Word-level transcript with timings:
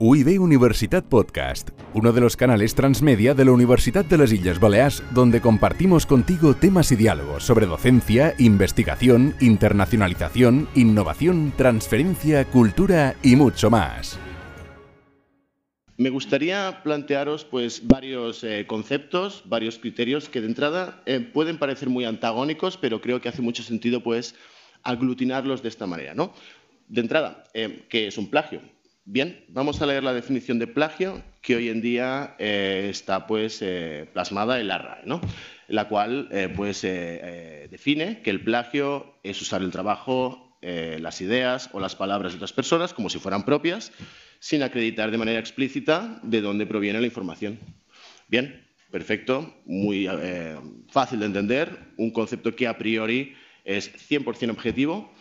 UIB 0.00 0.40
Universitat 0.40 1.04
Podcast, 1.04 1.70
uno 1.94 2.12
de 2.12 2.20
los 2.20 2.36
canales 2.36 2.74
transmedia 2.74 3.32
de 3.32 3.44
la 3.44 3.52
Universidad 3.52 4.04
de 4.04 4.18
las 4.18 4.32
Islas 4.32 4.58
Baleares, 4.58 5.04
donde 5.12 5.40
compartimos 5.40 6.04
contigo 6.04 6.54
temas 6.54 6.90
y 6.90 6.96
diálogos 6.96 7.44
sobre 7.44 7.66
docencia, 7.66 8.34
investigación, 8.40 9.36
internacionalización, 9.40 10.66
innovación, 10.74 11.52
transferencia, 11.56 12.44
cultura 12.44 13.14
y 13.22 13.36
mucho 13.36 13.70
más. 13.70 14.18
Me 15.96 16.10
gustaría 16.10 16.80
plantearos 16.82 17.44
pues, 17.44 17.86
varios 17.86 18.42
eh, 18.42 18.66
conceptos, 18.66 19.44
varios 19.44 19.78
criterios 19.78 20.28
que 20.28 20.40
de 20.40 20.48
entrada 20.48 21.04
eh, 21.06 21.20
pueden 21.20 21.56
parecer 21.56 21.88
muy 21.88 22.04
antagónicos, 22.04 22.76
pero 22.76 23.00
creo 23.00 23.20
que 23.20 23.28
hace 23.28 23.42
mucho 23.42 23.62
sentido 23.62 24.02
pues, 24.02 24.34
aglutinarlos 24.82 25.62
de 25.62 25.68
esta 25.68 25.86
manera. 25.86 26.14
¿no? 26.14 26.34
De 26.88 27.00
entrada, 27.00 27.44
eh, 27.54 27.86
¿qué 27.88 28.08
es 28.08 28.18
un 28.18 28.28
plagio? 28.28 28.73
Bien, 29.06 29.44
vamos 29.48 29.82
a 29.82 29.86
leer 29.86 30.02
la 30.02 30.14
definición 30.14 30.58
de 30.58 30.66
plagio 30.66 31.22
que 31.42 31.56
hoy 31.56 31.68
en 31.68 31.82
día 31.82 32.36
eh, 32.38 32.86
está 32.88 33.26
pues, 33.26 33.58
eh, 33.60 34.08
plasmada 34.14 34.58
en 34.58 34.68
la 34.68 34.78
RAE, 34.78 35.02
¿no? 35.04 35.20
la 35.68 35.88
cual 35.88 36.28
eh, 36.32 36.48
pues, 36.54 36.80
define 36.80 38.22
que 38.22 38.30
el 38.30 38.42
plagio 38.42 39.18
es 39.22 39.42
usar 39.42 39.60
el 39.60 39.70
trabajo, 39.70 40.56
las 40.62 41.20
ideas 41.20 41.68
o 41.72 41.80
las 41.80 41.94
palabras 41.94 42.32
de 42.32 42.36
otras 42.36 42.54
personas 42.54 42.94
como 42.94 43.10
si 43.10 43.18
fueran 43.18 43.44
propias, 43.44 43.92
sin 44.38 44.62
acreditar 44.62 45.10
de 45.10 45.18
manera 45.18 45.38
explícita 45.38 46.18
de 46.22 46.40
dónde 46.40 46.64
proviene 46.64 47.00
la 47.00 47.06
información. 47.06 47.58
Bien, 48.28 48.66
perfecto, 48.90 49.54
muy 49.66 50.08
fácil 50.90 51.20
de 51.20 51.26
entender, 51.26 51.78
un 51.98 52.10
concepto 52.10 52.56
que 52.56 52.66
a 52.66 52.78
priori 52.78 53.34
es 53.64 53.92
100% 54.10 54.50
objetivo 54.50 55.13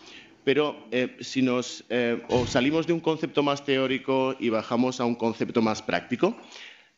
pero 0.44 0.88
eh, 0.92 1.18
si 1.22 1.42
nos 1.42 1.86
eh, 1.90 2.22
salimos 2.48 2.88
de 2.88 2.94
un 2.94 3.00
concepto 3.00 3.44
más 3.44 3.64
teórico 3.66 4.36
y 4.40 4.50
bajamos 4.50 5.00
a 5.00 5.06
un 5.06 5.16
concepto 5.16 5.62
más 5.62 5.82
práctico, 5.82 6.38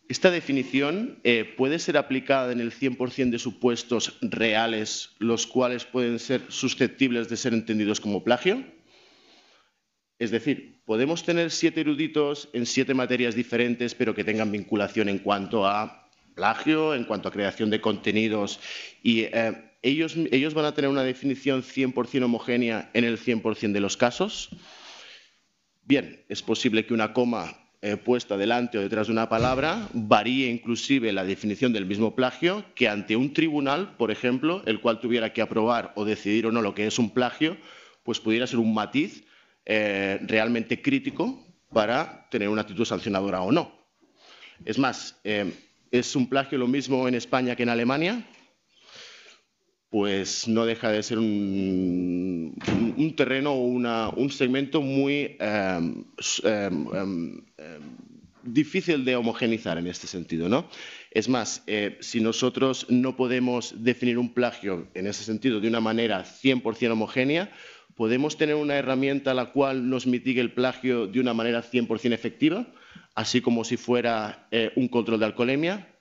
esta 0.07 0.29
definición 0.29 1.19
eh, 1.23 1.45
puede 1.57 1.79
ser 1.79 1.97
aplicada 1.97 2.51
en 2.51 2.59
el 2.59 2.71
100% 2.71 3.31
de 3.31 3.39
supuestos 3.39 4.17
reales, 4.21 5.11
los 5.17 5.47
cuales 5.47 5.85
pueden 5.85 6.19
ser 6.19 6.41
susceptibles 6.49 7.27
de 7.27 7.37
ser 7.37 7.53
entendidos 7.53 7.99
como 7.99 8.23
plagio. 8.23 8.63
Es 10.19 10.31
decir, 10.31 10.81
podemos 10.85 11.23
tener 11.23 11.51
siete 11.51 11.81
eruditos 11.81 12.49
en 12.53 12.65
siete 12.65 12.93
materias 12.93 13.35
diferentes, 13.35 13.95
pero 13.95 14.13
que 14.13 14.23
tengan 14.23 14.51
vinculación 14.51 15.09
en 15.09 15.19
cuanto 15.19 15.65
a 15.65 16.07
plagio, 16.35 16.93
en 16.93 17.05
cuanto 17.05 17.29
a 17.29 17.31
creación 17.31 17.69
de 17.69 17.81
contenidos 17.81 18.59
y 19.01 19.25
ellos, 19.85 20.53
van 20.53 20.65
a 20.65 20.73
tener 20.73 20.89
una 20.89 21.03
definición 21.03 21.61
100% 21.61 22.23
homogénea 22.23 22.89
en 22.93 23.03
el 23.03 23.19
100% 23.19 23.71
de 23.71 23.79
los 23.79 23.97
casos. 23.97 24.49
Bien, 25.83 26.23
es 26.27 26.41
posible 26.41 26.85
que 26.85 26.93
una 26.93 27.13
coma 27.13 27.55
eh, 27.81 27.95
puesta 27.95 28.35
delante 28.35 28.79
o 28.79 28.81
detrás 28.81 29.07
de 29.07 29.13
una 29.13 29.29
palabra 29.29 29.87
varíe 29.93 30.49
inclusive 30.49 31.13
la 31.13 31.23
definición 31.23 31.71
del 31.71 31.85
mismo 31.85 32.15
plagio 32.15 32.65
que 32.73 32.89
ante 32.89 33.15
un 33.15 33.33
tribunal, 33.33 33.95
por 33.95 34.09
ejemplo, 34.09 34.63
el 34.65 34.81
cual 34.81 34.99
tuviera 34.99 35.33
que 35.33 35.43
aprobar 35.43 35.93
o 35.95 36.03
decidir 36.03 36.47
o 36.47 36.51
no 36.51 36.63
lo 36.63 36.73
que 36.73 36.87
es 36.87 36.97
un 36.97 37.11
plagio, 37.11 37.55
pues 38.03 38.19
pudiera 38.19 38.47
ser 38.47 38.57
un 38.57 38.73
matiz 38.73 39.23
eh, 39.65 40.19
realmente 40.23 40.81
crítico 40.81 41.45
para 41.71 42.27
tener 42.31 42.49
una 42.49 42.61
actitud 42.61 42.85
sancionadora 42.85 43.41
o 43.41 43.51
no. 43.51 43.71
Es 44.63 44.79
más, 44.79 45.19
eh, 45.23 45.53
¿es 45.91 46.15
un 46.15 46.27
plagio 46.27 46.57
lo 46.57 46.67
mismo 46.67 47.07
en 47.07 47.13
España 47.13 47.55
que 47.55 47.63
en 47.63 47.69
Alemania? 47.69 48.25
Pues 49.95 50.45
no 50.49 50.65
deja 50.65 50.91
de 50.91 51.01
ser 51.01 51.19
un, 51.19 52.53
terreno 53.15 53.53
o 53.53 53.63
un 53.63 54.29
segmento 54.29 54.81
muy 54.81 55.37
em, 55.39 56.03
em, 56.43 56.87
em, 56.91 57.41
difícil 58.43 59.05
de 59.05 59.15
homogenizar 59.15 59.77
en 59.77 59.87
este 59.87 60.05
sentido. 60.05 60.49
¿no? 60.49 60.67
Es 61.11 61.29
más, 61.29 61.63
eh, 61.65 61.95
si 62.01 62.19
nosotros 62.19 62.87
no 62.89 63.15
podemos 63.15 63.73
definir 63.85 64.17
un 64.17 64.33
plagio 64.33 64.89
en 64.95 65.07
ese 65.07 65.23
sentido 65.23 65.61
de 65.61 65.69
una 65.69 65.79
manera 65.79 66.25
100% 66.25 66.91
homogénea, 66.91 67.49
podemos 67.95 68.35
tener 68.35 68.55
una 68.55 68.75
herramienta 68.75 69.33
la 69.33 69.53
cual 69.53 69.89
nos 69.89 70.07
mitigue 70.07 70.41
el 70.41 70.51
plagio 70.51 71.07
de 71.07 71.21
una 71.21 71.33
manera 71.33 71.63
100% 71.63 72.11
efectiva, 72.11 72.67
así 73.13 73.39
como 73.39 73.63
si 73.63 73.77
fuera 73.77 74.45
eh, 74.51 74.73
un 74.75 74.89
control 74.89 75.21
de 75.21 75.27
alcoholemia, 75.27 75.94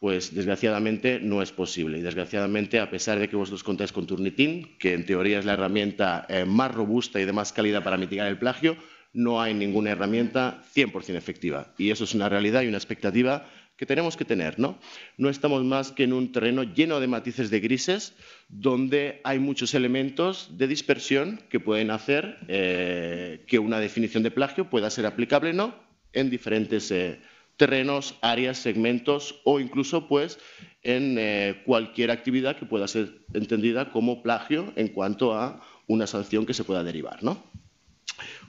pues 0.00 0.34
desgraciadamente 0.34 1.18
no 1.20 1.42
es 1.42 1.52
posible. 1.52 1.98
Y 1.98 2.02
desgraciadamente, 2.02 2.78
a 2.78 2.90
pesar 2.90 3.18
de 3.18 3.28
que 3.28 3.36
vosotros 3.36 3.64
contáis 3.64 3.92
con 3.92 4.06
Turnitin, 4.06 4.78
que 4.78 4.94
en 4.94 5.04
teoría 5.04 5.38
es 5.38 5.44
la 5.44 5.54
herramienta 5.54 6.26
eh, 6.28 6.44
más 6.44 6.72
robusta 6.72 7.20
y 7.20 7.24
de 7.24 7.32
más 7.32 7.52
calidad 7.52 7.82
para 7.82 7.96
mitigar 7.96 8.28
el 8.28 8.38
plagio, 8.38 8.76
no 9.12 9.40
hay 9.40 9.54
ninguna 9.54 9.90
herramienta 9.90 10.62
100% 10.74 11.16
efectiva. 11.16 11.72
Y 11.78 11.90
eso 11.90 12.04
es 12.04 12.14
una 12.14 12.28
realidad 12.28 12.62
y 12.62 12.68
una 12.68 12.76
expectativa 12.76 13.48
que 13.76 13.86
tenemos 13.86 14.16
que 14.16 14.24
tener. 14.24 14.58
¿no? 14.58 14.78
no 15.16 15.30
estamos 15.30 15.64
más 15.64 15.92
que 15.92 16.04
en 16.04 16.12
un 16.12 16.32
terreno 16.32 16.62
lleno 16.64 17.00
de 17.00 17.06
matices 17.06 17.48
de 17.48 17.60
grises, 17.60 18.14
donde 18.48 19.20
hay 19.24 19.38
muchos 19.38 19.72
elementos 19.74 20.58
de 20.58 20.66
dispersión 20.66 21.40
que 21.48 21.60
pueden 21.60 21.90
hacer 21.90 22.38
eh, 22.48 23.44
que 23.46 23.58
una 23.58 23.80
definición 23.80 24.22
de 24.22 24.32
plagio 24.32 24.68
pueda 24.68 24.90
ser 24.90 25.06
aplicable 25.06 25.50
o 25.50 25.54
no 25.54 25.74
en 26.12 26.28
diferentes 26.30 26.90
eh, 26.90 27.20
terrenos, 27.58 28.14
áreas, 28.22 28.56
segmentos 28.56 29.40
o 29.44 29.60
incluso 29.60 30.08
pues 30.08 30.38
en 30.82 31.16
eh, 31.18 31.62
cualquier 31.66 32.10
actividad 32.10 32.56
que 32.56 32.64
pueda 32.64 32.88
ser 32.88 33.26
entendida 33.34 33.92
como 33.92 34.22
plagio 34.22 34.72
en 34.76 34.88
cuanto 34.88 35.34
a 35.34 35.60
una 35.86 36.06
sanción 36.06 36.46
que 36.46 36.54
se 36.54 36.64
pueda 36.64 36.82
derivar. 36.84 37.22
¿no? 37.22 37.42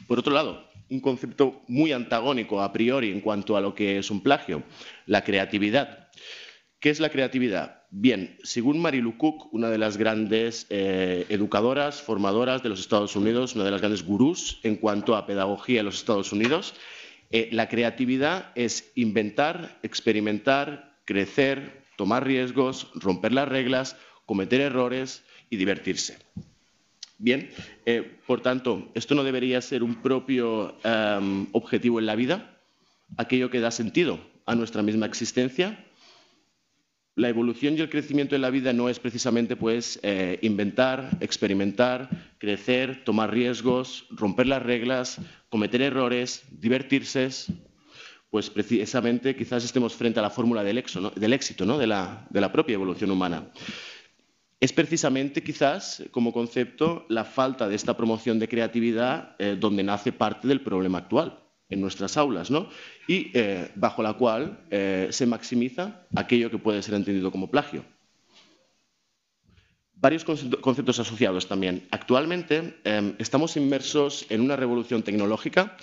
Por 0.08 0.20
otro 0.20 0.32
lado, 0.34 0.70
un 0.90 1.02
concepto 1.02 1.62
muy 1.68 1.92
antagónico 1.92 2.62
a 2.62 2.72
priori 2.72 3.12
en 3.12 3.22
cuanto 3.22 3.58
a 3.58 3.62
lo 3.62 3.74
que 3.74 3.98
es 3.98 4.12
un 4.12 4.22
plagio, 4.22 4.64
la 5.06 5.24
creatividad. 5.24 6.10
¿Qué 6.80 6.90
es 6.90 7.00
la 7.00 7.10
creatividad? 7.10 7.84
Bien, 7.92 8.38
según 8.44 8.80
Marilu 8.80 9.18
Cook, 9.18 9.52
una 9.52 9.70
de 9.70 9.80
las 9.80 9.98
grandes 9.98 10.68
eh, 10.70 11.26
educadoras, 11.30 12.02
formadoras 12.02 12.62
de 12.62 12.70
los 12.70 12.80
Estados 12.80 13.16
Unidos, 13.16 13.56
una 13.56 13.66
de 13.66 13.72
las 13.72 13.82
grandes 13.82 14.06
gurús 14.06 14.60
en 14.64 14.76
cuanto 14.76 15.16
a 15.16 15.26
pedagogía 15.26 15.80
en 15.80 15.88
los 15.88 15.96
Estados 15.96 16.32
Unidos, 16.32 16.76
eh, 17.32 17.50
la 17.52 17.70
creatividad 17.70 18.52
es 18.56 18.92
inventar, 18.96 19.80
experimentar, 19.84 20.98
crecer, 21.06 21.84
tomar 21.98 22.26
riesgos, 22.26 22.92
romper 22.96 23.34
las 23.34 23.48
reglas, 23.48 23.98
cometer 24.26 24.62
errores 24.62 25.24
y 25.50 25.58
divertirse. 25.58 26.18
Bien, 27.18 27.50
eh, 27.86 28.18
por 28.26 28.42
tanto, 28.42 28.90
esto 28.94 29.14
no 29.16 29.24
debería 29.24 29.62
ser 29.62 29.84
un 29.84 30.02
propio 30.02 30.78
em, 30.84 31.48
objetivo 31.52 32.00
en 32.00 32.06
la 32.06 32.16
vida, 32.16 32.58
aquello 33.18 33.50
que 33.50 33.60
da 33.60 33.72
sentido 33.72 34.20
a 34.46 34.56
nuestra 34.56 34.82
misma 34.82 35.06
existencia 35.06 35.86
la 37.20 37.28
evolución 37.28 37.76
y 37.78 37.82
el 37.82 37.90
crecimiento 37.90 38.36
en 38.36 38.42
la 38.42 38.50
vida 38.50 38.72
no 38.72 38.88
es 38.88 38.98
precisamente 38.98 39.58
pues, 39.58 40.00
eh, 40.04 40.40
inventar, 40.42 41.18
experimentar, 41.20 42.10
crecer, 42.38 43.04
tomar 43.04 43.34
riesgos, 43.34 44.06
romper 44.10 44.48
las 44.48 44.64
reglas, 44.64 45.20
cometer 45.50 45.82
errores, 45.82 46.44
divertirse, 46.52 47.30
pues 48.30 48.50
precisamente 48.50 49.36
quizás 49.36 49.64
estemos 49.64 49.96
frente 49.96 50.20
a 50.20 50.22
la 50.22 50.30
fórmula 50.30 50.64
del, 50.64 50.78
éxito, 50.78 51.66
¿no? 51.66 51.78
de, 51.78 51.88
la, 51.88 52.52
propia 52.52 52.76
evolución 52.76 53.12
humana. 53.12 53.52
Es 54.60 54.74
precisamente 54.74 55.42
quizás 55.42 56.04
como 56.12 56.34
concepto 56.34 57.06
la 57.10 57.24
falta 57.24 57.68
de 57.68 57.76
esta 57.76 57.96
promoción 57.96 58.40
de 58.40 58.48
creatividad 58.48 59.36
eh, 59.40 59.56
donde 59.60 59.84
nace 59.84 60.12
parte 60.12 60.48
del 60.48 60.62
problema 60.62 61.00
actual 61.00 61.40
en 61.70 61.82
nuestras 61.82 62.18
aulas, 62.18 62.50
y 63.08 63.32
eh, 63.34 63.72
bajo 63.76 64.02
la 64.02 64.14
cual 64.14 64.66
eh, 64.72 65.08
se 65.12 65.28
maximiza 65.28 66.02
aquello 66.16 66.50
que 66.50 66.58
puede 66.58 66.82
ser 66.82 66.96
entendido 66.96 67.32
como 67.32 67.50
plagio. 67.50 67.86
Varios 70.02 70.24
conceptos 70.24 71.00
asociados 71.00 71.48
también. 71.48 71.86
Actualmente 71.92 72.80
em, 72.86 73.16
estamos 73.20 73.58
inmersos 73.58 74.26
en 74.30 74.40
una 74.40 74.56
revolución 74.56 75.04
tecnológica 75.04 75.76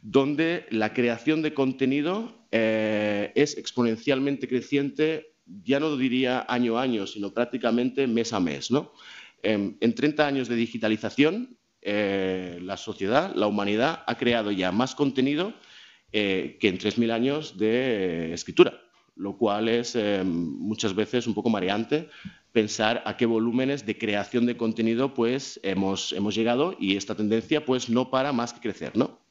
donde 0.00 0.66
la 0.70 0.92
creación 0.92 1.42
de 1.42 1.54
contenido 1.54 2.46
eh, 2.52 3.32
es 3.34 3.58
exponencialmente 3.58 4.46
creciente, 4.46 5.34
ya 5.46 5.80
no 5.80 5.96
diría 5.96 6.46
año 6.48 6.78
a 6.78 6.82
año, 6.82 7.06
sino 7.08 7.34
prácticamente 7.34 8.06
mes 8.06 8.32
a 8.32 8.38
mes. 8.38 8.68
Em, 9.42 9.76
en 9.80 9.94
30 9.94 10.24
años 10.24 10.48
de 10.48 10.54
digitalización, 10.54 11.58
eh, 11.82 12.60
la 12.62 12.76
sociedad, 12.76 13.34
la 13.34 13.48
humanidad, 13.48 14.04
ha 14.06 14.16
creado 14.16 14.52
ya 14.52 14.70
más 14.70 14.94
contenido 14.94 15.52
eh, 16.12 16.58
que 16.60 16.68
en 16.68 16.78
3.000 16.78 17.10
años 17.10 17.58
de 17.58 18.32
escritura, 18.34 18.83
lo 19.16 19.36
cual 19.36 19.68
es 19.68 19.94
eh, 19.96 20.22
muchas 20.24 20.94
veces 20.94 21.26
un 21.26 21.34
poco 21.34 21.50
mareante 21.50 22.08
pensar 22.52 23.02
a 23.04 23.16
qué 23.16 23.26
volúmenes 23.26 23.84
de 23.86 23.98
creación 23.98 24.46
de 24.46 24.56
contenido 24.56 25.14
pues, 25.14 25.60
hemos, 25.62 26.12
hemos 26.12 26.34
llegado 26.34 26.76
y 26.78 26.96
esta 26.96 27.14
tendencia 27.14 27.64
pues, 27.64 27.88
no 27.88 28.10
para 28.10 28.32
más 28.32 28.52
que 28.52 28.60
crecer. 28.60 28.96
¿no? 28.96 29.22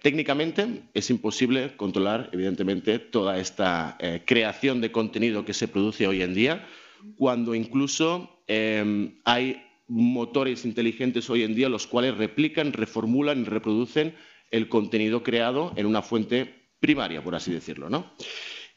técnicamente 0.00 0.84
es 0.94 1.10
imposible 1.10 1.76
controlar, 1.76 2.30
evidentemente, 2.32 2.98
toda 2.98 3.38
esta 3.38 3.98
creación 4.24 4.80
de 4.80 4.90
contenido 4.90 5.44
que 5.44 5.52
se 5.52 5.68
produce 5.68 6.06
hoy 6.06 6.22
en 6.22 6.32
día, 6.32 6.66
cuando 7.18 7.54
incluso 7.54 8.40
hay 8.46 9.62
motores 9.88 10.64
inteligentes 10.64 11.28
hoy 11.30 11.42
en 11.42 11.54
día 11.54 11.68
los 11.68 11.86
cuales 11.86 12.16
replican, 12.16 12.72
reformulan 12.72 13.40
y 13.40 13.44
reproducen 13.44 14.14
el 14.50 14.68
contenido 14.68 15.22
creado 15.22 15.72
en 15.76 15.86
una 15.86 16.02
fuente 16.02 16.57
primaria, 16.80 17.22
por 17.22 17.34
así 17.34 17.52
decirlo. 17.52 17.88
¿no? 17.88 18.12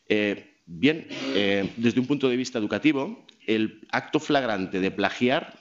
Eh, 0.07 0.55
bien, 0.65 1.07
eh, 1.35 1.71
desde 1.77 1.99
un 1.99 2.07
punto 2.07 2.29
de 2.29 2.35
vista 2.35 2.59
educativo, 2.59 3.25
el 3.45 3.87
acto 3.91 4.19
flagrante 4.19 4.79
de 4.79 4.91
plagiar 4.91 5.59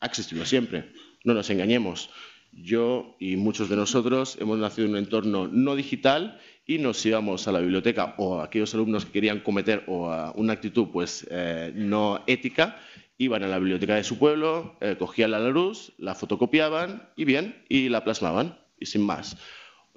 ha 0.00 0.06
existido 0.06 0.44
siempre. 0.44 0.92
No 1.24 1.34
nos 1.34 1.50
engañemos. 1.50 2.10
Yo 2.52 3.16
y 3.18 3.36
muchos 3.36 3.68
de 3.68 3.76
nosotros 3.76 4.38
hemos 4.40 4.58
nacido 4.58 4.86
en 4.86 4.92
un 4.92 4.98
entorno 4.98 5.48
no 5.48 5.76
digital 5.76 6.40
y 6.66 6.78
nos 6.78 7.04
íbamos 7.04 7.46
a 7.48 7.52
la 7.52 7.60
biblioteca 7.60 8.14
o 8.18 8.40
aquellos 8.40 8.72
alumnos 8.74 9.04
que 9.04 9.12
querían 9.12 9.40
cometer 9.40 9.84
una 9.86 10.52
actitud 10.52 10.88
pues 10.92 11.26
eh, 11.30 11.72
no 11.74 12.22
ética 12.26 12.78
iban 13.18 13.42
a 13.42 13.48
la 13.48 13.58
biblioteca 13.58 13.94
de 13.94 14.04
su 14.04 14.18
pueblo, 14.18 14.76
cogían 14.98 15.30
la 15.30 15.40
luz, 15.40 15.92
la 15.96 16.14
fotocopiaban 16.14 17.08
y 17.16 17.24
bien, 17.24 17.64
y 17.66 17.88
la 17.88 18.04
plasmaban, 18.04 18.58
y 18.78 18.86
sin 18.86 19.02
más. 19.02 19.38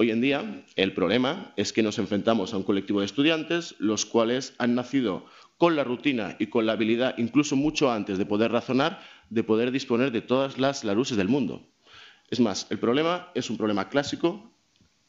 Hoy 0.01 0.11
en 0.11 0.21
día 0.21 0.63
el 0.77 0.93
problema 0.93 1.51
es 1.57 1.73
que 1.73 1.83
nos 1.83 1.99
enfrentamos 1.99 2.53
a 2.53 2.57
un 2.57 2.63
colectivo 2.63 3.01
de 3.01 3.05
estudiantes 3.05 3.75
los 3.79 4.05
cuales 4.05 4.53
han 4.57 4.73
nacido 4.73 5.25
con 5.57 5.75
la 5.75 5.83
rutina 5.83 6.37
y 6.39 6.47
con 6.47 6.65
la 6.65 6.71
habilidad, 6.71 7.17
incluso 7.17 7.57
mucho 7.57 7.91
antes 7.91 8.17
de 8.17 8.25
poder 8.25 8.49
razonar, 8.49 9.01
de 9.29 9.43
poder 9.43 9.71
disponer 9.71 10.13
de 10.13 10.21
todas 10.21 10.57
las 10.57 10.85
luces 10.85 11.17
del 11.17 11.27
mundo. 11.27 11.67
Es 12.29 12.39
más, 12.39 12.65
el 12.69 12.79
problema 12.79 13.29
es 13.35 13.49
un 13.49 13.57
problema 13.57 13.89
clásico. 13.89 14.53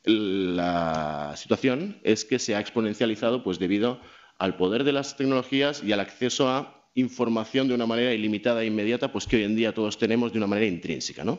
La 0.02 1.34
situación 1.36 2.00
es 2.02 2.24
que 2.24 2.40
se 2.40 2.56
ha 2.56 2.60
exponencializado 2.60 3.44
pues, 3.44 3.60
debido 3.60 4.00
al 4.40 4.56
poder 4.56 4.82
de 4.82 4.90
las 4.90 5.16
tecnologías 5.16 5.84
y 5.84 5.92
al 5.92 6.00
acceso 6.00 6.48
a 6.48 6.90
información 6.96 7.68
de 7.68 7.74
una 7.74 7.86
manera 7.86 8.12
ilimitada 8.12 8.64
e 8.64 8.66
inmediata, 8.66 9.12
pues 9.12 9.28
que 9.28 9.36
hoy 9.36 9.44
en 9.44 9.54
día 9.54 9.72
todos 9.72 9.98
tenemos 9.98 10.32
de 10.32 10.38
una 10.38 10.48
manera 10.48 10.66
intrínseca. 10.66 11.22
¿no? 11.22 11.38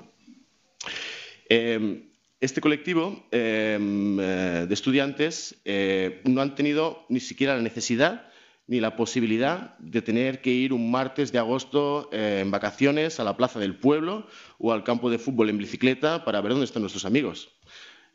Em, 1.49 2.10
este 2.41 2.59
colectivo 2.59 3.23
em, 3.31 4.19
eh, 4.19 4.65
de 4.67 4.73
estudiantes 4.73 5.61
eh, 5.63 6.21
no 6.25 6.41
han 6.41 6.55
tenido 6.55 7.05
ni 7.07 7.19
siquiera 7.19 7.55
la 7.55 7.61
necesidad 7.61 8.27
ni 8.67 8.79
la 8.79 8.95
posibilidad 8.95 9.77
de 9.77 10.01
tener 10.01 10.41
que 10.41 10.49
ir 10.49 10.73
un 10.73 10.89
martes 10.89 11.31
de 11.31 11.37
agosto 11.37 12.09
eh, 12.11 12.39
en 12.41 12.49
vacaciones 12.49 13.19
a 13.19 13.23
la 13.23 13.37
plaza 13.37 13.59
del 13.59 13.75
pueblo 13.75 14.25
o 14.57 14.73
al 14.73 14.83
campo 14.83 15.11
de 15.11 15.19
fútbol 15.19 15.49
en 15.49 15.59
bicicleta 15.59 16.25
para 16.25 16.41
ver 16.41 16.51
dónde 16.51 16.65
están 16.65 16.81
nuestros 16.81 17.05
amigos. 17.05 17.49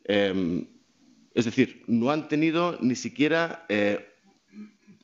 Em, 0.05 0.67
es 1.34 1.44
decir, 1.44 1.84
no 1.87 2.11
han 2.11 2.29
tenido 2.29 2.79
ni 2.81 2.96
siquiera 2.96 3.67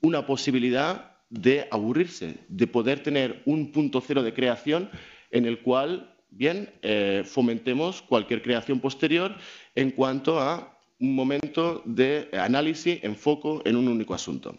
una 0.00 0.24
posibilidad 0.24 1.18
de 1.28 1.68
aburrirse, 1.70 2.38
de 2.48 2.66
poder 2.66 3.02
tener 3.02 3.42
un 3.44 3.70
punto 3.70 4.00
cero 4.00 4.22
de 4.22 4.32
creación 4.32 4.90
en 5.30 5.44
el 5.44 5.60
cual, 5.60 6.11
bien, 6.32 6.70
eh, 6.82 7.22
fomentemos 7.24 8.02
cualquier 8.02 8.42
creación 8.42 8.80
posterior 8.80 9.36
en 9.74 9.90
cuanto 9.90 10.40
a 10.40 10.78
un 10.98 11.14
momento 11.14 11.82
de 11.84 12.28
análisis, 12.32 13.02
enfoco 13.02 13.62
en 13.64 13.76
un 13.76 13.88
único 13.88 14.14
asunto. 14.14 14.56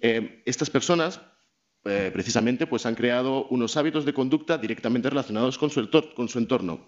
Eh, 0.00 0.42
estas 0.46 0.70
personas, 0.70 1.20
eh, 1.84 2.10
precisamente, 2.12 2.66
pues 2.66 2.86
han 2.86 2.94
creado 2.94 3.46
unos 3.48 3.76
hábitos 3.76 4.04
de 4.04 4.14
conducta 4.14 4.56
directamente 4.56 5.10
relacionados 5.10 5.58
con 5.58 5.70
su, 5.70 5.88
con 6.14 6.28
su 6.28 6.38
entorno. 6.38 6.86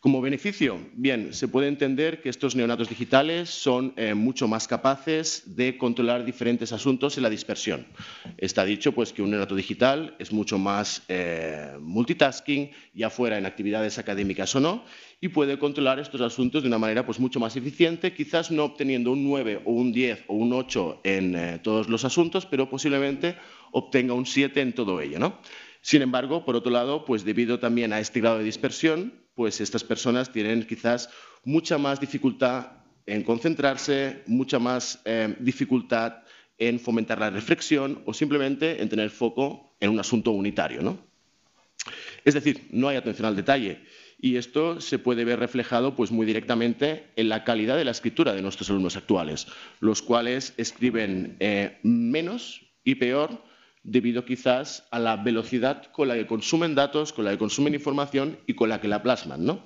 Como 0.00 0.20
beneficio, 0.20 0.78
bien, 0.92 1.34
se 1.34 1.48
puede 1.48 1.66
entender 1.66 2.22
que 2.22 2.28
estos 2.28 2.54
neonatos 2.54 2.88
digitales 2.88 3.50
son 3.50 3.94
eh, 3.96 4.14
mucho 4.14 4.46
más 4.46 4.68
capaces 4.68 5.56
de 5.56 5.76
controlar 5.76 6.24
diferentes 6.24 6.72
asuntos 6.72 7.16
en 7.16 7.24
la 7.24 7.30
dispersión. 7.30 7.84
Está 8.36 8.64
dicho 8.64 8.92
pues, 8.92 9.12
que 9.12 9.22
un 9.22 9.30
neonato 9.30 9.56
digital 9.56 10.14
es 10.20 10.30
mucho 10.30 10.56
más 10.56 11.02
eh, 11.08 11.72
multitasking, 11.80 12.70
ya 12.94 13.10
fuera 13.10 13.38
en 13.38 13.46
actividades 13.46 13.98
académicas 13.98 14.54
o 14.54 14.60
no, 14.60 14.84
y 15.20 15.28
puede 15.30 15.58
controlar 15.58 15.98
estos 15.98 16.20
asuntos 16.20 16.62
de 16.62 16.68
una 16.68 16.78
manera 16.78 17.04
pues, 17.04 17.18
mucho 17.18 17.40
más 17.40 17.56
eficiente, 17.56 18.14
quizás 18.14 18.52
no 18.52 18.66
obteniendo 18.66 19.10
un 19.10 19.24
9 19.24 19.62
o 19.64 19.72
un 19.72 19.90
10 19.90 20.26
o 20.28 20.34
un 20.34 20.52
8 20.52 21.00
en 21.02 21.34
eh, 21.34 21.60
todos 21.60 21.88
los 21.88 22.04
asuntos, 22.04 22.46
pero 22.46 22.70
posiblemente 22.70 23.34
obtenga 23.72 24.14
un 24.14 24.26
7 24.26 24.60
en 24.60 24.74
todo 24.74 25.00
ello. 25.00 25.18
¿no? 25.18 25.40
Sin 25.80 26.02
embargo, 26.02 26.44
por 26.44 26.54
otro 26.54 26.70
lado, 26.70 27.04
pues 27.04 27.24
debido 27.24 27.58
también 27.58 27.92
a 27.92 27.98
este 27.98 28.20
grado 28.20 28.38
de 28.38 28.44
dispersión, 28.44 29.26
pues 29.38 29.60
estas 29.60 29.84
personas 29.84 30.32
tienen 30.32 30.66
quizás 30.66 31.10
mucha 31.44 31.78
más 31.78 32.00
dificultad 32.00 32.72
en 33.06 33.22
concentrarse, 33.22 34.24
mucha 34.26 34.58
más 34.58 35.00
eh, 35.04 35.36
dificultad 35.38 36.24
en 36.58 36.80
fomentar 36.80 37.20
la 37.20 37.30
reflexión 37.30 38.02
o 38.04 38.12
simplemente 38.12 38.82
en 38.82 38.88
tener 38.88 39.10
foco 39.10 39.76
en 39.78 39.90
un 39.90 40.00
asunto 40.00 40.32
unitario. 40.32 40.82
¿no? 40.82 40.98
Es 42.24 42.34
decir, 42.34 42.66
no 42.72 42.88
hay 42.88 42.96
atención 42.96 43.28
al 43.28 43.36
detalle. 43.36 43.84
Y 44.20 44.38
esto 44.38 44.80
se 44.80 44.98
puede 44.98 45.24
ver 45.24 45.38
reflejado 45.38 45.94
pues, 45.94 46.10
muy 46.10 46.26
directamente 46.26 47.12
en 47.14 47.28
la 47.28 47.44
calidad 47.44 47.76
de 47.76 47.84
la 47.84 47.92
escritura 47.92 48.32
de 48.32 48.42
nuestros 48.42 48.68
alumnos 48.70 48.96
actuales, 48.96 49.46
los 49.78 50.02
cuales 50.02 50.52
escriben 50.56 51.36
eh, 51.38 51.78
menos 51.84 52.72
y 52.82 52.96
peor 52.96 53.40
debido 53.90 54.24
quizás 54.24 54.86
a 54.90 54.98
la 54.98 55.16
velocidad 55.16 55.86
con 55.92 56.08
la 56.08 56.14
que 56.14 56.26
consumen 56.26 56.74
datos, 56.74 57.12
con 57.12 57.24
la 57.24 57.32
que 57.32 57.38
consumen 57.38 57.74
información 57.74 58.38
y 58.46 58.54
con 58.54 58.68
la 58.68 58.80
que 58.80 58.88
la 58.88 59.02
plasman. 59.02 59.44
¿no? 59.44 59.64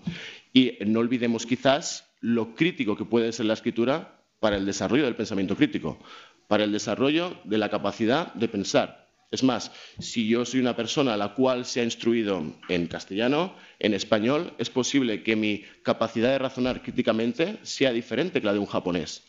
Y 0.52 0.78
no 0.86 1.00
olvidemos 1.00 1.46
quizás 1.46 2.08
lo 2.20 2.54
crítico 2.54 2.96
que 2.96 3.04
puede 3.04 3.32
ser 3.32 3.46
la 3.46 3.54
escritura 3.54 4.22
para 4.40 4.56
el 4.56 4.66
desarrollo 4.66 5.04
del 5.04 5.16
pensamiento 5.16 5.56
crítico, 5.56 5.98
para 6.48 6.64
el 6.64 6.72
desarrollo 6.72 7.36
de 7.44 7.58
la 7.58 7.68
capacidad 7.68 8.32
de 8.34 8.48
pensar. 8.48 9.02
Es 9.30 9.42
más, 9.42 9.72
si 9.98 10.28
yo 10.28 10.44
soy 10.44 10.60
una 10.60 10.76
persona 10.76 11.14
a 11.14 11.16
la 11.16 11.32
cual 11.32 11.64
se 11.64 11.80
ha 11.80 11.84
instruido 11.84 12.44
en 12.68 12.86
castellano, 12.86 13.54
en 13.78 13.94
español, 13.94 14.52
es 14.58 14.68
posible 14.68 15.22
que 15.22 15.36
mi 15.36 15.64
capacidad 15.82 16.30
de 16.30 16.38
razonar 16.38 16.82
críticamente 16.82 17.58
sea 17.62 17.92
diferente 17.92 18.40
que 18.40 18.46
la 18.46 18.52
de 18.52 18.58
un 18.58 18.66
japonés. 18.66 19.24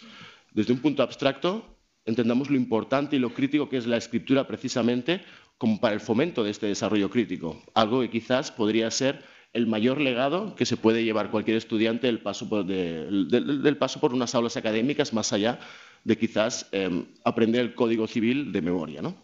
Desde 0.52 0.74
un 0.74 0.80
punto 0.80 1.04
abstracto, 1.04 1.78
entendamos 2.06 2.50
lo 2.50 2.56
importante 2.56 3.16
y 3.16 3.20
lo 3.20 3.34
crítico 3.34 3.70
que 3.70 3.78
es 3.78 3.88
la 3.88 3.98
escritura 3.98 4.48
precisamente 4.48 5.22
como 5.58 5.80
para 5.80 5.94
el 5.94 6.00
fomento 6.00 6.44
de 6.44 6.52
este 6.52 6.68
desarrollo 6.68 7.10
crítico, 7.10 7.62
algo 7.74 8.02
que 8.02 8.10
quizás 8.10 8.52
podría 8.52 8.92
ser 8.92 9.24
el 9.54 9.68
mayor 9.68 10.02
legado 10.02 10.56
que 10.56 10.66
se 10.66 10.78
puede 10.78 11.04
llevar 11.04 11.30
cualquier 11.30 11.58
estudiante 11.58 12.08
del 12.08 12.20
paso 12.20 12.50
por, 12.50 14.14
unas 14.14 14.36
aulas 14.36 14.58
académicas, 14.58 15.14
más 15.14 15.32
allá 15.32 15.60
de 16.04 16.18
quizás 16.18 16.68
em, 16.72 17.06
aprender 17.24 17.62
el 17.62 17.76
código 17.76 18.08
civil 18.08 18.52
de 18.52 18.62
memoria. 18.62 19.02
¿no? 19.02 19.16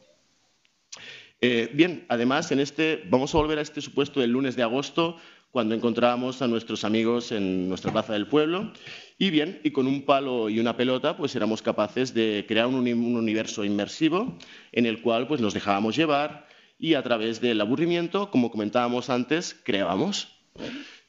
Eh, 1.41 1.71
bien, 1.73 2.05
además, 2.09 2.51
en 2.51 2.59
este, 2.59 3.03
vamos 3.09 3.33
a 3.33 3.39
volver 3.39 3.59
a 3.59 3.61
este 3.61 3.81
supuesto 3.81 4.19
del 4.19 4.31
lunes 4.31 4.55
de 4.55 4.63
agosto, 4.63 5.17
cuando 5.51 5.73
encontrábamos 5.73 6.41
a 6.41 6.47
nuestros 6.47 6.83
amigos 6.83 7.31
en 7.31 7.67
nuestra 7.67 7.91
plaza 7.91 8.13
del 8.13 8.27
pueblo. 8.27 8.71
Y 9.17 9.31
bien, 9.31 9.59
y 9.63 9.71
con 9.71 9.87
un 9.87 10.03
palo 10.03 10.49
y 10.49 10.59
una 10.59 10.77
pelota, 10.77 11.17
pues 11.17 11.35
éramos 11.35 11.61
capaces 11.61 12.13
de 12.13 12.45
crear 12.47 12.67
un, 12.67 12.75
universo 12.75 13.65
inmersivo 13.65 14.37
en 14.71 14.85
el 14.85 15.01
cual 15.01 15.27
pues, 15.27 15.41
nos 15.41 15.53
dejábamos 15.53 15.95
llevar 15.95 16.47
y 16.77 16.93
a 16.93 17.03
través 17.03 17.41
del 17.41 17.59
aburrimiento, 17.59 18.31
como 18.31 18.51
comentábamos 18.51 19.09
antes, 19.09 19.59
creábamos. 19.63 20.29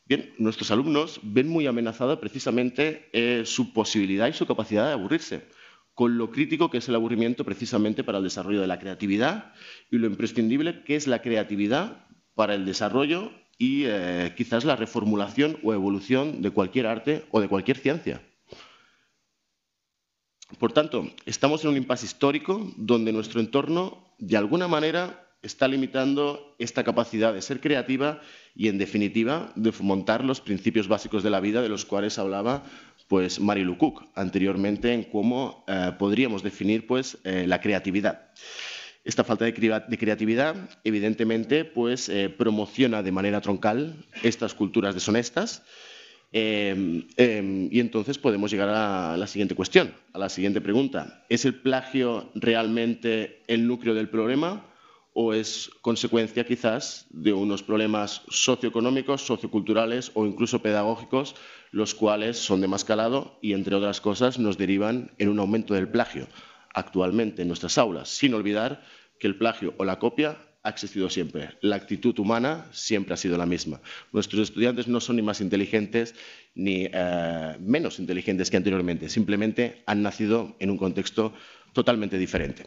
Bien, 0.07 0.35
nuestros 0.39 0.73
alumnos 0.73 1.21
ven 1.23 1.49
muy 1.49 1.69
amenazada 1.69 2.19
precisamente 2.19 3.09
eh, 3.13 3.43
su 3.47 3.73
posibilidad 3.73 4.27
y 4.27 4.33
su 4.33 4.45
capacidad 4.45 4.87
de 4.87 4.95
aburrirse, 4.95 5.47
con 5.95 6.19
lo 6.19 6.33
crítico 6.33 6.69
que 6.69 6.79
es 6.79 6.89
el 6.89 6.97
aburrimiento 6.97 7.45
precisamente 7.45 8.03
para 8.03 8.19
el 8.19 8.25
desarrollo 8.25 8.61
de 8.61 8.67
la 8.67 8.81
creatividad 8.81 9.53
y 9.89 9.99
lo 9.99 10.09
imprescindible 10.09 10.83
que 10.83 10.97
es 10.97 11.07
la 11.07 11.23
creatividad 11.23 12.09
para 12.35 12.57
el 12.57 12.65
desarrollo 12.65 13.31
y 13.61 13.85
eh, 13.85 14.33
quizás 14.39 14.65
la 14.65 14.75
reformulación 14.75 15.59
o 15.63 15.75
evolución 15.75 16.41
de 16.41 16.51
cualquier 16.51 16.87
arte 16.87 17.27
o 17.31 17.43
de 17.43 17.49
cualquier 17.49 17.77
ciencia. 17.77 18.23
Por 20.59 20.73
tanto, 20.73 21.11
estamos 21.27 21.63
en 21.63 21.71
un 21.71 21.77
impasse 21.77 22.07
histórico 22.07 22.73
donde 22.79 23.13
nuestro 23.13 23.39
entorno, 23.39 24.15
de 24.19 24.39
alguna 24.39 24.67
manera, 24.67 25.37
está 25.43 25.69
limitando 25.69 26.57
esta 26.59 26.85
capacidad 26.85 27.35
de 27.35 27.43
ser 27.43 27.61
creativa 27.61 28.23
y, 28.55 28.69
en 28.69 28.79
definitiva, 28.79 29.53
de 29.57 29.73
fomentar 29.73 30.25
los 30.25 30.41
principios 30.41 30.89
básicos 30.89 31.23
de 31.23 31.31
la 31.31 31.41
vida 31.41 31.61
de 31.61 31.69
los 31.69 31.85
cuales 31.85 32.19
hablaba 32.19 32.65
pues, 33.09 33.41
Marilu 33.41 33.77
Cook 33.77 34.09
anteriormente 34.15 34.95
en 34.95 35.05
cómo 35.05 35.65
eh, 35.69 35.93
podríamos 35.99 36.43
definir 36.43 36.87
pues, 36.87 37.19
eh, 37.25 37.45
la 37.47 37.61
creatividad. 37.61 38.31
Esta 39.05 39.25
falta 39.25 39.47
de, 39.47 39.55
creatividad, 39.55 40.57
evidentemente, 40.85 41.65
pues, 41.65 42.09
eh, 42.09 42.29
promociona 42.29 43.03
de 43.03 43.13
manera 43.13 43.41
troncal 43.41 44.05
estas 44.23 44.55
culturas 44.55 44.95
deshonestas. 44.95 45.63
Em, 46.33 47.09
em, 47.17 47.69
y 47.73 47.81
entonces 47.81 48.19
podemos 48.19 48.53
llegar 48.53 48.69
a 48.69 49.17
la 49.17 49.27
siguiente 49.27 49.57
cuestión, 49.57 49.95
a 50.13 50.19
la 50.19 50.29
siguiente 50.29 50.61
pregunta. 50.61 51.25
¿Es 51.29 51.45
el 51.45 51.55
plagio 51.55 52.31
realmente 52.35 53.43
el 53.49 53.67
núcleo 53.67 53.95
del 53.95 54.09
problema 54.09 54.65
o 55.13 55.33
es 55.35 55.71
consecuencia 55.81 56.45
quizás 56.45 57.07
de 57.11 57.33
unos 57.33 57.63
problemas 57.63 58.23
socioeconómicos, 58.29 59.23
socioculturales 59.23 60.13
o 60.15 60.25
incluso 60.25 60.63
pedagógicos, 60.63 61.35
los 61.73 61.95
cuales 61.95 62.37
son 62.39 62.61
de 62.61 62.69
más 62.69 62.85
calado 62.85 63.39
y, 63.43 63.55
entre 63.55 63.75
otras 63.75 64.01
cosas, 64.01 64.39
nos 64.39 64.57
derivan 64.57 65.11
en 65.19 65.31
un 65.31 65.41
aumento 65.41 65.75
del 65.75 65.89
plagio? 65.89 66.29
Actualmente 66.75 67.43
en 67.43 67.49
nuestras 67.49 67.79
aulas, 67.79 68.09
sin 68.09 68.35
olvidar 68.35 68.85
que 69.19 69.27
el 69.27 69.37
plagio 69.37 69.75
o 69.79 69.85
la 69.85 69.99
copia 69.99 70.39
ha 70.63 70.71
existido 70.71 71.09
siempre. 71.09 71.51
La 71.63 71.77
actitud 71.77 72.19
humana 72.19 72.67
siempre 72.73 73.15
ha 73.15 73.17
sido 73.17 73.39
la 73.39 73.47
misma. 73.47 73.81
Nuestros 74.13 74.43
estudiantes 74.43 74.89
no 74.89 75.01
son 75.01 75.17
ni 75.17 75.23
más 75.23 75.41
inteligentes 75.41 76.15
ni 76.55 76.89
eh, 76.93 77.57
menos 77.61 77.99
inteligentes 77.99 78.51
que 78.51 78.57
anteriormente. 78.57 79.09
Simplemente 79.09 79.83
han 79.87 80.03
nacido 80.03 80.57
en 80.59 80.71
un 80.71 80.77
contexto 80.77 81.33
totalmente 81.73 82.19
diferente. 82.19 82.67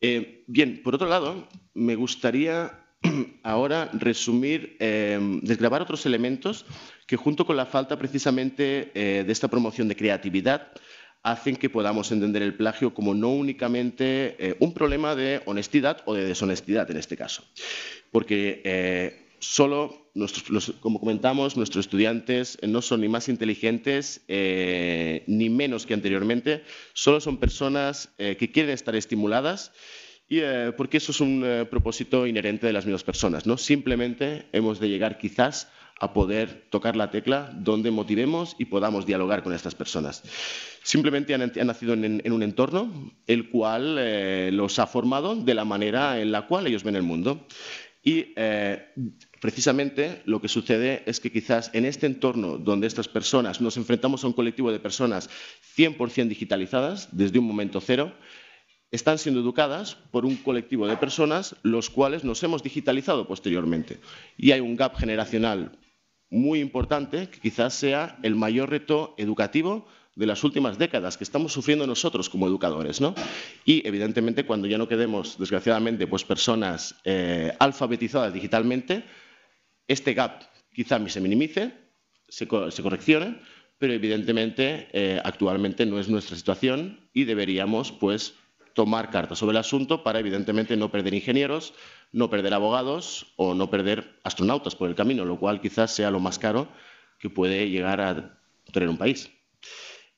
Eh, 0.00 0.44
bien, 0.46 0.82
por 0.82 0.94
otro 0.94 1.08
lado, 1.08 1.48
me 1.72 1.94
gustaría 1.96 2.78
ahora 3.42 3.90
resumir, 3.94 4.76
eh, 4.80 5.18
desgravar 5.42 5.80
otros 5.80 6.04
elementos 6.04 6.66
que 7.06 7.16
junto 7.16 7.46
con 7.46 7.56
la 7.56 7.66
falta 7.66 7.98
precisamente 7.98 8.90
de 8.94 9.30
esta 9.30 9.48
promoción 9.48 9.88
de 9.88 9.96
creatividad 9.96 10.72
hacen 11.24 11.56
que 11.56 11.70
podamos 11.70 12.12
entender 12.12 12.42
el 12.42 12.54
plagio 12.54 12.94
como 12.94 13.14
no 13.14 13.30
únicamente 13.30 14.36
eh, 14.38 14.56
un 14.60 14.74
problema 14.74 15.16
de 15.16 15.40
honestidad 15.46 16.02
o 16.04 16.14
de 16.14 16.26
deshonestidad 16.26 16.88
en 16.90 16.98
este 16.98 17.16
caso. 17.16 17.42
Porque 18.12 18.60
eh, 18.64 19.26
solo, 19.38 20.10
como 20.80 21.00
comentamos, 21.00 21.56
nuestros 21.56 21.86
estudiantes 21.86 22.58
no 22.62 22.82
son 22.82 23.00
ni 23.00 23.08
más 23.08 23.30
inteligentes 23.30 24.22
eh, 24.28 25.24
ni 25.26 25.48
menos 25.48 25.86
que 25.86 25.94
anteriormente, 25.94 26.62
solo 26.92 27.20
son 27.20 27.38
personas 27.38 28.10
que 28.18 28.52
quieren 28.52 28.72
estar 28.72 28.94
estimuladas 28.94 29.72
y, 30.28 30.40
porque 30.76 30.98
eso 30.98 31.12
es 31.12 31.20
un 31.20 31.66
propósito 31.70 32.26
inherente 32.26 32.66
de 32.66 32.72
las 32.72 32.84
mismas 32.84 33.02
personas. 33.02 33.46
¿no? 33.46 33.56
Simplemente 33.56 34.46
hemos 34.52 34.78
de 34.78 34.88
llegar 34.88 35.18
quizás 35.18 35.68
a 36.00 36.12
poder 36.12 36.66
tocar 36.70 36.96
la 36.96 37.10
tecla 37.10 37.50
donde 37.54 37.90
motivemos 37.90 38.56
y 38.58 38.66
podamos 38.66 39.06
dialogar 39.06 39.42
con 39.42 39.52
estas 39.52 39.74
personas. 39.74 40.22
Simplemente 40.82 41.34
han, 41.34 41.52
nacido 41.66 41.94
en, 41.94 42.32
un 42.32 42.42
entorno 42.42 43.12
el 43.26 43.48
cual 43.48 43.96
eh, 43.98 44.50
los 44.52 44.78
ha 44.78 44.86
formado 44.86 45.36
de 45.36 45.54
la 45.54 45.64
manera 45.64 46.20
en 46.20 46.32
la 46.32 46.46
cual 46.46 46.66
ellos 46.66 46.84
ven 46.84 46.96
el 46.96 47.02
mundo. 47.02 47.46
Y 48.02 48.34
eh, 48.36 48.92
precisamente 49.40 50.20
lo 50.26 50.42
que 50.42 50.48
sucede 50.48 51.02
es 51.06 51.20
que 51.20 51.32
quizás 51.32 51.70
en 51.72 51.86
este 51.86 52.06
entorno 52.06 52.58
donde 52.58 52.86
estas 52.86 53.08
personas 53.08 53.62
nos 53.62 53.78
enfrentamos 53.78 54.22
a 54.22 54.26
un 54.26 54.34
colectivo 54.34 54.70
de 54.70 54.78
personas 54.78 55.30
100% 55.76 56.28
digitalizadas 56.28 57.08
desde 57.12 57.38
un 57.38 57.46
momento 57.46 57.80
cero, 57.80 58.12
están 58.90 59.18
siendo 59.18 59.40
educadas 59.40 59.96
por 60.10 60.24
un 60.26 60.36
colectivo 60.36 60.86
de 60.86 60.96
personas 60.96 61.56
los 61.62 61.88
cuales 61.88 62.24
nos 62.24 62.42
hemos 62.42 62.62
digitalizado 62.62 63.26
posteriormente. 63.26 64.00
Y 64.36 64.52
hay 64.52 64.60
un 64.60 64.76
gap 64.76 64.96
generacional 64.96 65.78
muy 66.34 66.60
importante, 66.60 67.28
que 67.28 67.40
quizás 67.40 67.74
sea 67.74 68.18
el 68.22 68.34
mayor 68.34 68.70
reto 68.70 69.14
educativo 69.16 69.86
de 70.16 70.26
las 70.26 70.44
últimas 70.44 70.78
décadas 70.78 71.16
que 71.16 71.24
estamos 71.24 71.52
sufriendo 71.52 71.86
nosotros 71.86 72.28
como 72.28 72.46
educadores. 72.46 73.00
¿no? 73.00 73.14
Y 73.64 73.86
evidentemente 73.86 74.44
cuando 74.44 74.66
ya 74.66 74.78
no 74.78 74.88
quedemos, 74.88 75.38
desgraciadamente, 75.38 76.06
pues 76.06 76.24
personas 76.24 76.96
eh, 77.04 77.52
alfabetizadas 77.58 78.34
digitalmente, 78.34 79.04
este 79.88 80.14
gap 80.14 80.42
quizá 80.72 80.98
se 81.08 81.20
minimice, 81.20 81.72
se, 82.28 82.46
correccione, 82.46 83.40
pero 83.78 83.92
evidentemente 83.92 84.88
eh, 84.92 85.20
actualmente 85.24 85.86
no 85.86 85.98
es 85.98 86.08
nuestra 86.08 86.36
situación 86.36 87.08
y 87.12 87.24
deberíamos 87.24 87.92
pues 87.92 88.34
tomar 88.74 89.10
cartas 89.10 89.38
sobre 89.38 89.52
el 89.52 89.58
asunto 89.58 90.02
para 90.02 90.18
evidentemente 90.18 90.76
no 90.76 90.90
perder 90.90 91.14
ingenieros, 91.14 91.74
no 92.12 92.28
perder 92.28 92.54
abogados 92.54 93.32
o 93.36 93.54
no 93.54 93.70
perder 93.70 94.18
astronautas 94.24 94.74
por 94.74 94.88
el 94.88 94.94
camino, 94.94 95.24
lo 95.24 95.38
cual 95.38 95.60
quizás 95.60 95.94
sea 95.94 96.10
lo 96.10 96.20
más 96.20 96.38
caro 96.38 96.68
que 97.18 97.30
puede 97.30 97.70
llegar 97.70 98.00
a 98.00 98.38
tener 98.72 98.88
un 98.88 98.98
país. 98.98 99.30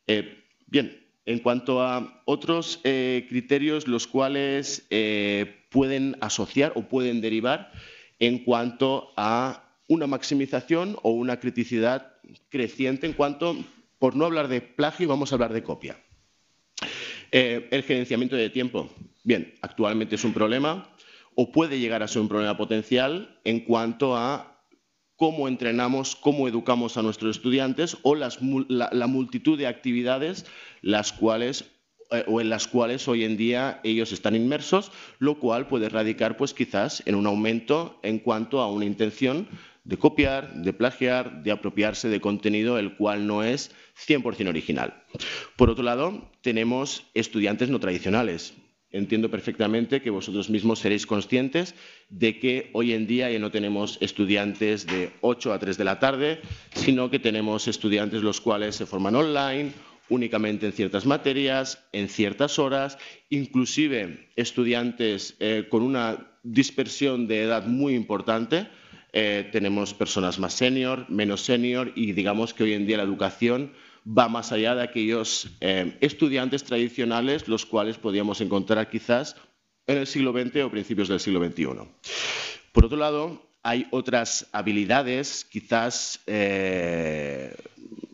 Eh, 0.07 0.45
bien, 0.67 1.07
en 1.27 1.41
cuanto 1.41 1.83
a 1.83 2.23
otros 2.25 2.81
eh, 2.85 3.27
criterios 3.29 3.87
los 3.87 4.07
cuales 4.07 4.87
eh, 4.91 5.67
pueden 5.71 6.17
asociar 6.21 6.73
o 6.77 6.83
pueden 6.83 7.21
derivar 7.21 7.73
en 8.19 8.39
cuanto 8.39 9.13
a 9.17 9.65
una 9.89 10.07
maximización 10.07 10.97
o 11.03 11.11
una 11.11 11.39
criticidad 11.39 12.15
creciente 12.49 13.07
en 13.07 13.13
cuanto, 13.13 13.57
por 13.99 14.17
no 14.17 14.25
hablar 14.25 14.49
de 14.49 14.61
plagio, 14.61 15.09
vamos 15.09 15.31
a 15.31 15.35
hablar 15.35 15.53
de 15.53 15.63
copia. 15.63 15.99
El 17.37 17.83
gerenciamiento 17.83 18.37
de 18.37 18.51
tiempo. 18.51 18.89
Bien, 19.25 19.55
actualmente 19.61 20.15
es 20.15 20.25
un 20.25 20.33
problema 20.33 20.89
o 21.35 21.53
puede 21.53 21.79
llegar 21.79 22.03
a 22.03 22.09
ser 22.09 22.23
un 22.23 22.29
problema 22.29 22.57
potencial 22.57 23.39
en 23.45 23.61
cuanto 23.61 24.17
a 24.17 24.63
cómo 25.17 25.49
entrenamos, 25.49 26.17
cómo 26.17 26.49
educamos 26.49 26.97
a 26.97 27.03
nuestros 27.03 27.37
estudiantes 27.37 27.99
o 28.03 28.15
la, 28.15 29.07
multitud 29.07 29.59
de 29.59 29.67
actividades 29.67 30.47
las 30.81 31.13
cuales 31.13 31.67
eh, 32.11 32.25
o 32.27 32.41
en 32.41 32.49
las 32.49 32.69
cuales 32.69 33.07
hoy 33.09 33.25
en 33.25 33.37
día 33.37 33.81
ellos 33.85 34.13
están 34.13 34.35
inmersos, 34.35 34.93
lo 35.19 35.39
cual 35.39 35.67
puede 35.67 35.89
radicar 35.89 36.37
pues 36.37 36.55
quizás 36.55 37.03
en 37.07 37.15
un 37.15 37.27
aumento 37.27 37.99
en 38.03 38.19
cuanto 38.19 38.61
a 38.61 38.71
una 38.71 38.85
intención 38.85 39.49
de 39.87 39.97
copiar, 39.97 40.53
de 40.55 40.73
plagiar, 40.73 41.43
de 41.43 41.53
apropiarse 41.53 42.09
de 42.09 42.21
contenido 42.21 42.79
el 42.79 42.97
cual 42.97 43.27
no 43.27 43.45
es 43.45 43.71
100% 44.07 44.49
original. 44.49 45.05
Por 45.57 45.71
otro 45.71 45.85
lado, 45.85 46.31
tenemos 46.43 47.05
estudiantes 47.15 47.71
no 47.71 47.79
tradicionales, 47.79 48.55
entiendo 48.91 49.31
perfectamente 49.31 50.03
que 50.03 50.11
vosotros 50.11 50.51
mismos 50.51 50.81
seréis 50.81 51.07
conscientes 51.07 51.75
de 52.09 52.39
que 52.39 52.71
hoy 52.73 52.95
en 52.95 53.07
día 53.07 53.31
ya 53.31 53.39
no 53.39 53.51
tenemos 53.51 53.99
estudiantes 54.01 54.87
de 54.87 55.13
8 55.21 55.53
a 55.53 55.59
3 55.59 55.79
de 55.79 55.85
la 55.85 56.01
tarde, 56.01 56.41
sino 56.75 57.11
que 57.11 57.21
tenemos 57.21 57.69
estudiantes 57.69 58.23
los 58.23 58.41
cuales 58.41 58.75
se 58.75 58.87
forman 58.87 59.15
online, 59.15 59.73
únicamente 60.09 60.67
en 60.67 60.73
ciertas 60.73 61.07
materias, 61.07 61.85
en 61.93 62.09
ciertas 62.09 62.59
horas, 62.59 62.99
inclusive 63.31 64.31
estudiantes 64.37 65.37
eh, 65.39 65.67
con 65.69 65.83
una 65.83 66.39
dispersión 66.43 67.27
de 67.27 67.43
edad 67.43 67.67
muy 67.67 67.95
importante. 67.95 68.69
Eh, 69.19 69.49
tenemos 69.51 69.95
personas 69.95 70.39
más 70.39 70.53
senior, 70.53 71.07
menos 71.09 71.41
senior 71.41 71.91
y 71.95 72.13
digamos 72.13 72.53
que 72.53 72.65
hoy 72.65 72.75
en 72.75 72.87
día 72.87 72.99
la 72.99 73.03
educación 73.03 73.73
va 74.07 74.29
más 74.29 74.53
allá 74.53 74.75
de 74.75 74.83
aquellos 74.83 75.57
eh, 75.63 75.97
estudiantes 76.03 76.65
tradicionales, 76.65 77.49
los 77.49 77.65
cuales 77.65 77.97
podíamos 77.97 78.43
encontrar 78.43 78.91
quizás 78.91 79.37
en 79.87 79.97
el 79.97 80.07
siglo 80.07 80.33
XX 80.33 80.65
o 80.65 80.71
principios 80.71 81.09
del 81.09 81.19
siglo 81.19 81.43
XXI. 81.43 81.65
Por 82.73 82.85
otro 82.85 82.99
lado, 82.99 83.41
hay 83.63 83.87
otras 83.91 84.51
habilidades 84.53 85.47
quizás 85.47 86.21
eh, 86.27 87.57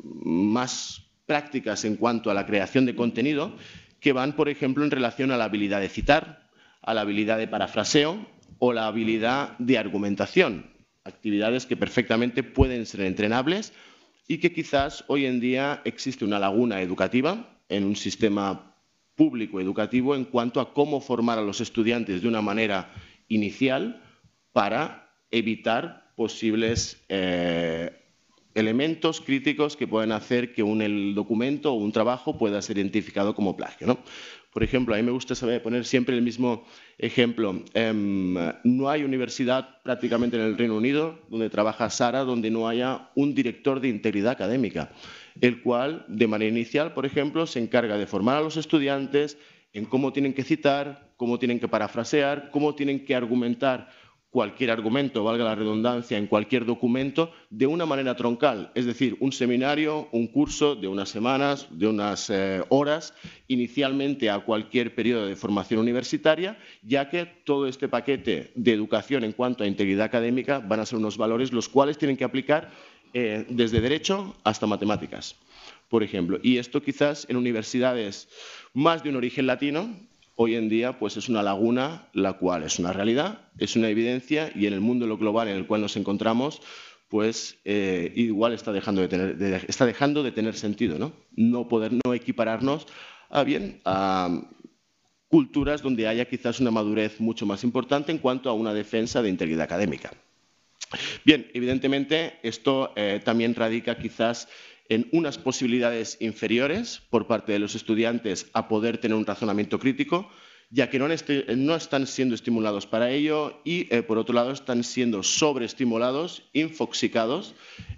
más 0.04 1.02
prácticas 1.26 1.85
en 1.85 1.97
cuanto 1.97 2.30
a 2.30 2.35
la 2.35 2.47
creación 2.47 2.87
de 2.87 2.94
contenido 2.94 3.56
que 3.99 4.12
van, 4.12 4.37
por 4.37 4.49
ejemplo, 4.49 4.85
en 4.85 4.92
relación 4.92 5.32
a 5.32 5.37
la 5.37 5.47
habilidad 5.47 5.80
de 5.80 5.88
citar, 5.88 6.49
a 6.80 6.94
la 6.94 7.00
habilidad 7.00 7.38
de 7.38 7.49
parafraseo 7.49 8.25
o 8.61 8.73
la 8.73 8.87
habilidad 8.87 9.59
de 9.59 9.78
argumentación, 9.78 10.71
actividades 11.04 11.66
que 11.66 11.76
perfectamente 11.76 12.42
pueden 12.42 12.87
ser 12.87 13.02
entrenables 13.02 13.73
y 14.28 14.38
que 14.38 14.52
quizás 14.52 15.04
hoy 15.09 15.26
en 15.26 15.40
día 15.40 15.82
existe 15.85 16.25
una 16.25 16.38
laguna 16.38 16.80
educativa 16.80 17.59
en 17.68 17.85
un 17.85 17.97
sistema 17.97 18.76
público 19.14 19.61
educativo 19.61 20.14
en 20.14 20.25
cuanto 20.25 20.61
a 20.61 20.73
cómo 20.73 21.00
formar 21.00 21.38
a 21.38 21.42
los 21.42 21.61
estudiantes 21.61 22.23
de 22.23 22.28
una 22.28 22.40
manera 22.40 22.92
inicial 23.28 24.02
para 24.52 25.11
evitar 25.30 26.12
posibles 26.16 27.02
eh, 27.09 27.90
elementos 28.54 29.21
críticos 29.21 29.76
que 29.76 29.88
pueden 29.88 30.12
hacer 30.12 30.52
que 30.52 30.62
un 30.62 31.14
documento 31.14 31.73
o 31.73 31.76
un 31.76 31.92
trabajo 31.92 32.38
pueda 32.38 32.61
ser 32.62 32.78
identificado 32.78 33.35
como 33.35 33.56
plagio. 33.56 33.99
Por 34.52 34.62
ejemplo, 34.62 34.94
a 34.94 34.99
mí 34.99 35.02
me 35.02 35.12
gusta 35.12 35.35
saber 35.35 35.62
poner 35.62 35.87
siempre 35.87 36.14
el 36.14 36.21
mismo 36.21 36.64
ejemplo. 36.99 37.62
Em, 37.73 38.35
no 38.64 38.90
hay 38.90 39.02
universidad 39.02 39.80
prácticamente 39.82 40.37
en 40.37 40.42
el 40.42 40.59
Reino 40.59 40.76
Unido 40.76 41.21
donde 41.30 41.49
trabaja 41.49 41.88
Sara 41.88 42.21
donde 42.21 42.50
no 42.50 42.68
haya 42.68 43.09
un 43.14 43.35
director 43.35 43.80
de 43.80 43.88
integridad 43.88 44.32
académica, 44.32 44.92
el 45.40 45.62
cual, 45.62 46.04
de 46.06 46.26
manera 46.26 46.50
inicial, 46.50 46.92
por 46.92 47.06
ejemplo, 47.06 47.47
se 47.47 47.61
encarga 47.61 47.97
de 47.97 48.06
formar 48.06 48.37
a 48.37 48.42
los 48.42 48.59
estudiantes 48.59 49.38
en 49.73 49.87
cómo 49.87 50.12
tienen 50.12 50.35
que 50.35 50.44
citar, 50.44 51.12
cómo 51.16 51.38
tienen 51.38 51.59
que 51.59 51.68
parafrasear, 51.68 52.50
cómo 52.50 52.75
tienen 52.75 53.06
que 53.06 53.14
argumentar 53.14 53.88
cualquier 54.32 54.70
argumento, 54.70 55.22
valga 55.22 55.44
la 55.44 55.54
redundancia, 55.54 56.16
en 56.16 56.26
cualquier 56.26 56.64
documento 56.64 57.32
de 57.50 57.66
una 57.66 57.84
manera 57.84 58.16
troncal, 58.16 58.72
es 58.74 58.86
decir, 58.86 59.14
un 59.20 59.30
seminario, 59.30 60.08
un 60.10 60.26
curso 60.26 60.74
de 60.74 60.88
unas 60.88 61.10
semanas, 61.10 61.68
de 61.70 61.86
unas 61.86 62.30
eh, 62.30 62.64
horas, 62.70 63.12
inicialmente 63.46 64.30
a 64.30 64.38
cualquier 64.38 64.94
periodo 64.94 65.26
de 65.26 65.36
formación 65.36 65.80
universitaria, 65.80 66.58
ya 66.82 67.10
que 67.10 67.26
todo 67.26 67.66
este 67.66 67.88
paquete 67.88 68.52
de 68.54 68.72
educación 68.72 69.22
en 69.22 69.32
cuanto 69.32 69.64
a 69.64 69.66
integridad 69.66 70.06
académica 70.06 70.60
van 70.60 70.80
a 70.80 70.86
ser 70.86 70.98
unos 70.98 71.18
valores 71.18 71.52
los 71.52 71.68
cuales 71.68 71.98
tienen 71.98 72.16
que 72.16 72.24
aplicar 72.24 72.70
eh, 73.12 73.44
desde 73.50 73.82
derecho 73.82 74.34
hasta 74.44 74.66
matemáticas, 74.66 75.36
por 75.90 76.02
ejemplo. 76.02 76.40
Y 76.42 76.56
esto 76.56 76.80
quizás 76.80 77.26
en 77.28 77.36
universidades 77.36 78.30
más 78.72 79.02
de 79.02 79.10
un 79.10 79.16
origen 79.16 79.46
latino, 79.46 79.94
hoy 80.42 80.56
en 80.56 80.68
día 80.68 80.99
pues 80.99 81.16
es 81.16 81.28
una 81.28 81.42
laguna 81.42 82.08
la 82.12 82.32
cual 82.34 82.64
es 82.64 82.78
una 82.80 82.92
realidad, 82.92 83.49
es 83.58 83.76
una 83.76 83.88
evidencia 83.88 84.50
y 84.54 84.66
en 84.66 84.72
el 84.72 84.80
mundo 84.80 85.06
global 85.16 85.49
en 85.49 85.56
el 85.56 85.66
cual 85.66 85.82
nos 85.82 85.96
encontramos 85.96 86.61
pues 87.08 87.58
eh, 87.64 88.12
igual 88.16 88.52
está 88.52 88.72
dejando 88.72 89.02
de 89.02 89.08
tener, 89.08 89.64
está 89.68 89.87
dejando 89.87 90.22
de 90.22 90.32
tener 90.32 90.54
sentido, 90.54 90.99
¿no? 90.99 91.12
No 91.37 91.68
poder 91.68 91.92
no 91.92 92.14
equipararnos 92.14 92.87
a 93.28 93.44
bien 93.44 93.80
a 93.84 94.49
culturas 95.28 95.82
donde 95.82 96.08
haya 96.08 96.25
quizás 96.25 96.58
una 96.58 96.70
madurez 96.70 97.20
mucho 97.20 97.46
más 97.46 97.64
importante 97.64 98.11
en 98.11 98.18
cuanto 98.18 98.50
a 98.50 98.54
una 98.54 98.75
defensa 98.75 99.22
de 99.22 99.28
integridad 99.28 99.62
académica. 99.62 100.11
Bien, 101.25 101.50
evidentemente 101.54 102.38
esto 102.42 102.92
eh, 102.96 103.20
también 103.25 103.54
radica 103.54 103.96
quizás 103.96 104.49
en 104.94 105.08
unas 105.12 105.38
posibilidades 105.38 106.16
inferiores 106.20 107.02
por 107.11 107.26
parte 107.26 107.52
de 107.52 107.58
los 107.58 107.75
estudiantes 107.75 108.46
a 108.52 108.68
poder 108.68 108.99
tener 108.99 109.16
un 109.16 109.26
razonamiento 109.26 109.78
crítico, 109.78 110.30
ya 110.70 110.88
que 110.88 110.99
no, 110.99 111.75
están 111.75 112.06
siendo 112.06 112.34
estimulados 112.34 112.87
para 112.87 113.11
ello 113.11 113.61
y, 113.64 113.92
eh, 113.94 114.02
por 114.02 114.18
otro 114.18 114.34
lado, 114.34 114.52
están 114.52 114.84
siendo 114.84 115.22
sobreestimulados, 115.22 116.44
infoxicados 116.52 117.54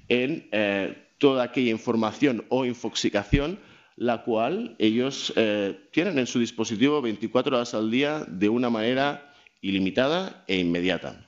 en 0.09 0.49
eh, 0.53 1.09
toda 1.19 1.45
aquella 1.45 1.71
información 1.71 2.45
o 2.49 2.65
infoxicación 2.65 3.59
la 3.97 4.25
cual 4.25 4.75
ellos 4.81 5.33
tienen 5.93 6.19
en 6.19 6.27
su 6.27 6.41
dispositivo 6.41 7.01
24 7.01 7.57
horas 7.57 7.75
al 7.75 7.93
día 7.93 8.25
de 8.27 8.49
una 8.49 8.69
manera 8.69 9.33
ilimitada 9.61 10.45
e 10.49 10.59
inmediata. 10.59 11.25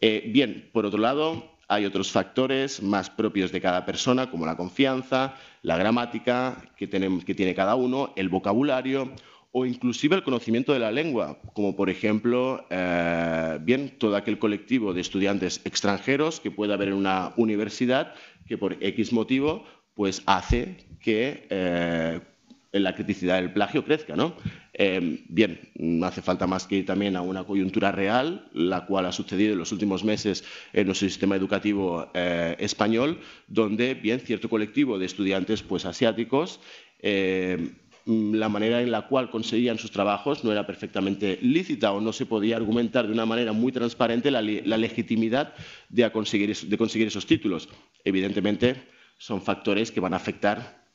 Eh, 0.00 0.30
bien, 0.32 0.70
por 0.72 0.86
otro 0.86 1.00
lado, 1.00 1.57
hay 1.68 1.84
otros 1.84 2.10
factores 2.10 2.82
más 2.82 3.10
propios 3.10 3.52
de 3.52 3.60
cada 3.60 3.84
persona, 3.84 4.30
como 4.30 4.46
la 4.46 4.56
confianza, 4.56 5.34
la 5.62 5.76
gramática 5.76 6.62
que, 6.76 6.86
tiene 6.86 7.54
cada 7.54 7.74
uno, 7.74 8.12
el 8.16 8.30
vocabulario 8.30 9.12
o 9.52 9.66
inclusive 9.66 10.16
el 10.16 10.22
conocimiento 10.22 10.72
de 10.72 10.78
la 10.78 10.90
lengua, 10.90 11.38
como 11.52 11.76
por 11.76 11.90
ejemplo, 11.90 12.64
eh, 12.70 13.58
bien, 13.60 13.98
todo 13.98 14.16
aquel 14.16 14.38
colectivo 14.38 14.94
de 14.94 15.02
estudiantes 15.02 15.60
extranjeros 15.64 16.40
que 16.40 16.50
pueda 16.50 16.74
haber 16.74 16.88
en 16.88 16.94
una 16.94 17.32
universidad 17.36 18.14
que 18.46 18.56
por 18.56 18.82
X 18.82 19.12
motivo 19.12 19.64
pues 19.94 20.22
hace 20.26 20.86
que 21.00 21.46
eh, 21.50 22.20
la 22.72 22.94
criticidad 22.94 23.36
del 23.36 23.52
plagio 23.52 23.84
crezca. 23.84 24.16
¿no? 24.16 24.34
Eh, 24.80 25.24
bien, 25.28 25.58
no 25.74 26.06
hace 26.06 26.22
falta 26.22 26.46
más 26.46 26.66
que 26.68 26.76
ir 26.76 26.86
también 26.86 27.16
a 27.16 27.20
una 27.20 27.42
coyuntura 27.42 27.90
real, 27.90 28.48
la 28.54 28.86
cual 28.86 29.06
ha 29.06 29.12
sucedido 29.12 29.52
en 29.52 29.58
los 29.58 29.72
últimos 29.72 30.04
meses 30.04 30.44
en 30.72 30.86
nuestro 30.86 31.08
sistema 31.08 31.34
educativo 31.34 32.10
eh, 32.14 32.54
español, 32.60 33.18
donde, 33.48 33.94
bien, 33.94 34.20
cierto 34.20 34.48
colectivo 34.48 34.96
de 34.96 35.06
estudiantes 35.06 35.62
pues, 35.62 35.84
asiáticos 35.84 36.60
eh, 37.00 37.72
la 38.08 38.48
manera 38.48 38.80
en 38.80 38.90
la 38.90 39.06
cual 39.06 39.30
conseguían 39.30 39.78
sus 39.78 39.90
trabajos 39.90 40.42
no 40.42 40.50
era 40.50 40.66
perfectamente 40.66 41.38
lícita 41.42 41.92
o 41.92 42.00
no 42.00 42.14
se 42.14 42.24
podía 42.24 42.56
argumentar 42.56 43.06
de 43.06 43.12
una 43.12 43.26
manera 43.26 43.52
muy 43.52 43.70
transparente 43.70 44.30
la, 44.30 44.40
legitimidad 44.40 45.54
de 45.90 46.10
conseguir, 46.10 46.56
de 46.56 46.78
conseguir 46.78 47.08
esos 47.08 47.26
títulos. 47.26 47.68
Evidentemente, 48.04 48.76
son 49.18 49.42
factores 49.42 49.92
que 49.92 50.00
van 50.00 50.14
a 50.14 50.16
afectar 50.16 50.87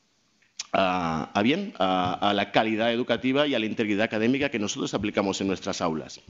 a, 0.74 1.40
bien, 1.42 1.72
a, 1.78 2.32
la 2.34 2.50
calidad 2.50 2.92
educativa 2.92 3.46
y 3.46 3.54
a 3.54 3.58
la 3.58 3.66
integridad 3.66 4.04
académica 4.04 4.50
que 4.50 4.58
nosotros 4.58 4.94
aplicamos 4.94 5.40
en 5.40 5.46
nuestras 5.46 5.80
aulas. 5.80 6.20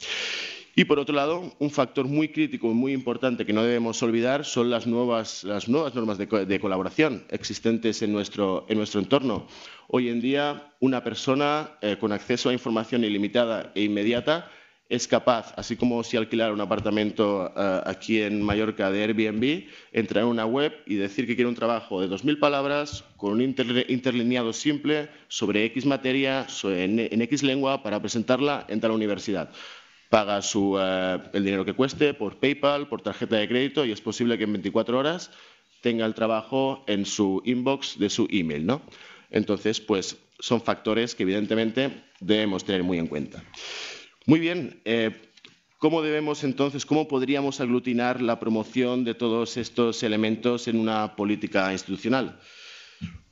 Y 0.77 0.87
por 0.87 0.99
otro 0.99 1.15
lado, 1.15 1.53
un 1.61 1.71
factor 1.71 2.07
muy 2.07 2.29
crítico 2.29 2.69
y 2.71 2.75
muy 2.75 2.93
importante 2.93 3.47
que 3.47 3.53
no 3.53 3.63
debemos 3.63 4.03
olvidar 4.03 4.45
son 4.45 4.71
las 4.71 4.89
nuevas, 4.89 5.45
las 5.45 5.69
nuevas 5.69 5.95
normas 5.95 6.19
de, 6.19 6.61
colaboración 6.61 7.25
existentes 7.31 8.03
en 8.03 8.13
nuestro, 8.13 8.67
en 8.69 8.79
nuestro 8.79 9.01
entorno. 9.01 9.47
Hoy 9.87 10.09
en 10.09 10.21
día, 10.21 10.73
una 10.81 11.05
persona 11.05 11.71
eh, 11.81 11.97
con 12.01 12.11
acceso 12.11 12.49
a 12.49 12.53
información 12.53 13.05
ilimitada 13.05 13.71
e 13.77 13.83
inmediata 13.83 14.51
es 14.89 15.09
capaz, 15.09 15.55
así 15.57 15.77
como 15.77 16.03
si 16.05 16.17
alquilara 16.17 16.53
un 16.53 16.61
apartamento 16.61 17.53
eh, 17.57 17.81
aquí 17.87 18.21
en 18.21 18.43
Mallorca 18.43 18.91
de 18.91 19.03
Airbnb, 19.03 19.65
entrar 19.93 20.25
en 20.25 20.31
una 20.31 20.45
web 20.45 20.73
y 20.87 20.97
decir 20.97 21.27
que 21.27 21.35
quiere 21.35 21.49
un 21.49 21.55
trabajo 21.55 22.01
de 22.01 22.09
2.000 22.09 22.39
palabras 22.39 23.05
con 23.17 23.33
un 23.33 23.41
interlineado 23.41 24.53
simple 24.53 25.09
sobre 25.29 25.65
X 25.67 25.87
materia, 25.87 26.47
en, 26.65 27.23
X 27.23 27.43
lengua, 27.43 27.83
para 27.83 28.01
presentarla 28.01 28.67
en 28.69 28.81
tal 28.81 28.91
universidad. 28.91 29.51
Paga 30.11 30.41
eh, 30.41 31.19
el 31.33 31.45
dinero 31.45 31.65
que 31.65 31.73
cueste 31.73 32.13
por 32.13 32.39
PayPal, 32.39 32.87
por 32.89 33.01
tarjeta 33.01 33.37
de 33.37 33.49
crédito 33.49 33.85
y 33.85 33.93
es 33.93 34.01
posible 34.03 34.37
que 34.37 34.45
en 34.45 34.53
24 34.53 34.99
horas 34.99 35.31
tenga 35.81 36.05
el 36.05 36.15
trabajo 36.15 36.85
en 36.87 37.07
su 37.07 37.43
inbox 37.45 37.99
de 37.99 38.11
su 38.11 38.29
email. 38.31 38.67
¿no? 38.67 38.83
Entonces, 39.31 39.81
pues 39.81 40.19
son 40.39 40.61
factores 40.61 41.15
que 41.15 41.23
evidentemente 41.23 42.05
debemos 42.21 42.65
tener 42.65 42.83
muy 42.83 42.99
en 42.99 43.07
cuenta. 43.07 43.43
Muy 44.27 44.41
bien. 44.41 44.81
Eh, 44.87 45.11
¿Cómo 45.77 46.01
debemos 46.01 46.45
entonces, 46.45 46.87
cómo 46.87 47.09
podríamos 47.09 47.61
aglutinar 47.61 48.23
la 48.23 48.41
promoción 48.41 49.05
de 49.05 49.15
todos 49.15 49.59
estos 49.59 50.03
elementos 50.03 50.67
en 50.67 50.79
una 50.79 51.15
política 51.15 51.71
institucional? 51.73 52.41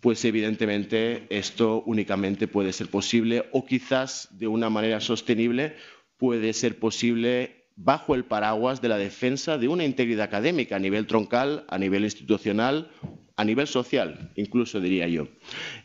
Pues 0.00 0.22
evidentemente 0.26 1.26
esto 1.31 1.83
únicamente 1.87 2.46
puede 2.46 2.74
ser 2.74 2.88
posible 2.88 3.46
o 3.52 3.64
quizás 3.64 4.28
de 4.33 4.48
una 4.48 4.68
manera 4.68 5.00
sostenible 5.00 5.76
puede 6.18 6.52
ser 6.52 6.78
posible 6.78 7.68
bajo 7.74 8.14
el 8.14 8.26
paraguas 8.26 8.83
de 8.83 8.88
la 8.88 8.98
defensa 8.98 9.57
de 9.57 9.68
una 9.68 9.85
integridad 9.85 10.24
académica 10.24 10.76
a 10.76 10.81
nivel 10.81 11.07
troncal, 11.07 11.64
a 11.68 11.78
nivel 11.78 12.05
institucional, 12.05 12.90
a 13.37 13.44
nivel 13.44 13.66
social, 13.66 14.31
incluso 14.37 14.78
diría 14.78 15.09
yo. 15.09 15.26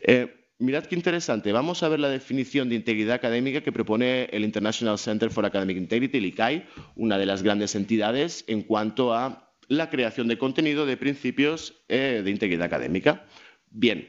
Eh, 0.02 0.37
Mirad 0.60 0.86
qué 0.86 0.96
interesante. 0.96 1.52
Vamos 1.52 1.84
a 1.84 1.90
ver 1.90 2.00
la 2.00 2.10
definición 2.10 2.68
de 2.68 2.76
integridad 2.76 3.14
académica 3.14 3.62
que 3.62 3.72
propone 3.72 4.24
el 4.32 4.44
International 4.44 4.98
Center 4.98 5.30
for 5.30 5.46
Academic 5.46 5.78
Integrity, 5.78 6.18
el 6.18 6.26
ICAI, 6.26 6.66
una 6.96 7.20
de 7.20 7.28
las 7.28 7.44
grandes 7.44 7.76
entidades 7.76 8.44
en 8.48 8.64
cuanto 8.64 9.14
a 9.14 9.52
la 9.68 9.92
creación 9.92 10.28
de 10.28 10.40
contenido 10.40 10.88
de 10.88 10.98
principios 10.98 11.76
eh, 11.90 12.22
de 12.24 12.32
integridad 12.32 12.66
académica. 12.66 13.28
Bien, 13.70 14.08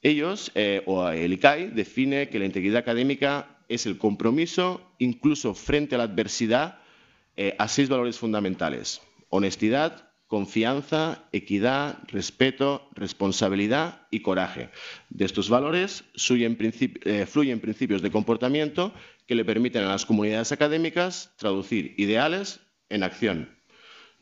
ellos, 0.00 0.52
eh, 0.54 0.82
o 0.86 1.08
el 1.08 1.32
ICAI, 1.32 1.70
define 1.70 2.28
que 2.28 2.38
la 2.38 2.44
integridad 2.44 2.78
académica 2.78 3.58
es 3.68 3.84
el 3.84 3.98
compromiso, 3.98 4.94
incluso 4.98 5.52
frente 5.54 5.96
a 5.96 5.98
la 5.98 6.04
adversidad, 6.04 6.78
eh, 7.36 7.56
a 7.58 7.66
seis 7.66 7.88
valores 7.88 8.18
fundamentales. 8.18 9.02
Honestidad, 9.30 10.07
confianza, 10.28 11.26
equidad, 11.32 11.98
respeto, 12.08 12.88
responsabilidad 12.94 14.06
y 14.10 14.20
coraje. 14.20 14.68
De 15.08 15.24
estos 15.24 15.48
valores 15.48 16.04
eh, 16.14 17.26
fluyen, 17.26 17.60
principios 17.60 18.02
de 18.02 18.10
comportamiento 18.10 18.92
que 19.26 19.34
le 19.34 19.46
permiten 19.46 19.84
a 19.84 19.88
las 19.88 20.04
comunidades 20.04 20.52
académicas 20.52 21.34
traducir 21.38 21.94
ideales 21.96 22.60
en 22.90 23.02
acción. 23.02 23.48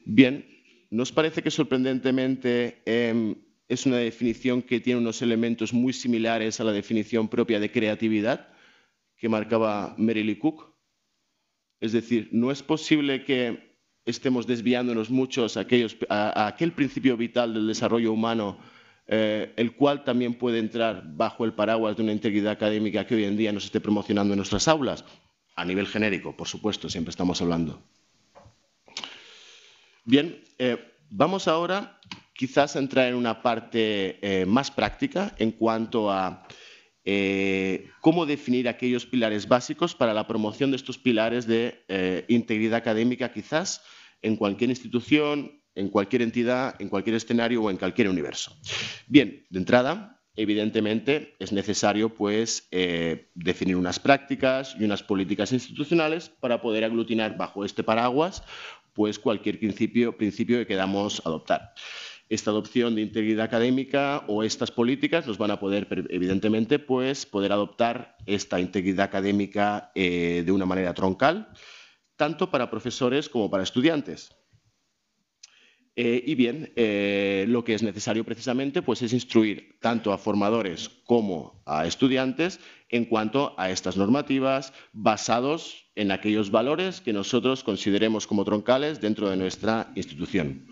Bien, 0.05 0.47
¿nos 0.91 1.11
parece 1.11 1.43
que 1.43 1.51
sorprendentemente 1.51 2.83
em, 2.87 3.35
es 3.69 3.85
una 3.85 3.97
definición 3.97 4.63
que 4.63 4.79
tiene 4.79 5.01
unos 5.01 5.23
elementos 5.23 5.73
muy 5.73 5.93
similares 5.93 6.61
a 6.61 6.65
la 6.65 6.73
definición 6.73 7.29
propia 7.29 7.59
de 7.59 7.73
creatividad 7.73 8.49
que 9.17 9.29
marcaba 9.29 9.97
Mary 9.99 10.39
Cook? 10.39 10.73
Es 11.81 11.91
decir, 11.91 12.29
no 12.31 12.53
es 12.53 12.63
posible 12.63 13.25
que 13.25 13.66
estemos 14.07 14.47
desviándonos 14.47 15.11
muchos 15.11 15.57
a, 15.57 16.47
aquel 16.47 16.73
principio 16.73 17.17
vital 17.17 17.53
del 17.53 17.67
desarrollo 17.67 18.13
humano, 18.13 18.57
eh, 19.09 19.53
el 19.57 19.75
cual 19.75 20.05
también 20.05 20.35
puede 20.35 20.61
entrar 20.61 21.03
bajo 21.05 21.45
el 21.45 21.53
paraguas 21.53 21.97
de 21.97 22.05
una 22.05 22.13
integridad 22.13 22.53
académica 22.53 23.07
que 23.07 23.17
hoy 23.17 23.25
en 23.25 23.37
día 23.37 23.53
nos 23.53 23.65
esté 23.65 23.81
promocionando 23.81 24.33
en 24.33 24.39
nuestras 24.39 24.69
aulas, 24.69 25.05
a 25.57 25.65
nivel 25.65 25.87
genérico, 25.87 26.37
por 26.37 26.47
supuesto, 26.47 26.89
siempre 26.89 27.11
estamos 27.11 27.43
hablando. 27.43 27.83
Bien, 30.05 30.41
eh, 30.59 30.79
vamos 31.11 31.49
ahora 31.49 31.99
quizás 32.33 32.77
a 32.77 32.79
entrar 32.79 33.09
en 33.09 33.15
una 33.15 33.43
parte 33.43 34.19
eh, 34.23 34.47
más 34.47 34.71
práctica 34.71 35.35
en 35.39 35.51
cuanto 35.53 36.13
a 36.13 36.47
cómo 38.01 38.27
definir 38.27 38.69
aquellos 38.69 39.07
pilares 39.07 39.47
básicos 39.47 39.95
para 39.95 40.13
la 40.13 40.27
promoción 40.27 40.71
de 40.71 40.77
estos 40.77 40.99
pilares 40.99 41.47
de 41.47 42.25
integridad 42.29 42.79
académica, 42.79 43.33
quizás 43.33 43.83
en 44.23 44.37
cualquier 44.37 44.71
institución, 44.71 45.63
en 45.77 45.89
cualquier 45.89 46.23
entidad, 46.23 46.75
en 46.81 46.89
cualquier 46.89 47.17
escenario 47.17 47.63
o 47.63 47.71
en 47.71 47.77
cualquier 47.77 48.09
universo. 48.09 48.57
Bien, 49.07 49.47
de 49.51 49.59
entrada, 49.59 50.21
evidentemente 50.35 51.35
es 51.39 51.53
necesario 51.53 52.15
pues, 52.15 52.67
eh, 52.71 53.31
definir 53.35 53.77
unas 53.77 54.01
prácticas 54.01 54.75
y 54.79 54.85
unas 54.85 55.03
políticas 55.03 55.53
institucionales 55.53 56.31
para 56.41 56.61
poder 56.61 56.85
aglutinar 56.85 57.37
bajo 57.37 57.65
este 57.65 57.85
paraguas 57.85 58.43
pues, 58.95 59.19
cualquier 59.19 59.59
principio, 59.59 60.17
principio 60.17 60.59
que 60.59 60.67
queramos 60.67 61.23
adoptar. 61.25 61.75
Esta 62.29 62.51
adopción 62.51 62.97
de 62.97 63.03
integridad 63.03 63.45
académica 63.45 64.25
o 64.27 64.43
estas 64.43 64.73
políticas 64.73 65.27
nos 65.27 65.39
van 65.39 65.53
a 65.53 65.61
poder, 65.61 65.87
evidentemente, 66.11 66.79
pues, 66.79 67.25
poder 67.25 67.53
adoptar 67.53 68.17
esta 68.27 68.59
integridad 68.59 69.05
académica 69.07 69.93
eh, 69.95 70.43
de 70.45 70.53
una 70.53 70.67
manera 70.67 70.93
troncal, 70.93 71.49
tanto 72.17 72.51
para 72.51 72.69
profesores 72.69 73.29
como 73.29 73.49
para 73.49 73.63
estudiantes. 73.63 74.35
Eh, 75.99 76.23
y 76.27 76.35
bien, 76.35 76.73
eh, 76.77 77.47
lo 77.49 77.65
que 77.65 77.73
es 77.73 77.83
necesario 77.83 78.23
precisamente 78.23 78.83
pues, 78.83 79.01
es 79.01 79.15
instruir 79.15 79.79
tanto 79.81 80.13
a 80.13 80.19
formadores 80.19 80.91
como 81.05 81.63
a 81.65 81.87
estudiantes 81.87 82.61
en 82.91 83.07
cuanto 83.07 83.55
a 83.57 83.71
estas 83.71 83.97
normativas 83.97 84.75
basados 84.93 85.87
en 85.95 86.11
aquellos 86.11 86.51
valores 86.51 87.01
que 87.01 87.15
nosotros 87.15 87.65
consideremos 87.65 88.27
como 88.27 88.45
troncales 88.45 89.01
dentro 89.01 89.31
de 89.31 89.39
nuestra 89.39 89.91
institución. 89.95 90.67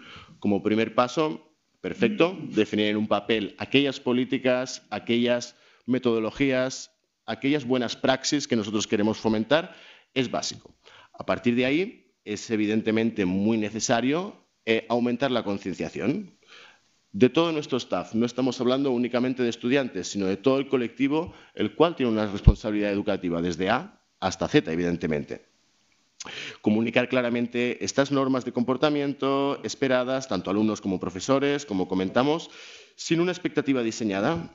Como 0.45 0.63
primer 0.63 0.95
paso, 0.95 1.41
perfecto, 1.81 2.37
definir 2.51 2.89
en 2.89 2.99
un 2.99 3.09
papel 3.09 3.55
aquellas 3.57 3.99
políticas, 3.99 4.83
aquellas 4.91 5.57
metodologías, 5.87 6.91
aquellas 7.25 7.65
buenas 7.65 7.97
praxis 7.97 8.47
que 8.47 8.55
nosotros 8.55 8.87
queremos 8.87 9.17
fomentar, 9.17 9.75
es 10.13 10.31
básico. 10.31 10.75
A 11.15 11.25
partir 11.25 11.55
de 11.55 11.65
ahí, 11.65 12.13
es 12.27 12.51
evidentemente 12.51 13.25
muy 13.25 13.57
necesario 13.57 14.37
eh, 14.67 14.85
aumentar 14.91 15.31
la 15.31 15.45
concienciación 15.45 16.37
de 17.13 17.31
todo 17.31 17.51
nuestro 17.51 17.79
staff. 17.79 18.15
No 18.15 18.27
estamos 18.27 18.61
hablando 18.61 18.91
únicamente 18.91 19.43
de 19.43 19.49
estudiantes, 19.49 20.09
sino 20.09 20.27
de 20.27 20.37
todo 20.37 20.59
el 20.59 20.69
colectivo, 20.69 21.33
el 21.55 21.75
cual 21.75 21.97
tiene 21.97 22.13
una 22.13 22.27
responsabilidad 22.27 22.93
educativa 22.93 23.41
desde 23.41 23.71
A 23.71 23.99
hasta 24.21 24.47
Z, 24.47 24.71
evidentemente. 24.71 25.54
Comunicar 26.63 27.09
claramente 27.09 27.85
estas 27.85 28.11
normas 28.11 28.45
de 28.45 28.53
comportamiento 28.53 29.61
esperadas, 29.63 30.29
tanto 30.29 30.51
alumnos 30.51 30.81
como 30.81 31.01
profesores, 31.01 31.67
como 31.67 31.89
comentamos, 31.89 32.51
sin 32.97 33.21
una 33.21 33.33
expectativa 33.33 33.83
diseñada, 33.83 34.51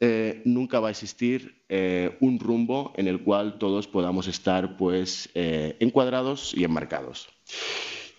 eh, 0.00 0.42
nunca 0.44 0.78
va 0.78 0.88
a 0.88 0.90
existir 0.92 1.64
eh, 1.68 2.16
un 2.20 2.38
rumbo 2.38 2.92
en 2.96 3.08
el 3.08 3.22
cual 3.22 3.58
todos 3.58 3.88
podamos 3.88 4.28
estar 4.28 4.76
pues, 4.76 5.28
eh, 5.34 5.76
encuadrados 5.80 6.54
y 6.54 6.64
enmarcados. 6.64 7.28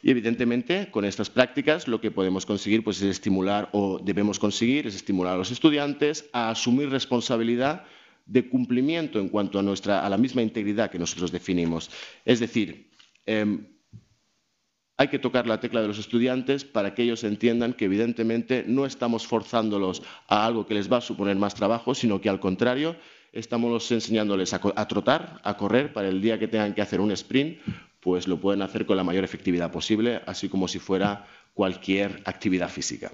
Y 0.01 0.11
evidentemente, 0.11 0.89
con 0.91 1.05
estas 1.05 1.29
prácticas 1.29 1.87
lo 1.87 1.99
que 1.99 2.11
podemos 2.11 2.45
conseguir 2.45 2.83
pues, 2.83 3.01
es 3.01 3.09
estimular 3.09 3.69
o 3.71 3.99
debemos 3.99 4.39
conseguir 4.39 4.87
es 4.87 4.95
estimular 4.95 5.35
a 5.35 5.37
los 5.37 5.51
estudiantes 5.51 6.29
a 6.31 6.49
asumir 6.49 6.89
responsabilidad 6.89 7.83
de 8.29 8.47
cumplimiento 8.47 9.19
en 9.19 9.27
cuanto 9.27 9.57
a, 9.57 9.63
nuestra, 9.63 10.05
a 10.05 10.09
la 10.09 10.17
misma 10.17 10.43
integridad 10.43 10.91
que 10.91 10.99
nosotros 10.99 11.31
definimos. 11.31 11.89
Es 12.25 12.39
decir, 12.39 12.91
em, 13.25 13.65
hay 14.97 15.07
que 15.07 15.17
tocar 15.17 15.47
la 15.47 15.59
tecla 15.59 15.81
de 15.81 15.87
los 15.87 15.97
estudiantes 15.97 16.63
para 16.63 16.93
que 16.93 17.03
ellos 17.03 17.23
entiendan 17.23 17.73
que 17.73 17.85
evidentemente 17.85 18.63
no 18.67 18.85
estamos 18.85 19.25
forzándolos 19.25 20.03
a 20.27 20.45
algo 20.45 20.67
que 20.67 20.75
les 20.75 20.91
va 20.91 20.97
a 20.97 21.01
suponer 21.01 21.37
más 21.37 21.55
trabajo, 21.55 21.95
sino 21.95 22.21
que 22.21 22.29
al 22.29 22.39
contrario 22.39 22.95
estamos 23.31 23.91
enseñándoles 23.91 24.53
a, 24.53 24.61
a 24.75 24.87
trotar, 24.87 25.41
a 25.43 25.57
correr 25.57 25.91
para 25.91 26.09
el 26.09 26.21
día 26.21 26.37
que 26.37 26.47
tengan 26.47 26.75
que 26.75 26.81
hacer 26.81 27.01
un 27.01 27.11
sprint, 27.11 27.59
pues 27.99 28.27
lo 28.27 28.39
pueden 28.39 28.61
hacer 28.61 28.85
con 28.85 28.95
la 28.95 29.03
mayor 29.03 29.23
efectividad 29.23 29.71
posible, 29.71 30.21
así 30.27 30.49
como 30.49 30.67
si 30.67 30.77
fuera 30.77 31.25
cualquier 31.55 32.21
actividad 32.25 32.69
física. 32.69 33.11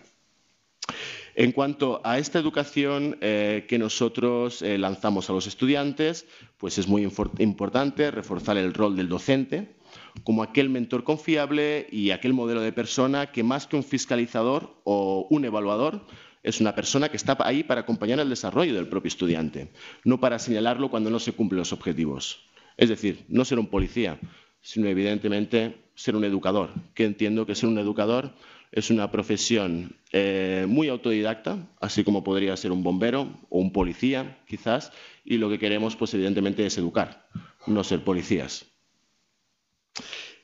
En 1.38 1.52
cuanto 1.52 2.00
a 2.06 2.18
esta 2.18 2.40
educación 2.40 3.18
eh, 3.20 3.66
que 3.68 3.78
nosotros 3.78 4.62
eh, 4.62 4.78
lanzamos 4.78 5.30
a 5.30 5.34
los 5.34 5.48
estudiantes, 5.48 6.26
pues 6.58 6.78
es 6.78 6.88
muy 6.88 7.04
importante 7.40 8.10
reforzar 8.10 8.58
el 8.58 8.74
rol 8.74 8.96
del 8.96 9.10
docente 9.10 9.76
como 10.24 10.44
aquel 10.44 10.70
mentor 10.70 11.04
confiable 11.04 11.88
y 11.92 12.12
aquel 12.12 12.34
modelo 12.34 12.62
de 12.62 12.72
persona 12.72 13.32
que 13.32 13.44
más 13.44 13.68
que 13.68 13.76
un 13.76 13.84
fiscalizador 13.84 14.82
o 14.84 15.28
un 15.30 15.46
evaluador, 15.46 16.06
es 16.44 16.62
una 16.62 16.76
persona 16.76 17.10
que 17.10 17.18
está 17.18 17.38
ahí 17.40 17.64
para 17.64 17.82
acompañar 17.82 18.20
el 18.20 18.30
desarrollo 18.30 18.76
del 18.76 18.88
propio 18.88 19.08
estudiante, 19.08 19.72
no 20.04 20.20
para 20.20 20.40
señalarlo 20.40 20.90
cuando 20.90 21.10
no 21.10 21.20
se 21.20 21.34
cumplen 21.34 21.60
los 21.60 21.74
objetivos. 21.74 22.46
Es 22.78 22.90
decir, 22.90 23.26
no 23.30 23.46
ser 23.46 23.58
un 23.58 23.68
policía, 23.68 24.20
sino 24.62 24.88
evidentemente 24.88 25.90
ser 25.96 26.16
un 26.16 26.24
educador, 26.24 26.72
que 26.94 27.06
entiendo 27.06 27.46
que 27.46 27.56
ser 27.56 27.70
un 27.70 27.80
educador 27.80 28.34
es 28.76 28.90
una 28.90 29.10
profesión 29.10 29.96
eh, 30.12 30.66
muy 30.68 30.90
autodidacta, 30.90 31.70
así 31.80 32.04
como 32.04 32.26
podría 32.26 32.58
ser 32.58 32.74
un 32.74 32.84
bombero 32.84 33.40
o 33.50 33.60
un 33.60 33.72
policía, 33.72 34.38
quizás, 34.48 34.92
y 35.24 35.38
lo 35.38 35.50
que 35.50 35.60
queremos, 35.60 35.96
pues 35.96 36.14
evidentemente, 36.14 36.66
es 36.66 36.78
educar, 36.78 37.26
no 37.68 37.86
ser 37.86 38.04
policías. 38.04 38.66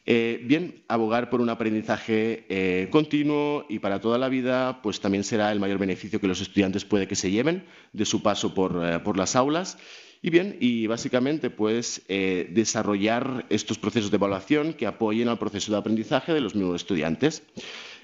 Eh, 0.06 0.42
bien, 0.46 0.86
abogar 0.88 1.30
por 1.30 1.42
un 1.42 1.50
aprendizaje 1.50 2.46
eh, 2.48 2.88
continuo 2.90 3.66
y 3.68 3.80
para 3.80 4.00
toda 4.00 4.18
la 4.18 4.30
vida, 4.30 4.82
pues 4.82 5.02
también 5.02 5.26
será 5.26 5.52
el 5.52 5.60
mayor 5.60 5.78
beneficio 5.78 6.22
que 6.22 6.28
los 6.28 6.40
estudiantes 6.40 6.86
puede 6.86 7.08
que 7.10 7.16
se 7.16 7.32
lleven 7.32 7.66
de 7.92 8.06
su 8.06 8.24
paso 8.24 8.54
por, 8.54 9.04
por 9.04 9.18
las 9.18 9.36
aulas. 9.36 9.78
Y 10.22 10.30
bien, 10.30 10.56
y 10.60 10.88
básicamente, 10.88 11.50
pues 11.50 12.04
desarrollar 12.08 13.46
estos 13.50 13.80
procesos 13.80 14.12
de 14.12 14.18
evaluación 14.18 14.74
que 14.74 14.86
apoyen 14.86 15.28
al 15.28 15.40
proceso 15.40 15.72
de 15.72 15.80
aprendizaje 15.80 16.32
de 16.32 16.42
los 16.42 16.54
mismos 16.54 16.76
estudiantes. 16.76 17.44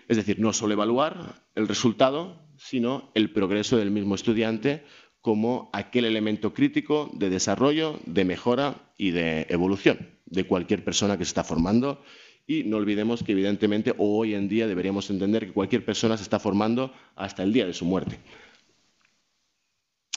Es 0.08 0.18
decir, 0.18 0.40
no 0.40 0.54
solo 0.54 0.74
evaluar 0.74 1.44
el 1.56 1.68
resultado, 1.68 2.48
sino 2.58 3.12
el 3.14 3.32
progreso 3.32 3.78
del 3.78 3.92
mismo 3.92 4.16
estudiante 4.16 4.84
como 5.22 5.70
aquel 5.74 6.06
elemento 6.06 6.54
crítico 6.54 7.12
de 7.14 7.30
desarrollo, 7.30 8.00
de 8.06 8.24
mejora 8.24 8.94
y 8.98 9.12
de 9.12 9.46
evolución 9.50 10.18
de 10.26 10.46
cualquier 10.46 10.84
persona 10.84 11.18
que 11.18 11.26
se 11.26 11.30
está 11.30 11.44
formando. 11.44 12.02
Y 12.46 12.64
no 12.64 12.78
olvidemos 12.78 13.24
que 13.24 13.34
evidentemente 13.34 13.94
hoy 13.98 14.34
en 14.34 14.48
día 14.48 14.68
deberíamos 14.68 15.10
entender 15.10 15.46
que 15.46 15.54
cualquier 15.54 15.84
persona 15.84 16.16
se 16.16 16.24
está 16.24 16.40
formando 16.40 16.94
hasta 17.16 17.44
el 17.44 17.52
día 17.52 17.66
de 17.66 17.74
su 17.74 17.86
muerte. 17.86 18.20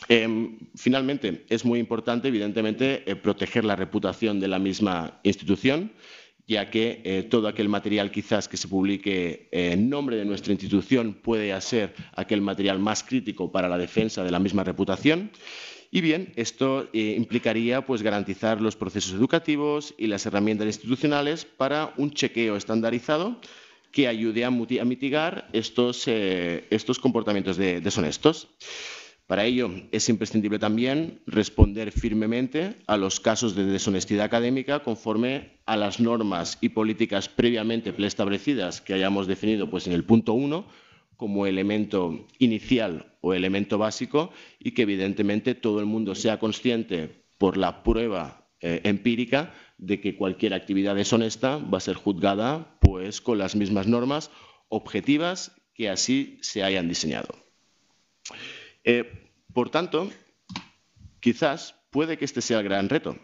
Em, 0.08 0.58
finalmente, 0.76 1.44
es 1.48 1.64
muy 1.64 1.78
importante, 1.78 2.28
evidentemente, 2.28 3.08
eh, 3.10 3.16
proteger 3.16 3.64
la 3.64 3.76
reputación 3.76 4.40
de 4.40 4.48
la 4.48 4.58
misma 4.58 5.20
institución 5.22 5.92
ya 6.50 6.68
que 6.68 7.00
eh, 7.04 7.22
todo 7.22 7.46
aquel 7.46 7.68
material 7.68 8.10
quizás 8.10 8.48
que 8.48 8.56
se 8.56 8.66
publique 8.66 9.46
eh, 9.52 9.70
en 9.70 9.88
nombre 9.88 10.16
de 10.16 10.24
nuestra 10.24 10.52
institución 10.52 11.14
puede 11.14 11.58
ser 11.60 11.94
aquel 12.16 12.40
material 12.42 12.80
más 12.80 13.04
crítico 13.04 13.52
para 13.52 13.68
la 13.68 13.78
defensa 13.78 14.24
de 14.24 14.32
la 14.32 14.40
misma 14.40 14.64
reputación. 14.64 15.30
Y 15.92 16.00
bien, 16.00 16.32
esto 16.34 16.88
eh, 16.92 17.14
implicaría 17.16 17.86
pues, 17.86 18.02
garantizar 18.02 18.60
los 18.60 18.74
procesos 18.74 19.12
educativos 19.12 19.94
y 19.96 20.08
las 20.08 20.26
herramientas 20.26 20.66
institucionales 20.66 21.44
para 21.44 21.94
un 21.96 22.10
chequeo 22.10 22.56
estandarizado 22.56 23.40
que 23.92 24.08
ayude 24.08 24.44
a, 24.44 24.50
mitigar 24.50 25.48
estos, 25.52 26.06
estos 26.06 26.98
comportamientos 26.98 27.56
deshonestos. 27.56 28.48
Para 29.30 29.44
ello 29.44 29.70
es 29.92 30.08
imprescindible 30.08 30.58
también 30.58 31.20
responder 31.24 31.92
firmemente 31.92 32.74
a 32.88 32.96
los 32.96 33.20
casos 33.20 33.54
de 33.54 33.64
deshonestidad 33.64 34.24
académica 34.24 34.80
conforme 34.82 35.60
a 35.66 35.76
las 35.76 36.00
normas 36.00 36.58
y 36.60 36.70
políticas 36.70 37.28
previamente 37.28 37.92
preestablecidas 37.92 38.80
que 38.80 38.92
hayamos 38.92 39.28
definido 39.28 39.70
pues, 39.70 39.86
en 39.86 39.92
el 39.92 40.02
punto 40.02 40.32
1 40.32 40.66
como 41.16 41.46
elemento 41.46 42.26
inicial 42.40 43.14
o 43.20 43.32
elemento 43.32 43.78
básico 43.78 44.32
y 44.58 44.72
que 44.72 44.82
evidentemente 44.82 45.54
todo 45.54 45.78
el 45.78 45.86
mundo 45.86 46.16
sea 46.16 46.40
consciente 46.40 47.22
por 47.38 47.56
la 47.56 47.84
prueba 47.84 48.48
eh, 48.60 48.80
empírica 48.82 49.54
de 49.78 50.00
que 50.00 50.16
cualquier 50.16 50.54
actividad 50.54 50.96
deshonesta 50.96 51.58
va 51.58 51.78
a 51.78 51.82
ser 51.82 51.94
juzgada 51.94 52.76
pues, 52.80 53.20
con 53.20 53.38
las 53.38 53.54
mismas 53.54 53.86
normas 53.86 54.32
objetivas 54.68 55.52
que 55.72 55.88
así 55.88 56.40
se 56.42 56.64
hayan 56.64 56.88
diseñado. 56.88 57.28
Eh, 58.84 59.30
por 59.52 59.70
tanto, 59.70 60.10
quizás 61.20 61.74
puede 61.90 62.16
que 62.18 62.24
este 62.24 62.40
sea 62.40 62.58
el 62.58 62.64
gran 62.64 62.88
reto. 62.88 63.16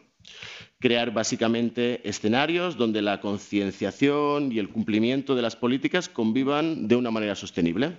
Crear 0.78 1.12
básicamente 1.12 2.06
escenarios 2.08 2.76
donde 2.76 3.00
la 3.00 3.20
concienciación 3.20 4.52
y 4.52 4.58
el 4.58 4.68
cumplimiento 4.68 5.34
de 5.34 5.42
las 5.42 5.56
políticas 5.56 6.08
convivan 6.08 6.88
de 6.88 6.96
una 6.96 7.10
manera 7.10 7.34
sostenible. 7.34 7.96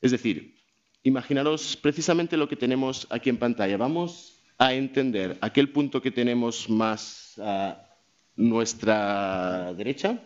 Es 0.00 0.10
decir, 0.10 0.56
imaginaros 1.02 1.76
precisamente 1.76 2.36
lo 2.36 2.48
que 2.48 2.56
tenemos 2.56 3.06
aquí 3.10 3.30
en 3.30 3.38
pantalla. 3.38 3.76
Vamos 3.76 4.42
a 4.58 4.74
entender 4.74 5.38
aquel 5.40 5.70
punto 5.70 6.02
que 6.02 6.10
tenemos 6.10 6.68
más 6.68 7.38
a 7.38 7.88
nuestra 8.34 9.72
derecha. 9.74 10.18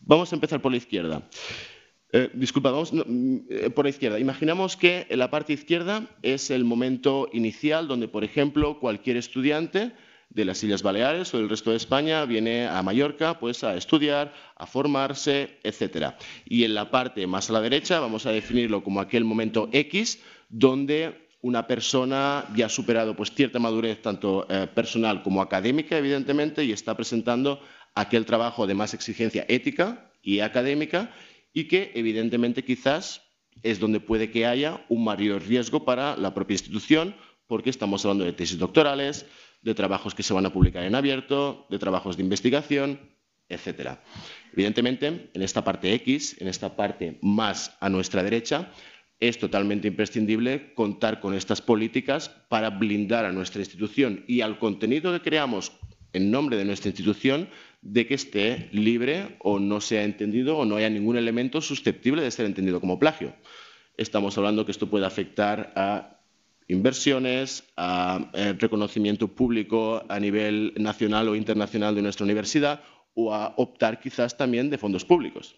Vamos 0.00 0.32
a 0.32 0.34
empezar 0.34 0.60
por 0.60 0.72
la 0.72 0.78
izquierda. 0.78 1.22
Eh, 2.12 2.30
disculpa, 2.34 2.70
vamos 2.72 2.92
mm, 2.92 3.36
eh, 3.48 3.70
por 3.70 3.84
la 3.84 3.90
izquierda. 3.90 4.18
Imaginamos 4.18 4.76
que 4.76 5.06
en 5.08 5.18
la 5.18 5.30
parte 5.30 5.52
izquierda 5.52 6.06
es 6.22 6.50
el 6.50 6.64
momento 6.64 7.28
inicial 7.32 7.86
donde, 7.86 8.08
por 8.08 8.24
ejemplo, 8.24 8.80
cualquier 8.80 9.16
estudiante 9.16 9.92
de 10.30 10.44
las 10.44 10.62
Islas 10.62 10.82
Baleares 10.82 11.32
o 11.34 11.38
del 11.38 11.48
resto 11.48 11.70
de 11.70 11.76
España 11.76 12.24
viene 12.24 12.66
a 12.66 12.82
Mallorca 12.82 13.38
pues, 13.38 13.62
a 13.64 13.76
estudiar, 13.76 14.32
a 14.56 14.66
formarse, 14.66 15.58
etc. 15.62 16.14
Y 16.44 16.64
en 16.64 16.74
la 16.74 16.90
parte 16.90 17.26
más 17.26 17.50
a 17.50 17.52
la 17.52 17.60
derecha 17.60 18.00
vamos 18.00 18.26
a 18.26 18.32
definirlo 18.32 18.82
como 18.82 19.00
aquel 19.00 19.24
momento 19.24 19.68
X 19.72 20.20
donde 20.48 21.28
una 21.42 21.66
persona 21.66 22.44
ya 22.54 22.66
ha 22.66 22.68
superado 22.68 23.16
pues, 23.16 23.32
cierta 23.32 23.58
madurez 23.58 24.02
tanto 24.02 24.46
eh, 24.48 24.66
personal 24.72 25.22
como 25.22 25.42
académica, 25.42 25.96
evidentemente, 25.96 26.64
y 26.64 26.72
está 26.72 26.96
presentando 26.96 27.60
aquel 27.94 28.24
trabajo 28.24 28.66
de 28.66 28.74
más 28.74 28.94
exigencia 28.94 29.44
ética 29.48 30.10
y 30.22 30.40
académica 30.40 31.10
y 31.52 31.68
que 31.68 31.92
evidentemente 31.94 32.64
quizás 32.64 33.22
es 33.62 33.80
donde 33.80 34.00
puede 34.00 34.30
que 34.30 34.46
haya 34.46 34.84
un 34.88 35.04
mayor 35.04 35.42
riesgo 35.46 35.84
para 35.84 36.16
la 36.16 36.34
propia 36.34 36.54
institución 36.54 37.14
porque 37.46 37.70
estamos 37.70 38.04
hablando 38.04 38.24
de 38.24 38.32
tesis 38.32 38.58
doctorales, 38.58 39.26
de 39.62 39.74
trabajos 39.74 40.14
que 40.14 40.22
se 40.22 40.32
van 40.32 40.46
a 40.46 40.52
publicar 40.52 40.84
en 40.84 40.94
abierto, 40.94 41.66
de 41.68 41.78
trabajos 41.78 42.16
de 42.16 42.22
investigación, 42.22 43.00
etc. 43.48 43.98
Evidentemente, 44.52 45.30
en 45.34 45.42
esta 45.42 45.64
parte 45.64 45.92
X, 45.94 46.40
en 46.40 46.48
esta 46.48 46.76
parte 46.76 47.18
más 47.22 47.76
a 47.80 47.88
nuestra 47.88 48.22
derecha, 48.22 48.70
es 49.18 49.38
totalmente 49.38 49.88
imprescindible 49.88 50.72
contar 50.74 51.20
con 51.20 51.34
estas 51.34 51.60
políticas 51.60 52.30
para 52.48 52.70
blindar 52.70 53.26
a 53.26 53.32
nuestra 53.32 53.60
institución 53.60 54.24
y 54.26 54.40
al 54.40 54.58
contenido 54.58 55.12
que 55.12 55.20
creamos 55.20 55.72
en 56.12 56.30
nombre 56.30 56.56
de 56.56 56.64
nuestra 56.64 56.88
institución 56.88 57.48
de 57.82 58.06
que 58.06 58.14
esté 58.14 58.68
libre 58.72 59.36
o 59.40 59.58
no 59.58 59.80
sea 59.80 60.04
entendido 60.04 60.58
o 60.58 60.64
no 60.64 60.76
haya 60.76 60.90
ningún 60.90 61.16
elemento 61.16 61.60
susceptible 61.60 62.22
de 62.22 62.30
ser 62.30 62.46
entendido 62.46 62.80
como 62.80 62.98
plagio. 62.98 63.34
Estamos 63.96 64.36
hablando 64.38 64.64
que 64.64 64.72
esto 64.72 64.88
puede 64.88 65.06
afectar 65.06 65.72
a 65.76 66.20
inversiones, 66.68 67.64
a 67.76 68.30
eh, 68.32 68.54
reconocimiento 68.58 69.28
público 69.28 70.04
a 70.08 70.20
nivel 70.20 70.72
nacional 70.76 71.28
o 71.28 71.36
internacional 71.36 71.94
de 71.94 72.02
nuestra 72.02 72.24
universidad 72.24 72.82
o 73.14 73.34
a 73.34 73.54
optar 73.56 73.98
quizás 74.00 74.36
también 74.36 74.70
de 74.70 74.78
fondos 74.78 75.04
públicos. 75.04 75.56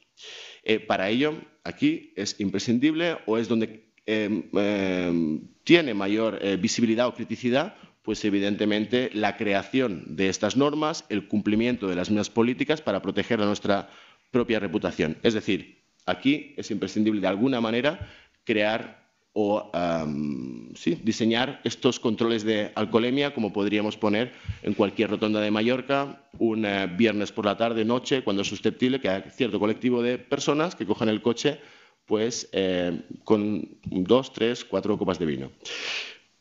Eh, 0.64 0.80
para 0.80 1.10
ello, 1.10 1.34
aquí 1.64 2.12
es 2.16 2.40
imprescindible 2.40 3.18
o 3.26 3.36
es 3.36 3.48
donde 3.48 3.92
em, 4.06 4.48
em, 4.54 5.48
tiene 5.64 5.94
mayor 5.94 6.38
eh, 6.40 6.56
visibilidad 6.56 7.06
o 7.06 7.14
criticidad, 7.14 7.76
pues 8.02 8.24
evidentemente 8.24 9.10
la 9.14 9.36
creación 9.36 10.16
de 10.16 10.28
estas 10.28 10.56
normas, 10.56 11.04
el 11.08 11.28
cumplimiento 11.28 11.88
de 11.88 11.96
las 11.96 12.10
mismas 12.10 12.30
políticas 12.30 12.80
para 12.80 13.02
proteger 13.02 13.40
a 13.40 13.46
nuestra 13.46 13.90
propia 14.30 14.58
reputación. 14.58 15.16
Es 15.22 15.34
decir, 15.34 15.82
aquí 16.06 16.54
es 16.56 16.70
imprescindible 16.70 17.20
de 17.20 17.28
alguna 17.28 17.60
manera 17.60 18.10
crear 18.44 19.02
o 19.34 19.70
diseñar 21.02 21.60
estos 21.64 21.98
controles 21.98 22.44
de 22.44 22.70
alcoholemia, 22.74 23.32
como 23.32 23.52
podríamos 23.52 23.96
poner 23.96 24.32
en 24.62 24.74
cualquier 24.74 25.10
rotonda 25.10 25.40
de 25.40 25.50
Mallorca, 25.50 26.28
un 26.38 26.66
eh, 26.66 26.86
viernes 26.86 27.32
por 27.32 27.46
la 27.46 27.56
tarde, 27.56 27.84
noche, 27.84 28.22
cuando 28.22 28.42
es 28.42 28.48
susceptible 28.48 29.00
que 29.00 29.08
haya 29.08 29.30
cierto 29.30 29.58
colectivo 29.58 30.02
de 30.02 30.18
personas 30.18 30.74
que 30.74 30.84
cojan 30.84 31.08
el 31.08 31.22
coche 31.22 31.60
pues, 32.04 32.50
eh, 32.52 33.00
con 33.24 33.78
dos, 33.84 34.32
tres, 34.34 34.64
cuatro 34.64 34.98
copas 34.98 35.18
de 35.18 35.26
vino. 35.26 35.50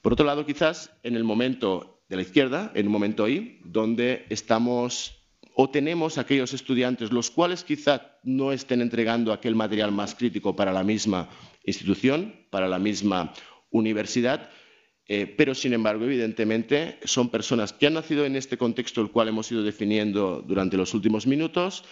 Por 0.02 0.14
otro 0.14 0.26
lado, 0.26 0.46
quizás 0.46 0.92
en 1.04 1.16
el 1.16 1.24
momento 1.24 2.04
de 2.10 2.16
la 2.16 2.24
izquierda, 2.24 2.72
en 2.74 2.88
un 2.88 2.92
momento 2.92 3.24
ahí, 3.24 3.60
donde 3.64 4.26
estamos 4.30 5.18
o 5.54 5.70
tenemos 5.70 6.18
aquellos 6.18 6.54
estudiantes 6.54 7.12
los 7.12 7.30
cuales 7.30 7.64
quizá 7.64 8.18
no 8.24 8.52
estén 8.52 8.82
entregando 8.82 9.34
aquel 9.34 9.54
material 9.54 9.92
más 9.92 10.16
crítico 10.16 10.56
para 10.56 10.72
la 10.72 10.84
misma 10.84 11.30
institución, 11.66 12.34
para 12.50 12.68
la 12.68 12.80
misma 12.80 13.34
universidad, 13.70 14.50
eh, 15.08 15.28
pero 15.28 15.54
sin 15.54 15.74
embargo, 15.74 16.06
evidentemente, 16.06 16.98
son 17.04 17.30
personas 17.30 17.74
que 17.74 17.88
han 17.88 17.96
nacido 17.96 18.26
en 18.26 18.36
este 18.36 18.58
contexto 18.58 19.02
el 19.02 19.12
cual 19.12 19.28
hemos 19.28 19.52
ido 19.52 19.62
definiendo 19.62 20.42
durante 20.42 20.78
los 20.78 20.94
últimos 20.94 21.28
minutos, 21.28 21.84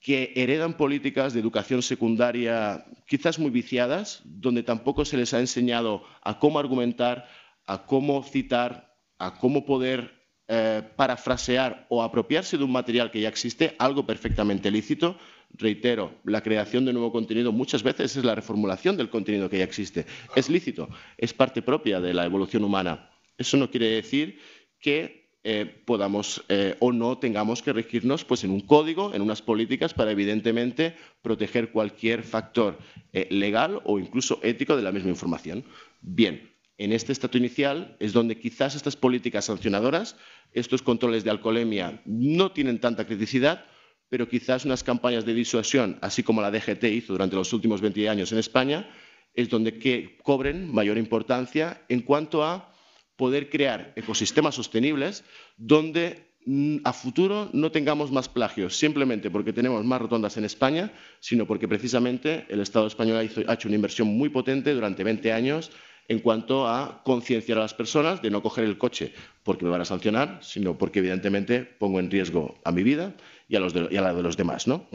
que 0.00 0.32
heredan 0.36 0.76
políticas 0.76 1.32
de 1.32 1.40
educación 1.40 1.82
secundaria 1.82 2.84
quizás 3.06 3.38
muy 3.38 3.50
viciadas, 3.50 4.22
donde 4.24 4.62
tampoco 4.62 5.04
se 5.04 5.16
les 5.16 5.34
ha 5.34 5.40
enseñado 5.40 6.04
a 6.22 6.38
cómo 6.38 6.58
argumentar, 6.58 7.28
a 7.68 7.84
cómo 7.84 8.22
citar, 8.24 8.96
a 9.18 9.38
cómo 9.38 9.64
poder 9.66 10.18
eh, 10.48 10.82
parafrasear 10.96 11.86
o 11.90 12.02
apropiarse 12.02 12.56
de 12.56 12.64
un 12.64 12.72
material 12.72 13.10
que 13.10 13.20
ya 13.20 13.28
existe, 13.28 13.76
algo 13.78 14.06
perfectamente 14.06 14.70
lícito. 14.70 15.18
Reitero, 15.50 16.14
la 16.24 16.42
creación 16.42 16.86
de 16.86 16.94
nuevo 16.94 17.12
contenido 17.12 17.52
muchas 17.52 17.82
veces 17.82 18.16
es 18.16 18.24
la 18.24 18.34
reformulación 18.34 18.96
del 18.96 19.10
contenido 19.10 19.50
que 19.50 19.58
ya 19.58 19.64
existe. 19.64 20.06
Es 20.34 20.48
lícito, 20.48 20.88
es 21.18 21.34
parte 21.34 21.60
propia 21.60 22.00
de 22.00 22.14
la 22.14 22.24
evolución 22.24 22.64
humana. 22.64 23.10
Eso 23.36 23.58
no 23.58 23.70
quiere 23.70 23.90
decir 23.90 24.38
que 24.80 25.28
eh, 25.44 25.66
podamos 25.84 26.42
eh, 26.48 26.74
o 26.80 26.92
no 26.92 27.18
tengamos 27.18 27.62
que 27.62 27.74
regirnos 27.74 28.24
pues, 28.24 28.44
en 28.44 28.50
un 28.50 28.62
código, 28.62 29.12
en 29.12 29.20
unas 29.20 29.42
políticas 29.42 29.92
para 29.92 30.12
evidentemente 30.12 30.96
proteger 31.20 31.70
cualquier 31.70 32.22
factor 32.22 32.78
legal 33.12 33.82
o 33.84 33.98
incluso 33.98 34.40
ético 34.42 34.76
de 34.76 34.82
la 34.82 34.92
misma 34.92 35.10
información. 35.10 35.64
Bien, 36.00 36.48
en 36.78 36.92
este 36.92 37.12
estatus 37.12 37.40
inicial 37.40 37.96
es 37.98 38.12
donde 38.12 38.38
quizás 38.38 38.76
estas 38.76 38.96
políticas 38.96 39.46
sancionadoras, 39.46 40.16
estos 40.52 40.80
controles 40.80 41.24
de 41.24 41.30
alcoholemia 41.30 42.00
no 42.06 42.52
tienen 42.52 42.80
tanta 42.80 43.04
criticidad, 43.04 43.66
pero 44.08 44.28
quizás 44.28 44.64
unas 44.64 44.84
campañas 44.84 45.26
de 45.26 45.34
disuasión, 45.34 45.98
así 46.00 46.22
como 46.22 46.40
la 46.40 46.52
DGT 46.52 46.84
hizo 46.84 47.12
durante 47.12 47.36
los 47.36 47.52
últimos 47.52 47.80
20 47.80 48.08
años 48.08 48.32
en 48.32 48.38
España, 48.38 48.88
es 49.34 49.48
donde 49.48 49.78
que 49.78 50.18
cobren 50.22 50.72
mayor 50.72 50.98
importancia 50.98 51.82
en 51.88 52.00
cuanto 52.02 52.44
a 52.44 52.72
poder 53.16 53.50
crear 53.50 53.92
ecosistemas 53.96 54.54
sostenibles 54.54 55.24
donde 55.56 56.30
mm, 56.46 56.78
a 56.84 56.92
futuro 56.92 57.50
no 57.52 57.72
tengamos 57.72 58.12
más 58.12 58.28
plagios, 58.28 58.78
simplemente 58.78 59.30
porque 59.30 59.52
tenemos 59.52 59.84
más 59.84 60.00
rotondas 60.00 60.36
en 60.36 60.44
España, 60.44 60.92
sino 61.18 61.44
porque 61.44 61.66
precisamente 61.66 62.46
el 62.48 62.60
Estado 62.60 62.86
español 62.86 63.16
ha 63.16 63.52
hecho 63.52 63.68
una 63.68 63.74
inversión 63.74 64.06
muy 64.06 64.28
potente 64.28 64.72
durante 64.72 65.02
20 65.02 65.32
años 65.32 65.72
en 66.08 66.20
cuanto 66.20 66.66
a 66.66 67.02
concienciar 67.04 67.58
a 67.58 67.62
las 67.62 67.74
personas 67.74 68.22
de 68.22 68.30
no 68.30 68.42
coger 68.42 68.64
el 68.64 68.78
coche 68.78 69.12
porque 69.42 69.64
me 69.64 69.70
van 69.70 69.82
a 69.82 69.84
sancionar, 69.84 70.38
sino 70.42 70.76
porque 70.76 71.00
evidentemente 71.00 71.64
pongo 71.64 72.00
en 72.00 72.10
riesgo 72.10 72.58
a 72.64 72.72
mi 72.72 72.82
vida 72.82 73.14
y 73.46 73.56
a, 73.56 73.60
la 73.60 74.14
de 74.14 74.22
los 74.22 74.36
demás. 74.36 74.66
¿no? 74.66 74.88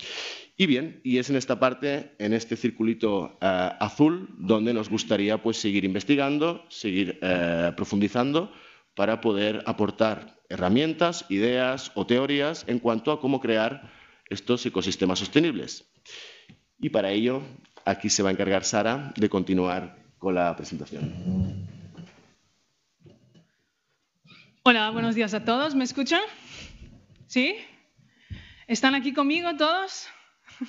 Y 0.58 0.65
bien, 0.65 1.02
y 1.04 1.19
es 1.19 1.30
en 1.30 1.36
esta 1.36 1.60
parte, 1.60 2.15
en 2.17 2.34
este 2.34 2.56
circulito 2.56 3.38
eh, 3.41 3.69
azul, 3.80 4.30
donde 4.38 4.73
nos 4.73 4.89
gustaría 4.89 5.41
pues, 5.41 5.58
seguir 5.58 5.86
investigando, 5.86 6.65
seguir 6.69 7.19
eh, 7.21 7.71
profundizando 7.76 8.52
para 8.95 9.21
poder 9.21 9.63
aportar 9.65 10.41
herramientas, 10.49 11.26
ideas 11.30 11.91
o 11.95 12.06
teorías 12.06 12.65
en 12.67 12.80
cuanto 12.80 13.12
a 13.12 13.19
cómo 13.19 13.39
crear 13.39 13.91
estos 14.30 14.65
ecosistemas 14.65 15.19
sostenibles. 15.19 15.86
Y 16.80 16.89
para 16.89 17.12
ello, 17.12 17.41
aquí 17.86 18.10
se 18.10 18.23
va 18.23 18.30
a 18.30 18.34
encargar 18.34 18.63
Sara 18.63 19.13
de 19.15 19.30
continuar 19.30 20.02
la 20.31 20.55
presentación. 20.55 21.12
Hola, 24.63 24.91
buenos 24.91 25.15
días 25.15 25.33
a 25.33 25.43
todos. 25.43 25.75
¿Me 25.75 25.83
escuchan? 25.83 26.21
¿Sí? 27.27 27.55
¿Están 28.67 28.95
aquí 28.95 29.13
conmigo 29.13 29.57
todos? 29.57 30.07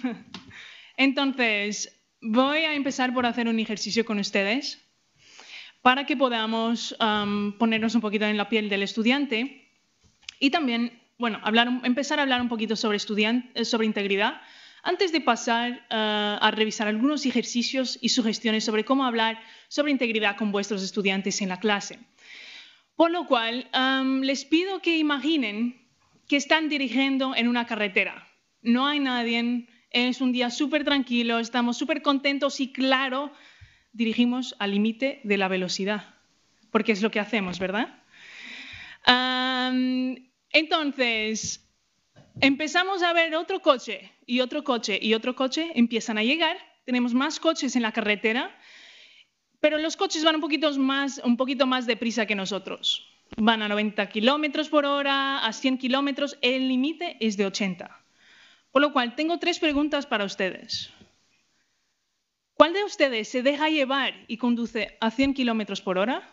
Entonces, 0.97 2.01
voy 2.21 2.59
a 2.59 2.75
empezar 2.75 3.15
por 3.15 3.27
hacer 3.27 3.49
un 3.49 3.61
ejercicio 3.61 4.05
con 4.05 4.19
ustedes 4.19 4.81
para 5.83 6.07
que 6.07 6.17
podamos 6.17 6.97
ponernos 7.59 7.95
un 7.95 8.01
poquito 8.01 8.25
en 8.25 8.37
la 8.37 8.49
piel 8.49 8.69
del 8.69 8.83
estudiante 8.83 9.71
y 10.41 10.51
también, 10.51 11.01
bueno, 11.19 11.41
empezar 11.85 12.19
a 12.19 12.23
hablar 12.23 12.41
un 12.41 12.49
poquito 12.49 12.75
sobre, 12.75 12.99
sobre 12.99 13.87
integridad 13.87 14.41
antes 14.85 15.13
de 15.13 15.21
pasar 15.21 15.73
eh, 15.73 16.39
a 16.41 16.51
revisar 16.55 16.87
algunos 16.87 17.25
ejercicios 17.27 17.99
y 18.01 18.11
sugestiones 18.11 18.65
sobre 18.65 18.85
cómo 18.85 19.05
hablar 19.05 19.41
sobre 19.69 19.91
integridad 19.91 20.37
con 20.37 20.53
vuestros 20.53 20.83
estudiantes 20.83 21.41
en 21.41 21.49
la 21.49 21.59
clase. 21.59 21.99
Por 22.95 23.11
lo 23.11 23.27
cual, 23.27 23.69
les 24.23 24.45
pido 24.45 24.81
que 24.81 24.99
imaginen 24.99 25.85
que 26.29 26.37
están 26.37 26.69
dirigiendo 26.69 27.35
en 27.35 27.49
una 27.49 27.67
carretera. 27.67 28.29
No 28.63 28.87
hay 28.87 29.01
nadie, 29.01 29.67
es 29.91 30.21
un 30.21 30.31
día 30.31 30.51
súper 30.51 30.85
tranquilo, 30.85 31.41
estamos 31.41 31.77
súper 31.77 32.03
contentos 32.03 32.61
y 32.61 32.73
claro, 32.73 33.33
dirigimos 33.93 34.55
al 34.59 34.71
límite 34.71 35.21
de 35.25 35.37
la 35.37 35.49
velocidad, 35.49 36.15
porque 36.71 36.93
es 36.93 37.03
lo 37.03 37.11
que 37.11 37.21
hacemos, 37.21 37.59
¿verdad? 37.59 38.01
entonces, 40.53 41.64
empezamos 42.41 43.03
a 43.03 43.13
ver 43.13 43.35
otro 43.35 43.61
coche 43.61 44.13
y 44.27 44.41
otro 44.41 44.65
coche 44.65 44.99
y 45.01 45.15
otro 45.15 45.35
coche 45.35 45.73
empiezan 45.75 46.19
a 46.19 46.23
llegar. 46.23 46.57
Tenemos 46.85 47.15
más 47.15 47.41
coches 47.41 47.77
en 47.77 47.83
la 47.83 47.93
carretera, 47.93 48.55
pero 49.61 49.79
los 49.79 49.97
coches 49.97 50.25
van 50.25 50.37
un 50.37 50.41
poquito 50.41 50.73
más, 50.79 51.21
un 51.25 51.37
poquito 51.37 51.67
más 51.67 51.87
deprisa 51.87 52.27
que 52.27 52.35
nosotros. 52.35 53.09
Van 53.37 53.63
a 53.63 53.69
90 53.69 54.09
kilómetros 54.11 54.69
por 54.69 54.85
hora, 54.85 55.39
a 55.39 55.53
100 55.53 55.79
kilómetros. 55.79 56.37
El 56.43 56.69
límite 56.69 57.17
es 57.21 57.37
de 57.37 57.47
80. 57.47 58.05
Por 58.71 58.83
lo 58.83 58.93
cual, 58.93 59.15
tengo 59.15 59.39
tres 59.39 59.59
preguntas 59.59 60.05
para 60.05 60.25
ustedes. 60.25 60.91
¿Cuál 62.55 62.73
de 62.73 62.85
ustedes 62.85 63.29
se 63.29 63.43
deja 63.43 63.69
llevar 63.69 64.15
y 64.29 64.37
conduce 64.37 64.97
a 65.01 65.11
100 65.11 65.35
kilómetros 65.35 65.81
por 65.81 65.99
hora? 65.99 66.29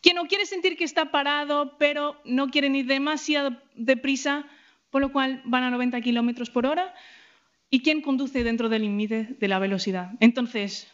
¿Quién 0.00 0.16
no 0.16 0.26
quiere 0.26 0.46
sentir 0.46 0.76
que 0.76 0.84
está 0.84 1.10
parado, 1.10 1.76
pero 1.78 2.20
no 2.24 2.48
quiere 2.48 2.68
ir 2.68 2.86
demasiado 2.86 3.56
deprisa? 3.74 4.46
Por 4.96 5.02
lo 5.02 5.12
cual 5.12 5.42
van 5.44 5.62
a 5.62 5.68
90 5.68 6.00
kilómetros 6.00 6.48
por 6.48 6.64
hora. 6.64 6.94
¿Y 7.68 7.82
quién 7.82 8.00
conduce 8.00 8.42
dentro 8.42 8.70
del 8.70 8.80
límite 8.80 9.36
de 9.38 9.46
la 9.46 9.58
velocidad? 9.58 10.12
Entonces, 10.20 10.90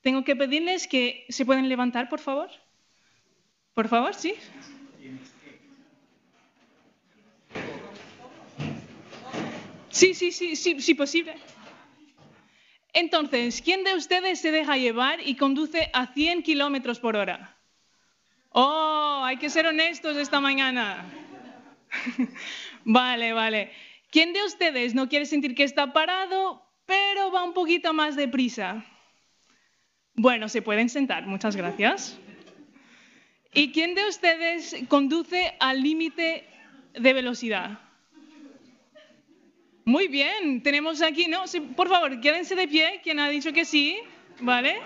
tengo 0.00 0.24
que 0.24 0.34
pedirles 0.34 0.88
que 0.88 1.24
se 1.28 1.46
pueden 1.46 1.68
levantar, 1.68 2.08
por 2.08 2.18
favor. 2.18 2.50
Por 3.72 3.86
favor, 3.86 4.16
sí. 4.16 4.34
Sí, 9.90 10.12
sí, 10.14 10.32
sí, 10.32 10.56
sí, 10.56 10.80
sí, 10.80 10.94
posible. 10.94 11.36
Entonces, 12.92 13.62
¿quién 13.62 13.84
de 13.84 13.94
ustedes 13.94 14.40
se 14.40 14.50
deja 14.50 14.76
llevar 14.76 15.20
y 15.24 15.36
conduce 15.36 15.88
a 15.92 16.08
100 16.08 16.42
kilómetros 16.42 16.98
por 16.98 17.14
hora? 17.14 17.56
Oh, 18.50 19.22
hay 19.24 19.36
que 19.36 19.50
ser 19.50 19.68
honestos 19.68 20.16
esta 20.16 20.40
mañana. 20.40 21.04
Vale, 22.88 23.32
vale. 23.32 23.72
¿Quién 24.10 24.32
de 24.32 24.44
ustedes 24.44 24.94
no 24.94 25.08
quiere 25.08 25.26
sentir 25.26 25.56
que 25.56 25.64
está 25.64 25.92
parado, 25.92 26.62
pero 26.86 27.32
va 27.32 27.42
un 27.42 27.52
poquito 27.52 27.92
más 27.92 28.14
deprisa? 28.14 28.84
Bueno, 30.14 30.48
se 30.48 30.62
pueden 30.62 30.88
sentar, 30.88 31.26
muchas 31.26 31.56
gracias. 31.56 32.16
¿Y 33.52 33.72
quién 33.72 33.96
de 33.96 34.06
ustedes 34.06 34.76
conduce 34.86 35.54
al 35.58 35.82
límite 35.82 36.46
de 36.94 37.12
velocidad? 37.12 37.80
Muy 39.84 40.06
bien, 40.06 40.62
tenemos 40.62 41.02
aquí, 41.02 41.26
¿no? 41.26 41.42
por 41.74 41.88
favor, 41.88 42.20
quédense 42.20 42.54
de 42.54 42.68
pie, 42.68 43.00
quien 43.02 43.18
ha 43.18 43.28
dicho 43.28 43.52
que 43.52 43.64
sí, 43.64 43.98
¿vale? 44.40 44.76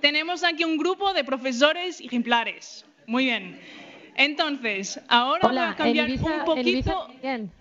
tenemos 0.00 0.42
aquí 0.42 0.64
un 0.64 0.76
grupo 0.76 1.14
de 1.14 1.22
profesores 1.22 2.00
ejemplares. 2.00 2.84
Muy 3.06 3.26
bien. 3.26 3.60
Entonces, 4.14 5.00
ahora 5.08 5.48
voy 5.48 5.58
a 5.58 5.74
cambiar 5.74 6.10
un 6.10 6.44
poquito. 6.44 7.08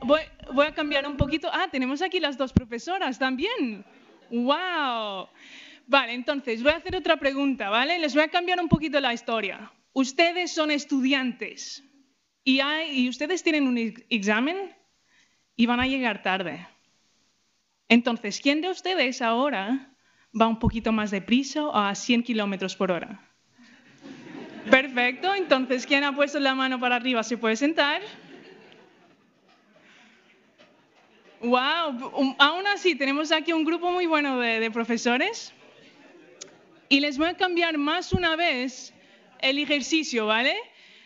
Voy, 0.02 0.22
voy, 0.54 0.66
a 0.66 0.74
cambiar 0.74 1.08
un 1.08 1.18
poquito. 1.18 1.50
Ah, 1.52 1.68
tenemos 1.72 2.02
aquí 2.02 2.20
las 2.20 2.38
dos 2.38 2.52
profesoras 2.52 3.18
también. 3.18 3.86
¡Wow! 4.30 5.28
Vale, 5.88 6.14
entonces 6.14 6.64
voy 6.64 6.72
a 6.72 6.78
hacer 6.78 6.96
otra 6.96 7.18
pregunta, 7.18 7.70
¿vale? 7.70 8.00
Les 8.00 8.14
voy 8.14 8.24
a 8.24 8.30
cambiar 8.30 8.60
un 8.62 8.70
poquito 8.70 9.00
la 9.00 9.14
historia. 9.14 9.72
Ustedes 9.94 10.54
son 10.54 10.72
estudiantes 10.72 11.84
y, 12.44 12.60
hay, 12.62 13.02
y 13.02 13.10
ustedes 13.10 13.44
tienen 13.44 13.68
un 13.68 13.78
examen 14.10 14.74
y 15.56 15.66
van 15.66 15.80
a 15.80 15.88
llegar 15.88 16.24
tarde. 16.24 16.66
Entonces, 17.90 18.40
¿quién 18.40 18.62
de 18.62 18.70
ustedes 18.70 19.22
ahora 19.22 19.94
va 20.40 20.48
un 20.48 20.60
poquito 20.60 20.94
más 20.94 21.12
deprisa 21.12 21.66
o 21.66 21.76
a 21.76 21.94
100 21.94 22.24
kilómetros 22.24 22.76
por 22.78 22.92
hora? 22.92 23.31
Perfecto, 24.70 25.34
entonces, 25.34 25.86
¿quién 25.86 26.04
ha 26.04 26.16
puesto 26.16 26.40
la 26.40 26.56
mano 26.56 26.80
para 26.80 26.96
arriba 26.96 27.24
se 27.24 27.38
puede 27.38 27.56
sentar? 27.56 28.02
Wow, 31.42 32.36
aún 32.38 32.68
así 32.68 32.96
tenemos 32.96 33.32
aquí 33.32 33.52
un 33.52 33.66
grupo 33.66 33.92
muy 33.92 34.06
bueno 34.06 34.40
de, 34.40 34.60
de 34.60 34.70
profesores 34.70 35.54
y 36.88 37.00
les 37.00 37.18
voy 37.18 37.28
a 37.30 37.34
cambiar 37.34 37.78
más 37.80 38.14
una 38.14 38.36
vez 38.36 38.94
el 39.40 39.58
ejercicio, 39.58 40.28
¿vale? 40.28 40.56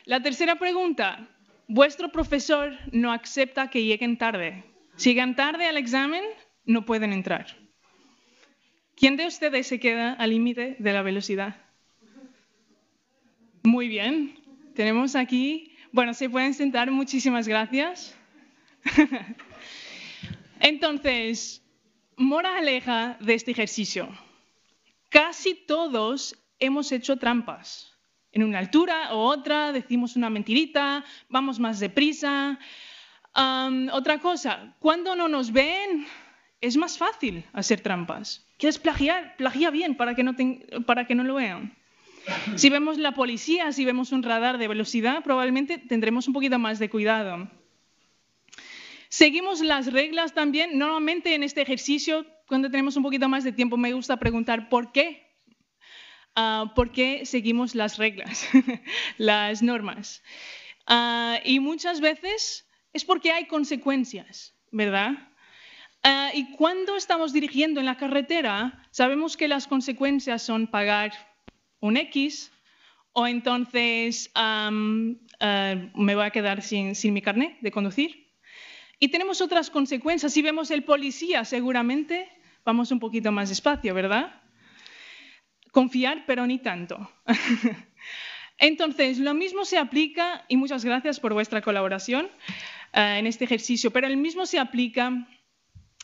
La 0.04 0.22
tercera 0.22 0.58
pregunta, 0.58 1.30
vuestro 1.68 2.10
profesor 2.12 2.78
no 2.92 3.14
acepta 3.14 3.70
que 3.70 3.84
lleguen 3.84 4.18
tarde. 4.18 4.66
Si 4.98 5.12
llegan 5.12 5.36
tarde 5.36 5.68
al 5.68 5.78
examen, 5.78 6.24
no 6.66 6.86
pueden 6.86 7.14
entrar. 7.14 7.46
¿Quién 8.96 9.18
de 9.18 9.28
ustedes 9.28 9.68
se 9.68 9.80
queda 9.80 10.14
al 10.14 10.30
límite 10.30 10.76
de 10.80 10.94
la 10.94 11.02
velocidad? 11.02 11.65
Muy 13.66 13.88
bien. 13.88 14.40
Tenemos 14.76 15.16
aquí, 15.16 15.76
bueno, 15.92 16.14
se 16.14 16.30
pueden 16.30 16.54
sentar, 16.54 16.92
muchísimas 16.92 17.48
gracias. 17.48 18.16
Entonces, 20.60 21.64
moraleja 22.16 23.18
de 23.20 23.34
este 23.34 23.52
ejercicio. 23.52 24.08
Casi 25.10 25.56
todos 25.56 26.36
hemos 26.60 26.92
hecho 26.92 27.18
trampas 27.18 27.92
en 28.32 28.44
una 28.44 28.60
altura 28.60 29.16
o 29.16 29.24
otra, 29.24 29.72
decimos 29.72 30.16
una 30.16 30.30
mentirita, 30.30 31.04
vamos 31.28 31.60
más 31.60 31.80
deprisa. 31.80 32.60
otra 33.92 34.20
cosa, 34.20 34.76
cuando 34.78 35.16
no 35.16 35.28
nos 35.28 35.52
ven, 35.52 36.06
es 36.62 36.78
más 36.78 37.00
fácil 37.00 37.44
hacer 37.52 37.82
trampas. 37.82 38.46
¿Quieres 38.60 38.78
plagiar? 38.78 39.36
Plagia 39.38 39.72
bien 39.72 39.98
para 39.98 40.14
que 40.14 40.22
no, 40.22 40.36
para 40.86 41.08
que 41.08 41.16
no 41.16 41.24
lo 41.24 41.34
vean. 41.36 41.76
Si 42.56 42.70
vemos 42.70 42.98
la 42.98 43.14
policía, 43.14 43.72
si 43.72 43.86
vemos 43.86 44.12
un 44.12 44.24
radar 44.24 44.58
de 44.58 44.68
velocidad, 44.68 45.24
probablemente 45.24 45.78
tendremos 45.78 46.28
un 46.28 46.34
poquito 46.34 46.58
más 46.60 46.80
de 46.80 46.90
cuidado. 46.90 47.50
Seguimos 49.10 49.62
las 49.62 49.92
reglas 49.92 50.34
también. 50.34 50.78
Normalmente 50.78 51.36
en 51.36 51.44
este 51.44 51.62
ejercicio, 51.62 52.26
cuando 52.48 52.70
tenemos 52.70 52.96
un 52.98 53.04
poquito 53.04 53.30
más 53.30 53.44
de 53.44 53.52
tiempo, 53.52 53.78
me 53.78 53.94
gusta 53.94 54.18
preguntar 54.18 54.70
por 54.70 54.92
qué 54.92 55.26
Ah, 56.36 56.74
por 56.76 56.92
qué 56.92 57.26
seguimos 57.26 57.76
las 57.76 57.98
reglas, 57.98 58.46
las 59.18 59.62
normas. 59.64 60.22
Ah, 60.86 61.40
y 61.46 61.62
muchas 61.62 62.02
veces 62.02 62.68
es 62.92 63.06
porque 63.06 63.32
hay 63.32 63.46
consecuencias, 63.46 64.54
¿verdad? 64.70 65.14
Ah, 66.04 66.32
y 66.34 66.52
cuando 66.58 66.98
estamos 66.98 67.32
dirigiendo 67.32 67.80
en 67.80 67.86
la 67.86 67.96
carretera, 67.96 68.86
sabemos 68.92 69.38
que 69.38 69.48
las 69.48 69.66
consecuencias 69.66 70.42
son 70.42 70.68
pagar 70.68 71.14
un 71.80 71.98
X 71.98 72.52
o 73.12 73.28
entonces 73.28 74.32
me 74.36 76.16
voy 76.16 76.26
a 76.26 76.32
quedar 76.32 76.62
sin, 76.62 76.96
sin 76.96 77.14
mi 77.14 77.22
carnet 77.22 77.58
de 77.62 77.72
conducir. 77.72 78.26
Y 79.00 79.10
tenemos 79.10 79.42
otras 79.42 79.70
consecuencias. 79.70 80.34
Si 80.34 80.42
vemos 80.42 80.72
el 80.72 80.84
policía, 80.84 81.46
seguramente 81.46 82.30
vamos 82.64 82.92
un 82.92 83.00
poquito 83.00 83.32
más 83.32 83.50
despacio, 83.50 83.94
¿verdad? 83.94 84.42
Confiar, 85.72 86.24
pero 86.26 86.48
ni 86.48 86.60
tanto. 86.60 87.12
Entonces, 88.58 89.20
lo 89.20 89.34
mismo 89.34 89.66
se 89.66 89.78
aplica, 89.78 90.46
y 90.48 90.58
muchas 90.58 90.86
gracias 90.86 91.20
por 91.20 91.34
vuestra 91.34 91.62
colaboración 91.62 92.30
eh, 92.94 93.18
en 93.20 93.28
este 93.28 93.44
ejercicio, 93.46 93.92
pero 93.92 94.08
el 94.08 94.18
mismo 94.18 94.46
se 94.46 94.60
aplica 94.60 95.28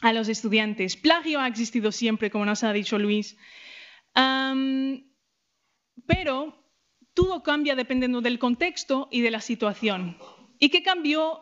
a 0.01 0.13
los 0.13 0.27
estudiantes. 0.27 0.97
Plagio 0.97 1.39
ha 1.39 1.47
existido 1.47 1.91
siempre, 1.91 2.29
como 2.29 2.45
nos 2.45 2.63
ha 2.63 2.73
dicho 2.73 2.99
Luis, 2.99 3.37
pero 6.05 6.57
todo 7.13 7.43
cambia 7.43 7.75
dependiendo 7.75 8.21
del 8.21 8.39
contexto 8.39 9.07
y 9.11 9.21
de 9.21 9.31
la 9.31 9.41
situación. 9.41 10.17
¿Y 10.59 10.69
qué 10.69 10.83
cambió 10.83 11.41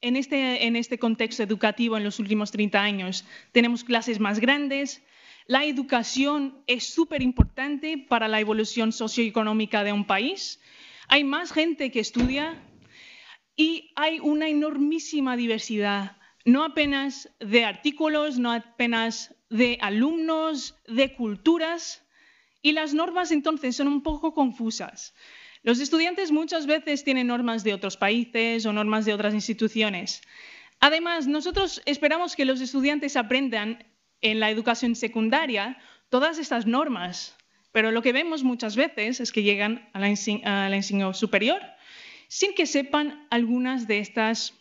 en 0.00 0.16
este, 0.16 0.66
este 0.78 0.98
contexto 0.98 1.42
educativo 1.42 1.96
en 1.96 2.04
los 2.04 2.18
últimos 2.18 2.50
30 2.50 2.80
años? 2.80 3.24
Tenemos 3.52 3.84
clases 3.84 4.20
más 4.20 4.40
grandes, 4.40 5.02
la 5.48 5.64
educación 5.64 6.64
es 6.66 6.92
súper 6.92 7.22
importante 7.22 7.98
para 7.98 8.26
la 8.26 8.40
evolución 8.40 8.90
socioeconómica 8.90 9.84
de 9.84 9.92
un 9.92 10.04
país. 10.04 10.60
Hay 11.06 11.22
más 11.22 11.52
gente 11.52 11.92
que 11.92 12.00
estudia 12.00 12.60
y 13.54 13.92
hay 13.94 14.18
una 14.18 14.48
enormísima 14.48 15.36
diversidad, 15.36 16.16
no 16.44 16.64
apenas 16.64 17.32
de 17.38 17.64
artículos, 17.64 18.40
no 18.40 18.50
apenas 18.50 19.36
de 19.48 19.78
alumnos, 19.80 20.76
de 20.88 21.14
culturas. 21.14 22.04
Y 22.66 22.72
las 22.72 22.94
normas 22.94 23.30
entonces 23.30 23.76
son 23.76 23.86
un 23.86 24.02
poco 24.02 24.34
confusas. 24.34 25.14
Los 25.62 25.78
estudiantes 25.78 26.32
muchas 26.32 26.66
veces 26.66 27.04
tienen 27.04 27.28
normas 27.28 27.62
de 27.62 27.72
otros 27.72 27.96
países 27.96 28.66
o 28.66 28.72
normas 28.72 29.04
de 29.04 29.14
otras 29.14 29.34
instituciones. 29.34 30.20
Además, 30.80 31.28
nosotros 31.28 31.80
esperamos 31.84 32.34
que 32.34 32.44
los 32.44 32.60
estudiantes 32.60 33.14
aprendan 33.14 33.86
en 34.20 34.40
la 34.40 34.50
educación 34.50 34.96
secundaria 34.96 35.78
todas 36.08 36.38
estas 36.40 36.66
normas, 36.66 37.36
pero 37.70 37.92
lo 37.92 38.02
que 38.02 38.12
vemos 38.12 38.42
muchas 38.42 38.74
veces 38.74 39.20
es 39.20 39.30
que 39.30 39.44
llegan 39.44 39.88
a 39.92 40.00
la, 40.00 40.08
enseñanza 40.08 41.14
superior 41.14 41.60
sin 42.26 42.52
que 42.52 42.66
sepan 42.66 43.28
algunas 43.30 43.86
de 43.86 44.00
estas 44.00 44.54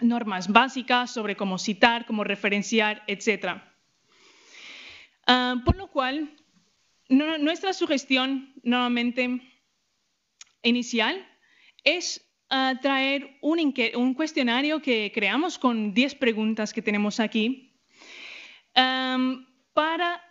normas 0.00 0.48
básicas 0.48 1.10
sobre 1.10 1.36
cómo 1.36 1.58
citar, 1.58 2.06
cómo 2.06 2.24
referenciar, 2.24 3.02
etc. 3.06 3.60
Ah, 5.26 5.56
por 5.62 5.76
lo 5.76 5.88
cual, 5.88 6.37
nuestra 7.08 7.72
sugestión 7.72 8.52
normalmente 8.62 9.40
inicial 10.62 11.26
es 11.84 12.20
ah, 12.50 12.74
traer 12.80 13.38
un, 13.40 14.14
cuestionario 14.14 14.82
que 14.82 15.10
creamos 15.14 15.58
con 15.58 15.94
10 15.94 16.14
preguntas 16.16 16.72
que 16.72 16.82
tenemos 16.82 17.20
aquí 17.20 17.64
para 19.72 20.22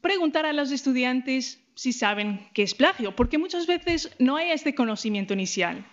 preguntar 0.00 0.46
a 0.46 0.52
los 0.52 0.72
estudiantes 0.72 1.62
si 1.76 1.92
saben 1.92 2.48
qué 2.54 2.62
es 2.62 2.74
plagio, 2.74 3.14
porque 3.14 3.36
muchas 3.38 3.66
veces 3.66 4.10
no 4.18 4.36
hay 4.36 4.50
este 4.50 4.74
conocimiento 4.74 5.34
inicial. 5.34 5.86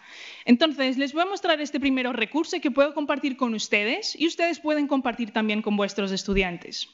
Entonces, 0.46 0.98
les 0.98 1.12
voy 1.12 1.24
a 1.24 1.26
mostrar 1.26 1.60
este 1.60 1.80
primer 1.80 2.08
recurso 2.08 2.60
que 2.62 2.72
puedo 2.72 2.94
compartir 2.94 3.36
con 3.36 3.54
ustedes 3.54 4.16
y 4.18 4.28
ustedes 4.28 4.60
pueden 4.60 4.88
compartir 4.88 5.32
también 5.32 5.62
con 5.62 5.76
vuestros 5.76 6.12
estudiantes. 6.12 6.88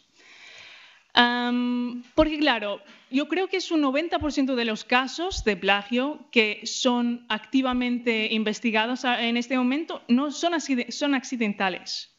Porque 2.16 2.40
claro, 2.40 2.82
yo 3.10 3.28
creo 3.28 3.48
que 3.48 3.58
es 3.58 3.72
un 3.72 3.82
90% 3.82 4.56
de 4.56 4.66
los 4.66 4.84
casos 4.86 5.44
de 5.44 5.58
plagio 5.58 6.28
que 6.32 6.62
son 6.66 7.26
activamente 7.30 8.28
investigados 8.32 9.04
en 9.04 9.36
este 9.36 9.58
momento 9.58 10.02
no 10.08 10.32
son, 10.32 10.54
son 10.62 11.16
accidentales. 11.16 12.16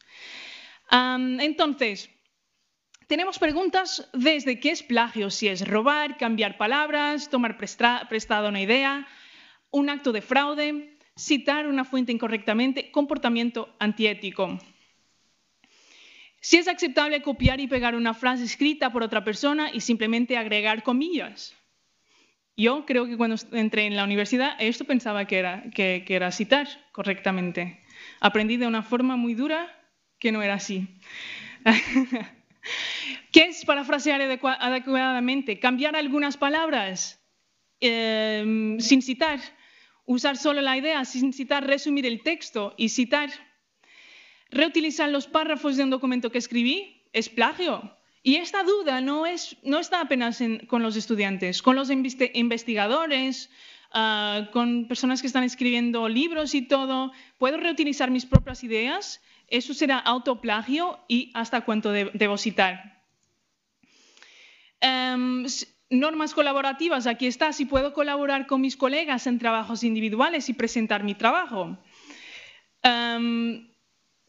entonces, 0.91 2.09
tenemos 3.07 3.39
preguntas 3.39 4.09
desde 4.13 4.59
qué 4.59 4.71
es 4.71 4.83
plagio, 4.83 5.29
si 5.29 5.47
es 5.47 5.67
robar, 5.67 6.17
cambiar 6.17 6.57
palabras, 6.57 7.29
tomar 7.29 7.57
prestado 7.57 8.49
una 8.49 8.61
idea, 8.61 9.07
un 9.71 9.89
acto 9.89 10.11
de 10.11 10.21
fraude, 10.21 10.97
citar 11.17 11.67
una 11.67 11.85
fuente 11.85 12.11
incorrectamente, 12.11 12.91
comportamiento 12.91 13.75
antiético. 13.79 14.59
Si 16.41 16.57
es 16.57 16.67
aceptable 16.67 17.21
copiar 17.21 17.59
y 17.59 17.67
pegar 17.67 17.95
una 17.95 18.13
frase 18.13 18.43
escrita 18.43 18.91
por 18.91 19.03
otra 19.03 19.23
persona 19.23 19.69
y 19.71 19.79
simplemente 19.79 20.37
agregar 20.37 20.83
comillas. 20.83 21.55
Yo 22.57 22.85
creo 22.85 23.05
que 23.05 23.15
cuando 23.15 23.37
entré 23.53 23.85
en 23.85 23.95
la 23.95 24.03
universidad 24.03 24.55
esto 24.59 24.83
pensaba 24.83 25.25
que 25.25 25.37
era, 25.37 25.63
que 25.71 26.03
era 26.09 26.31
citar 26.31 26.67
correctamente. 26.91 27.79
Aprendí 28.19 28.57
de 28.57 28.67
una 28.67 28.83
forma 28.83 29.15
muy 29.15 29.33
dura 29.35 29.67
que 30.19 30.31
no 30.31 30.41
era 30.41 30.55
así. 30.55 30.87
¿Qué 33.31 33.43
es 33.45 33.65
parafrasear 33.65 34.21
adecuadamente? 34.21 35.59
Cambiar 35.59 35.95
algunas 35.95 36.37
palabras 36.37 37.19
em, 37.79 38.79
sin 38.79 39.01
citar, 39.01 39.39
usar 40.05 40.37
solo 40.37 40.61
la 40.61 40.77
idea 40.77 41.03
sin 41.05 41.33
citar, 41.33 41.65
resumir 41.65 42.05
el 42.05 42.21
texto 42.21 42.73
y 42.77 42.89
citar. 42.89 43.29
Reutilizar 44.51 45.09
los 45.09 45.27
párrafos 45.27 45.77
de 45.77 45.83
un 45.83 45.89
documento 45.89 46.29
que 46.31 46.37
escribí 46.37 47.01
es 47.13 47.29
plagio. 47.29 47.95
Y 48.21 48.35
esta 48.35 48.63
duda 48.63 49.01
no, 49.01 49.25
es, 49.25 49.57
no 49.63 49.79
está 49.79 50.01
apenas 50.01 50.39
con 50.67 50.83
los 50.83 50.95
estudiantes, 50.95 51.61
con 51.61 51.75
los 51.75 51.89
investigadores, 51.89 53.49
ah, 53.91 54.49
con 54.51 54.87
personas 54.87 55.21
que 55.21 55.27
están 55.27 55.43
escribiendo 55.43 56.07
libros 56.07 56.53
y 56.53 56.61
todo. 56.61 57.11
¿Puedo 57.37 57.57
reutilizar 57.57 58.11
mis 58.11 58.25
propias 58.25 58.63
ideas? 58.63 59.21
Eso 59.47 59.73
será 59.73 59.97
autoplagio 59.97 60.99
y 61.07 61.31
hasta 61.33 61.61
cuánto 61.61 61.91
debo 61.91 62.37
citar. 62.37 63.01
Em, 64.81 65.45
normas 65.89 66.33
colaborativas, 66.33 67.07
aquí 67.07 67.25
está, 67.25 67.53
si 67.53 67.65
puedo 67.65 67.93
colaborar 67.93 68.47
con 68.47 68.61
mis 68.61 68.77
colegas 68.77 69.27
en 69.27 69.39
trabajos 69.39 69.83
individuales 69.83 70.47
y 70.49 70.53
presentar 70.53 71.03
mi 71.03 71.15
trabajo. 71.15 71.77
Em, 72.83 73.70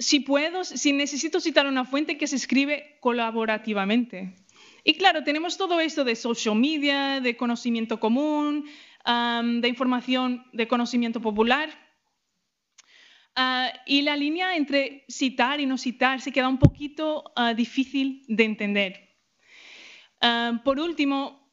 si 0.03 0.21
puedo, 0.21 0.65
si 0.65 0.93
necesito 0.93 1.41
citar 1.41 1.67
una 1.67 1.85
fuente 1.85 2.19
que 2.19 2.27
se 2.27 2.37
escribe 2.37 2.99
colaborativamente. 3.01 4.37
Y 4.85 4.95
claro, 4.95 5.23
tenemos 5.23 5.57
todo 5.57 5.81
esto 5.81 6.05
de 6.05 6.17
social 6.17 6.57
media, 6.57 7.21
de 7.21 7.37
conocimiento 7.37 8.01
común, 8.01 8.67
de 9.05 9.69
información 9.69 10.45
de 10.53 10.69
conocimiento 10.69 11.21
popular. 11.21 11.71
Ah, 13.35 13.73
y 13.87 14.03
la 14.03 14.17
línea 14.17 14.57
entre 14.57 15.05
citar 15.09 15.61
y 15.61 15.67
no 15.67 15.79
citar 15.79 16.21
se 16.21 16.33
queda 16.33 16.49
un 16.49 16.59
poquito 16.59 17.33
ah, 17.35 17.55
difícil 17.55 18.25
de 18.29 18.45
entender. 18.45 19.09
por 20.65 20.79
último, 20.79 21.51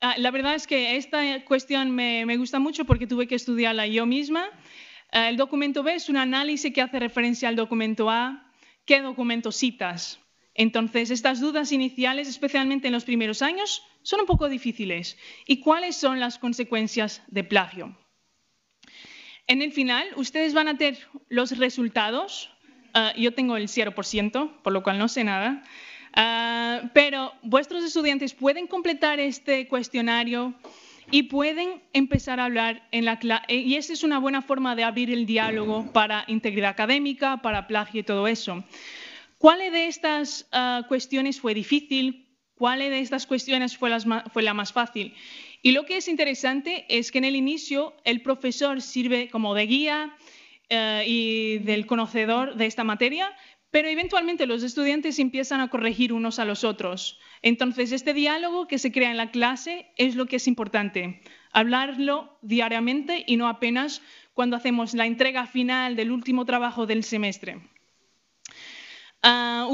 ah, 0.00 0.14
la 0.18 0.30
verdad 0.30 0.54
es 0.54 0.66
que 0.66 0.96
esta 0.96 1.44
cuestión 1.44 1.90
me 1.90 2.36
gusta 2.36 2.58
mucho 2.58 2.84
porque 2.84 3.06
tuve 3.06 3.26
que 3.26 3.34
estudiarla 3.34 3.86
yo 3.86 4.06
misma. 4.06 4.50
Eh, 5.12 5.28
el 5.28 5.36
documento 5.36 5.82
B 5.82 5.94
es 5.94 6.08
un 6.08 6.16
análisis 6.16 6.72
que 6.72 6.82
hace 6.82 6.98
referencia 6.98 7.48
al 7.48 7.56
documento 7.56 8.10
A. 8.10 8.52
¿Qué 8.84 9.00
documento 9.00 9.52
citas? 9.52 10.20
Entonces, 10.54 11.10
estas 11.10 11.40
dudas 11.40 11.70
iniciales, 11.72 12.28
especialmente 12.28 12.86
en 12.86 12.94
los 12.94 13.04
primeros 13.04 13.42
años, 13.42 13.82
son 14.02 14.20
un 14.20 14.26
poco 14.26 14.48
difíciles. 14.48 15.18
¿Y 15.46 15.60
cuáles 15.60 15.96
son 15.96 16.18
las 16.18 16.38
consecuencias 16.38 17.22
de 17.26 17.44
plagio? 17.44 17.96
En 19.46 19.62
el 19.62 19.72
final, 19.72 20.08
ustedes 20.16 20.54
van 20.54 20.68
a 20.68 20.78
tener 20.78 20.98
los 21.28 21.56
resultados. 21.58 22.50
Eh, 22.94 23.12
yo 23.18 23.34
tengo 23.34 23.56
el 23.56 23.68
0%, 23.68 24.62
por 24.62 24.72
lo 24.72 24.82
cual 24.82 24.98
no 24.98 25.08
sé 25.08 25.24
nada. 25.24 25.62
Eh, 26.16 26.88
pero 26.94 27.34
vuestros 27.42 27.84
estudiantes 27.84 28.32
pueden 28.32 28.66
completar 28.66 29.20
este 29.20 29.68
cuestionario 29.68 30.54
y 31.10 31.24
pueden 31.24 31.82
empezar 31.92 32.40
a 32.40 32.46
hablar 32.46 32.88
en 32.90 33.04
la 33.04 33.18
clase. 33.18 33.54
Y 33.54 33.76
esa 33.76 33.92
es 33.92 34.02
una 34.02 34.18
buena 34.18 34.42
forma 34.42 34.74
de 34.74 34.84
abrir 34.84 35.10
el 35.10 35.26
diálogo 35.26 35.92
para 35.92 36.24
integridad 36.26 36.70
académica, 36.70 37.42
para 37.42 37.66
plagio 37.66 38.00
y 38.00 38.04
todo 38.04 38.26
eso. 38.28 38.64
¿Cuál 39.38 39.58
de 39.58 39.86
estas 39.86 40.48
ah, 40.52 40.84
cuestiones 40.88 41.40
fue 41.40 41.54
difícil? 41.54 42.26
¿Cuál 42.56 42.78
de 42.80 43.00
estas 43.00 43.26
cuestiones 43.26 43.76
fue, 43.76 43.90
fue 44.32 44.42
la 44.42 44.54
más 44.54 44.72
fácil? 44.72 45.14
Y 45.62 45.72
lo 45.72 45.84
que 45.84 45.98
es 45.98 46.08
interesante 46.08 46.86
es 46.88 47.12
que 47.12 47.18
en 47.18 47.24
el 47.24 47.36
inicio 47.36 47.94
el 48.04 48.22
profesor 48.22 48.80
sirve 48.80 49.28
como 49.28 49.54
de 49.54 49.66
guía 49.66 50.16
eh, 50.68 51.04
y 51.06 51.58
del 51.58 51.86
conocedor 51.86 52.56
de 52.56 52.66
esta 52.66 52.84
materia, 52.84 53.34
pero 53.70 53.88
eventualmente 53.88 54.46
los 54.46 54.62
estudiantes 54.62 55.18
empiezan 55.18 55.60
a 55.60 55.68
corregir 55.68 56.12
unos 56.12 56.38
a 56.38 56.44
los 56.44 56.64
otros. 56.64 57.18
Entonces, 57.46 57.92
este 57.92 58.12
diálogo 58.12 58.66
que 58.66 58.76
se 58.76 58.90
crea 58.90 59.12
en 59.12 59.16
la 59.16 59.30
clase 59.30 59.86
es 59.96 60.16
lo 60.16 60.26
que 60.26 60.34
es 60.34 60.48
importante, 60.48 61.20
hablarlo 61.52 62.36
diariamente 62.42 63.22
y 63.24 63.36
no 63.36 63.46
apenas 63.46 64.02
cuando 64.34 64.56
hacemos 64.56 64.94
la 64.94 65.06
entrega 65.06 65.46
final 65.46 65.94
del 65.94 66.10
último 66.10 66.44
trabajo 66.44 66.86
del 66.86 67.04
semestre. 67.04 67.60
Ah, 69.22 69.68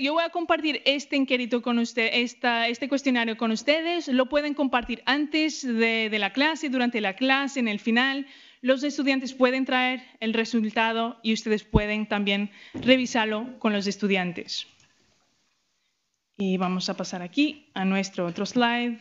yo 0.00 0.12
voy 0.12 0.22
a 0.22 0.28
compartir 0.30 0.82
este 0.84 1.16
inquérito 1.16 1.62
con 1.62 1.80
usted, 1.80 2.10
este 2.12 2.88
cuestionario 2.88 3.36
con 3.36 3.50
ustedes. 3.50 4.06
Lo 4.06 4.26
pueden 4.26 4.54
compartir 4.54 5.02
antes 5.04 5.66
de, 5.66 6.08
de 6.08 6.18
la 6.20 6.32
clase, 6.32 6.68
durante 6.68 7.00
la 7.00 7.16
clase, 7.16 7.58
en 7.58 7.66
el 7.66 7.80
final 7.80 8.28
los 8.60 8.84
estudiantes 8.84 9.34
pueden 9.34 9.64
traer 9.64 10.00
el 10.20 10.32
resultado 10.32 11.18
y 11.24 11.32
ustedes 11.32 11.64
pueden 11.64 12.06
también 12.06 12.52
revisarlo 12.74 13.58
con 13.58 13.72
los 13.72 13.88
estudiantes. 13.88 14.68
Y 16.36 16.56
vamos 16.56 16.88
a 16.88 16.96
pasar 16.96 17.22
aquí 17.22 17.70
a 17.74 17.84
nuestro 17.84 18.26
otro 18.26 18.44
slide. 18.44 18.98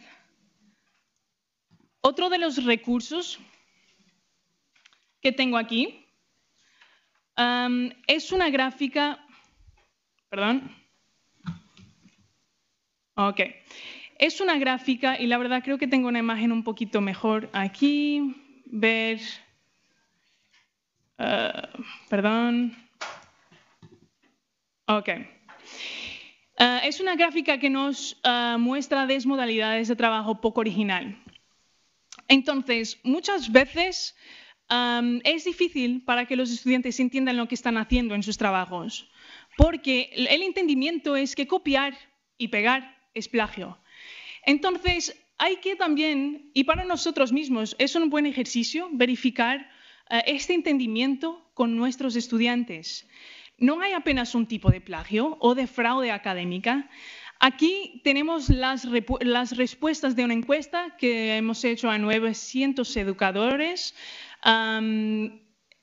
Otro 2.02 2.30
de 2.30 2.38
los 2.38 2.64
recursos 2.64 3.40
que 5.22 5.32
tengo 5.32 5.58
aquí 5.58 6.06
um, 7.38 7.90
es 8.08 8.32
una 8.32 8.50
gráfica, 8.50 9.26
perdón, 10.30 10.72
ok, 13.16 13.42
es 14.20 14.40
una 14.40 14.58
gráfica 14.60 15.20
y 15.20 15.26
la 15.26 15.38
verdad 15.40 15.64
creo 15.64 15.80
que 15.80 15.88
tengo 15.88 16.08
una 16.08 16.20
imagen 16.20 16.52
un 16.52 16.64
poquito 16.64 17.02
mejor 17.02 17.50
aquí, 17.54 18.62
ver 18.66 19.20
Uh, 21.18 21.84
perdón. 22.10 22.76
Ok. 24.88 25.35
Uh, 26.58 26.80
es 26.84 27.02
una 27.02 27.16
gráfica 27.16 27.60
que 27.60 27.70
nos 27.70 28.18
uh, 28.24 28.58
muestra 28.58 29.06
desmodalidades 29.06 29.90
de 29.90 29.96
trabajo 29.96 30.40
poco 30.40 30.62
original. 30.62 31.22
Entonces, 32.28 33.00
muchas 33.04 33.52
veces 33.52 34.16
es 35.24 35.46
difícil 35.46 36.04
para 36.06 36.26
que 36.26 36.36
los 36.36 36.50
estudiantes 36.50 37.00
entiendan 37.00 37.38
lo 37.38 37.48
que 37.48 37.54
están 37.54 37.78
haciendo 37.78 38.16
en 38.16 38.24
sus 38.24 38.38
trabajos, 38.38 39.08
porque 39.58 40.10
el 40.12 40.42
entendimiento 40.42 41.16
es 41.16 41.36
que 41.36 41.46
copiar 41.46 41.96
y 42.40 42.48
pegar 42.48 42.98
es 43.14 43.28
plagio. 43.28 43.78
Entonces, 44.44 45.16
hay 45.38 45.58
que 45.58 45.76
también, 45.76 46.50
y 46.54 46.64
para 46.64 46.84
nosotros 46.84 47.32
mismos, 47.32 47.76
es 47.78 47.96
un 47.96 48.10
buen 48.10 48.26
ejercicio 48.26 48.90
verificar 48.92 49.70
eh, 50.10 50.24
este 50.28 50.54
entendimiento 50.54 51.50
con 51.54 51.76
nuestros 51.76 52.16
estudiantes. 52.16 53.08
No 53.58 53.80
hay 53.82 53.94
apenas 53.94 54.36
un 54.36 54.48
tipo 54.48 54.70
de 54.70 54.82
plagio 54.82 55.38
o 55.40 55.56
de 55.56 55.68
fraude 55.68 56.12
académica. 56.12 56.90
Aquí 57.40 58.02
tenemos 58.04 58.50
las, 58.50 58.86
respuestas 59.56 60.16
de 60.16 60.26
una 60.26 60.34
encuesta 60.34 60.96
que 60.98 61.38
hemos 61.38 61.64
hecho 61.64 61.90
a 61.90 61.98
900 61.98 62.98
educadores 62.98 63.96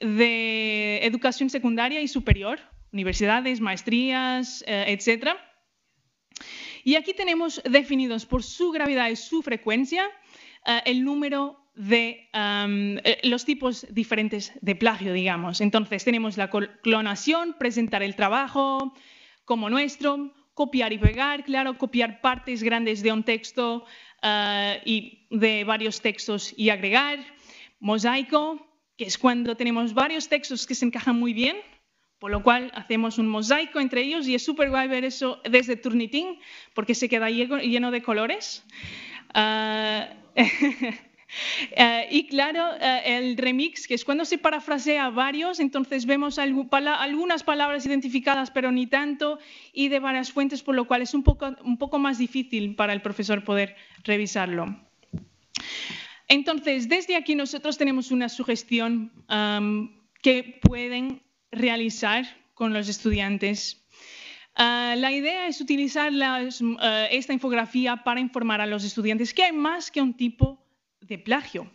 de 0.00 1.00
educación 1.02 1.50
secundaria 1.50 2.00
y 2.00 2.08
superior, 2.08 2.60
universidades, 2.92 3.60
maestrías, 3.60 4.64
eh, 4.66 4.84
etc. 4.88 5.36
Y 6.84 6.96
aquí 6.96 7.14
tenemos 7.14 7.62
definidos 7.64 8.26
por 8.26 8.42
su 8.42 8.70
gravedad 8.70 9.08
y 9.08 9.16
su 9.16 9.42
frecuencia 9.42 10.10
eh, 10.66 10.82
el 10.86 11.04
número 11.04 11.61
de 11.74 12.28
eh, 12.32 13.18
los 13.22 13.44
tipos 13.44 13.86
diferentes 13.90 14.52
de 14.60 14.74
plagio, 14.74 15.12
digamos. 15.12 15.60
Entonces 15.60 16.04
tenemos 16.04 16.36
la 16.36 16.50
clonación, 16.50 17.54
presentar 17.58 18.02
el 18.02 18.14
trabajo 18.14 18.94
como 19.44 19.70
nuestro, 19.70 20.32
copiar 20.54 20.92
y 20.92 20.98
pegar, 20.98 21.44
claro, 21.44 21.78
copiar 21.78 22.20
partes 22.20 22.62
grandes 22.62 23.02
de 23.02 23.12
un 23.12 23.22
texto 23.22 23.84
eh, 24.22 24.80
y 24.84 25.26
de 25.30 25.64
varios 25.64 26.00
textos 26.00 26.54
y 26.56 26.68
agregar, 26.68 27.18
mosaico, 27.80 28.66
que 28.96 29.04
es 29.04 29.16
cuando 29.16 29.56
tenemos 29.56 29.94
varios 29.94 30.28
textos 30.28 30.66
que 30.66 30.74
se 30.74 30.84
encajan 30.84 31.18
muy 31.18 31.32
bien, 31.32 31.56
por 32.18 32.30
lo 32.30 32.42
cual 32.42 32.70
hacemos 32.74 33.18
un 33.18 33.26
mosaico 33.26 33.80
entre 33.80 34.02
ellos 34.02 34.28
y 34.28 34.34
es 34.34 34.44
súper 34.44 34.70
guay 34.70 34.86
ver 34.88 35.04
eso 35.04 35.40
desde 35.48 35.76
Turnitin, 35.76 36.38
porque 36.74 36.94
se 36.94 37.08
queda 37.08 37.30
lleno 37.30 37.90
de 37.90 38.02
colores. 38.02 38.64
Eh, 39.34 40.08
Eh, 41.70 42.08
y 42.10 42.26
claro, 42.26 42.74
eh, 42.80 43.18
el 43.18 43.36
remix, 43.36 43.86
que 43.86 43.94
es 43.94 44.04
cuando 44.04 44.24
se 44.24 44.38
parafrasea 44.38 45.10
varios, 45.10 45.60
entonces 45.60 46.06
vemos 46.06 46.38
algunas 46.38 47.42
palabras 47.42 47.86
identificadas, 47.86 48.50
pero 48.50 48.70
ni 48.70 48.86
tanto, 48.86 49.38
y 49.72 49.88
de 49.88 49.98
varias 49.98 50.32
fuentes, 50.32 50.62
por 50.62 50.74
lo 50.74 50.86
cual 50.86 51.02
es 51.02 51.14
un 51.14 51.22
poco, 51.22 51.54
un 51.64 51.78
poco 51.78 51.98
más 51.98 52.18
difícil 52.18 52.74
para 52.74 52.92
el 52.92 53.02
profesor 53.02 53.44
poder 53.44 53.76
revisarlo. 54.04 54.76
Entonces, 56.28 56.88
desde 56.88 57.16
aquí 57.16 57.34
nosotros 57.34 57.76
tenemos 57.76 58.10
una 58.10 58.28
sugestión 58.28 59.12
que 60.22 60.60
pueden 60.62 61.22
realizar 61.50 62.24
con 62.54 62.72
los 62.72 62.88
estudiantes 62.88 63.82
Uh, 64.54 64.94
la 64.96 65.10
idea 65.10 65.46
es 65.46 65.62
utilizar 65.62 66.12
las, 66.12 66.60
uh, 66.60 66.76
esta 67.10 67.32
infografía 67.32 68.04
para 68.04 68.20
informar 68.20 68.60
a 68.60 68.66
los 68.66 68.84
estudiantes 68.84 69.32
que 69.32 69.44
hay 69.44 69.52
más 69.52 69.90
que 69.90 70.02
un 70.02 70.12
tipo 70.12 70.61
de 71.02 71.18
plagio. 71.18 71.70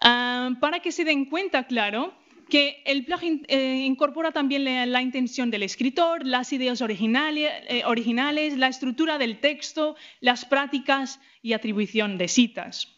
Ah, 0.00 0.50
para 0.60 0.80
que 0.80 0.92
se 0.92 1.04
den 1.04 1.26
cuenta, 1.26 1.66
claro, 1.66 2.14
que 2.48 2.82
el 2.86 3.04
plagio 3.04 3.40
eh, 3.48 3.82
incorpora 3.84 4.30
también 4.30 4.64
la, 4.64 5.02
intención 5.02 5.50
del 5.50 5.64
escritor, 5.64 6.24
las 6.24 6.52
ideas 6.52 6.80
originales, 6.80 7.50
eh, 7.68 7.82
originales, 7.84 8.56
la 8.56 8.68
estructura 8.68 9.18
del 9.18 9.40
texto, 9.40 9.96
las 10.20 10.44
prácticas 10.44 11.20
y 11.42 11.54
atribución 11.54 12.18
de 12.18 12.28
citas. 12.28 12.92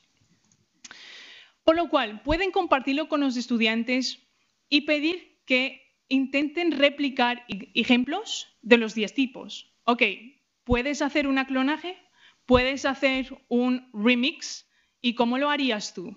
Por 1.64 1.76
lo 1.76 1.88
cual, 1.88 2.22
pueden 2.22 2.50
compartirlo 2.50 3.08
con 3.08 3.20
los 3.20 3.36
estudiantes 3.36 4.26
y 4.68 4.82
pedir 4.82 5.40
que 5.44 5.82
intenten 6.08 6.72
replicar 6.72 7.44
ejemplos 7.74 8.48
de 8.62 8.78
los 8.78 8.94
10 8.94 9.14
tipos. 9.14 9.72
Ok, 9.84 10.02
puedes 10.64 11.00
hacer 11.02 11.26
un 11.26 11.42
clonaje, 11.44 11.96
puedes 12.46 12.84
hacer 12.84 13.34
un 13.48 13.90
remix. 13.92 14.67
¿Y 15.00 15.14
cómo 15.14 15.38
lo 15.38 15.50
harías 15.50 15.94
tú? 15.94 16.16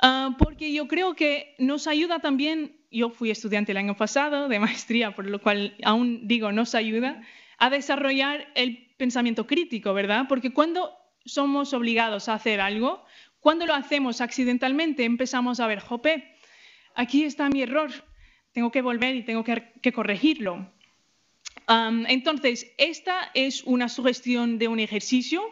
Ah, 0.00 0.34
porque 0.38 0.72
yo 0.72 0.88
creo 0.88 1.14
que 1.14 1.54
nos 1.58 1.86
ayuda 1.86 2.20
también, 2.20 2.76
yo 2.90 3.10
fui 3.10 3.30
estudiante 3.30 3.72
el 3.72 3.78
año 3.78 3.96
pasado 3.96 4.48
de 4.48 4.58
maestría, 4.58 5.14
por 5.14 5.26
lo 5.26 5.40
cual 5.40 5.76
aún 5.84 6.26
digo, 6.26 6.52
nos 6.52 6.74
ayuda 6.74 7.22
a 7.58 7.70
desarrollar 7.70 8.48
el 8.54 8.88
pensamiento 8.96 9.46
crítico, 9.46 9.92
¿verdad? 9.92 10.26
Porque 10.28 10.52
cuando 10.52 10.92
somos 11.24 11.74
obligados 11.74 12.28
a 12.28 12.34
hacer 12.34 12.60
algo, 12.60 13.04
cuando 13.40 13.66
lo 13.66 13.74
hacemos 13.74 14.20
accidentalmente, 14.20 15.04
empezamos 15.04 15.60
a 15.60 15.66
ver, 15.66 15.80
jope, 15.80 16.34
aquí 16.94 17.24
está 17.24 17.48
mi 17.48 17.62
error, 17.62 17.90
tengo 18.52 18.70
que 18.70 18.82
volver 18.82 19.16
y 19.16 19.22
tengo 19.22 19.44
que, 19.44 19.92
corregirlo. 19.92 20.70
entonces, 22.08 22.72
esta 22.78 23.30
es 23.34 23.62
una 23.64 23.88
sugestión 23.88 24.58
de 24.58 24.68
un 24.68 24.80
ejercicio 24.80 25.42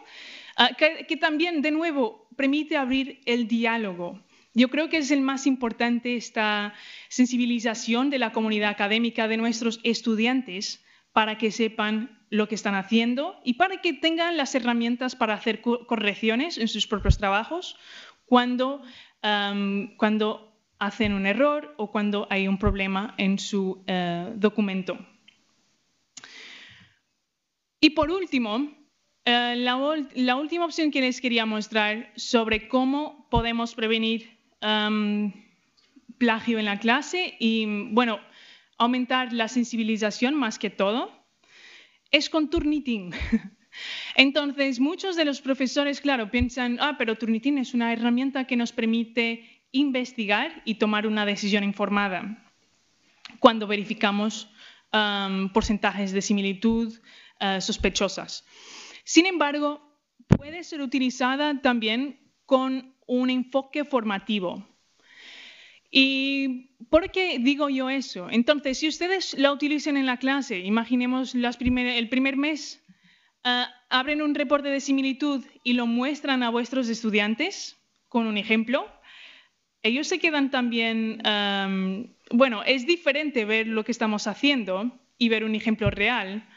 ah, 0.59 0.69
que 0.77 1.17
también, 1.17 1.63
de 1.63 1.71
nuevo, 1.71 2.27
permite 2.35 2.77
abrir 2.77 3.19
el 3.25 3.47
diálogo. 3.47 4.21
Yo 4.53 4.69
creo 4.69 4.89
que 4.89 4.97
es 4.97 5.11
el 5.11 5.21
más 5.21 5.47
importante 5.47 6.15
esta 6.15 6.73
sensibilización 7.07 8.09
de 8.09 8.19
la 8.19 8.31
comunidad 8.31 8.69
académica 8.69 9.27
de 9.27 9.37
nuestros 9.37 9.79
estudiantes 9.83 10.83
para 11.13 11.37
que 11.37 11.51
sepan 11.51 12.19
lo 12.29 12.47
que 12.47 12.55
están 12.55 12.75
haciendo 12.75 13.39
y 13.43 13.53
para 13.55 13.81
que 13.81 13.93
tengan 13.93 14.37
las 14.37 14.53
herramientas 14.55 15.15
para 15.15 15.33
hacer 15.33 15.61
correcciones 15.61 16.57
en 16.57 16.67
sus 16.67 16.87
propios 16.87 17.17
trabajos 17.17 17.75
cuando, 18.25 18.81
cuando 19.97 20.55
hacen 20.77 21.13
un 21.13 21.25
error 21.25 21.73
o 21.77 21.91
cuando 21.91 22.27
hay 22.29 22.47
un 22.47 22.57
problema 22.57 23.15
en 23.17 23.37
su 23.39 23.83
eh, 23.87 24.31
documento. 24.35 24.97
Y 27.81 27.91
por 27.91 28.11
último, 28.11 28.78
eh, 29.29 29.55
la, 29.57 30.35
última 30.35 30.65
opción 30.65 30.89
que 30.89 31.01
les 31.01 31.21
quería 31.21 31.45
mostrar 31.45 32.11
sobre 32.15 32.67
cómo 32.67 33.27
podemos 33.29 33.75
prevenir 33.75 34.37
plagio 36.17 36.57
en 36.57 36.65
la 36.65 36.79
clase 36.79 37.35
y, 37.39 37.65
bueno, 37.91 38.19
aumentar 38.77 39.31
la 39.31 39.47
sensibilización 39.47 40.33
más 40.33 40.57
que 40.57 40.71
todo, 40.71 41.11
es 42.09 42.29
con 42.29 42.49
Turnitin. 42.49 43.11
Entonces, 44.15 44.79
muchos 44.79 45.15
de 45.15 45.25
los 45.25 45.41
profesores, 45.41 46.01
claro, 46.01 46.31
piensan, 46.31 46.79
ah, 46.81 46.95
pero 46.97 47.15
Turnitin 47.15 47.59
es 47.59 47.75
una 47.75 47.93
herramienta 47.93 48.47
que 48.47 48.55
nos 48.55 48.71
permite 48.71 49.63
investigar 49.71 50.63
y 50.65 50.75
tomar 50.75 51.05
una 51.05 51.25
decisión 51.25 51.63
informada 51.63 52.43
cuando 53.39 53.67
verificamos 53.67 54.49
porcentajes 55.53 56.13
de 56.13 56.21
similitud 56.23 56.99
eh, 57.39 57.61
sospechosas. 57.61 58.43
Sin 59.09 59.25
embargo, 59.25 59.81
puede 60.27 60.63
ser 60.63 60.81
utilizada 60.81 61.59
también 61.63 62.19
con 62.45 62.93
un 63.07 63.31
enfoque 63.31 63.83
formativo. 63.83 64.63
¿Y 65.89 66.75
por 66.91 67.09
qué 67.09 67.39
digo 67.39 67.69
yo 67.69 67.89
eso? 67.89 68.27
Entonces, 68.29 68.77
si 68.77 68.87
ustedes 68.87 69.35
la 69.35 69.51
utilizan 69.51 69.97
en 69.97 70.05
la 70.05 70.17
clase, 70.17 70.59
imaginemos 70.59 71.33
el 71.33 72.07
primer 72.09 72.37
mes, 72.37 72.85
ah, 73.43 73.73
abren 73.89 74.21
un 74.21 74.35
reporte 74.35 74.69
de 74.69 74.79
similitud 74.79 75.43
y 75.63 75.73
lo 75.73 75.87
muestran 75.87 76.43
a 76.43 76.51
vuestros 76.51 76.87
estudiantes 76.87 77.79
con 78.09 78.27
un 78.27 78.37
ejemplo, 78.37 78.87
ellos 79.81 80.05
se 80.05 80.19
quedan 80.19 80.51
también, 80.51 81.19
bueno, 82.29 82.63
es 82.63 82.85
diferente 82.85 83.43
ver 83.45 83.65
lo 83.65 83.83
que 83.83 83.91
estamos 83.91 84.27
haciendo 84.27 84.99
y 85.17 85.29
ver 85.29 85.45
un 85.45 85.55
ejemplo 85.55 85.89
real, 85.89 86.47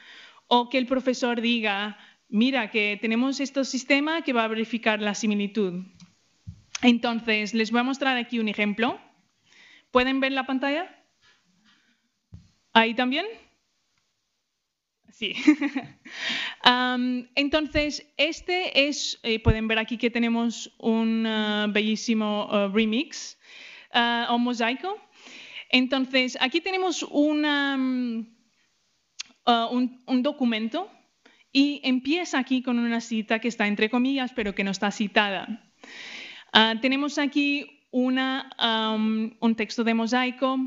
o 0.48 0.68
que 0.68 0.76
el 0.76 0.84
profesor 0.84 1.40
diga, 1.40 1.96
mira, 2.33 2.70
que 2.70 2.99
tenemos 3.01 3.41
este 3.41 3.64
sistema 3.64 4.22
que 4.22 4.33
va 4.33 4.45
a 4.45 4.49
verificar 4.49 5.01
la 5.01 5.14
similitud. 5.14 5.85
Entonces, 6.80 7.53
les 7.55 7.70
voy 7.70 7.80
a 7.80 7.85
mostrar 7.85 8.16
aquí 8.16 8.39
un 8.39 8.49
ejemplo. 8.49 8.99
¿Pueden 9.91 10.18
ver 10.18 10.33
la 10.33 10.47
pantalla? 10.47 10.89
¿Ahí 12.72 12.95
también? 12.95 13.26
Sí. 15.11 15.35
entonces, 17.35 18.11
este 18.16 18.89
es, 18.89 19.20
eh, 19.22 19.39
pueden 19.39 19.68
ver 19.68 19.78
aquí 19.78 19.99
que 19.99 20.11
tenemos 20.11 20.72
un 20.78 21.26
uh, 21.26 21.70
bellísimo 21.70 22.47
uh, 22.47 22.72
remix 22.72 23.39
o 24.30 24.39
mosaico. 24.39 24.99
Entonces, 25.68 26.39
aquí 26.41 26.62
tenemos 26.62 27.03
um, 27.03 28.24
un, 29.45 30.03
un 30.07 30.22
documento 30.22 30.91
y 31.53 31.80
empieza 31.84 32.38
aquí 32.38 32.62
con 32.62 32.78
una 32.78 33.00
cita 33.00 33.38
que 33.38 33.48
está 33.48 33.66
entre 33.66 33.90
comillas, 33.90 34.32
pero 34.32 34.55
que 34.55 34.64
no 34.64 34.70
está 34.70 34.90
citada. 34.90 35.70
Ah, 36.53 36.76
tenemos 36.80 37.18
aquí 37.18 37.86
un 37.90 39.55
texto 39.57 39.84
de 39.84 39.94
mosaico 39.94 40.59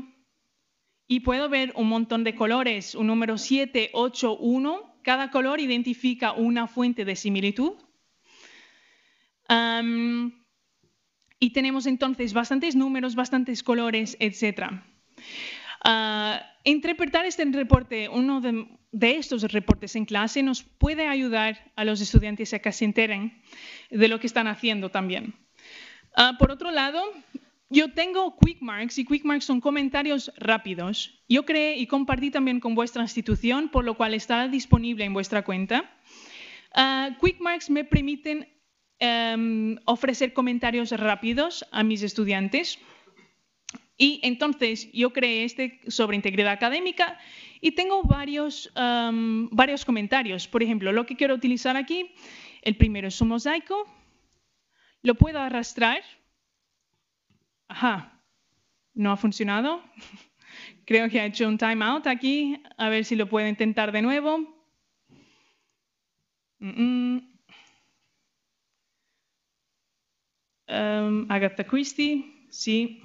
y 1.08 1.20
puedo 1.20 1.48
ver 1.48 1.72
un 1.76 1.88
montón 1.88 2.22
de 2.24 2.34
colores, 2.34 2.94
un 2.94 3.08
número 3.08 3.36
7, 3.36 3.90
8, 3.92 4.38
1. 4.38 5.00
Cada 5.02 5.30
color 5.30 5.60
identifica 5.60 6.32
una 6.32 6.66
fuente 6.68 7.04
de 7.04 7.16
similitud. 7.16 7.72
y 11.38 11.50
tenemos 11.50 11.86
entonces 11.86 12.32
bastantes 12.32 12.74
números, 12.74 13.14
bastantes 13.14 13.62
colores, 13.62 14.16
etc. 14.20 14.82
Ah, 15.84 16.42
interpretar 16.64 17.26
este 17.26 17.44
reporte, 17.44 18.08
uno 18.08 18.40
de, 18.40 18.66
de, 18.98 19.16
estos 19.16 19.42
reportes 19.52 19.96
en 19.96 20.04
clase, 20.04 20.42
nos 20.42 20.62
puede 20.62 21.06
ayudar 21.06 21.72
a 21.76 21.84
los 21.84 22.00
estudiantes 22.00 22.54
a 22.54 22.58
que 22.58 22.72
se 22.72 22.84
enteren 22.84 23.42
de 23.90 24.08
lo 24.08 24.18
que 24.18 24.26
están 24.26 24.46
haciendo 24.46 24.90
también. 24.90 25.34
Ah, 26.16 26.36
por 26.38 26.50
otro 26.50 26.70
lado, 26.70 27.02
yo 27.68 27.92
tengo 27.92 28.36
Quick 28.38 28.62
Marks 28.62 28.98
y 28.98 29.04
Quick 29.04 29.24
Marks 29.24 29.44
son 29.44 29.60
comentarios 29.60 30.32
rápidos. 30.38 31.20
Yo 31.28 31.44
creé 31.44 31.76
y 31.76 31.86
compartí 31.86 32.30
también 32.30 32.60
con 32.60 32.74
vuestra 32.74 33.02
institución, 33.02 33.68
por 33.68 33.84
lo 33.84 33.96
cual 33.96 34.14
estará 34.14 34.48
disponible 34.48 35.04
en 35.04 35.12
vuestra 35.12 35.44
cuenta. 35.44 35.90
Uh, 36.74 37.14
Quick 37.20 37.40
Marks 37.40 37.68
me 37.68 37.84
permiten 37.84 38.48
em, 38.98 39.76
ofrecer 39.84 40.32
comentarios 40.32 40.90
rápidos 40.92 41.66
a 41.72 41.82
mis 41.82 42.02
estudiantes. 42.02 42.78
Y 43.98 44.20
entonces 44.22 44.90
yo 44.92 45.12
creé 45.12 45.44
este 45.44 45.80
sobre 45.88 46.16
integridad 46.16 46.52
académica 46.52 47.18
y 47.66 47.72
tengo 47.72 48.04
varios, 48.04 48.70
em, 48.76 49.48
varios 49.50 49.84
comentarios. 49.84 50.46
Por 50.46 50.62
ejemplo, 50.62 50.92
lo 50.92 51.04
que 51.04 51.16
quiero 51.16 51.34
utilizar 51.34 51.76
aquí, 51.76 52.14
el 52.62 52.76
primero 52.76 53.08
es 53.08 53.20
un 53.20 53.26
mosaico, 53.26 53.76
lo 55.02 55.16
puedo 55.16 55.40
arrastrar. 55.40 56.00
Ajá, 57.66 58.22
no 58.94 59.10
ha 59.10 59.16
funcionado. 59.16 59.82
Creo 60.86 61.10
que 61.10 61.18
ha 61.20 61.26
hecho 61.26 61.48
un 61.48 61.58
timeout 61.58 62.06
aquí. 62.06 62.62
A 62.78 62.88
ver 62.88 63.04
si 63.04 63.16
lo 63.16 63.28
puedo 63.28 63.48
intentar 63.48 63.90
de 63.90 64.02
nuevo. 64.02 64.30
Um, 66.60 67.20
Agatha 71.28 71.64
Christie, 71.64 72.46
sí. 72.48 73.02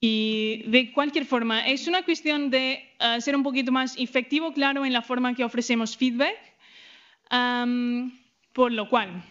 Y 0.00 0.62
de 0.66 0.92
cualquier 0.92 1.24
forma, 1.24 1.66
es 1.66 1.86
una 1.88 2.02
cuestión 2.02 2.50
de 2.50 2.94
eh, 2.98 3.20
ser 3.20 3.34
un 3.34 3.42
poquito 3.42 3.72
más 3.72 3.96
efectivo, 3.96 4.52
claro, 4.52 4.84
en 4.84 4.92
la 4.92 5.02
forma 5.02 5.34
que 5.34 5.44
ofrecemos 5.44 5.96
feedback, 5.96 6.36
por 8.52 8.72
lo 8.72 8.88
cual 8.88 9.24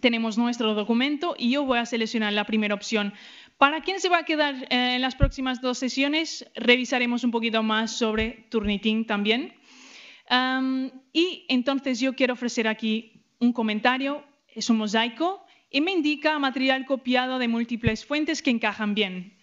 tenemos 0.00 0.36
nuestro 0.36 0.74
documento 0.74 1.34
y 1.38 1.50
yo 1.50 1.64
voy 1.64 1.78
a 1.78 1.86
seleccionar 1.86 2.32
la 2.32 2.44
primera 2.44 2.74
opción. 2.74 3.14
Para 3.56 3.82
quien 3.82 4.00
se 4.00 4.08
va 4.08 4.18
a 4.18 4.24
quedar 4.24 4.54
eh, 4.68 4.96
en 4.96 5.00
las 5.00 5.14
próximas 5.14 5.60
dos 5.60 5.78
sesiones, 5.78 6.50
revisaremos 6.56 7.22
un 7.22 7.30
poquito 7.30 7.62
más 7.62 7.96
sobre 7.96 8.46
Turnitin 8.50 9.06
también. 9.06 9.54
y 11.12 11.46
entonces 11.48 12.00
yo 12.00 12.14
quiero 12.14 12.32
ofrecer 12.32 12.66
aquí 12.66 13.24
un 13.38 13.52
comentario, 13.52 14.24
es 14.48 14.70
un 14.70 14.78
mosaico 14.78 15.44
y 15.70 15.80
me 15.80 15.92
indica 15.92 16.38
material 16.38 16.84
copiado 16.86 17.38
de 17.38 17.46
múltiples 17.46 18.04
fuentes 18.04 18.42
que 18.42 18.50
encajan 18.50 18.94
bien 18.94 19.33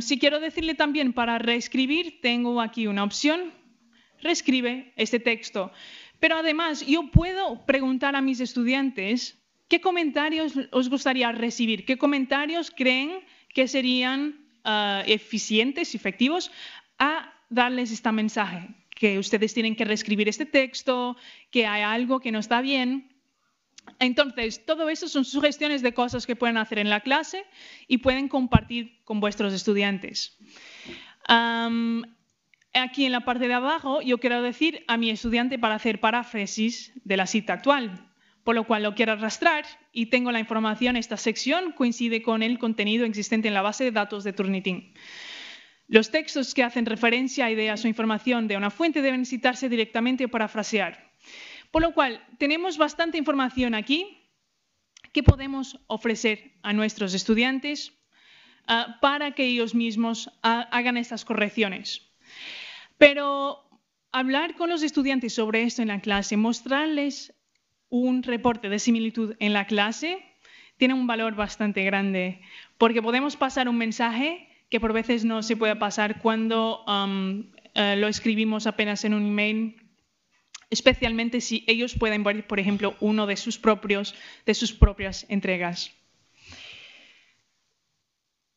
si 0.00 0.18
quiero 0.18 0.40
decirle 0.40 0.74
también 0.74 1.12
para 1.12 1.38
reescribir, 1.38 2.20
tengo 2.20 2.60
aquí 2.60 2.86
una 2.86 3.04
opción, 3.04 3.52
reescribe 4.20 4.92
este 4.96 5.20
texto. 5.20 5.70
Pero 6.20 6.36
además, 6.36 6.86
yo 6.86 7.10
puedo 7.10 7.64
preguntar 7.66 8.16
a 8.16 8.22
mis 8.22 8.40
estudiantes 8.40 9.38
qué 9.68 9.80
comentarios 9.80 10.54
os 10.70 10.88
gustaría 10.88 11.32
recibir, 11.32 11.84
qué 11.84 11.98
comentarios 11.98 12.70
creen 12.70 13.20
que 13.52 13.68
serían 13.68 14.46
ah, 14.64 15.02
eficientes, 15.06 15.94
efectivos, 15.94 16.50
a 16.98 17.32
darles 17.50 17.90
este 17.92 18.10
mensaje, 18.12 18.68
que 18.90 19.18
ustedes 19.18 19.52
tienen 19.54 19.76
que 19.76 19.84
reescribir 19.84 20.28
este 20.28 20.46
texto, 20.46 21.16
que 21.50 21.66
hay 21.66 21.82
algo 21.82 22.20
que 22.20 22.32
no 22.32 22.38
está 22.38 22.60
bien. 22.60 23.13
Entonces, 23.98 24.64
todo 24.64 24.88
eso 24.88 25.08
son 25.08 25.24
sugestiones 25.24 25.82
de 25.82 25.94
cosas 25.94 26.26
que 26.26 26.36
pueden 26.36 26.56
hacer 26.56 26.78
en 26.78 26.90
la 26.90 27.00
clase 27.00 27.44
y 27.86 27.98
pueden 27.98 28.28
compartir 28.28 29.00
con 29.04 29.20
vuestros 29.20 29.52
estudiantes. 29.52 30.36
aquí 31.26 33.06
en 33.06 33.12
la 33.12 33.24
parte 33.24 33.46
de 33.46 33.54
abajo 33.54 34.02
yo 34.02 34.18
quiero 34.18 34.42
decir 34.42 34.84
a 34.88 34.96
mi 34.96 35.10
estudiante 35.10 35.58
para 35.58 35.76
hacer 35.76 36.00
paráfrasis 36.00 36.92
de 37.04 37.16
la 37.16 37.26
cita 37.26 37.54
actual, 37.54 38.10
por 38.42 38.54
lo 38.54 38.64
cual 38.64 38.82
lo 38.82 38.94
quiero 38.94 39.12
arrastrar 39.12 39.64
y 39.92 40.06
tengo 40.06 40.32
la 40.32 40.40
información, 40.40 40.96
esta 40.96 41.16
sección 41.16 41.72
coincide 41.72 42.20
con 42.20 42.42
el 42.42 42.58
contenido 42.58 43.06
existente 43.06 43.48
en 43.48 43.54
la 43.54 43.62
base 43.62 43.84
de 43.84 43.92
datos 43.92 44.24
de 44.24 44.32
Turnitin. 44.32 44.92
Los 45.86 46.10
textos 46.10 46.54
que 46.54 46.62
hacen 46.62 46.86
referencia 46.86 47.44
a 47.44 47.50
ideas 47.50 47.84
o 47.84 47.88
información 47.88 48.48
de 48.48 48.56
una 48.56 48.70
fuente 48.70 49.02
deben 49.02 49.26
citarse 49.26 49.68
directamente 49.68 50.24
o 50.24 50.28
parafrasear. 50.28 51.13
Por 51.74 51.82
lo 51.82 51.92
cual, 51.92 52.24
tenemos 52.38 52.78
bastante 52.78 53.18
información 53.18 53.74
aquí 53.74 54.16
que 55.10 55.24
podemos 55.24 55.80
ofrecer 55.88 56.52
a 56.62 56.72
nuestros 56.72 57.14
estudiantes 57.14 57.92
ah, 58.68 58.98
para 59.00 59.32
que 59.32 59.44
ellos 59.44 59.74
mismos 59.74 60.30
ah, 60.44 60.68
hagan 60.70 60.96
estas 60.96 61.24
correcciones. 61.24 62.02
Pero 62.96 63.68
hablar 64.12 64.54
con 64.54 64.70
los 64.70 64.84
estudiantes 64.84 65.34
sobre 65.34 65.64
esto 65.64 65.82
en 65.82 65.88
la 65.88 66.00
clase, 66.00 66.36
mostrarles 66.36 67.34
un 67.88 68.22
reporte 68.22 68.68
de 68.68 68.78
similitud 68.78 69.34
en 69.40 69.52
la 69.52 69.66
clase, 69.66 70.22
tiene 70.76 70.94
un 70.94 71.08
valor 71.08 71.34
bastante 71.34 71.82
grande, 71.82 72.40
porque 72.78 73.02
podemos 73.02 73.34
pasar 73.34 73.68
un 73.68 73.78
mensaje 73.78 74.46
que 74.70 74.78
por 74.78 74.92
veces 74.92 75.24
no 75.24 75.42
se 75.42 75.56
puede 75.56 75.74
pasar 75.74 76.22
cuando 76.22 76.84
eh, 77.74 77.96
lo 77.96 78.06
escribimos 78.06 78.68
apenas 78.68 79.04
en 79.04 79.14
un 79.14 79.26
email 79.26 79.83
especialmente 80.74 81.40
si 81.40 81.64
ellos 81.66 81.94
pueden 81.94 82.24
ver, 82.24 82.46
por 82.46 82.58
ejemplo, 82.58 82.96
uno 83.00 83.26
de 83.26 83.36
sus, 83.36 83.58
propios, 83.58 84.14
de 84.44 84.54
sus 84.54 84.72
propias 84.72 85.24
entregas. 85.28 85.92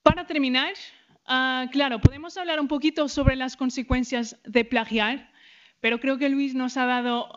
Para 0.03 0.25
terminar, 0.25 0.73
ah, 1.25 1.67
claro, 1.71 2.01
podemos 2.01 2.35
hablar 2.37 2.59
un 2.59 2.67
poquito 2.67 3.07
sobre 3.07 3.35
las 3.35 3.55
consecuencias 3.55 4.35
de 4.43 4.65
plagiar, 4.65 5.31
pero 5.79 5.99
creo 5.99 6.17
que 6.17 6.29
Luis 6.29 6.55
nos 6.55 6.75
ha 6.75 6.85
dado 6.85 7.29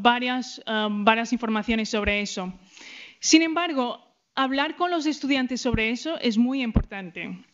varias, 0.00 0.62
varias 0.90 1.32
informaciones 1.32 1.90
sobre 1.90 2.22
eso. 2.22 2.52
Sin 3.20 3.42
embargo, 3.42 4.00
hablar 4.34 4.76
con 4.76 4.90
los 4.90 5.04
estudiantes 5.04 5.60
sobre 5.60 5.90
eso 5.90 6.18
es 6.20 6.38
muy 6.38 6.62
importante. 6.62 7.44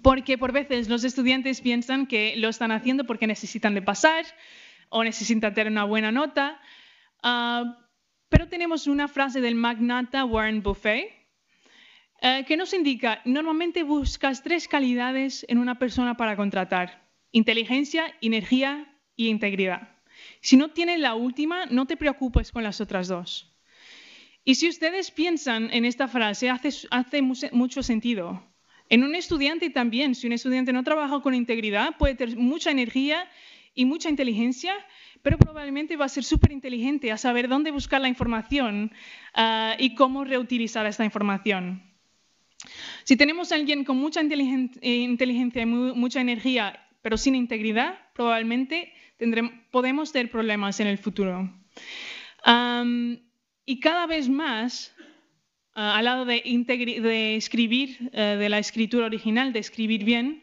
Porque 0.00 0.38
por 0.38 0.52
veces 0.52 0.88
los 0.88 1.04
estudiantes 1.04 1.60
piensan 1.60 2.06
que 2.06 2.34
lo 2.36 2.48
están 2.48 2.72
haciendo 2.72 3.04
porque 3.04 3.26
necesitan 3.26 3.74
de 3.74 3.82
pasar, 3.82 4.24
o 4.92 5.02
necesita 5.02 5.52
tener 5.52 5.72
una 5.72 5.84
buena 5.84 6.12
nota. 6.12 6.60
Ah, 7.22 7.78
pero 8.28 8.48
tenemos 8.48 8.86
una 8.86 9.08
frase 9.08 9.40
del 9.40 9.54
magnata 9.54 10.24
Warren 10.24 10.62
Buffett 10.62 11.10
eh, 12.20 12.44
que 12.46 12.56
nos 12.56 12.72
indica, 12.72 13.20
normalmente 13.24 13.82
buscas 13.82 14.44
tres 14.44 14.68
calidades 14.68 15.44
en 15.48 15.58
una 15.58 15.78
persona 15.78 16.16
para 16.16 16.36
contratar, 16.36 17.10
inteligencia, 17.32 18.14
energía 18.20 18.96
y 19.16 19.28
integridad. 19.28 19.88
Si 20.40 20.56
no 20.56 20.70
tienes 20.70 21.00
la 21.00 21.14
última, 21.14 21.66
no 21.66 21.86
te 21.86 21.96
preocupes 21.96 22.52
con 22.52 22.62
las 22.62 22.80
otras 22.80 23.08
dos. 23.08 23.52
Y 24.44 24.54
si 24.54 24.68
ustedes 24.68 25.10
piensan 25.10 25.70
en 25.72 25.84
esta 25.84 26.06
frase, 26.06 26.48
hace 26.48 27.22
mucho 27.22 27.82
sentido. 27.82 28.42
En 28.88 29.02
un 29.02 29.14
estudiante 29.14 29.70
también, 29.70 30.14
si 30.14 30.28
un 30.28 30.32
estudiante 30.32 30.72
no 30.72 30.84
trabaja 30.84 31.20
con 31.22 31.34
integridad, 31.34 31.96
puede 31.96 32.14
tener 32.14 32.36
mucha 32.36 32.70
energía 32.70 33.28
y 33.74 33.84
mucha 33.84 34.08
inteligencia, 34.08 34.74
pero 35.22 35.38
probablemente 35.38 35.96
va 35.96 36.06
a 36.06 36.08
ser 36.08 36.24
súper 36.24 36.52
inteligente 36.52 37.12
a 37.12 37.16
saber 37.16 37.48
dónde 37.48 37.70
buscar 37.70 38.00
la 38.00 38.08
información 38.08 38.92
ah, 39.34 39.76
y 39.78 39.94
cómo 39.94 40.24
reutilizar 40.24 40.84
esta 40.86 41.04
información. 41.04 41.82
Si 43.04 43.16
tenemos 43.16 43.50
alguien 43.52 43.84
con 43.84 43.96
mucha 43.96 44.20
inteligencia 44.20 45.62
y 45.62 45.66
mucha 45.94 46.20
energía, 46.20 46.88
pero 47.02 47.16
sin 47.16 47.34
integridad, 47.34 47.98
probablemente 48.14 48.92
podemos 49.70 50.12
tener 50.12 50.30
problemas 50.30 50.80
en 50.80 50.86
el 50.86 50.98
futuro. 50.98 51.50
y 53.64 53.80
cada 53.80 54.06
vez 54.06 54.28
más, 54.28 54.94
ah, 55.74 55.96
al 55.96 56.04
lado 56.04 56.24
de, 56.24 56.42
de 56.42 57.36
escribir, 57.36 58.10
eh, 58.12 58.36
de 58.38 58.48
la 58.48 58.58
escritura 58.58 59.06
original, 59.06 59.52
de 59.52 59.60
escribir 59.60 60.04
bien, 60.04 60.42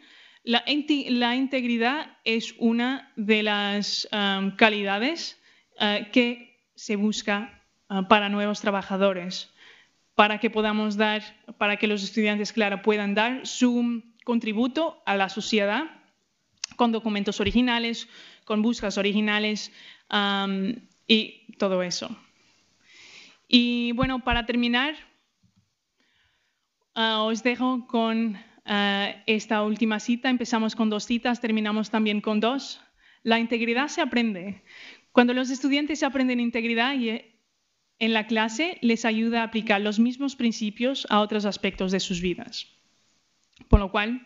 la, 0.49 1.35
integridad 1.35 2.17
es 2.23 2.55
una 2.57 3.11
de 3.15 3.43
las 3.43 4.09
um, 4.11 4.55
calidades 4.55 5.39
uh, 5.79 6.09
que 6.11 6.59
se 6.73 6.95
busca 6.95 7.63
uh, 7.89 8.07
para 8.07 8.29
nuevos 8.29 8.59
trabajadores, 8.59 9.53
para 10.15 10.39
que 10.39 10.49
podamos 10.49 10.97
dar, 10.97 11.21
para 11.59 11.77
que 11.77 11.85
los 11.85 12.01
estudiantes, 12.01 12.51
claro, 12.51 12.81
puedan 12.81 13.13
dar 13.13 13.45
su 13.45 14.01
contributo 14.25 15.03
a 15.05 15.15
la 15.15 15.29
sociedad 15.29 15.83
con 16.75 16.91
documentos 16.91 17.39
originales, 17.39 18.07
con 18.43 18.63
búsquedas 18.63 18.97
originales 18.97 19.71
um, 20.11 20.73
y 21.07 21.53
todo 21.57 21.83
eso. 21.83 22.09
Y 23.47 23.91
bueno, 23.91 24.23
para 24.23 24.47
terminar, 24.47 24.95
uh, 26.95 27.21
os 27.21 27.43
dejo 27.43 27.85
con 27.85 28.48
eh, 28.65 29.23
esta 29.25 29.63
última 29.63 29.99
cita. 29.99 30.29
Empezamos 30.29 30.75
con 30.75 30.89
dos 30.89 31.05
citas, 31.05 31.41
terminamos 31.41 31.89
también 31.89 32.21
con 32.21 32.39
dos. 32.39 32.81
La 33.23 33.39
integridad 33.39 33.87
se 33.87 34.01
aprende. 34.01 34.63
Cuando 35.11 35.33
los 35.33 35.49
estudiantes 35.49 36.03
aprenden 36.03 36.39
integridad 36.39 36.95
eh, 36.95 37.35
en 37.99 38.13
la 38.13 38.27
clase 38.27 38.77
les 38.81 39.05
ayuda 39.05 39.41
a 39.41 39.43
aplicar 39.45 39.81
los 39.81 39.99
mismos 39.99 40.35
principios 40.35 41.05
a 41.09 41.19
otros 41.19 41.45
aspectos 41.45 41.91
de 41.91 41.99
sus 41.99 42.21
vidas. 42.21 42.67
Por 43.67 43.79
lo 43.79 43.91
cual, 43.91 44.25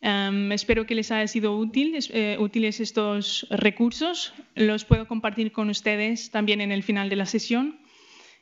em, 0.00 0.52
espero 0.52 0.84
que 0.84 0.94
les 0.94 1.10
haya 1.10 1.26
sido 1.26 1.56
útil, 1.56 1.96
eh, 2.10 2.36
útiles 2.38 2.80
estos 2.80 3.46
recursos. 3.50 4.34
Los 4.54 4.84
puedo 4.84 5.08
compartir 5.08 5.52
con 5.52 5.70
ustedes 5.70 6.30
también 6.30 6.60
en 6.60 6.70
el 6.70 6.82
final 6.82 7.08
de 7.08 7.16
la 7.16 7.26
sesión 7.26 7.80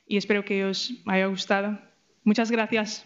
y 0.06 0.16
espero 0.16 0.44
que 0.44 0.64
os 0.64 0.92
haya 1.06 1.26
gustado. 1.26 1.78
Muchas 2.24 2.50
gracias. 2.50 3.05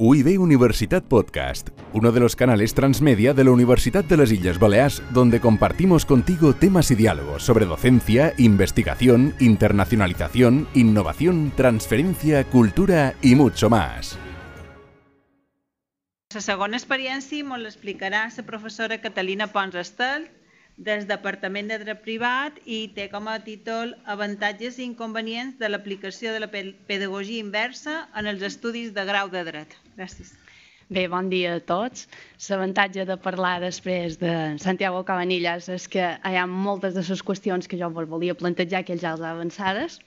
UIB 0.00 0.40
Universitat 0.40 1.02
Podcast, 1.02 1.70
uno 1.92 2.12
de 2.12 2.20
los 2.20 2.36
canales 2.36 2.72
transmedia 2.72 3.34
de 3.34 3.42
la 3.42 3.50
Universidad 3.50 4.04
de 4.04 4.16
las 4.16 4.30
Islas 4.30 4.60
Baleares, 4.60 5.02
donde 5.10 5.40
compartimos 5.40 6.06
contigo 6.06 6.54
temas 6.54 6.92
y 6.92 6.94
diálogos 6.94 7.42
sobre 7.42 7.66
docencia, 7.66 8.32
investigación, 8.38 9.34
internacionalización, 9.40 10.68
innovación, 10.72 11.52
transferencia, 11.56 12.44
cultura 12.44 13.14
y 13.22 13.34
mucho 13.34 13.68
más. 13.70 14.16
La 16.32 16.42
segona 16.42 16.76
experiència 16.78 17.42
me 17.42 17.58
l'explicarà 17.58 18.28
la 18.30 18.42
professora 18.46 19.00
Catalina 19.02 19.48
Pons 19.50 19.74
del 20.78 21.06
Departament 21.10 21.68
de 21.72 21.78
Dret 21.82 22.00
Privat 22.04 22.58
i 22.64 22.86
té 22.94 23.08
com 23.10 23.26
a 23.28 23.38
títol 23.42 23.96
Avantatges 24.06 24.78
i 24.78 24.86
inconvenients 24.86 25.58
de 25.58 25.68
l'aplicació 25.68 26.32
de 26.32 26.44
la 26.44 26.50
pedagogia 26.50 27.42
inversa 27.42 28.04
en 28.14 28.30
els 28.30 28.44
estudis 28.46 28.94
de 28.94 29.04
grau 29.08 29.30
de 29.32 29.42
dret. 29.50 29.74
Gràcies. 29.98 30.36
Bé, 30.88 31.04
bon 31.12 31.26
dia 31.28 31.58
a 31.58 31.60
tots. 31.60 32.06
L'avantatge 32.48 33.04
de 33.04 33.18
parlar 33.20 33.58
després 33.60 34.16
de 34.22 34.34
Santiago 34.62 35.02
Cabanillas 35.04 35.68
és 35.68 35.88
que 35.92 36.14
hi 36.16 36.38
ha 36.38 36.46
moltes 36.48 36.94
de 36.96 37.04
les 37.04 37.24
qüestions 37.26 37.68
que 37.68 37.76
jo 37.80 37.90
volia 37.98 38.38
plantejar 38.38 38.86
que 38.86 38.94
ell 38.94 39.02
ja 39.02 39.16
les 39.18 39.26
avançades 39.34 39.98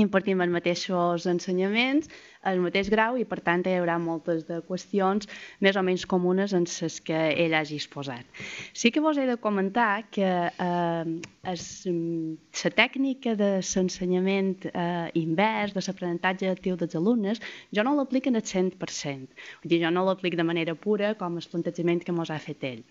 impartim 0.00 0.40
els 0.40 0.52
mateixos 0.52 1.26
ensenyaments, 1.28 2.08
el 2.50 2.60
mateix 2.62 2.88
grau 2.90 3.18
i 3.20 3.24
per 3.28 3.38
tant 3.44 3.62
hi 3.66 3.74
haurà 3.78 3.98
moltes 4.02 4.46
de 4.48 4.60
qüestions 4.66 5.28
més 5.64 5.76
o 5.78 5.82
menys 5.86 6.06
comunes 6.12 6.54
en 6.58 6.66
les 6.66 6.96
que 7.06 7.20
ell 7.44 7.54
hagi 7.54 7.78
exposat. 7.80 8.24
Sí 8.72 8.90
que 8.90 9.02
vos 9.04 9.18
he 9.18 9.26
de 9.28 9.36
comentar 9.36 10.08
que 10.10 10.30
eh, 10.48 11.12
la 11.42 12.72
tècnica 12.80 13.36
de 13.38 13.50
l'ensenyament 13.60 14.66
eh, 14.72 15.10
invers, 15.22 15.76
de 15.76 15.84
l'aprenentatge 15.86 16.50
actiu 16.50 16.80
dels 16.80 16.98
alumnes, 16.98 17.42
jo 17.70 17.84
no 17.84 17.94
l'aplico 17.98 18.32
al 18.32 18.42
100%. 18.42 19.44
Vull 19.62 19.70
dir, 19.70 19.84
jo 19.84 19.92
no 19.94 20.06
l'aplico 20.08 20.40
de 20.40 20.48
manera 20.48 20.74
pura 20.74 21.14
com 21.14 21.38
el 21.38 21.48
plantejament 21.52 22.02
que 22.02 22.16
mos 22.16 22.30
ha 22.30 22.42
fet 22.42 22.68
ell 22.72 22.84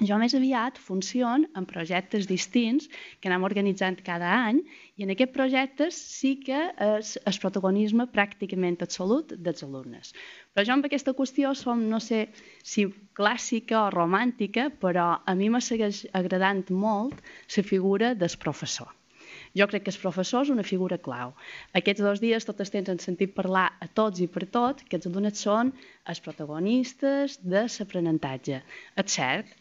Jo 0.00 0.16
més 0.16 0.32
aviat 0.32 0.78
funciono 0.80 1.48
en 1.60 1.66
projectes 1.68 2.24
distints 2.28 2.86
que 3.20 3.28
anem 3.28 3.42
organitzant 3.44 3.98
cada 4.06 4.30
any 4.46 4.62
i 4.96 5.04
en 5.04 5.12
aquests 5.12 5.34
projectes 5.34 5.98
sí 6.20 6.30
que 6.40 6.60
és 6.86 7.10
el 7.28 7.40
protagonisme 7.42 8.06
pràcticament 8.14 8.80
absolut 8.86 9.34
dels 9.36 9.66
alumnes. 9.66 10.14
Però 10.54 10.64
jo 10.64 10.72
amb 10.72 10.88
aquesta 10.88 11.12
qüestió 11.18 11.52
som, 11.52 11.84
no 11.92 12.00
sé 12.00 12.22
si 12.64 12.86
clàssica 13.20 13.82
o 13.82 13.92
romàntica, 13.92 14.70
però 14.72 15.10
a 15.20 15.36
mi 15.36 15.52
me 15.52 15.60
segueix 15.60 16.06
agradant 16.22 16.64
molt 16.72 17.20
la 17.58 17.68
figura 17.74 18.14
del 18.14 18.40
professor. 18.40 18.88
Jo 19.52 19.66
crec 19.68 19.84
que 19.84 19.92
el 19.92 20.00
professor 20.00 20.46
és 20.46 20.56
una 20.56 20.64
figura 20.64 20.96
clau. 20.96 21.36
Aquests 21.76 22.06
dos 22.06 22.24
dies 22.24 22.48
tot 22.48 22.60
el 22.64 22.72
temps 22.72 22.88
han 22.88 23.04
sentit 23.04 23.36
parlar 23.36 23.68
a 23.84 23.92
tots 24.00 24.24
i 24.24 24.32
per 24.32 24.48
tot 24.48 24.80
que 24.88 24.96
els 24.96 25.08
alumnes 25.10 25.44
són 25.44 25.74
els 26.08 26.24
protagonistes 26.24 27.40
de 27.44 27.66
l'aprenentatge. 27.66 28.62
És 29.02 29.18
cert, 29.18 29.59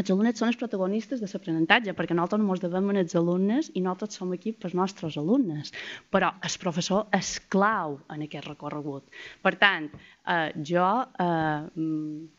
els 0.00 0.08
alumnes 0.08 0.38
són 0.40 0.48
els 0.48 0.56
protagonistes 0.56 1.20
de 1.20 1.28
l'aprenentatge, 1.28 1.92
perquè 1.92 2.14
nosaltres 2.16 2.46
ens 2.54 2.62
devem 2.64 2.90
als 2.96 3.16
alumnes 3.20 3.68
i 3.76 3.82
nosaltres 3.84 4.16
som 4.16 4.32
aquí 4.32 4.54
pels 4.56 4.76
nostres 4.78 5.18
alumnes. 5.20 5.72
Però 6.08 6.30
el 6.48 6.56
professor 6.62 7.10
és 7.12 7.34
clau 7.52 7.98
en 8.08 8.24
aquest 8.24 8.48
recorregut. 8.48 9.04
Per 9.44 9.52
tant, 9.60 9.90
eh, 10.24 10.48
jo 10.64 10.88
eh, 11.26 11.68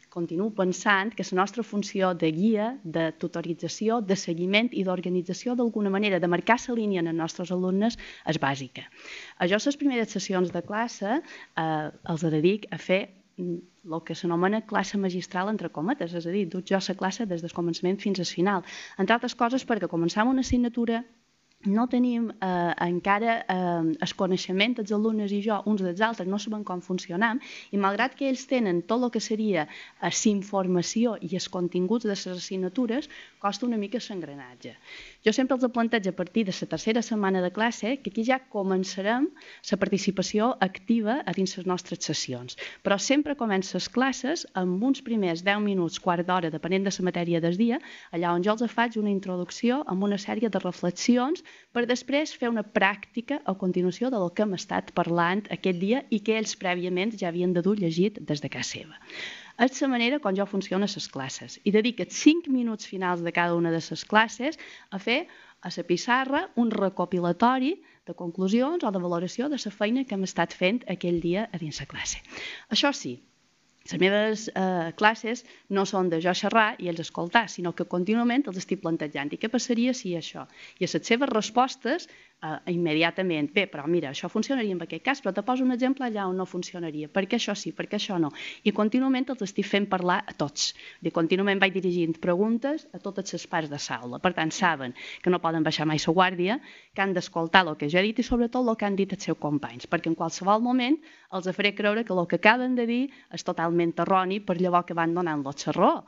continuo 0.10 0.50
pensant 0.58 1.14
que 1.14 1.26
la 1.30 1.40
nostra 1.44 1.64
funció 1.64 2.14
de 2.18 2.32
guia, 2.34 2.74
de 2.84 3.12
tutorització, 3.22 4.02
de 4.02 4.18
seguiment 4.18 4.70
i 4.74 4.84
d'organització 4.84 5.54
d'alguna 5.54 5.94
manera, 5.94 6.20
de 6.20 6.30
marcar 6.30 6.58
la 6.68 6.78
línia 6.82 7.06
en 7.06 7.14
els 7.14 7.22
nostres 7.22 7.52
alumnes, 7.52 7.98
és 8.26 8.42
bàsica. 8.42 8.90
Jo 9.46 9.62
les 9.62 9.78
primeres 9.78 10.10
sessions 10.10 10.50
de 10.50 10.62
classe 10.66 11.20
eh, 11.22 11.90
els 12.10 12.26
dedic 12.34 12.66
a 12.72 12.82
fer 12.82 13.04
el 13.38 14.02
que 14.06 14.16
s'anomena 14.16 14.62
classe 14.70 14.98
magistral 14.98 15.50
entre 15.50 15.72
cometes, 15.74 16.14
és 16.14 16.28
a 16.28 16.36
dir, 16.36 16.46
duc 16.50 16.70
jo 16.70 16.80
la 16.80 17.00
classe 17.02 17.26
des 17.26 17.42
del 17.42 17.56
començament 17.58 18.00
fins 18.00 18.20
al 18.20 18.30
final. 18.30 18.64
Entre 18.98 19.16
altres 19.16 19.36
coses 19.36 19.66
perquè 19.66 19.90
començam 19.90 20.30
una 20.30 20.46
assignatura 20.46 21.04
no 21.66 21.88
tenim 21.88 22.30
eh, 22.30 22.74
encara 22.86 23.38
eh, 23.48 23.96
el 24.06 24.14
coneixement 24.20 24.76
dels 24.78 24.92
alumnes 24.92 25.32
i 25.32 25.40
jo 25.46 25.62
uns 25.70 25.82
dels 25.86 26.02
altres, 26.02 26.28
no 26.28 26.40
sabem 26.40 26.64
com 26.68 26.82
funcionam 26.84 27.40
i 27.72 27.80
malgrat 27.80 28.18
que 28.20 28.28
ells 28.28 28.46
tenen 28.50 28.82
tot 28.90 29.04
el 29.08 29.14
que 29.14 29.24
seria 29.24 29.68
la 30.02 30.12
eh, 30.12 30.30
informació 30.30 31.16
i 31.22 31.34
els 31.40 31.48
continguts 31.50 32.04
de 32.04 32.12
les 32.12 32.28
assignatures, 32.36 33.10
costa 33.40 33.66
una 33.66 33.80
mica 33.80 34.02
l'engranatge. 34.04 34.76
Jo 35.24 35.32
sempre 35.32 35.56
els 35.56 35.72
plantejo 35.72 36.12
a 36.12 36.16
partir 36.18 36.42
de 36.44 36.52
la 36.52 36.68
tercera 36.68 37.02
setmana 37.02 37.42
de 37.42 37.50
classe 37.56 37.92
que 38.04 38.12
aquí 38.12 38.26
ja 38.28 38.42
començarem 38.56 39.30
la 39.72 39.78
participació 39.80 40.50
activa 40.66 41.22
a 41.24 41.34
dins 41.38 41.54
les 41.58 41.68
nostres 41.72 42.04
sessions, 42.04 42.58
però 42.84 42.98
sempre 43.00 43.38
comença 43.40 43.78
les 43.78 43.88
classes 43.88 44.44
amb 44.62 44.84
uns 44.84 45.00
primers 45.06 45.44
10 45.46 45.64
minuts, 45.64 46.02
quart 46.04 46.28
d'hora, 46.28 46.52
depenent 46.52 46.84
de 46.84 46.92
la 46.98 47.06
matèria 47.08 47.40
del 47.40 47.56
dia, 47.56 47.80
allà 48.12 48.34
on 48.36 48.44
jo 48.44 48.58
els 48.58 48.76
faig 48.76 48.98
una 49.00 49.14
introducció 49.14 49.80
amb 49.88 50.04
una 50.04 50.20
sèrie 50.20 50.50
de 50.52 50.60
reflexions 50.60 51.46
per 51.72 51.86
després 51.88 52.36
fer 52.36 52.52
una 52.52 52.66
pràctica 52.80 53.40
a 53.46 53.56
continuació 53.56 54.12
del 54.12 54.28
que 54.36 54.44
hem 54.44 54.60
estat 54.60 54.92
parlant 54.92 55.46
aquest 55.56 55.80
dia 55.80 56.04
i 56.10 56.20
que 56.20 56.36
ells 56.36 56.58
prèviament 56.60 57.16
ja 57.16 57.32
havien 57.32 57.56
de 57.56 57.64
dur 57.64 57.78
llegit 57.80 58.20
des 58.20 58.44
de 58.44 58.52
casa 58.52 58.72
seva. 58.74 59.00
És 59.64 59.80
la 59.82 59.88
manera 59.88 60.20
com 60.20 60.36
jo 60.36 60.46
funciono 60.50 60.88
a 60.90 60.92
les 60.92 61.08
classes 61.16 61.58
i 61.64 61.72
dedica't 61.72 62.12
5 62.12 62.52
minuts 62.52 62.90
finals 62.90 63.22
de 63.24 63.32
cada 63.32 63.56
una 63.56 63.72
de 63.72 63.80
les 63.80 64.06
classes 64.14 64.58
a 64.92 65.00
fer 65.00 65.20
a 65.64 65.70
la 65.76 65.84
pissarra 65.88 66.42
un 66.64 66.72
recopilatori 66.72 67.74
de 68.08 68.16
conclusions 68.22 68.84
o 68.84 68.92
de 68.92 69.04
valoració 69.06 69.48
de 69.48 69.60
la 69.66 69.72
feina 69.72 70.04
que 70.04 70.18
hem 70.18 70.26
estat 70.28 70.58
fent 70.62 70.82
aquell 70.96 71.22
dia 71.24 71.48
a 71.52 71.62
dins 71.62 71.80
la 71.80 71.88
classe. 71.94 72.20
Això 72.76 72.92
sí, 72.92 73.14
les 73.84 74.00
meves 74.00 74.44
eh, 74.50 74.92
classes 75.00 75.46
no 75.78 75.86
són 75.86 76.12
de 76.12 76.20
jo 76.24 76.34
xerrar 76.42 76.76
i 76.80 76.92
els 76.92 77.00
escoltar, 77.04 77.48
sinó 77.52 77.72
que 77.72 77.88
contínuament 77.96 78.44
els 78.48 78.60
estic 78.60 78.84
plantejant. 78.84 79.32
I 79.32 79.40
què 79.40 79.50
passaria 79.52 79.96
si 79.96 80.14
això? 80.20 80.44
I 80.80 80.88
a 80.88 80.92
les 80.92 81.08
seves 81.08 81.32
respostes 81.32 82.08
uh, 82.44 82.60
immediatament, 82.72 83.50
bé, 83.56 83.66
però 83.72 83.86
mira, 83.88 84.12
això 84.12 84.30
funcionaria 84.30 84.76
en 84.76 84.82
aquest 84.84 85.04
cas, 85.06 85.22
però 85.24 85.34
te 85.36 85.44
poso 85.46 85.64
un 85.64 85.74
exemple 85.76 86.06
allà 86.06 86.28
on 86.30 86.38
no 86.38 86.46
funcionaria, 86.50 87.10
perquè 87.12 87.40
això 87.40 87.56
sí, 87.58 87.72
perquè 87.76 87.98
això 88.00 88.20
no. 88.22 88.32
I 88.64 88.74
contínuament 88.76 89.30
els 89.34 89.46
estic 89.48 89.68
fent 89.70 89.88
parlar 89.90 90.20
a 90.28 90.36
tots. 90.38 90.74
I 91.02 91.12
contínuament 91.16 91.62
vaig 91.62 91.74
dirigint 91.78 92.18
preguntes 92.22 92.88
a 92.94 93.00
totes 93.00 93.34
les 93.34 93.48
parts 93.48 93.72
de 93.72 93.80
l'aula. 93.80 94.20
Per 94.20 94.34
tant, 94.36 94.52
saben 94.52 94.94
que 95.22 95.32
no 95.34 95.42
poden 95.44 95.64
baixar 95.64 95.88
mai 95.88 96.02
la 96.04 96.14
guàrdia, 96.14 96.60
que 96.94 97.02
han 97.02 97.14
d'escoltar 97.14 97.64
el 97.68 97.78
que 97.78 97.90
jo 97.90 98.00
he 98.00 98.08
dit 98.10 98.20
i 98.20 98.28
sobretot 98.28 98.68
el 98.68 98.78
que 98.78 98.86
han 98.86 99.00
dit 99.00 99.14
els 99.14 99.24
seus 99.24 99.40
companys, 99.40 99.88
perquè 99.88 100.12
en 100.12 100.20
qualsevol 100.20 100.62
moment 100.62 101.00
els 101.34 101.50
faré 101.56 101.74
creure 101.74 102.04
que 102.04 102.14
el 102.14 102.28
que 102.28 102.42
acaben 102.42 102.76
de 102.76 102.86
dir 102.86 103.04
és 103.32 103.44
totalment 103.44 103.94
erroni 104.04 104.40
per 104.40 104.60
llavors 104.60 104.86
que 104.88 104.98
van 104.98 105.14
donant 105.14 105.44
la 105.44 105.54
raó. 105.74 106.04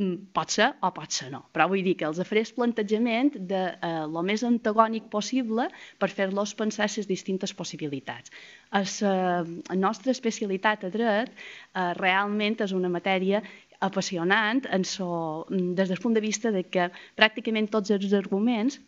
Mm, 0.00 0.32
pot 0.32 0.48
ser 0.54 0.70
o 0.80 0.88
pot 0.96 1.12
ser 1.12 1.26
no. 1.32 1.42
Però 1.52 1.66
vull 1.68 1.82
dir 1.84 1.92
que 2.00 2.06
els 2.08 2.20
faré 2.28 2.42
plantejament 2.56 3.34
de 3.50 3.60
eh, 3.88 3.90
lo 4.08 4.22
més 4.24 4.44
antagònic 4.48 5.10
possible 5.12 5.66
per 6.00 6.08
fer-los 6.08 6.54
pensar 6.56 6.88
les 6.94 7.08
distintes 7.10 7.52
possibilitats. 7.58 8.32
Es, 8.80 8.94
eh, 9.04 9.42
la 9.68 9.76
nostra 9.82 10.14
especialitat 10.16 10.86
a 10.88 10.92
dret 10.96 11.34
eh, 11.36 11.92
realment 12.00 12.56
és 12.64 12.72
una 12.72 12.88
matèria 12.88 13.42
apassionant 13.84 14.64
en 14.72 14.88
so, 14.94 15.10
mm, 15.50 15.74
des 15.76 15.92
del 15.92 16.00
punt 16.00 16.16
de 16.16 16.24
vista 16.24 16.54
de 16.56 16.64
que 16.64 16.88
pràcticament 17.20 17.68
tots 17.76 17.92
els 17.92 18.16
arguments 18.16 18.80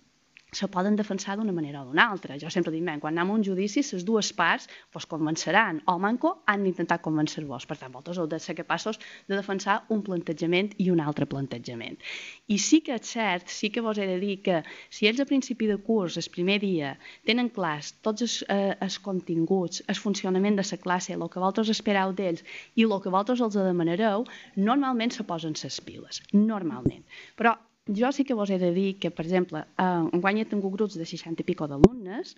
se 0.54 0.68
poden 0.68 0.96
defensar 0.96 1.36
d'una 1.36 1.52
manera 1.52 1.82
o 1.82 1.88
d'una 1.88 2.06
altra. 2.10 2.38
Jo 2.38 2.50
sempre 2.50 2.72
dic, 2.72 2.86
quan 3.02 3.18
anem 3.18 3.32
a 3.32 3.34
un 3.38 3.44
judici, 3.44 3.82
les 3.82 4.04
dues 4.06 4.30
parts 4.32 4.68
vos 4.94 5.06
convenceran, 5.10 5.82
o 5.90 5.98
manco 5.98 6.42
han 6.46 6.64
d'intentar 6.64 7.00
convencer-vos. 7.02 7.66
Per 7.66 7.76
tant, 7.80 7.92
vosaltres 7.92 8.20
heu 8.22 8.28
de 8.30 8.38
ser 8.38 8.54
capaços 8.54 9.00
de 9.28 9.34
defensar 9.34 9.82
un 9.90 10.02
plantejament 10.06 10.72
i 10.78 10.90
un 10.94 11.00
altre 11.00 11.26
plantejament. 11.26 11.98
I 12.46 12.58
sí 12.58 12.80
que 12.86 12.94
és 12.94 13.12
cert, 13.16 13.50
sí 13.50 13.70
que 13.74 13.82
vos 13.84 13.98
he 13.98 14.06
de 14.06 14.18
dir 14.22 14.38
que 14.46 14.62
si 14.90 15.08
ells 15.10 15.20
a 15.20 15.28
principi 15.28 15.68
de 15.70 15.78
curs, 15.78 16.18
el 16.20 16.30
primer 16.30 16.60
dia, 16.62 16.94
tenen 17.26 17.50
clars 17.50 17.94
tots 18.06 18.22
els, 18.26 18.38
eh, 18.48 18.76
els 18.80 18.98
continguts, 18.98 19.82
el 19.88 19.98
funcionament 19.98 20.56
de 20.56 20.66
la 20.70 20.80
classe, 20.86 21.14
el 21.14 21.28
que 21.28 21.40
vosaltres 21.42 21.74
espereu 21.74 22.14
d'ells 22.14 22.44
i 22.74 22.86
el 22.86 22.98
que 23.00 23.10
vosaltres 23.10 23.40
els 23.40 23.54
demanareu, 23.58 24.24
normalment 24.56 25.10
se 25.10 25.24
posen 25.24 25.54
les 25.62 25.80
piles, 25.80 26.22
normalment. 26.32 27.04
Però 27.36 27.56
jo 27.86 28.12
sí 28.12 28.24
que 28.24 28.34
vos 28.34 28.48
he 28.48 28.58
de 28.58 28.72
dir 28.72 28.98
que, 28.98 29.10
per 29.10 29.26
exemple, 29.26 29.60
eh, 29.60 30.08
enguany 30.16 30.40
he 30.40 30.46
tingut 30.48 30.72
grups 30.72 30.96
de 30.96 31.04
60 31.04 31.42
i 31.42 31.44
pico 31.44 31.68
d'alumnes 31.68 32.32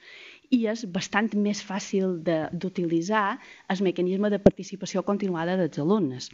i 0.50 0.66
és 0.66 0.82
bastant 0.90 1.30
més 1.38 1.62
fàcil 1.62 2.18
d'utilitzar 2.26 3.38
el 3.70 3.82
mecanisme 3.86 4.30
de 4.30 4.42
participació 4.42 5.04
continuada 5.06 5.56
dels 5.56 5.78
alumnes. 5.78 6.32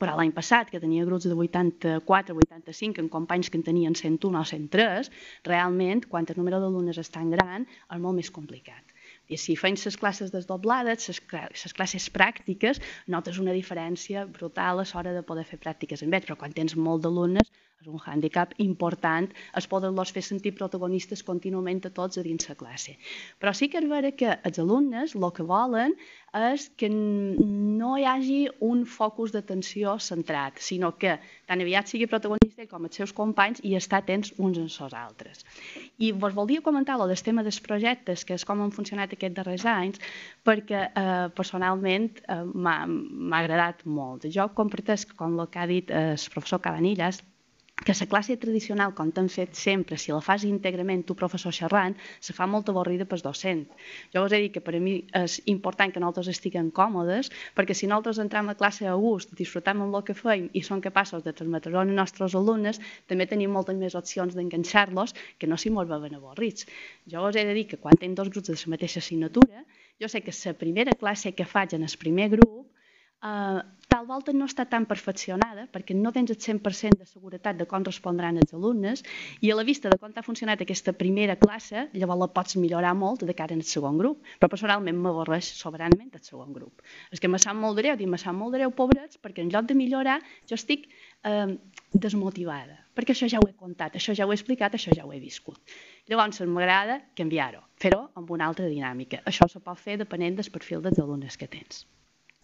Però 0.00 0.16
l'any 0.16 0.32
passat, 0.34 0.70
que 0.72 0.80
tenia 0.80 1.04
grups 1.06 1.28
de 1.28 1.36
84 1.36 2.34
85 2.34 3.04
en 3.04 3.08
companys 3.12 3.50
que 3.50 3.60
en 3.60 3.62
tenien 3.62 3.94
101 3.94 4.40
o 4.40 4.44
103, 4.44 5.10
realment, 5.44 6.02
quan 6.08 6.26
el 6.26 6.38
número 6.40 6.58
d'alumnes 6.58 6.98
és 6.98 7.10
tan 7.14 7.30
gran, 7.30 7.68
és 7.92 8.00
molt 8.00 8.16
més 8.16 8.30
complicat. 8.30 8.82
I 9.28 9.36
si 9.38 9.54
feim 9.54 9.76
les 9.78 9.96
classes 9.96 10.32
desdoblades, 10.32 11.08
les 11.08 11.74
classes 11.78 12.10
pràctiques, 12.10 12.80
notes 13.06 13.38
una 13.38 13.52
diferència 13.52 14.26
brutal 14.26 14.80
a 14.80 14.86
l'hora 14.88 15.12
de 15.12 15.22
poder 15.22 15.44
fer 15.44 15.60
pràctiques 15.60 16.02
en 16.02 16.10
ells, 16.12 16.26
però 16.26 16.36
quan 16.40 16.52
tens 16.52 16.74
molt 16.74 17.04
d'alumnes 17.04 17.52
és 17.82 17.90
un 17.90 17.98
hàndicap 17.98 18.54
important 18.62 19.28
es 19.58 19.66
poden-los 19.66 20.12
fer 20.14 20.22
sentir 20.22 20.54
protagonistes 20.58 21.24
contínuament 21.26 21.82
a 21.88 21.90
tots 21.90 22.18
a 22.18 22.22
dins 22.22 22.48
la 22.48 22.56
classe. 22.58 22.96
Però 23.42 23.52
sí 23.54 23.68
que 23.68 23.80
és 23.82 23.88
vera 23.90 24.12
que 24.14 24.36
els 24.46 24.60
alumnes 24.62 25.16
el 25.18 25.30
que 25.34 25.46
volen 25.46 25.96
és 26.32 26.68
que 26.80 26.88
no 26.88 27.90
hi 27.98 28.04
hagi 28.08 28.38
un 28.64 28.84
focus 28.88 29.34
d'atenció 29.34 29.98
centrat, 30.00 30.60
sinó 30.64 30.94
que 30.96 31.18
tan 31.46 31.60
aviat 31.60 31.90
sigui 31.90 32.08
protagonista 32.08 32.64
com 32.70 32.86
els 32.88 32.96
seus 32.96 33.12
companys 33.12 33.60
i 33.68 33.74
estar 33.76 34.00
atents 34.00 34.32
uns 34.38 34.56
en 34.56 34.70
els 34.70 34.94
altres. 34.96 35.44
I 35.98 36.12
vos 36.12 36.32
volia 36.32 36.64
comentar 36.64 36.96
el 36.96 37.12
tema 37.22 37.42
dels 37.42 37.60
projectes, 37.60 38.24
que 38.24 38.34
és 38.38 38.46
com 38.48 38.62
han 38.62 38.72
funcionat 38.72 39.12
aquests 39.12 39.36
darrers 39.36 39.66
anys, 39.66 40.00
perquè 40.44 40.86
eh, 40.88 41.28
personalment 41.36 42.08
eh, 42.24 42.40
m'ha 42.54 43.42
agradat 43.42 43.84
molt. 43.84 44.24
Jo 44.32 44.48
compartesc, 44.54 45.12
com 45.16 45.36
el 45.38 45.50
que 45.52 45.60
ha 45.60 45.66
dit 45.66 45.90
el 45.90 46.16
professor 46.32 46.62
Cabanillas, 46.64 47.20
que 47.82 47.94
la 47.98 48.06
classe 48.06 48.36
tradicional, 48.36 48.94
com 48.94 49.10
t'han 49.10 49.28
fet 49.32 49.56
sempre, 49.58 49.98
si 49.98 50.12
la 50.12 50.20
fas 50.24 50.44
íntegrament 50.48 51.04
tu 51.06 51.16
professor 51.18 51.52
xerrant, 51.54 51.96
se 52.20 52.34
fa 52.36 52.46
molt 52.46 52.68
avorrida 52.70 53.06
pel 53.08 53.22
docent. 53.24 53.64
Jo 54.14 54.24
us 54.26 54.32
he 54.32 54.40
dit 54.44 54.54
que 54.54 54.62
per 54.64 54.76
a 54.78 54.80
mi 54.80 54.94
és 55.18 55.38
important 55.50 55.92
que 55.92 56.00
nosaltres 56.02 56.30
estiguem 56.36 56.70
còmodes, 56.70 57.30
perquè 57.56 57.74
si 57.74 57.88
nosaltres 57.90 58.22
entrem 58.22 58.48
a 58.52 58.56
classe 58.58 58.86
a 58.86 58.94
gust, 58.94 59.34
disfrutem 59.38 59.82
amb 59.82 59.98
el 59.98 60.06
que 60.06 60.14
feim 60.14 60.48
i 60.52 60.62
som 60.62 60.80
capaços 60.80 61.24
de 61.26 61.32
transmetre-ho 61.32 61.82
als 61.82 61.96
nostres 61.98 62.36
alumnes, 62.38 62.80
també 63.10 63.26
tenim 63.26 63.50
moltes 63.50 63.76
més 63.76 63.98
opcions 63.98 64.34
d'enganxar-los 64.34 65.14
que 65.38 65.50
no 65.50 65.58
si 65.58 65.70
mos 65.70 65.88
veuen 65.88 66.14
avorrits. 66.18 66.66
Jo 67.06 67.26
us 67.28 67.36
he 67.36 67.46
de 67.46 67.54
dir 67.54 67.66
que 67.66 67.80
quan 67.82 67.98
tinc 67.98 68.16
dos 68.16 68.30
grups 68.30 68.48
de 68.48 68.58
la 68.58 68.74
mateixa 68.76 69.00
assignatura, 69.00 69.64
jo 70.00 70.08
sé 70.08 70.22
que 70.22 70.32
la 70.44 70.54
primera 70.58 70.94
classe 70.98 71.34
que 71.34 71.44
faig 71.46 71.74
en 71.74 71.82
el 71.82 71.96
primer 71.98 72.28
grup, 72.36 72.66
eh, 73.22 73.60
tal 73.92 74.06
volta 74.08 74.32
no 74.32 74.46
està 74.48 74.64
tan 74.72 74.86
perfeccionada 74.88 75.66
perquè 75.72 75.92
no 75.92 76.14
tens 76.16 76.32
el 76.32 76.38
100% 76.40 77.02
de 77.02 77.08
seguretat 77.08 77.58
de 77.58 77.66
com 77.68 77.84
respondran 77.84 78.40
els 78.40 78.54
alumnes 78.56 79.02
i 79.44 79.50
a 79.52 79.56
la 79.58 79.66
vista 79.68 79.92
de 79.92 79.98
com 80.00 80.14
ha 80.16 80.24
funcionat 80.24 80.64
aquesta 80.64 80.94
primera 80.96 81.36
classe, 81.42 81.84
llavors 81.92 82.22
la 82.22 82.28
pots 82.38 82.56
millorar 82.56 82.94
molt 82.96 83.26
de 83.28 83.36
cara 83.36 83.52
al 83.58 83.64
segon 83.68 84.00
grup. 84.00 84.24
Però 84.40 84.48
personalment 84.48 84.96
m'avorreix 84.96 85.50
soberanament 85.58 86.16
el 86.16 86.24
segon 86.24 86.56
grup. 86.56 86.80
És 87.12 87.20
que 87.20 87.28
me 87.28 87.40
sap 87.42 87.58
molt 87.58 87.76
greu, 87.82 87.98
dic, 88.00 88.08
me 88.08 88.20
sap 88.22 88.36
molt 88.38 88.56
greu, 88.56 88.72
pobrets, 88.72 89.20
perquè 89.20 89.44
en 89.44 89.52
lloc 89.52 89.68
de 89.68 89.76
millorar 89.76 90.18
jo 90.48 90.56
estic 90.56 90.88
eh, 91.28 91.52
desmotivada, 91.92 92.78
perquè 92.96 93.12
això 93.12 93.28
ja 93.28 93.44
ho 93.44 93.48
he 93.48 93.56
contat, 93.56 94.00
això 94.00 94.16
ja 94.16 94.24
ho 94.24 94.32
he 94.32 94.38
explicat, 94.40 94.76
això 94.78 94.96
ja 94.96 95.04
ho 95.04 95.12
he 95.12 95.20
viscut. 95.20 95.60
Llavors 96.08 96.40
m'agrada 96.48 97.02
canviar-ho, 97.18 97.66
fer-ho 97.76 98.06
amb 98.16 98.32
una 98.32 98.48
altra 98.48 98.72
dinàmica. 98.72 99.20
Això 99.28 99.50
se 99.52 99.60
pot 99.60 99.80
fer 99.80 100.00
depenent 100.00 100.40
del 100.40 100.54
perfil 100.54 100.80
dels 100.80 101.02
alumnes 101.02 101.36
que 101.36 101.50
tens. 101.58 101.84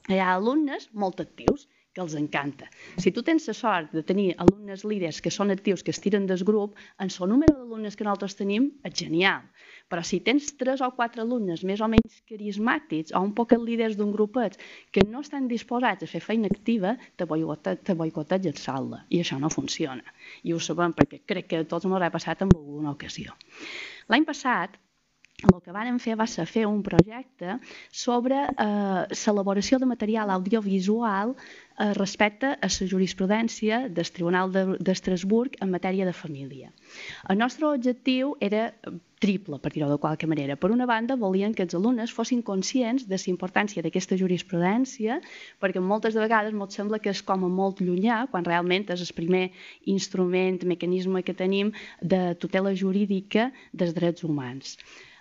Hi 0.08 0.16
ha 0.24 0.28
alumnes 0.34 0.88
molt 0.96 1.18
actius, 1.20 1.66
que 1.92 2.04
els 2.04 2.14
encanta. 2.14 2.68
Si 3.02 3.10
tu 3.12 3.24
tens 3.26 3.48
la 3.48 3.54
sort 3.58 3.90
de 3.96 4.04
tenir 4.06 4.28
alumnes 4.44 4.84
líders 4.86 5.18
que 5.24 5.32
són 5.34 5.50
actius, 5.50 5.82
que 5.84 5.92
es 5.92 6.00
tiren 6.00 6.28
del 6.30 6.44
grup, 6.46 6.78
en 7.02 7.10
el 7.10 7.28
número 7.32 7.56
d'alumnes 7.56 7.96
que 7.98 8.06
nosaltres 8.06 8.38
tenim 8.38 8.70
és 8.86 8.94
genial. 9.02 9.44
Però 9.90 10.04
si 10.04 10.20
tens 10.24 10.52
tres 10.60 10.80
o 10.84 10.90
quatre 10.96 11.24
alumnes 11.24 11.64
més 11.64 11.82
o 11.84 11.88
menys 11.90 12.22
carismàtics 12.30 13.12
o 13.12 13.24
un 13.26 13.34
poc 13.34 13.52
líders 13.58 13.96
d'un 13.98 14.12
grupet 14.14 14.56
que 14.92 15.04
no 15.04 15.24
estan 15.26 15.48
disposats 15.48 16.04
a 16.04 16.10
fer 16.14 16.22
feina 16.24 16.48
activa, 16.48 16.96
te 17.16 17.28
boicotegen 17.28 18.56
sala 18.56 19.04
i 19.08 19.20
això 19.20 19.40
no 19.42 19.50
funciona. 19.50 20.04
I 20.44 20.54
ho 20.54 20.60
sabem 20.60 20.94
perquè 20.96 21.24
crec 21.26 21.52
que 21.52 21.64
a 21.64 21.68
tots 21.68 21.84
m'ho 21.84 22.00
ha 22.00 22.14
passat 22.14 22.46
en 22.46 22.54
alguna 22.54 22.96
ocasió. 22.96 23.34
L'any 24.08 24.24
passat 24.24 24.80
el 25.46 25.60
que 25.62 25.70
vàrem 25.70 25.98
fer 26.02 26.16
va 26.18 26.26
ser 26.26 26.44
fer 26.50 26.64
un 26.66 26.80
projecte 26.82 27.58
sobre 27.94 28.38
eh, 28.50 29.18
l'elaboració 29.22 29.78
de 29.78 29.86
material 29.86 30.32
audiovisual 30.34 31.34
eh, 31.36 31.92
respecte 31.98 32.56
a 32.56 32.70
la 32.72 32.88
jurisprudència 32.92 33.84
del 33.86 34.10
Tribunal 34.16 34.50
d'Estrasburg 34.82 35.54
de, 35.54 35.60
en 35.62 35.70
matèria 35.70 36.08
de 36.08 36.14
família. 36.20 36.72
El 37.30 37.38
nostre 37.38 37.68
objectiu 37.70 38.34
era 38.40 38.72
triple, 39.22 39.60
per 39.62 39.70
dir-ho 39.74 39.86
de 39.92 39.98
qualque 40.02 40.26
manera. 40.26 40.56
Per 40.58 40.72
una 40.74 40.86
banda, 40.90 41.14
volien 41.14 41.54
que 41.54 41.62
els 41.62 41.74
alumnes 41.78 42.10
fossin 42.14 42.42
conscients 42.42 43.06
de 43.06 43.18
la 43.18 43.30
importància 43.30 43.82
d'aquesta 43.82 44.18
jurisprudència, 44.18 45.20
perquè 45.62 45.78
moltes 45.78 46.18
de 46.18 46.22
vegades 46.24 46.54
molt 46.54 46.74
sembla 46.74 46.98
que 46.98 47.14
és 47.14 47.22
com 47.22 47.46
a 47.46 47.50
molt 47.60 47.78
llunyà, 47.78 48.24
quan 48.30 48.46
realment 48.46 48.90
és 48.90 49.06
el 49.06 49.14
primer 49.14 49.50
instrument, 49.86 50.58
mecanisme 50.66 51.22
que 51.22 51.34
tenim 51.34 51.70
de 52.02 52.34
tutela 52.42 52.74
jurídica 52.74 53.52
dels 53.72 53.94
drets 53.94 54.26
humans. 54.26 54.74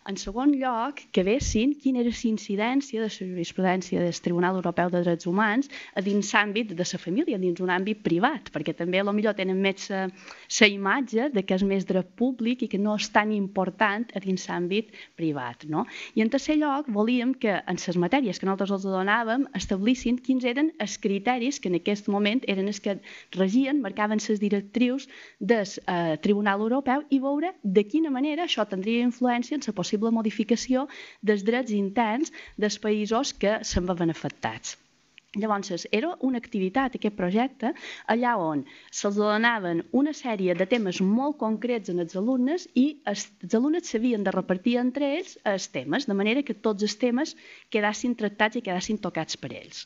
En 0.07 0.15
segon 0.15 0.53
lloc, 0.55 1.01
que 1.11 1.19
vessin 1.27 1.73
quina 1.75 1.99
era 1.99 2.11
la 2.13 2.29
incidència 2.29 3.01
de 3.01 3.09
la 3.09 3.11
jurisprudència 3.11 3.99
del 3.99 4.19
Tribunal 4.23 4.55
Europeu 4.55 4.87
de 4.87 5.01
Drets 5.03 5.27
Humans 5.27 5.67
a 5.99 6.03
dins 6.05 6.29
l'àmbit 6.31 6.69
de 6.71 6.85
la 6.87 6.99
família, 7.01 7.39
dins 7.41 7.59
un 7.59 7.73
àmbit 7.75 7.99
privat, 8.05 8.47
perquè 8.55 8.71
també 8.71 9.01
a 9.01 9.03
lo 9.03 9.11
millor 9.11 9.35
tenen 9.35 9.59
més 9.59 9.89
la 9.91 10.69
imatge 10.71 11.27
de 11.33 11.43
que 11.43 11.57
és 11.59 11.65
més 11.67 11.83
dret 11.89 12.07
públic 12.15 12.63
i 12.63 12.69
que 12.71 12.79
no 12.79 12.95
és 12.95 13.09
tan 13.11 13.33
important 13.35 14.05
a 14.15 14.21
dins 14.23 14.47
l'àmbit 14.47 14.95
privat. 15.19 15.65
No? 15.67 15.83
I 16.15 16.23
en 16.23 16.31
tercer 16.31 16.55
lloc, 16.61 16.87
volíem 16.87 17.35
que 17.35 17.57
en 17.59 17.75
les 17.75 17.99
matèries 17.99 18.39
que 18.39 18.47
nosaltres 18.47 18.77
els 18.77 18.87
donàvem 18.87 19.43
establissin 19.59 20.21
quins 20.23 20.47
eren 20.47 20.71
els 20.79 20.95
criteris 21.03 21.59
que 21.59 21.67
en 21.67 21.81
aquest 21.81 22.07
moment 22.07 22.45
eren 22.47 22.71
els 22.71 22.79
que 22.79 22.95
regien, 23.35 23.83
marcaven 23.83 24.23
les 24.23 24.39
directrius 24.39 25.11
del 25.41 25.67
eh, 25.67 26.15
Tribunal 26.23 26.63
Europeu 26.63 27.03
i 27.11 27.19
veure 27.19 27.57
de 27.63 27.83
quina 27.83 28.09
manera 28.09 28.47
això 28.47 28.63
tindria 28.63 29.03
influència 29.03 29.59
en 29.59 29.67
la 29.67 29.75
possibilitat 29.75 29.96
possible 29.97 30.13
modificació 30.15 30.85
dels 31.29 31.43
drets 31.47 31.73
interns 31.73 32.31
dels 32.57 32.77
països 32.83 33.33
que 33.41 33.57
se'n 33.65 33.87
veuen 33.89 34.13
afectats. 34.13 34.77
Llavors, 35.37 35.85
era 35.91 36.15
una 36.25 36.39
activitat, 36.41 36.95
aquest 36.97 37.15
projecte, 37.17 37.73
allà 38.13 38.33
on 38.41 38.63
se'ls 38.89 39.17
donaven 39.19 39.83
una 39.99 40.13
sèrie 40.17 40.55
de 40.57 40.65
temes 40.69 41.01
molt 41.01 41.37
concrets 41.41 41.91
als 41.93 42.15
alumnes 42.17 42.65
i 42.73 42.85
els, 43.11 43.27
els 43.45 43.57
alumnes 43.59 43.91
s'havien 43.91 44.25
de 44.25 44.33
repartir 44.33 44.77
entre 44.81 45.11
ells 45.19 45.35
els 45.51 45.67
temes, 45.73 46.07
de 46.09 46.17
manera 46.17 46.43
que 46.47 46.57
tots 46.67 46.87
els 46.87 46.97
temes 46.97 47.35
quedassin 47.73 48.15
tractats 48.17 48.57
i 48.57 48.63
quedassin 48.65 48.97
tocats 49.03 49.37
per 49.37 49.51
ells. 49.53 49.85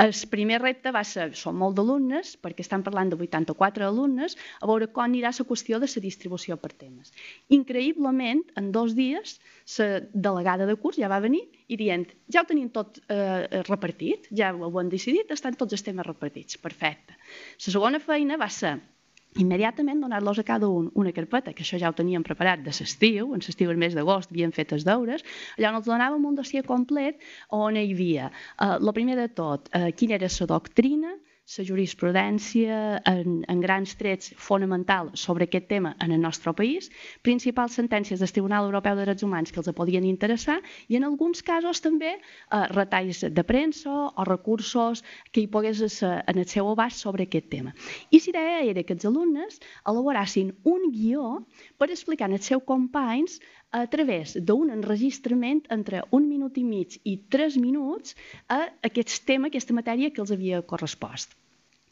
El 0.00 0.12
primer 0.32 0.62
repte 0.62 0.92
va 0.92 1.04
ser, 1.08 1.28
són 1.42 1.56
molt 1.60 1.76
d'alumnes, 1.76 2.34
perquè 2.40 2.64
estan 2.64 2.84
parlant 2.86 3.12
de 3.12 3.20
84 3.20 3.86
alumnes, 3.86 4.36
a 4.60 4.68
veure 4.68 4.88
com 4.92 5.04
anirà 5.04 5.32
la 5.36 5.48
qüestió 5.48 5.80
de 5.80 5.88
la 5.92 6.04
distribució 6.04 6.56
per 6.60 6.72
temes. 6.72 7.12
Increïblement, 7.48 8.42
en 8.56 8.72
dos 8.72 8.96
dies, 8.96 9.38
la 9.78 10.00
delegada 10.12 10.66
de 10.66 10.76
curs 10.76 11.00
ja 11.00 11.12
va 11.12 11.22
venir 11.24 11.44
i 11.66 11.76
dient, 11.78 12.06
ja 12.32 12.42
ho 12.42 12.48
tenim 12.48 12.68
tot 12.74 13.00
eh, 13.10 13.62
repartit, 13.66 14.28
ja 14.30 14.52
ho 14.54 14.70
han 14.78 14.90
decidit, 14.92 15.30
estan 15.34 15.56
tots 15.58 15.74
els 15.74 15.82
temes 15.86 16.06
repartits, 16.06 16.60
perfecte. 16.62 17.16
La 17.16 17.72
segona 17.72 18.00
feina 18.02 18.38
va 18.38 18.48
ser 18.52 18.76
immediatament 19.36 20.00
donar-los 20.00 20.38
a 20.40 20.44
cada 20.48 20.68
un 20.68 20.88
una 20.94 21.12
carpeta, 21.12 21.52
que 21.52 21.64
això 21.64 21.78
ja 21.80 21.90
ho 21.90 21.96
teníem 21.96 22.24
preparat 22.24 22.62
de 22.64 22.72
l'estiu, 22.72 23.34
en 23.34 23.44
l'estiu 23.44 23.70
el 23.70 23.80
mes 23.82 23.94
d'agost 23.94 24.32
havien 24.32 24.52
fet 24.52 24.72
els 24.72 24.86
deures, 24.86 25.24
allà 25.58 25.72
on 25.72 25.80
els 25.80 25.88
donàvem 25.88 26.24
un 26.24 26.38
dossier 26.38 26.64
complet 26.64 27.20
on 27.50 27.76
hi 27.76 27.84
havia, 27.92 28.30
eh, 28.30 28.76
el 28.80 28.92
primer 28.96 29.16
de 29.20 29.28
tot, 29.28 29.68
eh, 29.72 29.92
quina 29.92 30.16
era 30.16 30.30
la 30.40 30.46
doctrina, 30.54 31.14
la 31.46 31.64
jurisprudència 31.64 32.76
en, 33.06 33.44
en 33.46 33.60
grans 33.62 33.94
trets 33.96 34.32
fonamental 34.36 35.12
sobre 35.14 35.46
aquest 35.46 35.68
tema 35.70 35.94
en 36.02 36.10
el 36.10 36.20
nostre 36.20 36.52
país, 36.58 36.90
principals 37.22 37.76
sentències 37.78 38.18
del 38.20 38.32
Tribunal 38.34 38.66
Europeu 38.66 38.96
de 38.98 39.04
Drets 39.06 39.22
Humans 39.22 39.54
que 39.54 39.62
els 39.62 39.70
podien 39.78 40.04
interessar 40.04 40.58
i 40.88 40.98
en 40.98 41.06
alguns 41.06 41.44
casos 41.46 41.80
també 41.84 42.16
eh, 42.16 42.64
retalls 42.74 43.22
de 43.30 43.44
premsa 43.46 43.94
o 44.10 44.26
recursos 44.26 45.04
que 45.30 45.44
hi 45.44 45.46
pogués 45.46 45.84
ser 45.94 46.16
en 46.26 46.42
el 46.42 46.48
seu 46.50 46.66
abast 46.72 46.98
sobre 46.98 47.28
aquest 47.30 47.48
tema. 47.52 47.74
I 48.10 48.20
la 48.26 48.32
idea 48.32 48.64
era 48.72 48.82
que 48.82 48.96
els 48.98 49.06
alumnes 49.06 49.60
elaborassin 49.86 50.50
un 50.64 50.90
guió 50.90 51.46
per 51.78 51.92
explicar 51.94 52.26
als 52.32 52.50
seus 52.50 52.66
companys 52.66 53.38
a 53.76 53.84
través 53.92 54.32
d'un 54.48 54.70
enregistrament 54.72 55.60
entre 55.76 56.02
un 56.16 56.28
minut 56.28 56.56
i 56.56 56.64
mig 56.64 56.96
i 57.04 57.18
tres 57.34 57.58
minuts 57.60 58.16
a 58.48 58.62
aquest 58.88 59.18
tema, 59.28 59.50
aquesta 59.50 59.76
matèria 59.76 60.12
que 60.12 60.22
els 60.24 60.32
havia 60.32 60.62
correspost. 60.70 61.36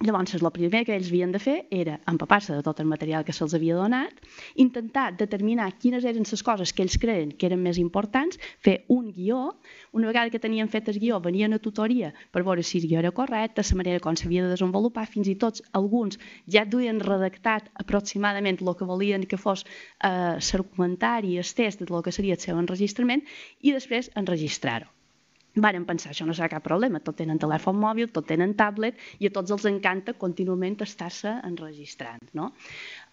Llavors, 0.03 0.35
el 0.35 0.51
primer 0.51 0.81
que 0.85 0.93
ells 0.97 1.07
havien 1.07 1.31
de 1.33 1.39
fer 1.39 1.55
era 1.71 1.93
empapar-se 2.11 2.53
de 2.57 2.63
tot 2.67 2.81
el 2.83 2.89
material 2.91 3.23
que 3.25 3.33
se'ls 3.33 3.53
havia 3.55 3.77
donat, 3.79 4.17
intentar 4.65 5.05
determinar 5.21 5.69
quines 5.85 6.05
eren 6.11 6.27
les 6.31 6.43
coses 6.49 6.73
que 6.75 6.83
ells 6.83 6.97
creien 7.05 7.31
que 7.31 7.47
eren 7.47 7.63
més 7.63 7.79
importants, 7.79 8.41
fer 8.67 8.75
un 8.97 9.13
guió, 9.15 9.55
una 9.95 10.11
vegada 10.11 10.33
que 10.35 10.41
tenien 10.43 10.69
fet 10.73 10.91
el 10.91 10.99
guió, 10.99 11.21
venien 11.23 11.55
a 11.55 11.61
tutoria 11.63 12.11
per 12.35 12.43
veure 12.43 12.65
si 12.67 12.81
el 12.81 12.89
guió 12.89 12.99
era 13.05 13.15
correcte, 13.21 13.63
la 13.71 13.79
manera 13.83 14.03
com 14.03 14.19
s'havia 14.19 14.43
de 14.43 14.51
desenvolupar, 14.57 15.07
fins 15.15 15.31
i 15.31 15.37
tot 15.47 15.63
alguns 15.81 16.19
ja 16.57 16.67
duien 16.67 16.99
redactat 16.99 17.71
aproximadament 17.87 18.59
el 18.67 18.75
que 18.75 18.91
volien 18.91 19.29
que 19.31 19.39
fos 19.39 19.63
eh, 19.63 20.35
l'argumentari, 20.43 21.39
el 21.39 21.55
test 21.63 21.87
del 21.87 22.03
que 22.03 22.19
seria 22.19 22.35
el 22.35 22.43
seu 22.43 22.59
enregistrament, 22.59 23.23
i 23.63 23.79
després 23.79 24.11
enregistrar-ho. 24.19 24.91
Varen 25.55 25.85
pensar, 25.87 26.11
això 26.11 26.27
no 26.27 26.35
serà 26.35 26.49
cap 26.51 26.65
problema, 26.67 26.99
tot 26.99 27.15
tenen 27.21 27.39
telèfon 27.39 27.77
mòbil, 27.79 28.09
tot 28.11 28.27
tenen 28.27 28.57
tablet 28.59 28.99
i 29.23 29.29
a 29.29 29.31
tots 29.35 29.53
els 29.55 29.65
encanta 29.71 30.17
contínuament 30.19 30.81
estar-se 30.83 31.31
enregistrant. 31.47 32.25
No? 32.35 32.49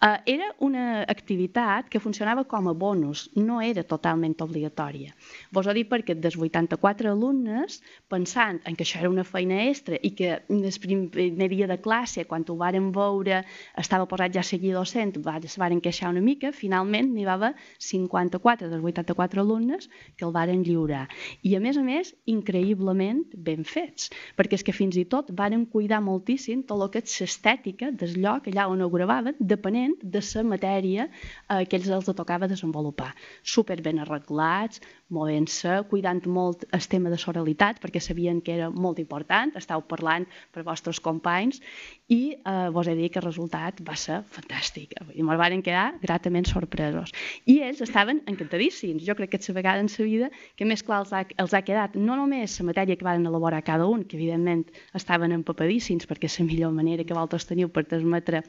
Uh, 0.02 0.16
era 0.26 0.48
una 0.58 1.04
activitat 1.06 1.86
que 1.86 2.00
funcionava 2.02 2.42
com 2.50 2.66
a 2.66 2.74
bonus, 2.74 3.28
no 3.38 3.60
era 3.62 3.84
totalment 3.86 4.34
obligatòria. 4.42 5.14
Vos 5.54 5.68
ho 5.70 5.74
dic 5.76 5.86
perquè 5.92 6.16
dels 6.18 6.34
84 6.34 7.12
alumnes, 7.12 7.78
pensant 8.10 8.58
en 8.66 8.74
que 8.74 8.82
això 8.82 8.98
era 8.98 9.12
una 9.12 9.22
feina 9.22 9.60
extra 9.68 10.00
i 10.02 10.10
que 10.18 10.40
el 10.50 10.66
primer 10.82 11.48
dia 11.52 11.70
de 11.70 11.78
classe, 11.78 12.26
quan 12.26 12.42
ho 12.48 12.58
varen 12.58 12.90
veure, 12.90 13.44
estava 13.78 14.08
posat 14.10 14.34
ja 14.34 14.42
a 14.42 14.48
seguir 14.50 14.74
docent, 14.74 15.14
es 15.14 15.56
varen 15.62 15.80
queixar 15.80 16.10
una 16.10 16.24
mica, 16.24 16.50
finalment 16.50 17.14
n'hi 17.14 17.28
va 17.28 17.38
haver 17.38 17.52
54 17.78 18.66
dels 18.72 18.82
84 18.82 19.46
alumnes 19.46 19.86
que 20.16 20.26
el 20.26 20.34
varen 20.34 20.66
lliurar. 20.66 21.06
I 21.46 21.54
a 21.54 21.62
més 21.62 21.78
a 21.78 21.86
més, 21.86 22.16
increïblement 22.32 23.22
ben 23.48 23.64
fets, 23.68 24.10
perquè 24.38 24.58
és 24.58 24.64
que 24.66 24.74
fins 24.76 24.96
i 25.00 25.04
tot 25.14 25.30
varen 25.38 25.64
cuidar 25.72 26.00
moltíssim 26.04 26.64
tot 26.68 26.82
el 26.82 26.92
que 26.94 27.02
és 27.04 27.20
l'estètica 27.22 27.90
del 28.02 28.16
lloc 28.24 28.48
allà 28.50 28.68
on 28.72 28.82
ho 28.82 28.90
gravaven, 28.92 29.38
depenent 29.38 29.96
de 30.02 30.22
la 30.22 30.44
matèria 30.54 31.08
eh, 31.08 31.64
que 31.66 31.78
ells 31.78 31.90
els 31.92 32.10
tocava 32.16 32.48
desenvolupar. 32.50 33.12
Super 33.42 33.80
ben 33.82 34.00
arreglats, 34.02 34.82
movent-se, 35.12 35.82
cuidant 35.90 36.22
molt 36.26 36.64
el 36.72 36.86
tema 36.90 37.12
de 37.12 37.18
soralitat, 37.20 37.80
perquè 37.82 38.00
sabien 38.02 38.40
que 38.44 38.54
era 38.56 38.70
molt 38.70 38.98
important, 39.02 39.52
estàu 39.58 39.84
parlant 39.88 40.26
per 40.52 40.64
vostres 40.66 41.00
companys, 41.04 41.60
i 42.08 42.34
eh, 42.34 42.68
vos 42.74 42.88
he 42.88 42.96
dit 42.98 43.12
que 43.12 43.20
el 43.20 43.26
resultat 43.26 43.80
va 43.86 43.96
ser 43.98 44.22
fantàstic. 44.32 44.96
I 45.14 45.24
me'l 45.26 45.40
van 45.40 45.62
quedar 45.64 45.92
gratament 46.02 46.48
sorpresos. 46.48 47.12
I 47.46 47.60
ells 47.68 47.82
estaven 47.84 48.22
encantadíssims. 48.30 49.04
Jo 49.06 49.16
crec 49.18 49.36
que 49.36 49.42
la 49.48 49.54
vegada 49.60 49.80
en 49.80 49.90
la 49.92 50.04
vida 50.04 50.30
que 50.56 50.64
més 50.68 50.82
clar 50.82 51.02
els 51.04 51.12
ha, 51.12 51.24
els 51.38 51.54
ha 51.54 51.62
quedat 51.62 51.96
no 51.96 52.16
només 52.16 52.58
la 52.60 52.68
matèria 52.70 52.96
que 52.96 53.04
van 53.04 53.26
elaborar 53.26 53.62
cada 53.62 53.86
un, 53.86 54.04
que 54.04 54.16
evidentment 54.16 54.66
estaven 54.94 55.32
empapadíssims 55.32 56.08
perquè 56.08 56.28
és 56.30 56.38
la 56.40 56.48
millor 56.48 56.72
manera 56.72 57.04
que 57.04 57.14
vosaltres 57.14 57.48
teniu 57.48 57.68
per 57.68 57.86
transmetre 57.88 58.42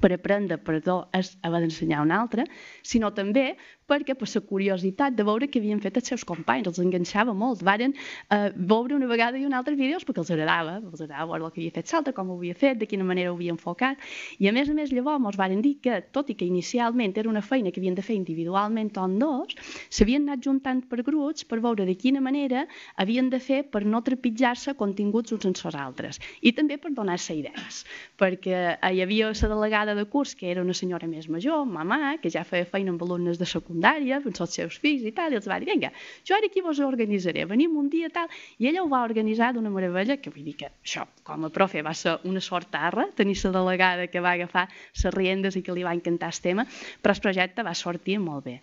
per 0.00 0.10
aprendre, 0.14 0.58
perdó, 0.58 0.96
és 1.14 1.34
haver 1.46 1.60
d'ensenyar 1.64 2.02
un 2.02 2.12
altre, 2.14 2.46
sinó 2.82 3.12
també 3.14 3.54
perquè 3.90 4.16
per 4.18 4.28
la 4.34 4.40
curiositat 4.48 5.16
de 5.16 5.24
veure 5.26 5.48
què 5.48 5.60
havien 5.60 5.80
fet 5.80 5.98
els 6.00 6.08
seus 6.12 6.24
companys, 6.24 6.68
els 6.70 6.80
enganxava 6.82 7.34
molt. 7.34 7.62
Varen 7.62 7.94
eh, 7.94 8.50
veure 8.54 8.96
una 8.96 9.08
vegada 9.10 9.38
i 9.38 9.44
una 9.44 9.58
altra 9.60 9.74
vídeos 9.74 10.04
perquè 10.04 10.22
els 10.22 10.30
agradava, 10.30 10.78
els 10.80 11.00
agradava 11.00 11.32
veure 11.32 11.48
el 11.48 11.54
que 11.54 11.60
havia 11.60 11.74
fet 11.74 11.92
l'altre, 11.92 12.14
com 12.14 12.30
ho 12.30 12.38
havia 12.38 12.54
fet, 12.54 12.78
de 12.80 12.88
quina 12.90 13.04
manera 13.04 13.32
ho 13.32 13.36
havia 13.36 13.52
enfocat, 13.54 14.00
i 14.38 14.48
a 14.48 14.52
més 14.52 14.70
a 14.70 14.74
més 14.76 14.92
llavors 14.92 15.22
ens 15.24 15.38
varen 15.40 15.62
dir 15.64 15.76
que, 15.84 16.00
tot 16.14 16.30
i 16.30 16.36
que 16.38 16.46
inicialment 16.46 17.14
era 17.20 17.30
una 17.30 17.42
feina 17.42 17.72
que 17.72 17.80
havien 17.80 17.94
de 17.94 18.04
fer 18.04 18.16
individualment 18.18 18.92
o 18.98 19.06
en 19.08 19.18
dos, 19.18 19.54
s'havien 19.90 20.28
anat 20.28 20.44
juntant 20.44 20.82
per 20.88 21.02
grups 21.06 21.44
per 21.48 21.60
veure 21.64 21.86
de 21.86 21.94
quina 21.96 22.22
manera 22.24 22.66
havien 22.96 23.30
de 23.30 23.40
fer 23.40 23.62
per 23.70 23.84
no 23.84 24.02
trepitjar-se 24.04 24.74
continguts 24.80 25.32
uns 25.32 25.46
en 25.48 25.54
els 25.54 25.78
altres, 25.78 26.20
i 26.42 26.52
també 26.52 26.78
per 26.78 26.92
donar-se 26.94 27.36
idees, 27.36 27.84
perquè 28.20 28.76
hi 28.90 29.02
havia 29.02 29.32
la 29.34 29.50
delegada 29.54 29.94
de 29.94 30.04
curs, 30.10 30.34
que 30.34 30.50
era 30.50 30.62
una 30.62 30.74
senyora 30.74 31.08
més 31.10 31.28
major, 31.28 31.64
mamà, 31.66 32.16
que 32.22 32.30
ja 32.30 32.44
feia 32.44 32.66
feina 32.68 32.92
amb 32.92 33.02
alumnes 33.02 33.38
de 33.38 33.46
secundària, 33.46 33.73
amb 33.74 34.28
els 34.28 34.54
seus 34.54 34.78
fills 34.78 35.04
i 35.04 35.12
tal, 35.12 35.32
i 35.32 35.38
els 35.40 35.48
va 35.48 35.58
dir, 35.58 35.68
vinga, 35.70 35.90
jo 36.26 36.36
ara 36.36 36.46
aquí 36.50 36.62
vos 36.62 36.80
organitzaré, 36.84 37.44
venim 37.50 37.76
un 37.76 37.88
dia 37.90 38.10
tal, 38.12 38.28
i 38.58 38.68
ella 38.68 38.82
ho 38.84 38.88
va 38.88 39.02
organitzar 39.04 39.52
d'una 39.54 39.70
meravella, 39.70 40.16
que 40.16 40.30
vull 40.30 40.44
dir 40.44 40.56
que 40.60 40.70
això, 40.70 41.06
com 41.24 41.44
a 41.44 41.50
profe, 41.50 41.82
va 41.82 41.94
ser 41.94 42.18
una 42.24 42.40
sort 42.40 42.70
tarra, 42.70 43.08
tenir 43.16 43.36
la 43.44 43.52
delegada 43.58 44.06
que 44.06 44.20
va 44.20 44.34
agafar 44.38 44.68
les 44.68 45.14
riendes 45.14 45.56
i 45.56 45.62
que 45.62 45.74
li 45.74 45.82
va 45.84 45.94
encantar 45.94 46.30
el 46.32 46.40
tema, 46.40 46.66
però 47.02 47.14
el 47.14 47.22
projecte 47.24 47.62
va 47.62 47.74
sortir 47.74 48.18
molt 48.18 48.44
bé. 48.44 48.60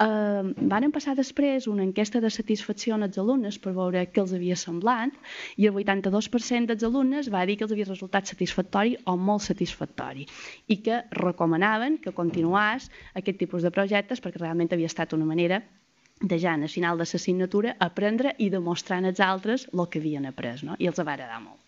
Uh, 0.00 0.54
van 0.70 0.90
passar 0.94 1.14
després 1.16 1.68
una 1.70 1.84
enquesta 1.84 2.20
de 2.20 2.30
satisfacció 2.30 2.94
als 2.94 3.18
alumnes 3.18 3.58
per 3.58 3.72
veure 3.76 4.04
què 4.10 4.20
els 4.22 4.32
havia 4.36 4.56
semblat 4.56 5.14
i 5.56 5.66
el 5.68 5.74
82% 5.74 6.70
dels 6.70 6.84
alumnes 6.86 7.30
va 7.32 7.44
dir 7.46 7.56
que 7.58 7.64
els 7.66 7.72
havia 7.74 7.88
resultat 7.88 8.30
satisfactori 8.30 8.96
o 9.10 9.16
molt 9.16 9.44
satisfactori 9.46 10.26
i 10.68 10.78
que 10.82 11.02
recomanaven 11.18 11.98
que 12.02 12.14
continuàs 12.16 12.90
aquest 13.14 13.38
tipus 13.38 13.62
de 13.62 13.72
projectes 13.74 14.22
perquè 14.24 14.40
realment 14.40 14.53
havia 14.60 14.90
estat 14.92 15.12
una 15.12 15.24
manera 15.24 15.62
de 16.20 16.38
ja 16.38 16.54
al 16.54 16.68
final 16.68 16.98
de 16.98 17.04
l'assignatura 17.04 17.76
aprendre 17.78 18.34
i 18.38 18.50
demostrar 18.50 19.02
als 19.04 19.20
altres 19.20 19.68
el 19.72 19.88
que 19.88 19.98
havien 19.98 20.26
après, 20.26 20.62
no? 20.62 20.76
i 20.78 20.86
els 20.86 20.98
va 21.00 21.12
agradar 21.12 21.40
molt. 21.42 21.63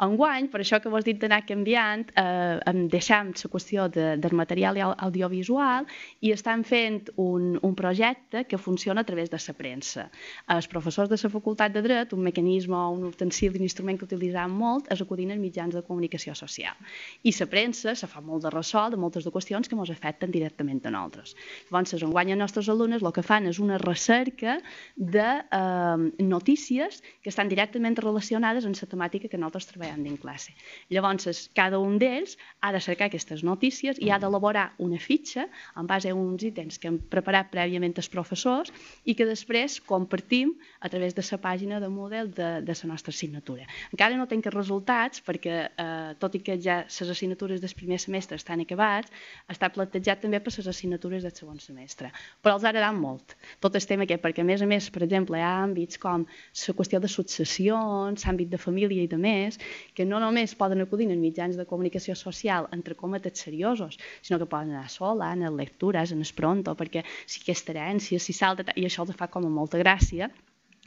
Enguany, 0.00 0.46
per 0.48 0.62
això 0.62 0.78
que 0.80 0.88
vos 0.88 1.04
dit 1.04 1.18
d'anar 1.20 1.42
canviant, 1.44 2.06
eh, 2.16 2.56
em 2.70 2.86
deixam 2.88 3.34
la 3.36 3.48
qüestió 3.52 3.86
de, 3.92 4.14
del 4.16 4.32
material 4.32 4.78
audiovisual 4.96 5.84
i 6.24 6.32
estan 6.32 6.64
fent 6.64 7.10
un, 7.20 7.58
un 7.60 7.74
projecte 7.76 8.46
que 8.48 8.56
funciona 8.56 9.02
a 9.02 9.04
través 9.04 9.28
de 9.28 9.36
la 9.36 9.54
premsa. 9.58 10.06
Els 10.48 10.68
professors 10.72 11.10
de 11.10 11.18
la 11.22 11.30
Facultat 11.34 11.72
de 11.74 11.82
Dret, 11.82 12.14
un 12.16 12.22
mecanisme 12.24 12.76
o 12.76 12.94
un 12.94 13.04
utensil, 13.10 13.52
un 13.56 13.66
instrument 13.66 13.98
que 13.98 14.08
utilitzam 14.08 14.50
molt, 14.56 14.88
és 14.88 15.02
acudir 15.02 15.28
als 15.30 15.40
mitjans 15.40 15.74
de 15.74 15.82
comunicació 15.82 16.34
social. 16.34 16.74
I 17.22 17.34
la 17.38 17.46
premsa 17.46 17.94
se 17.94 18.08
fa 18.08 18.24
molt 18.24 18.44
de 18.44 18.54
ressò 18.56 18.88
de 18.88 18.96
moltes 18.96 19.24
de 19.24 19.30
qüestions 19.30 19.68
que 19.68 19.76
ens 19.76 19.92
afecten 19.92 20.30
directament 20.32 20.80
a 20.86 20.94
nosaltres. 20.96 21.36
Llavors, 21.68 21.92
enguany 22.00 22.32
els 22.32 22.40
nostres 22.40 22.72
alumnes 22.72 23.02
el 23.02 23.12
que 23.12 23.22
fan 23.22 23.46
és 23.52 23.60
una 23.60 23.76
recerca 23.76 24.60
de 24.96 25.28
eh, 25.44 26.24
notícies 26.24 27.02
que 27.20 27.28
estan 27.28 27.52
directament 27.52 28.00
relacionades 28.00 28.64
amb 28.64 28.80
la 28.80 28.88
temàtica 28.96 29.28
que 29.28 29.36
nosaltres 29.36 29.68
treballem 29.68 29.89
treballant 29.90 30.06
en 30.06 30.16
classe. 30.16 30.52
Llavors, 30.90 31.50
cada 31.54 31.78
un 31.78 31.98
d'ells 31.98 32.36
ha 32.60 32.72
de 32.72 32.80
cercar 32.80 33.08
aquestes 33.08 33.42
notícies 33.42 33.98
i 34.00 34.10
ha 34.10 34.18
d'elaborar 34.18 34.72
una 34.78 34.98
fitxa 34.98 35.48
en 35.76 35.86
base 35.86 36.10
a 36.10 36.14
uns 36.14 36.42
ítems 36.44 36.78
que 36.78 36.88
hem 36.88 36.98
preparat 36.98 37.50
prèviament 37.50 37.94
els 37.96 38.08
professors 38.08 38.72
i 39.04 39.14
que 39.14 39.26
després 39.26 39.80
compartim 39.80 40.54
a 40.80 40.88
través 40.88 41.14
de 41.14 41.22
la 41.30 41.38
pàgina 41.38 41.80
de 41.80 41.88
model 41.88 42.30
de, 42.30 42.60
de 42.62 42.74
la 42.82 42.88
nostra 42.92 43.10
assignatura. 43.10 43.66
Encara 43.92 44.16
no 44.16 44.26
tenc 44.26 44.46
resultats 44.46 45.22
perquè, 45.22 45.70
eh, 45.70 46.14
tot 46.18 46.34
i 46.34 46.40
que 46.40 46.58
ja 46.60 46.84
les 46.84 47.10
assignatures 47.10 47.60
del 47.60 47.74
primer 47.76 47.98
semestre 47.98 48.36
estan 48.36 48.60
acabats, 48.60 49.10
està 49.48 49.70
plantejat 49.70 50.22
també 50.22 50.40
per 50.40 50.52
les 50.56 50.66
assignatures 50.66 51.22
del 51.22 51.34
segon 51.34 51.60
semestre. 51.60 52.10
Però 52.42 52.56
els 52.56 52.64
ha 52.64 52.70
agradat 52.70 52.96
molt 52.96 53.36
tot 53.60 53.74
el 53.74 53.86
tema 53.86 54.04
aquest, 54.04 54.22
perquè 54.22 54.42
a 54.42 54.46
més 54.46 54.62
a 54.62 54.66
més, 54.66 54.90
per 54.90 55.02
exemple, 55.04 55.38
hi 55.38 55.44
ha 55.44 55.62
àmbits 55.64 55.98
com 56.00 56.26
la 56.26 56.74
qüestió 56.76 57.00
de 57.00 57.08
successions, 57.08 58.24
l'àmbit 58.26 58.50
de 58.50 58.58
família 58.60 59.02
i 59.04 59.08
de 59.10 59.18
més, 59.20 59.58
que 59.94 60.06
no 60.06 60.20
només 60.22 60.56
poden 60.58 60.82
acudir 60.84 61.08
en 61.10 61.20
mitjans 61.22 61.56
de 61.58 61.66
comunicació 61.72 62.16
social 62.18 62.68
entre 62.76 62.96
cometes 62.98 63.44
seriosos, 63.46 63.98
sinó 64.22 64.38
que 64.38 64.50
poden 64.50 64.74
anar 64.74 64.90
sola, 64.90 65.32
en 65.32 65.46
lectures, 65.56 66.12
en 66.12 66.20
espronto, 66.26 66.76
perquè 66.76 67.04
si 67.26 67.42
aquesta 67.42 67.72
herència, 67.72 68.20
si 68.20 68.36
salta, 68.36 68.72
i 68.76 68.86
això 68.86 69.06
els 69.06 69.16
fa 69.16 69.30
com 69.32 69.46
a 69.46 69.52
molta 69.60 69.80
gràcia, 69.80 70.30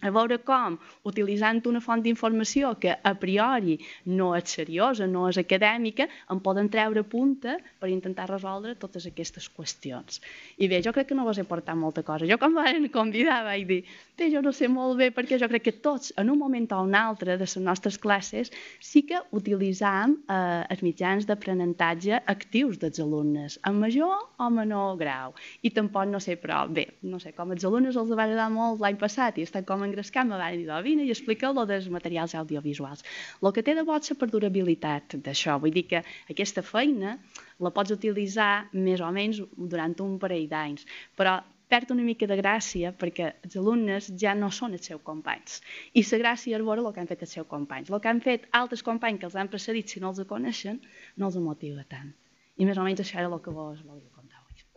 a 0.04 0.12
veure 0.12 0.39
com, 0.43 0.78
utilitzant 1.08 1.62
una 1.70 1.82
font 1.84 2.04
d'informació 2.04 2.74
que 2.80 2.91
a 2.93 3.14
priori 3.20 3.78
no 4.12 4.34
és 4.38 4.56
seriosa, 4.58 5.08
no 5.08 5.26
és 5.30 5.39
acadèmica, 5.39 6.10
en 6.32 6.41
poden 6.43 6.70
treure 6.74 7.06
punta 7.08 7.56
per 7.80 7.89
intentar 7.91 8.28
resoldre 8.30 8.76
totes 8.80 9.08
aquestes 9.08 9.47
qüestions. 9.56 10.20
I 10.60 10.68
bé, 10.72 10.82
jo 10.84 10.93
crec 10.95 11.10
que 11.10 11.18
no 11.18 11.26
vos 11.28 11.39
he 11.39 11.47
portat 11.47 11.80
molta 11.80 12.04
cosa. 12.04 12.28
Jo 12.30 12.38
quan 12.41 12.56
van 12.60 12.89
convidar 12.93 13.43
vaig 13.47 13.66
dir, 13.70 13.80
bé, 14.18 14.30
jo 14.34 14.43
no 14.43 14.51
sé 14.56 14.68
molt 14.72 14.99
bé, 14.99 15.10
perquè 15.16 15.39
jo 15.39 15.49
crec 15.51 15.68
que 15.70 15.76
tots, 15.86 16.12
en 16.20 16.32
un 16.34 16.39
moment 16.39 16.68
o 16.76 16.82
un 16.84 16.95
altre 16.99 17.38
de 17.38 17.47
les 17.47 17.56
nostres 17.58 17.97
classes, 17.99 18.51
sí 18.84 19.04
que 19.08 19.22
utilitzam 19.32 20.18
eh, 20.28 20.64
els 20.74 20.84
mitjans 20.86 21.28
d'aprenentatge 21.30 22.22
actius 22.28 22.80
dels 22.82 22.99
alumnes, 23.04 23.60
en 23.68 23.80
major 23.80 24.28
o 24.39 24.49
menor 24.51 24.97
grau. 24.99 25.34
I 25.64 25.72
tampoc 25.76 26.10
no 26.12 26.20
sé, 26.24 26.38
però 26.39 26.64
bé, 26.68 26.88
no 27.08 27.20
sé, 27.24 27.34
com 27.38 27.54
els 27.56 27.66
alumnes 27.66 27.97
els 27.99 28.12
va 28.12 28.26
agradar 28.28 28.49
molt 28.54 28.82
l'any 28.84 28.99
passat 28.99 29.39
i 29.39 29.47
estan 29.47 29.66
com 29.68 29.84
en 29.86 29.93
engrescar, 29.94 30.26
me 30.26 30.41
van 30.41 30.58
dir, 30.58 30.82
vine 30.84 31.06
i 31.06 31.14
explica 31.14 31.54
lo 31.54 31.68
dels 31.70 31.88
materials 31.94 32.34
audiovisuals. 32.41 33.06
El 33.41 33.54
que 33.54 33.64
té 33.64 33.78
de 33.78 33.86
bo 33.86 33.96
és 33.96 34.10
la 34.12 34.20
perdurabilitat 34.26 35.18
d'això, 35.24 35.60
vull 35.62 35.74
dir 35.78 35.86
que 35.88 36.04
aquesta 36.34 36.66
feina 36.66 37.18
la 37.62 37.72
pots 37.72 37.94
utilitzar 37.94 38.70
més 38.74 39.02
o 39.02 39.12
menys 39.14 39.41
durant 39.56 39.96
un 40.02 40.18
parell 40.20 40.50
d'anys, 40.50 40.88
però 41.16 41.39
perd 41.74 41.94
una 41.96 42.04
mica 42.06 42.28
de 42.30 42.38
gràcia 42.38 42.91
perquè 42.94 43.30
els 43.46 43.56
alumnes 43.58 44.12
ja 44.24 44.34
no 44.38 44.52
són 44.54 44.76
els 44.78 44.89
seus 44.89 45.02
companys. 45.08 45.62
I 45.98 46.04
la 46.12 46.20
gràcia 46.22 46.58
és 46.60 46.66
veure 46.66 46.84
el 46.84 46.91
que 46.94 47.02
han 47.02 47.10
fet 47.10 47.24
els 47.26 47.34
seus 47.38 47.48
companys. 47.48 47.89
El 47.89 48.02
que 48.04 48.12
han 48.12 48.22
fet 48.22 48.46
altres 48.52 48.84
companys 48.89 49.22
que 49.22 49.30
els 49.30 49.38
han 49.39 49.50
precedit, 49.50 49.89
si 49.89 50.04
no 50.04 50.12
els 50.14 50.22
coneixen, 50.30 50.82
no 51.18 51.32
els 51.32 51.39
motiva 51.48 51.86
tant. 51.89 52.14
I 52.58 52.70
més 52.70 52.78
o 52.78 52.86
menys 52.86 53.02
això 53.02 53.24
era 53.24 53.32
el 53.32 53.41
que 53.41 53.56
vos 53.56 53.82
volia 53.82 54.12
contar 54.14 54.44
avui. 54.44 54.68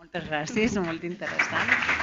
Moltes 0.00 0.30
gràcies, 0.30 0.80
molt 0.80 1.04
interessant. 1.04 2.01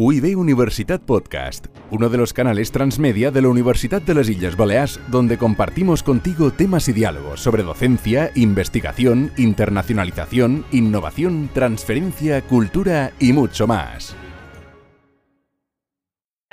UIB 0.00 0.38
Universitat 0.38 1.02
Podcast, 1.02 1.66
uno 1.90 2.08
de 2.08 2.18
los 2.18 2.32
canales 2.32 2.70
transmedia 2.70 3.32
de 3.32 3.42
la 3.42 3.48
Universidad 3.48 4.00
de 4.00 4.14
las 4.14 4.28
Islas 4.28 4.56
Baleares, 4.56 5.00
donde 5.08 5.36
compartimos 5.36 6.04
contigo 6.04 6.52
temas 6.52 6.86
y 6.88 6.92
diálogos 6.92 7.40
sobre 7.40 7.64
docencia, 7.64 8.30
investigación, 8.36 9.32
internacionalización, 9.36 10.64
innovación, 10.70 11.50
transferencia, 11.52 12.42
cultura 12.42 13.10
y 13.18 13.32
mucho 13.32 13.66
más. 13.66 14.14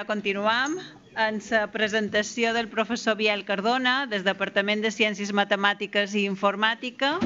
Continuam 0.08 0.80
en 1.16 1.40
la 1.52 1.72
presentació 1.72 2.52
del 2.56 2.68
professor 2.68 3.16
Biel 3.16 3.46
Cardona 3.46 4.08
del 4.08 4.24
Departament 4.24 4.82
de 4.82 4.90
Ciències 4.90 5.30
Matemàtiques 5.38 6.18
i 6.18 6.26
Informàtica 6.26 7.20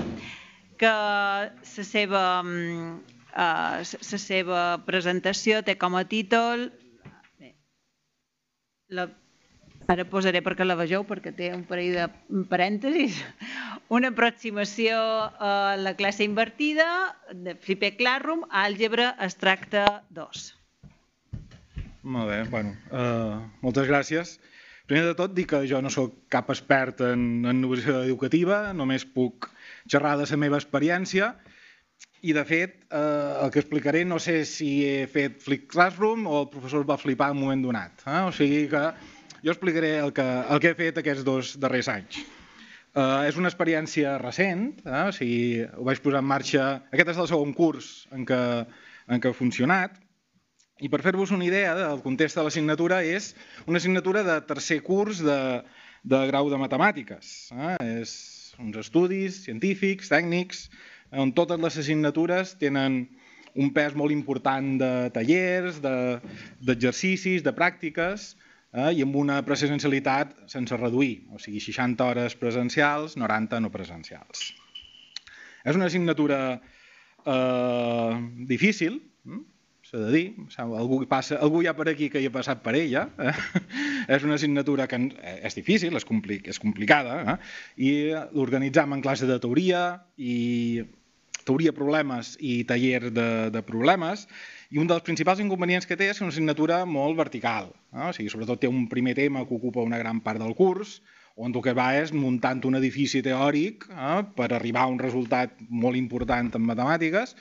que 0.76 0.92
la 0.92 1.56
seva 1.64 2.44
mm, 2.44 3.19
la 3.36 3.82
uh, 3.82 4.20
seva 4.20 4.62
presentació 4.86 5.64
té 5.64 5.78
com 5.78 5.96
a 5.96 6.06
títol... 6.10 6.70
La, 8.90 9.06
ara 9.94 10.06
posaré 10.10 10.42
perquè 10.42 10.66
la 10.66 10.78
vegeu, 10.78 11.04
perquè 11.06 11.34
té 11.38 11.50
un 11.54 11.64
parell 11.70 11.96
de 11.98 12.44
parèntesis. 12.50 13.20
Una 13.96 14.10
aproximació 14.14 14.98
a 14.98 15.76
la 15.78 15.96
classe 15.98 16.26
invertida 16.26 16.88
de 17.34 17.56
Flipped 17.56 17.98
Classroom, 18.02 18.46
àlgebra 18.50 19.12
extracte 19.26 19.86
2. 20.18 20.46
Molt 22.10 22.32
bé, 22.32 22.44
bueno, 22.50 22.74
uh, 22.90 23.42
moltes 23.62 23.90
gràcies. 23.90 24.38
Primer 24.90 25.06
de 25.06 25.14
tot, 25.18 25.36
dir 25.38 25.46
que 25.46 25.62
jo 25.70 25.84
no 25.86 25.92
sóc 25.94 26.16
cap 26.34 26.50
expert 26.50 27.04
en, 27.06 27.46
en 27.46 27.60
innovació 27.60 28.00
educativa, 28.08 28.72
només 28.74 29.06
puc 29.06 29.52
xerrar 29.86 30.16
de 30.18 30.26
la 30.30 30.40
meva 30.42 30.58
experiència 30.58 31.36
i, 32.22 32.34
de 32.36 32.44
fet, 32.46 32.76
eh, 32.92 33.34
el 33.44 33.52
que 33.54 33.62
explicaré 33.62 34.04
no 34.06 34.20
sé 34.20 34.42
si 34.46 34.84
he 34.88 35.06
fet 35.08 35.40
Flip 35.44 35.70
Classroom 35.72 36.28
o 36.28 36.42
el 36.44 36.50
professor 36.52 36.84
va 36.88 37.00
flipar 37.00 37.32
en 37.32 37.40
un 37.40 37.46
moment 37.46 37.64
donat. 37.64 38.04
Eh? 38.06 38.20
O 38.28 38.34
sigui 38.36 38.66
que 38.72 38.84
jo 39.44 39.54
explicaré 39.54 39.98
el 40.04 40.12
que, 40.14 40.26
el 40.26 40.60
que 40.60 40.74
he 40.74 40.78
fet 40.80 41.00
aquests 41.00 41.24
dos 41.28 41.56
darrers 41.62 41.92
anys. 41.92 42.20
Eh, 42.20 43.30
és 43.30 43.40
una 43.40 43.52
experiència 43.52 44.18
recent, 44.20 44.68
eh? 44.84 45.06
o 45.08 45.16
sigui, 45.16 45.64
ho 45.78 45.88
vaig 45.88 46.04
posar 46.04 46.24
en 46.24 46.30
marxa... 46.30 46.68
Aquest 46.92 47.14
és 47.16 47.24
el 47.24 47.32
segon 47.32 47.56
curs 47.56 47.90
en 48.16 48.28
què, 48.28 48.40
en 49.08 49.24
què 49.24 49.32
ha 49.32 49.38
funcionat, 49.38 50.00
i 50.80 50.90
per 50.92 51.02
fer-vos 51.04 51.32
una 51.36 51.48
idea 51.48 51.74
del 51.76 52.04
context 52.04 52.40
de 52.40 52.46
l'assignatura, 52.46 53.02
és 53.04 53.34
una 53.68 53.80
assignatura 53.80 54.24
de 54.28 54.40
tercer 54.48 54.80
curs 54.84 55.20
de, 55.24 55.40
de 56.04 56.22
grau 56.32 56.52
de 56.52 56.60
matemàtiques. 56.60 57.34
Eh? 57.56 57.76
És 58.02 58.14
uns 58.60 58.80
estudis 58.80 59.44
científics, 59.46 60.12
tècnics, 60.12 60.68
on 61.12 61.34
totes 61.34 61.60
les 61.62 61.80
assignatures 61.82 62.56
tenen 62.62 63.02
un 63.60 63.72
pes 63.74 63.96
molt 63.98 64.14
important 64.14 64.78
de 64.80 64.92
tallers, 65.14 65.80
d'exercicis, 65.82 67.42
de, 67.42 67.50
de 67.50 67.56
pràctiques, 67.58 68.34
eh, 68.74 68.92
i 68.94 69.04
amb 69.06 69.18
una 69.20 69.40
presencialitat 69.46 70.36
sense 70.52 70.78
reduir, 70.78 71.26
o 71.34 71.42
sigui 71.42 71.62
60 71.64 72.10
hores 72.12 72.38
presencials, 72.40 73.18
90 73.18 73.62
no 73.66 73.72
presencials. 73.74 74.52
És 75.66 75.76
una 75.76 75.90
assignatura 75.90 76.60
eh, 77.26 78.12
difícil, 78.50 79.02
hm? 79.26 79.42
s'ha 79.90 80.04
de 80.06 80.12
dir, 80.14 80.26
algú, 80.62 81.02
passa, 81.10 81.40
algú 81.42 81.64
hi 81.64 81.70
ha 81.70 81.74
per 81.74 81.88
aquí 81.90 82.12
que 82.14 82.22
hi 82.22 82.28
ha 82.30 82.34
passat 82.34 82.62
per 82.62 82.76
ella, 82.78 83.08
eh? 83.18 83.34
és 84.16 84.26
una 84.28 84.38
assignatura 84.38 84.86
que 84.90 85.02
és 85.42 85.58
difícil, 85.58 85.98
és, 85.98 86.06
compli 86.06 86.38
és 86.46 86.62
complicada, 86.62 87.18
eh? 87.34 87.38
i 87.82 87.92
l'organitzam 88.38 88.94
en 88.94 89.02
classe 89.02 89.28
de 89.30 89.40
teoria 89.42 89.84
i 90.18 90.86
teoria 91.48 91.74
problemes 91.76 92.36
i 92.40 92.64
taller 92.70 93.12
de, 93.14 93.30
de 93.54 93.62
problemes, 93.66 94.28
i 94.70 94.82
un 94.82 94.90
dels 94.90 95.06
principals 95.06 95.42
inconvenients 95.42 95.88
que 95.90 95.98
té 95.98 96.10
és 96.12 96.20
una 96.22 96.34
assignatura 96.34 96.84
molt 96.86 97.18
vertical, 97.18 97.72
eh? 97.94 98.10
o 98.10 98.14
sigui, 98.16 98.30
sobretot 98.34 98.62
té 98.62 98.70
un 98.70 98.88
primer 98.92 99.16
tema 99.18 99.46
que 99.48 99.58
ocupa 99.58 99.86
una 99.86 100.02
gran 100.02 100.22
part 100.26 100.42
del 100.42 100.54
curs, 100.58 101.00
on 101.40 101.56
el 101.56 101.64
que 101.64 101.74
va 101.74 101.94
és 101.96 102.12
muntant 102.12 102.62
un 102.68 102.76
edifici 102.78 103.24
teòric 103.24 103.88
eh, 103.90 104.22
per 104.36 104.52
arribar 104.52 104.86
a 104.86 104.94
un 104.94 105.00
resultat 105.00 105.56
molt 105.70 105.98
important 105.98 106.52
en 106.60 106.66
matemàtiques, 106.68 107.36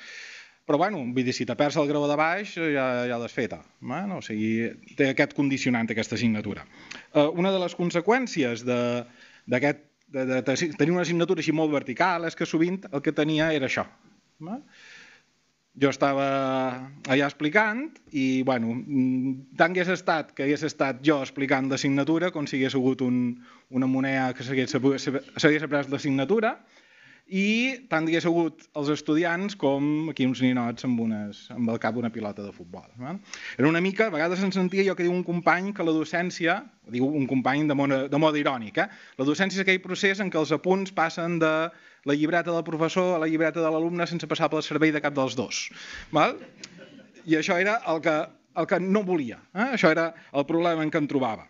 però 0.68 0.76
bueno, 0.76 1.00
vull 1.00 1.24
dir, 1.24 1.32
si 1.32 1.46
te 1.48 1.56
perds 1.56 1.78
el 1.80 1.88
grau 1.88 2.04
de 2.10 2.16
baix 2.20 2.52
ja, 2.60 2.86
ja 3.08 3.16
l'has 3.16 3.32
feta. 3.32 3.62
Bueno, 3.80 4.18
o 4.20 4.24
sigui, 4.24 4.68
té 4.98 5.08
aquest 5.08 5.32
condicionant, 5.36 5.88
aquesta 5.88 6.18
assignatura. 6.18 6.66
Uh, 7.14 7.30
una 7.40 7.54
de 7.54 7.62
les 7.62 7.74
conseqüències 7.78 8.66
d'aquest 8.68 9.87
de, 10.08 10.24
de, 10.26 10.42
de, 10.42 10.56
tenir 10.78 10.94
una 10.94 11.04
assignatura 11.04 11.42
així 11.42 11.52
molt 11.52 11.72
vertical 11.72 12.24
és 12.28 12.36
que 12.38 12.48
sovint 12.48 12.80
el 12.90 13.02
que 13.04 13.14
tenia 13.16 13.50
era 13.56 13.68
això. 13.68 13.84
No? 14.44 14.60
Jo 15.78 15.92
estava 15.92 16.24
allà 17.06 17.26
explicant 17.28 17.84
i, 18.10 18.42
bueno, 18.42 18.72
tant 19.60 19.76
hagués 19.76 19.92
estat 19.94 20.32
que 20.34 20.46
hagués 20.46 20.64
estat 20.66 21.04
jo 21.06 21.20
explicant 21.22 21.68
l'assignatura 21.70 22.32
com 22.34 22.48
si 22.50 22.58
hagués 22.58 22.74
hagut 22.74 23.04
un, 23.06 23.20
una 23.70 23.86
moneda 23.86 24.32
que 24.34 24.46
s'hagués 24.46 24.74
après 24.74 25.92
l'assignatura, 25.92 26.56
i 27.28 27.76
tant 27.92 28.06
hi 28.06 28.14
hagués 28.14 28.26
hagut 28.28 28.62
els 28.80 28.88
estudiants 28.92 29.56
com 29.60 30.08
aquí 30.08 30.24
uns 30.24 30.40
ninots 30.40 30.86
amb, 30.88 31.00
unes, 31.04 31.42
amb 31.52 31.68
el 31.68 31.80
cap 31.82 31.96
d'una 31.96 32.10
pilota 32.12 32.42
de 32.44 32.52
futbol. 32.56 32.86
Eh? 33.04 33.14
Era 33.58 33.68
una 33.68 33.82
mica, 33.84 34.06
a 34.08 34.14
vegades 34.14 34.40
em 34.44 34.52
sentia 34.54 34.86
jo 34.86 34.94
que 34.96 35.04
diu 35.04 35.12
un 35.12 35.24
company 35.26 35.74
que 35.76 35.84
la 35.84 35.92
docència, 35.92 36.62
diu 36.88 37.04
un 37.04 37.26
company 37.28 37.66
de, 37.68 37.76
mode, 37.76 38.00
de 38.08 38.20
mode 38.22 38.40
irònic, 38.40 38.80
eh? 38.80 38.88
la 39.20 39.28
docència 39.28 39.60
és 39.60 39.66
aquell 39.66 39.82
procés 39.84 40.24
en 40.24 40.32
què 40.32 40.40
els 40.40 40.54
apunts 40.56 40.94
passen 40.96 41.36
de 41.42 41.52
la 42.08 42.16
llibreta 42.16 42.54
del 42.54 42.64
professor 42.64 43.16
a 43.16 43.20
la 43.20 43.28
llibreta 43.28 43.60
de 43.60 43.68
l'alumne 43.68 44.08
sense 44.08 44.30
passar 44.30 44.48
pel 44.48 44.64
servei 44.64 44.94
de 44.94 45.04
cap 45.04 45.16
dels 45.16 45.36
dos. 45.36 45.68
Val? 46.16 46.38
I 47.28 47.36
això 47.36 47.60
era 47.60 47.82
el 47.92 48.00
que, 48.00 48.16
el 48.56 48.72
que 48.72 48.80
no 48.80 49.04
volia. 49.04 49.42
Eh? 49.52 49.74
Això 49.76 49.92
era 49.92 50.14
el 50.32 50.48
problema 50.48 50.86
en 50.86 50.94
què 50.94 51.02
em 51.02 51.10
trobava 51.10 51.44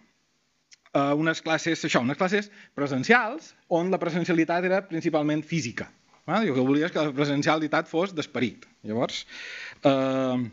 eh, 0.93 1.13
unes 1.19 1.43
classes, 1.45 1.85
això, 1.85 2.03
unes 2.05 2.19
classes 2.21 2.51
presencials 2.79 3.55
on 3.69 3.93
la 3.93 4.01
presencialitat 4.03 4.65
era 4.69 4.83
principalment 4.89 5.45
física. 5.45 5.91
Eh? 6.29 6.45
Jo 6.47 6.53
el 6.53 6.57
que 6.57 6.67
volia 6.71 6.89
és 6.89 6.95
que 6.95 7.05
la 7.05 7.15
presencialitat 7.17 7.89
fos 7.91 8.15
d'esperit. 8.17 8.67
Llavors, 8.87 9.25
eh, 9.85 10.49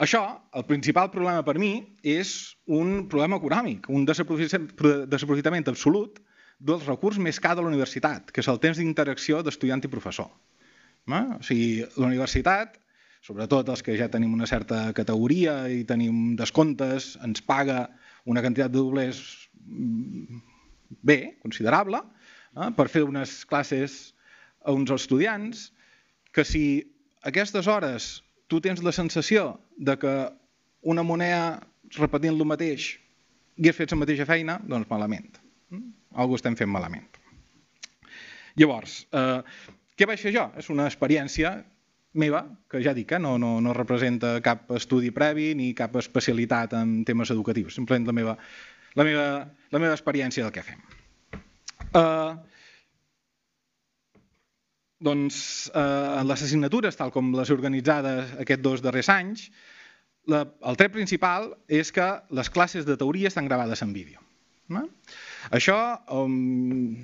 això, 0.00 0.24
el 0.56 0.64
principal 0.64 1.10
problema 1.12 1.44
per 1.46 1.58
mi 1.60 1.74
és 2.02 2.56
un 2.66 3.06
problema 3.12 3.38
econòmic, 3.40 3.88
un 3.92 4.06
desaprofitament 4.08 5.68
absolut 5.68 6.20
dels 6.60 6.84
recursos 6.86 7.22
més 7.22 7.40
car 7.40 7.54
de 7.56 7.64
la 7.64 7.72
universitat, 7.72 8.30
que 8.32 8.42
és 8.42 8.48
el 8.52 8.60
temps 8.60 8.78
d'interacció 8.80 9.42
d'estudiant 9.42 9.82
i 9.84 9.92
professor. 9.92 10.28
Eh? 11.08 11.24
O 11.38 11.42
sigui, 11.44 11.84
la 11.96 12.08
universitat, 12.10 12.76
sobretot 13.24 13.68
els 13.72 13.82
que 13.84 13.96
ja 13.96 14.10
tenim 14.12 14.32
una 14.36 14.48
certa 14.48 14.90
categoria 14.96 15.62
i 15.72 15.84
tenim 15.88 16.34
descomptes, 16.36 17.14
ens 17.24 17.44
paga 17.44 17.86
una 18.26 18.42
quantitat 18.44 18.72
de 18.72 18.78
doblers 18.78 19.20
mm, 19.64 20.40
bé, 21.06 21.18
considerable, 21.42 22.02
eh, 22.56 22.70
per 22.76 22.88
fer 22.92 23.04
unes 23.06 23.44
classes 23.48 24.14
a 24.64 24.74
uns 24.76 24.90
estudiants, 24.92 25.70
que 26.34 26.44
si 26.44 26.64
aquestes 27.26 27.66
hores 27.66 28.10
tu 28.50 28.60
tens 28.60 28.82
la 28.82 28.92
sensació 28.92 29.60
de 29.78 29.96
que 29.98 30.14
una 30.82 31.04
moneda 31.06 31.60
repetint 31.96 32.34
el 32.34 32.46
mateix 32.46 32.96
hagués 33.60 33.76
fet 33.76 33.92
la 33.92 34.00
mateixa 34.00 34.26
feina, 34.28 34.56
doncs 34.64 34.88
malament. 34.88 35.36
Mm? 35.68 35.90
Algú 36.22 36.38
estem 36.38 36.56
fent 36.56 36.70
malament. 36.72 37.18
Llavors, 38.58 39.04
eh, 39.12 39.42
què 39.96 40.08
vaig 40.08 40.22
fer 40.22 40.32
jo? 40.32 40.46
És 40.56 40.70
una 40.72 40.86
experiència 40.88 41.58
meva, 42.12 42.42
que 42.70 42.82
ja 42.82 42.94
dic, 42.96 43.12
eh, 43.12 43.20
no, 43.22 43.36
no, 43.38 43.58
no 43.62 43.74
representa 43.76 44.34
cap 44.42 44.70
estudi 44.74 45.12
previ 45.14 45.52
ni 45.54 45.72
cap 45.78 45.94
especialitat 46.00 46.74
en 46.78 47.02
temes 47.06 47.30
educatius, 47.30 47.76
simplement 47.78 48.08
la 48.10 48.14
meva, 48.16 48.36
la 48.98 49.06
meva, 49.06 49.26
la 49.70 49.82
meva 49.82 49.94
experiència 49.94 50.44
del 50.44 50.54
que 50.54 50.64
fem. 50.66 50.80
Uh, 51.90 52.34
doncs, 55.00 55.70
uh, 55.74 56.22
les 56.26 56.42
assignatures, 56.46 56.98
tal 56.98 57.12
com 57.14 57.30
les 57.36 57.52
organitzades 57.54 58.34
aquests 58.42 58.64
dos 58.64 58.82
darrers 58.82 59.10
anys, 59.12 59.46
la, 60.30 60.44
el 60.66 60.76
tret 60.76 60.92
principal 60.92 61.54
és 61.70 61.94
que 61.94 62.08
les 62.36 62.50
classes 62.52 62.84
de 62.86 62.98
teoria 62.98 63.30
estan 63.30 63.48
gravades 63.48 63.82
en 63.86 63.94
vídeo. 63.94 64.20
No? 64.70 64.84
Això, 65.56 65.78
um, 66.14 66.94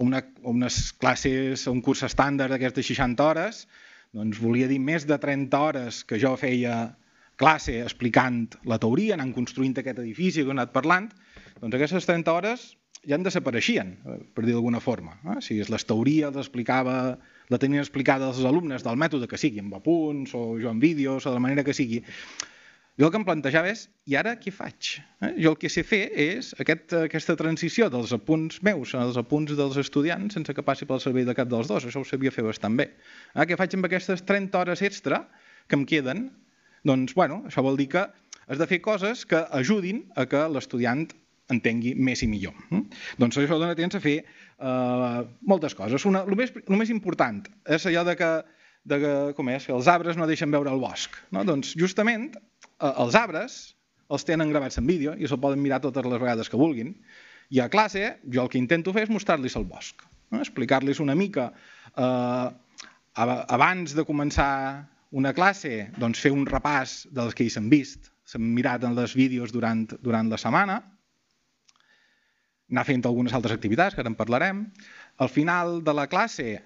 una, 0.00 0.22
unes 0.48 0.92
classes, 1.00 1.66
un 1.68 1.82
curs 1.84 2.04
estàndard 2.06 2.54
d'aquestes 2.54 2.84
de 2.84 2.94
60 2.94 3.26
hores, 3.26 3.64
doncs 4.14 4.38
volia 4.38 4.68
dir 4.70 4.78
més 4.78 5.04
de 5.10 5.18
30 5.18 5.58
hores 5.58 6.04
que 6.06 6.20
jo 6.22 6.36
feia 6.38 6.94
classe 7.40 7.80
explicant 7.82 8.46
la 8.70 8.78
teoria, 8.78 9.16
anant 9.16 9.34
construint 9.34 9.74
aquest 9.80 9.98
edifici 9.98 10.44
que 10.44 10.52
he 10.52 10.54
anat 10.54 10.72
parlant, 10.74 11.10
doncs 11.60 11.74
aquestes 11.74 12.06
30 12.06 12.34
hores 12.34 12.66
ja 13.04 13.18
en 13.18 13.26
desapareixien, 13.26 13.90
per 14.32 14.44
dir 14.46 14.54
d'alguna 14.54 14.80
forma. 14.80 15.18
Eh? 15.34 15.40
Si 15.44 15.58
les 15.60 15.86
teories 15.88 16.32
l'explicava, 16.36 17.18
la 17.52 17.60
tenien 17.60 17.82
explicada 17.82 18.30
als 18.30 18.40
alumnes 18.48 18.86
del 18.86 19.00
mètode 19.00 19.28
que 19.28 19.40
sigui, 19.40 19.60
amb 19.60 19.76
apunts 19.76 20.32
o 20.38 20.54
jo 20.62 20.70
en 20.70 20.80
vídeos 20.80 21.26
o 21.26 21.32
de 21.32 21.36
la 21.36 21.42
manera 21.44 21.66
que 21.66 21.76
sigui, 21.76 22.00
jo 22.94 23.08
el 23.08 23.10
que 23.10 23.18
em 23.18 23.24
plantejava 23.26 23.72
és, 23.72 23.88
i 24.06 24.14
ara 24.14 24.36
què 24.38 24.52
faig? 24.54 24.92
Eh? 25.18 25.32
Jo 25.42 25.54
el 25.54 25.56
que 25.58 25.70
sé 25.72 25.82
fer 25.82 26.04
és 26.14 26.52
aquest, 26.62 26.92
aquesta 27.08 27.34
transició 27.38 27.88
dels 27.90 28.12
apunts 28.14 28.60
meus 28.62 28.92
als 28.94 29.18
apunts 29.18 29.56
dels 29.58 29.80
estudiants 29.82 30.36
sense 30.38 30.54
que 30.54 30.62
passi 30.62 30.86
pel 30.86 31.02
servei 31.02 31.26
de 31.26 31.34
cap 31.34 31.50
dels 31.50 31.66
dos. 31.70 31.88
Això 31.88 32.04
ho 32.04 32.06
sabia 32.06 32.30
fer 32.34 32.44
bastant 32.46 32.78
bé. 32.78 32.92
Ah, 33.34 33.48
què 33.50 33.58
faig 33.58 33.74
amb 33.74 33.90
aquestes 33.90 34.22
30 34.28 34.60
hores 34.60 34.84
extra 34.86 35.24
que 35.66 35.74
em 35.74 35.82
queden? 35.90 36.28
Doncs, 36.86 37.16
bueno, 37.18 37.42
això 37.50 37.66
vol 37.66 37.80
dir 37.80 37.88
que 37.96 38.06
has 38.46 38.62
de 38.62 38.70
fer 38.70 38.78
coses 38.84 39.26
que 39.26 39.42
ajudin 39.58 40.04
a 40.14 40.28
que 40.30 40.46
l'estudiant 40.54 41.08
entengui 41.50 41.96
més 41.98 42.22
i 42.22 42.30
millor. 42.30 42.54
Mm? 42.70 42.86
Doncs 43.18 43.42
això 43.42 43.58
dona 43.58 43.74
temps 43.74 43.98
a 43.98 44.04
fer 44.04 44.20
eh, 44.22 45.20
moltes 45.42 45.74
coses. 45.74 46.06
Una, 46.06 46.22
el, 46.22 46.38
més, 46.38 46.54
el 46.62 46.78
més 46.78 46.94
important 46.94 47.42
és 47.66 47.90
allò 47.90 48.06
de 48.06 48.14
que, 48.20 48.32
de 48.86 49.02
que 49.02 49.14
com 49.34 49.50
és, 49.50 49.66
que 49.66 49.74
els 49.74 49.90
arbres 49.90 50.20
no 50.20 50.30
deixen 50.30 50.54
veure 50.54 50.70
el 50.70 50.78
bosc. 50.84 51.18
No? 51.34 51.42
Doncs 51.48 51.74
justament 51.80 52.30
Eh, 52.36 52.53
els 52.80 53.14
arbres 53.18 53.74
els 54.14 54.24
tenen 54.28 54.50
gravats 54.52 54.78
en 54.80 54.86
vídeo 54.86 55.14
i 55.16 55.28
se'l 55.28 55.40
poden 55.40 55.62
mirar 55.62 55.80
totes 55.84 56.04
les 56.06 56.20
vegades 56.20 56.50
que 56.50 56.60
vulguin. 56.60 56.94
I 57.50 57.60
a 57.60 57.68
classe, 57.72 58.16
jo 58.32 58.44
el 58.44 58.50
que 58.52 58.60
intento 58.60 58.92
fer 58.92 59.06
és 59.06 59.12
mostrar-los 59.12 59.56
el 59.56 59.66
bosc, 59.68 60.02
no? 60.32 60.40
explicar-los 60.40 61.00
una 61.00 61.14
mica 61.14 61.50
eh, 61.96 62.48
abans 63.14 63.94
de 63.94 64.04
començar 64.04 64.86
una 65.14 65.32
classe, 65.36 65.90
doncs 66.00 66.20
fer 66.20 66.32
un 66.34 66.46
repàs 66.48 67.04
dels 67.14 67.36
que 67.36 67.46
hi 67.46 67.52
s'han 67.52 67.70
vist, 67.70 68.10
s'han 68.26 68.42
mirat 68.56 68.84
en 68.84 68.96
les 68.98 69.14
vídeos 69.14 69.52
durant, 69.54 69.86
durant 70.02 70.30
la 70.32 70.40
setmana, 70.40 70.80
anar 72.72 72.86
fent 72.88 73.04
algunes 73.06 73.34
altres 73.36 73.54
activitats, 73.54 73.94
que 73.94 74.02
ara 74.02 74.10
en 74.10 74.16
parlarem. 74.18 74.64
Al 75.22 75.30
final 75.30 75.82
de 75.84 75.94
la 75.94 76.08
classe 76.10 76.56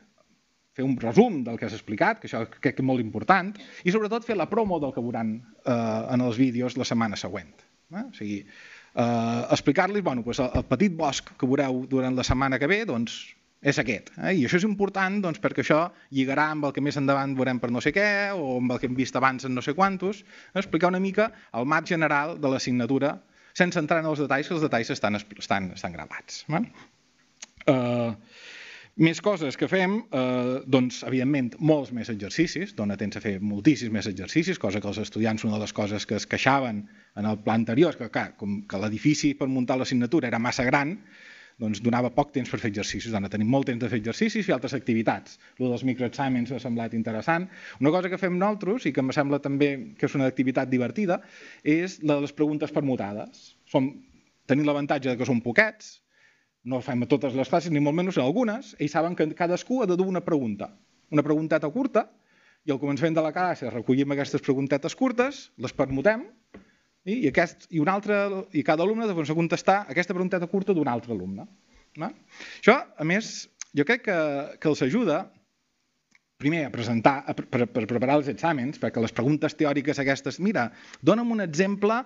fer 0.79 0.87
un 0.87 0.97
resum 1.03 1.43
del 1.47 1.59
que 1.59 1.67
has 1.67 1.77
explicat, 1.77 2.23
que 2.23 2.31
això 2.31 2.45
crec 2.47 2.79
que 2.79 2.85
és 2.85 2.87
molt 2.87 3.03
important, 3.03 3.51
i 3.85 3.95
sobretot 3.95 4.27
fer 4.27 4.39
la 4.39 4.49
promo 4.51 4.79
del 4.83 4.95
que 4.95 5.05
veuran 5.05 5.39
eh, 5.39 5.73
en 5.75 6.23
els 6.25 6.39
vídeos 6.41 6.79
la 6.79 6.87
setmana 6.89 7.19
següent. 7.19 7.51
Eh? 7.95 8.05
O 8.05 8.15
sigui, 8.15 8.39
eh, 8.45 9.43
explicar-los, 9.57 10.05
bueno, 10.07 10.23
doncs 10.27 10.45
el, 10.45 10.53
el 10.61 10.69
petit 10.71 10.95
bosc 10.95 11.35
que 11.41 11.51
veureu 11.51 11.83
durant 11.91 12.17
la 12.17 12.27
setmana 12.27 12.61
que 12.63 12.71
ve, 12.71 12.85
doncs 12.89 13.19
és 13.59 13.79
aquest. 13.83 14.13
Eh? 14.19 14.35
I 14.39 14.45
això 14.47 14.61
és 14.61 14.67
important 14.69 15.19
doncs, 15.25 15.41
perquè 15.43 15.65
això 15.65 15.81
lligarà 16.15 16.51
amb 16.55 16.69
el 16.69 16.75
que 16.77 16.85
més 16.85 16.99
endavant 17.01 17.35
veurem 17.39 17.59
per 17.63 17.73
no 17.75 17.83
sé 17.83 17.93
què 17.95 18.09
o 18.35 18.59
amb 18.59 18.75
el 18.75 18.79
que 18.79 18.87
hem 18.91 18.95
vist 18.99 19.17
abans 19.19 19.49
en 19.49 19.57
no 19.57 19.65
sé 19.65 19.75
quantos, 19.75 20.23
eh? 20.53 20.61
explicar 20.63 20.93
una 20.93 21.03
mica 21.03 21.33
el 21.59 21.67
marc 21.67 21.91
general 21.91 22.37
de 22.39 22.53
l'assignatura 22.53 23.17
sense 23.59 23.81
entrar 23.81 24.05
en 24.05 24.07
els 24.13 24.23
detalls, 24.23 24.47
que 24.47 24.55
els 24.55 24.63
detalls 24.63 24.93
estan, 24.95 25.19
estan, 25.19 25.73
estan 25.75 25.97
gravats. 25.97 26.45
Eh? 26.55 26.63
Uh, 27.69 28.15
més 28.99 29.21
coses 29.23 29.57
que 29.57 29.69
fem, 29.71 30.01
eh, 30.11 30.59
doncs, 30.67 31.05
evidentment, 31.07 31.53
molts 31.63 31.93
més 31.95 32.11
exercicis, 32.11 32.75
dona 32.75 32.97
temps 32.99 33.17
a 33.17 33.23
fer 33.23 33.37
moltíssims 33.39 33.95
més 33.95 34.09
exercicis, 34.11 34.59
cosa 34.59 34.81
que 34.83 34.91
els 34.91 34.99
estudiants, 34.99 35.45
una 35.47 35.55
de 35.55 35.63
les 35.63 35.73
coses 35.73 36.07
que 36.07 36.17
es 36.19 36.27
queixaven 36.27 36.83
en 37.15 37.29
el 37.31 37.39
pla 37.45 37.55
anterior, 37.55 37.95
que, 37.97 38.11
clar, 38.11 38.33
com 38.37 38.65
que 38.67 38.81
l'edifici 38.83 39.35
per 39.39 39.47
muntar 39.47 39.77
l'assignatura 39.79 40.27
era 40.27 40.41
massa 40.43 40.67
gran, 40.67 40.97
doncs 41.59 41.81
donava 41.83 42.11
poc 42.15 42.33
temps 42.35 42.51
per 42.51 42.59
fer 42.63 42.73
exercicis, 42.73 43.15
ara 43.15 43.31
tenim 43.31 43.49
molt 43.51 43.67
temps 43.71 43.83
de 43.83 43.91
fer 43.91 43.99
exercicis 43.99 44.49
i 44.49 44.55
altres 44.55 44.75
activitats. 44.75 45.39
Lo 45.59 45.71
dels 45.71 45.83
microexàmens 45.87 46.51
m'ha 46.55 46.61
semblat 46.63 46.95
interessant. 46.95 47.49
Una 47.83 47.95
cosa 47.95 48.11
que 48.11 48.19
fem 48.19 48.37
nosaltres, 48.39 48.87
i 48.87 48.93
que 48.95 49.03
em 49.03 49.15
sembla 49.15 49.39
també 49.43 49.71
que 49.99 50.07
és 50.07 50.19
una 50.19 50.27
activitat 50.31 50.71
divertida, 50.71 51.21
és 51.63 51.99
la 52.03 52.19
de 52.19 52.27
les 52.27 52.35
preguntes 52.35 52.75
permutades. 52.75 53.57
Som, 53.67 53.91
tenim 54.47 54.67
l'avantatge 54.67 55.17
que 55.19 55.27
som 55.27 55.43
poquets, 55.43 55.99
no 56.69 56.81
fem 56.85 57.05
a 57.05 57.09
totes 57.11 57.35
les 57.39 57.49
classes, 57.49 57.73
ni 57.73 57.81
molt 57.83 57.97
menys 57.97 58.19
algunes, 58.21 58.75
i 58.83 58.89
saben 58.93 59.17
que 59.17 59.29
cadascú 59.39 59.83
ha 59.83 59.89
de 59.89 59.97
dur 59.97 60.09
una 60.11 60.25
pregunta. 60.25 60.71
Una 61.15 61.25
pregunteta 61.25 61.71
curta, 61.73 62.09
i 62.69 62.73
al 62.75 62.81
començament 62.83 63.17
de 63.17 63.25
la 63.25 63.33
classe 63.33 63.71
recollim 63.73 64.13
aquestes 64.13 64.45
preguntetes 64.45 64.97
curtes, 64.99 65.47
les 65.57 65.73
permutem, 65.73 66.27
i, 67.09 67.23
aquest, 67.31 67.65
i, 67.73 67.81
un 67.81 67.89
altre, 67.89 68.19
i 68.53 68.65
cada 68.67 68.85
alumne 68.85 69.09
de 69.09 69.35
contestar 69.35 69.81
aquesta 69.89 70.17
pregunteta 70.17 70.51
curta 70.51 70.77
d'un 70.77 70.91
altre 70.93 71.15
alumne. 71.15 71.49
No? 71.97 72.13
Això, 72.61 72.77
a 72.77 73.07
més, 73.09 73.49
jo 73.77 73.87
crec 73.89 74.05
que, 74.11 74.19
que 74.61 74.69
els 74.69 74.85
ajuda 74.85 75.23
primer 76.39 76.67
a 76.69 76.71
presentar, 76.71 77.17
a, 77.27 77.35
per, 77.35 77.65
per 77.67 77.87
preparar 77.91 78.21
els 78.21 78.29
exàmens, 78.31 78.79
perquè 78.79 79.03
les 79.03 79.15
preguntes 79.15 79.57
teòriques 79.59 79.99
aquestes, 79.99 80.39
mira, 80.39 80.69
dona'm 81.03 81.33
un 81.35 81.43
exemple 81.43 81.97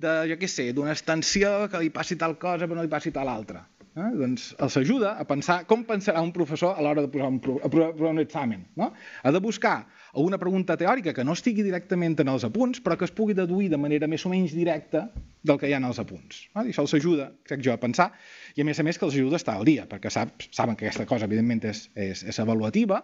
de, 0.00 0.14
jo 0.30 0.38
què 0.40 0.48
sé, 0.48 0.70
d'una 0.72 0.94
extensió 0.96 1.66
que 1.68 1.82
li 1.82 1.90
passi 1.92 2.16
tal 2.20 2.38
cosa 2.40 2.64
però 2.64 2.78
no 2.78 2.86
li 2.86 2.92
passi 2.92 3.12
tal 3.12 3.28
altra. 3.28 3.66
Eh? 3.92 4.10
Doncs 4.16 4.52
els 4.64 4.76
ajuda 4.80 5.16
a 5.20 5.24
pensar 5.28 5.62
com 5.68 5.82
pensarà 5.88 6.22
un 6.24 6.32
professor 6.32 6.78
a 6.78 6.84
l'hora 6.84 7.04
de 7.04 7.10
posar 7.12 7.28
un, 7.28 7.40
a 7.60 7.70
posar 7.72 8.10
un 8.10 8.22
examen. 8.22 8.64
No? 8.80 8.92
Ha 9.22 9.32
de 9.34 9.40
buscar 9.44 9.74
alguna 10.12 10.38
pregunta 10.40 10.76
teòrica 10.80 11.12
que 11.16 11.24
no 11.24 11.36
estigui 11.36 11.64
directament 11.66 12.16
en 12.24 12.32
els 12.32 12.46
apunts, 12.48 12.80
però 12.84 12.96
que 12.96 13.08
es 13.08 13.14
pugui 13.14 13.36
deduir 13.36 13.68
de 13.72 13.80
manera 13.80 14.08
més 14.08 14.24
o 14.24 14.32
menys 14.32 14.56
directa 14.56 15.08
del 15.42 15.58
que 15.60 15.68
hi 15.68 15.74
ha 15.76 15.80
en 15.82 15.88
els 15.88 16.00
apunts. 16.00 16.46
No? 16.54 16.64
I 16.64 16.72
això 16.72 16.86
els 16.86 16.96
ajuda, 17.00 17.32
crec 17.48 17.64
jo, 17.64 17.74
a 17.74 17.80
pensar, 17.82 18.12
i 18.56 18.64
a 18.64 18.68
més 18.68 18.80
a 18.80 18.86
més 18.86 19.00
que 19.00 19.08
els 19.08 19.18
ajuda 19.18 19.36
a 19.36 19.42
estar 19.42 19.58
al 19.58 19.68
dia, 19.68 19.84
perquè 19.90 20.12
sap, 20.12 20.46
saben 20.50 20.78
que 20.78 20.88
aquesta 20.88 21.08
cosa, 21.08 21.28
evidentment, 21.28 21.64
és, 21.68 21.84
és, 21.94 22.24
és 22.32 22.40
avaluativa, 22.40 23.02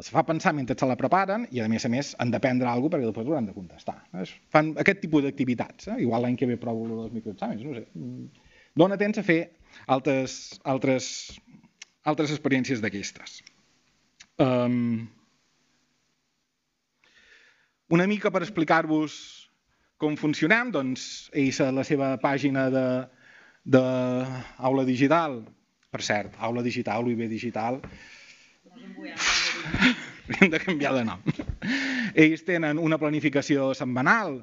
els 0.00 0.08
fa 0.08 0.22
pensar 0.24 0.54
mentre 0.56 0.76
se 0.78 0.86
la 0.88 0.96
preparen 0.96 1.44
i, 1.50 1.60
a 1.60 1.68
més 1.68 1.84
a 1.84 1.90
més, 1.92 2.14
han 2.22 2.32
d'aprendre 2.32 2.70
alguna 2.70 2.96
cosa 2.96 2.96
perquè 2.96 3.10
després 3.10 3.28
ho 3.28 3.36
han 3.36 3.50
de 3.50 3.56
contestar. 3.56 3.98
Fan 4.54 4.72
aquest 4.80 5.02
tipus 5.04 5.26
d'activitats. 5.26 5.90
Eh? 5.92 5.98
Igual 6.06 6.24
l'any 6.24 6.38
que 6.40 6.48
ve 6.48 6.56
provo 6.60 6.86
els 7.04 7.12
microexàmens, 7.12 7.66
no 7.66 7.76
sé. 7.76 7.84
Dóna 8.74 8.96
temps 8.96 9.18
a 9.20 9.24
fer 9.26 9.40
altres, 9.86 10.58
altres, 10.64 11.06
altres 12.08 12.32
experiències 12.32 12.80
d'aquestes. 12.80 13.42
Um, 14.40 15.08
una 17.92 18.06
mica 18.08 18.32
per 18.32 18.40
explicar-vos 18.46 19.16
com 20.00 20.16
funcionem, 20.16 20.72
doncs 20.74 21.28
ells 21.36 21.60
a 21.60 21.68
la 21.74 21.84
seva 21.86 22.14
pàgina 22.22 22.66
de, 22.72 22.86
de 23.76 23.82
Aula 24.70 24.86
Digital, 24.88 25.42
per 25.92 26.00
cert, 26.02 26.34
Aula 26.40 26.64
Digital, 26.64 27.04
UIB 27.06 27.28
Digital, 27.30 27.78
hem 30.40 30.48
de 30.50 30.62
canviar 30.64 30.94
de 30.96 31.04
nom. 31.06 31.22
Ells 32.16 32.42
tenen 32.48 32.80
una 32.80 32.98
planificació 32.98 33.70
setmanal, 33.76 34.40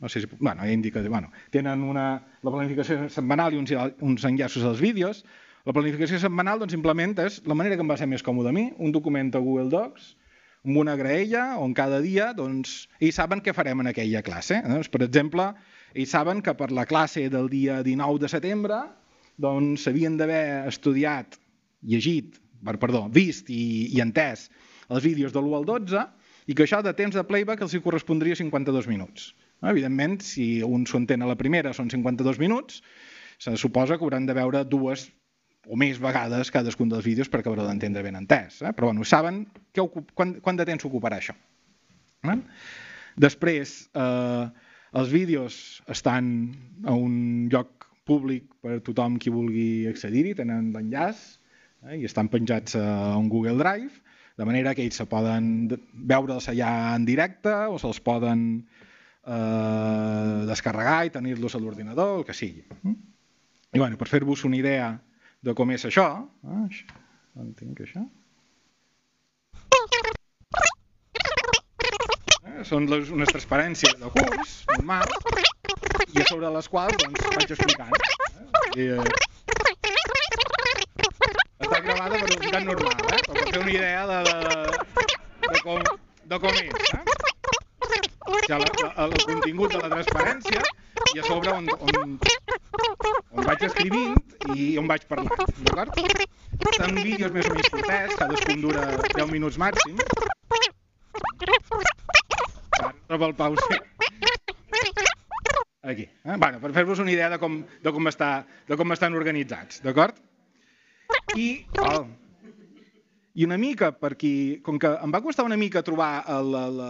no 0.00 0.08
sé 0.08 0.22
si, 0.22 0.28
bueno, 0.38 0.66
indica, 0.68 1.02
bueno, 1.08 1.30
tenen 1.50 1.82
una, 1.82 2.22
la 2.42 2.52
planificació 2.52 3.08
setmanal 3.12 3.54
i 3.54 3.60
uns, 3.60 3.72
uns 4.00 4.26
enllaços 4.28 4.64
als 4.64 4.82
vídeos. 4.82 5.24
La 5.66 5.74
planificació 5.76 6.20
setmanal 6.22 6.62
doncs, 6.62 6.72
simplement 6.76 7.16
és 7.24 7.40
la 7.48 7.56
manera 7.58 7.76
que 7.76 7.84
em 7.84 7.90
va 7.90 7.98
ser 8.00 8.08
més 8.08 8.24
còmode 8.24 8.52
a 8.52 8.56
mi, 8.56 8.70
un 8.78 8.94
document 8.94 9.32
a 9.34 9.42
Google 9.44 9.68
Docs, 9.72 10.14
amb 10.64 10.76
una 10.80 10.94
graella 10.96 11.56
on 11.60 11.74
cada 11.76 12.00
dia 12.04 12.30
doncs, 12.36 12.86
ells 13.00 13.16
saben 13.16 13.40
què 13.44 13.54
farem 13.56 13.80
en 13.80 13.90
aquella 13.92 14.22
classe. 14.22 14.60
Eh? 14.60 14.68
Doncs, 14.68 14.90
per 14.92 15.02
exemple, 15.06 15.50
ells 15.94 16.14
saben 16.16 16.42
que 16.44 16.54
per 16.56 16.70
la 16.72 16.86
classe 16.88 17.28
del 17.32 17.48
dia 17.52 17.80
19 17.86 18.24
de 18.24 18.32
setembre 18.32 18.80
doncs 19.40 19.86
s'havien 19.86 20.18
d'haver 20.20 20.68
estudiat, 20.68 21.38
llegit, 21.80 22.36
per, 22.64 22.76
perdó, 22.80 23.06
vist 23.12 23.48
i, 23.48 23.88
i 23.94 24.02
entès 24.04 24.48
els 24.90 25.04
vídeos 25.06 25.32
de 25.32 25.40
l'1 25.40 25.60
al 25.60 25.68
12 25.68 26.02
i 26.50 26.56
que 26.56 26.66
això 26.66 26.80
de 26.84 26.92
temps 26.98 27.14
de 27.16 27.24
playback 27.24 27.62
els 27.64 27.74
hi 27.74 27.80
correspondria 27.84 28.36
52 28.36 28.88
minuts. 28.90 29.30
Evidentment, 29.60 30.20
si 30.24 30.62
un 30.64 30.86
s'ho 30.88 31.00
entén 31.00 31.22
a 31.22 31.28
la 31.28 31.36
primera 31.36 31.74
són 31.76 31.90
52 31.92 32.40
minuts, 32.40 32.80
se 33.40 33.56
suposa 33.60 33.98
que 33.98 34.04
hauran 34.04 34.28
de 34.28 34.36
veure 34.36 34.64
dues 34.68 35.08
o 35.68 35.76
més 35.76 36.00
vegades 36.00 36.50
cadascun 36.52 36.88
dels 36.88 37.04
vídeos 37.04 37.28
per 37.28 37.40
acabar 37.40 37.66
d'entendre 37.66 38.02
ben 38.04 38.16
entès. 38.16 38.60
Eh? 38.62 38.72
Però 38.76 38.88
bueno, 38.88 39.04
saben 39.04 39.44
que 39.72 39.84
ocup, 39.84 40.12
quant, 40.16 40.38
quant 40.44 40.56
de 40.56 40.66
temps 40.68 40.86
ocuparà 40.88 41.20
això. 41.20 41.36
Eh? 42.24 42.38
Després, 43.20 43.74
eh, 43.94 44.46
els 45.00 45.12
vídeos 45.12 45.54
estan 45.92 46.30
a 46.84 46.96
un 46.96 47.48
lloc 47.52 47.86
públic 48.08 48.48
per 48.64 48.80
tothom 48.86 49.18
qui 49.20 49.32
vulgui 49.32 49.86
accedir-hi, 49.90 50.34
tenen 50.38 50.72
l'enllaç 50.74 51.20
eh, 51.86 52.00
i 52.00 52.06
estan 52.08 52.30
penjats 52.32 52.76
a 52.80 53.16
un 53.18 53.28
Google 53.32 53.58
Drive, 53.60 54.00
de 54.40 54.46
manera 54.48 54.72
que 54.74 54.82
ells 54.86 54.96
se 54.96 55.04
poden 55.06 55.68
veure'ls 55.92 56.48
allà 56.48 56.72
en 56.96 57.04
directe 57.04 57.52
o 57.68 57.76
se'ls 57.78 58.00
poden 58.00 58.64
eh, 59.26 60.46
descarregar 60.48 61.04
i 61.06 61.12
tenir-los 61.14 61.54
a 61.54 61.60
l'ordinador, 61.62 62.18
el 62.20 62.24
que 62.28 62.36
sigui. 62.36 62.64
I 63.70 63.78
bueno, 63.78 63.96
per 63.96 64.08
fer-vos 64.08 64.44
una 64.48 64.58
idea 64.58 64.90
de 65.42 65.54
com 65.56 65.70
és 65.70 65.84
això, 65.88 66.06
eh, 66.44 66.84
on 67.40 67.52
tinc 67.58 67.84
això? 67.84 68.02
Eh, 72.50 72.64
són 72.66 72.88
les, 72.90 73.10
unes 73.14 73.30
transparències 73.32 73.96
de 74.00 74.10
curs, 74.16 74.56
normal, 74.74 75.06
i 76.10 76.20
a 76.20 76.26
sobre 76.28 76.50
les 76.56 76.68
quals 76.68 76.96
doncs, 77.02 77.26
vaig 77.36 77.54
explicant. 77.56 77.94
Eh? 77.94 78.00
I, 78.76 78.88
eh, 78.96 79.04
està 81.60 81.80
gravada 81.84 82.18
per 82.18 82.26
velocitat 82.26 82.66
normal, 82.66 83.02
eh? 83.14 83.22
per 83.28 83.46
fer 83.46 83.60
una 83.62 83.72
idea 83.72 84.06
de, 84.10 84.18
de, 84.26 84.34
de, 85.46 85.58
com, 85.64 85.78
de 86.32 86.40
com 86.44 86.62
és. 86.64 86.94
Eh? 86.98 87.29
Ja 88.48 88.58
la, 88.58 88.68
la, 88.82 88.90
el 89.06 89.14
contingut 89.26 89.74
de 89.74 89.80
la 89.82 89.90
transparència 89.92 90.62
i 91.14 91.20
a 91.20 91.24
sobre 91.26 91.52
on, 91.54 91.68
on, 91.80 92.16
on 93.34 93.46
vaig 93.48 93.64
escrivint 93.66 94.16
i 94.54 94.76
on 94.80 94.88
vaig 94.90 95.06
parlant, 95.10 95.52
d'acord? 95.66 95.96
Són 96.76 96.98
vídeos 97.00 97.32
més 97.34 97.48
o 97.48 97.54
menys 97.54 97.70
curtets, 97.74 98.16
cadascun 98.20 98.62
dura 98.64 98.86
10 99.06 99.32
minuts 99.32 99.58
màxim. 99.60 99.98
Troba 103.10 103.26
el 103.26 103.34
pause. 103.34 103.80
Aquí. 105.82 106.04
Eh? 106.04 106.36
Bueno, 106.36 106.60
per 106.60 106.72
fer-vos 106.76 107.00
una 107.02 107.12
idea 107.12 107.30
de 107.32 107.38
com, 107.42 107.60
de 107.82 107.92
com, 107.94 108.08
està, 108.10 108.30
de 108.68 108.76
com 108.78 108.92
estan 108.94 109.16
organitzats, 109.18 109.80
d'acord? 109.84 110.18
I, 111.34 111.48
oh, 111.82 112.04
I 113.34 113.46
una 113.46 113.58
mica, 113.58 113.90
perquè 113.96 114.60
com 114.66 114.78
que 114.78 114.92
em 115.00 115.14
va 115.14 115.22
costar 115.24 115.46
una 115.48 115.58
mica 115.58 115.82
trobar 115.86 116.12
el, 116.30 116.54
el 116.60 116.80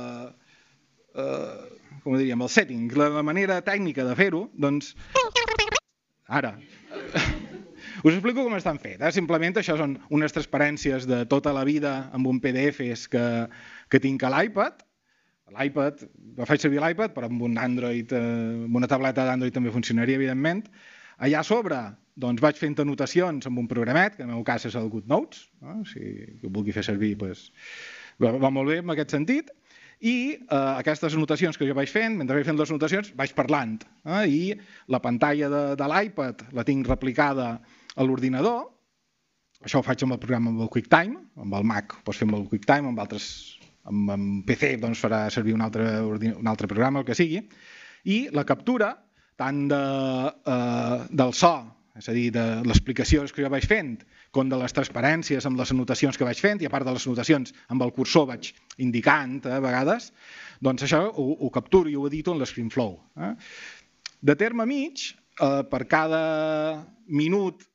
eh, 1.14 1.80
com 2.04 2.16
diríem, 2.16 2.40
el 2.40 2.52
setting, 2.52 2.88
la, 2.96 3.10
la 3.18 3.24
manera 3.26 3.60
tècnica 3.66 4.04
de 4.06 4.16
fer-ho, 4.18 4.44
doncs, 4.58 4.94
ara, 6.26 6.54
us 8.04 8.14
explico 8.14 8.44
com 8.44 8.56
estan 8.56 8.80
fet. 8.82 9.00
Eh? 9.00 9.12
Simplement 9.14 9.58
això 9.60 9.76
són 9.80 9.98
unes 10.14 10.34
transparències 10.36 11.08
de 11.10 11.24
tota 11.30 11.54
la 11.56 11.66
vida 11.68 11.94
amb 12.16 12.30
un 12.30 12.40
PDFs 12.42 13.08
que, 13.12 13.26
que 13.92 14.02
tinc 14.02 14.24
a 14.24 14.32
l'iPad. 14.36 14.86
L'iPad, 15.50 16.04
faig 16.46 16.62
servir 16.62 16.78
l'iPad, 16.78 17.12
però 17.16 17.26
amb 17.26 17.42
un 17.42 17.58
Android, 17.58 18.12
eh, 18.14 18.66
amb 18.68 18.76
una 18.78 18.88
tableta 18.90 19.26
d'Android 19.26 19.56
també 19.56 19.72
funcionaria, 19.74 20.20
evidentment. 20.20 20.68
Allà 21.20 21.42
a 21.42 21.46
sobre, 21.46 21.80
doncs 22.20 22.40
vaig 22.40 22.56
fent 22.56 22.78
anotacions 22.80 23.48
amb 23.50 23.58
un 23.60 23.66
programet, 23.68 24.14
que 24.16 24.22
en 24.22 24.30
el 24.30 24.38
meu 24.38 24.44
cas 24.46 24.64
és 24.70 24.76
el 24.78 24.86
GoodNotes, 24.92 25.48
no? 25.66 25.80
si 25.90 26.14
ho 26.38 26.52
vulgui 26.54 26.72
fer 26.76 26.86
servir, 26.86 27.16
doncs, 27.20 27.50
va, 28.22 28.32
va 28.38 28.52
molt 28.54 28.70
bé 28.70 28.78
en 28.80 28.94
aquest 28.94 29.16
sentit 29.16 29.50
i 30.00 30.16
eh, 30.32 30.56
aquestes 30.80 31.14
anotacions 31.16 31.58
que 31.60 31.68
jo 31.68 31.76
vaig 31.76 31.90
fent, 31.92 32.16
mentre 32.16 32.38
vaig 32.38 32.48
fent 32.48 32.58
les 32.60 32.72
anotacions, 32.72 33.12
vaig 33.18 33.34
parlant. 33.36 33.78
Eh, 34.06 34.24
I 34.26 34.42
la 34.92 35.00
pantalla 35.04 35.50
de, 35.52 35.62
de 35.76 35.88
l'iPad 35.92 36.46
la 36.56 36.64
tinc 36.64 36.88
replicada 36.88 37.52
a 37.60 38.06
l'ordinador, 38.06 38.70
això 39.60 39.80
ho 39.80 39.84
faig 39.84 40.06
amb 40.06 40.16
el 40.16 40.22
programa 40.22 40.54
amb 40.54 40.64
el 40.64 40.72
QuickTime, 40.72 41.18
amb 41.44 41.56
el 41.58 41.66
Mac 41.68 41.98
ho 41.98 42.04
pots 42.06 42.20
fer 42.22 42.28
amb 42.28 42.38
el 42.38 42.46
QuickTime, 42.48 42.88
amb 42.88 43.02
altres 43.02 43.26
amb, 43.84 44.08
amb 44.14 44.46
PC 44.48 44.74
doncs 44.80 45.02
farà 45.04 45.26
servir 45.32 45.52
un 45.56 45.64
altre, 45.66 45.86
un 46.30 46.48
altre 46.48 46.68
programa, 46.70 47.02
el 47.02 47.08
que 47.08 47.16
sigui, 47.18 47.42
i 48.08 48.22
la 48.32 48.46
captura 48.48 48.94
tant 49.40 49.66
de, 49.68 49.82
eh, 50.54 50.96
del 51.20 51.36
so, 51.36 51.52
és 52.00 52.08
a 52.08 52.14
dir, 52.16 52.30
de 52.32 52.44
l'explicació 52.64 53.26
que 53.28 53.44
jo 53.44 53.50
vaig 53.52 53.66
fent, 53.68 53.92
com 54.34 54.48
de 54.48 54.58
les 54.60 54.72
transparències 54.72 55.46
amb 55.46 55.60
les 55.60 55.72
anotacions 55.74 56.16
que 56.16 56.26
vaig 56.26 56.40
fent, 56.40 56.62
i 56.62 56.68
a 56.68 56.72
part 56.72 56.88
de 56.88 56.94
les 56.96 57.06
anotacions 57.06 57.52
amb 57.68 57.84
el 57.84 57.92
cursor 57.96 58.28
vaig 58.30 58.52
indicant 58.80 59.38
eh, 59.44 59.58
a 59.58 59.60
vegades, 59.64 60.10
doncs 60.64 60.86
això 60.86 61.02
ho, 61.10 61.26
ho 61.36 61.50
capturo 61.52 61.92
i 61.92 61.96
ho 61.98 62.06
edito 62.08 62.32
en 62.32 62.40
l'ScreenFlow. 62.40 62.96
Eh? 63.28 63.34
De 64.32 64.36
terme 64.40 64.66
mig, 64.68 65.10
eh, 65.12 65.60
per 65.68 65.84
cada 65.92 66.24
minut 67.06 67.66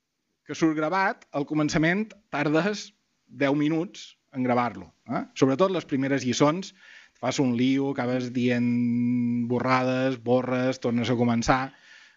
que 0.45 0.57
surt 0.57 0.77
gravat, 0.77 1.25
al 1.33 1.45
començament 1.49 2.07
tardes 2.33 2.89
10 3.29 3.57
minuts 3.57 4.11
en 4.33 4.45
gravar-lo. 4.45 4.91
Eh? 5.09 5.25
Sobretot 5.37 5.73
les 5.73 5.85
primeres 5.89 6.25
lliçons, 6.25 6.73
fas 7.15 7.39
un 7.39 7.55
lío, 7.57 7.93
acabes 7.93 8.31
dient 8.33 9.47
borrades, 9.49 10.17
borres, 10.21 10.81
tornes 10.83 11.09
a 11.09 11.17
començar, 11.17 11.63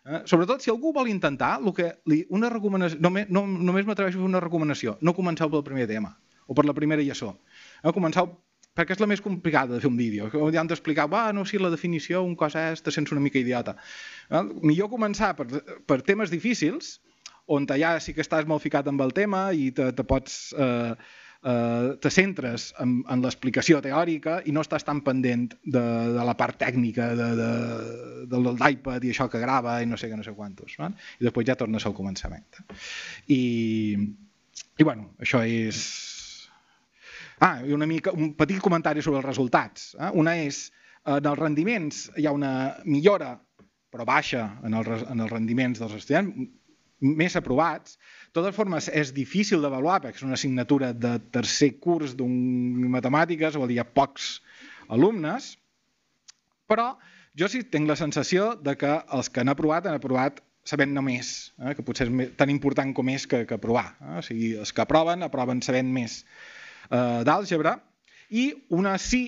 Eh? 0.08 0.22
Sobretot 0.30 0.64
si 0.64 0.72
algú 0.72 0.94
vol 0.96 1.10
intentar, 1.12 1.58
el 1.60 1.74
que 1.76 1.90
li, 2.08 2.22
una 2.34 2.48
recomanació, 2.52 3.00
només, 3.04 3.28
no, 3.28 3.44
només 3.46 3.86
m'atreveixo 3.88 4.16
a 4.16 4.22
fer 4.22 4.28
una 4.30 4.42
recomanació, 4.42 4.96
no 5.04 5.14
comenceu 5.16 5.50
pel 5.52 5.66
primer 5.66 5.88
tema 5.90 6.14
o 6.48 6.56
per 6.56 6.64
la 6.64 6.74
primera 6.76 7.04
lliçó. 7.04 7.34
Eh? 7.82 7.92
Comenceu 7.92 8.30
perquè 8.78 8.94
és 8.94 9.02
la 9.02 9.08
més 9.10 9.20
complicada 9.20 9.74
de 9.74 9.82
fer 9.82 9.90
un 9.90 9.98
vídeo. 9.98 10.30
Ja 10.54 10.62
han 10.62 10.70
d'explicar, 10.70 11.08
va, 11.10 11.26
no, 11.34 11.44
si 11.44 11.58
la 11.58 11.70
definició, 11.72 12.22
un 12.24 12.36
cosa 12.38 12.68
és, 12.72 12.82
te 12.84 12.94
sents 12.94 13.12
una 13.12 13.20
mica 13.20 13.40
idiota. 13.40 13.74
Eh? 14.30 14.44
Millor 14.62 14.88
començar 14.92 15.34
per, 15.36 15.48
per 15.84 16.00
temes 16.06 16.32
difícils, 16.32 16.98
on 17.48 17.66
ja 17.80 17.96
sí 18.00 18.12
que 18.14 18.22
estàs 18.24 18.46
molt 18.46 18.62
ficat 18.62 18.88
amb 18.88 19.00
el 19.04 19.14
tema 19.16 19.48
i 19.52 19.70
te, 19.72 19.92
te 19.92 20.04
pots... 20.06 20.54
Eh, 20.56 20.94
eh, 21.44 21.96
te 22.00 22.10
centres 22.10 22.72
en, 22.82 22.98
en 23.08 23.22
l'explicació 23.22 23.80
teòrica 23.84 24.38
i 24.46 24.54
no 24.54 24.64
estàs 24.64 24.86
tan 24.86 25.02
pendent 25.06 25.52
de, 25.62 25.84
de 26.16 26.26
la 26.26 26.34
part 26.38 26.58
tècnica 26.60 27.10
de, 27.18 27.28
de, 27.38 27.50
de 28.30 28.42
l'iPad 28.48 29.04
i 29.04 29.12
això 29.14 29.28
que 29.30 29.42
grava 29.42 29.78
i 29.82 29.88
no 29.90 29.98
sé 30.00 30.10
què, 30.10 30.18
no 30.18 30.26
sé 30.26 30.34
quantos. 30.36 30.76
No? 30.80 30.90
I 31.20 31.28
després 31.28 31.48
ja 31.48 31.58
tornes 31.58 31.86
al 31.86 31.96
començament. 31.96 32.46
I, 33.28 33.42
i 34.78 34.86
bueno, 34.86 35.12
això 35.22 35.44
és... 35.46 35.82
Ah, 37.38 37.60
i 37.62 37.70
una 37.70 37.86
mica, 37.86 38.10
un 38.10 38.32
petit 38.34 38.58
comentari 38.58 39.02
sobre 39.04 39.20
els 39.20 39.28
resultats. 39.28 39.92
Eh? 39.94 40.10
Una 40.18 40.34
és, 40.42 40.64
en 41.06 41.26
els 41.30 41.38
rendiments 41.38 42.08
hi 42.18 42.26
ha 42.26 42.34
una 42.34 42.52
millora, 42.84 43.36
però 43.92 44.04
baixa 44.04 44.58
en, 44.66 44.74
el, 44.74 44.88
en 45.06 45.22
els 45.22 45.30
rendiments 45.30 45.78
dels 45.78 45.94
estudiants, 46.00 46.48
més 46.98 47.36
aprovats. 47.38 47.98
De 48.28 48.36
totes 48.36 48.56
formes, 48.56 48.90
és 48.92 49.14
difícil 49.16 49.62
d'avaluar 49.64 50.02
perquè 50.04 50.20
és 50.20 50.26
una 50.26 50.36
assignatura 50.36 50.92
de 50.92 51.14
tercer 51.32 51.72
curs 51.80 52.12
d'un 52.18 52.34
matemàtiques, 52.92 53.56
vol 53.56 53.70
dir, 53.70 53.78
hi 53.78 53.82
ha 53.82 53.88
pocs 53.88 54.38
alumnes, 54.92 55.54
però 56.68 56.90
jo 57.38 57.48
sí 57.48 57.62
tinc 57.72 57.88
la 57.88 57.96
sensació 57.96 58.52
de 58.60 58.76
que 58.76 58.92
els 59.16 59.32
que 59.32 59.40
han 59.40 59.52
aprovat 59.52 59.88
han 59.88 59.96
aprovat 59.96 60.42
sabent 60.68 60.92
només, 60.92 61.32
eh? 61.64 61.72
que 61.76 61.84
potser 61.86 62.08
és 62.10 62.32
tan 62.36 62.52
important 62.52 62.92
com 62.96 63.08
és 63.08 63.24
que, 63.30 63.44
que 63.48 63.56
aprovar. 63.56 63.86
Eh? 64.02 64.18
O 64.20 64.24
sigui, 64.26 64.48
els 64.60 64.74
que 64.76 64.84
aproven, 64.84 65.24
aproven 65.24 65.64
sabent 65.64 65.88
més 65.94 66.20
eh, 66.20 67.24
d'àlgebra, 67.24 67.78
i 68.28 68.50
una 68.76 68.98
sí 69.00 69.22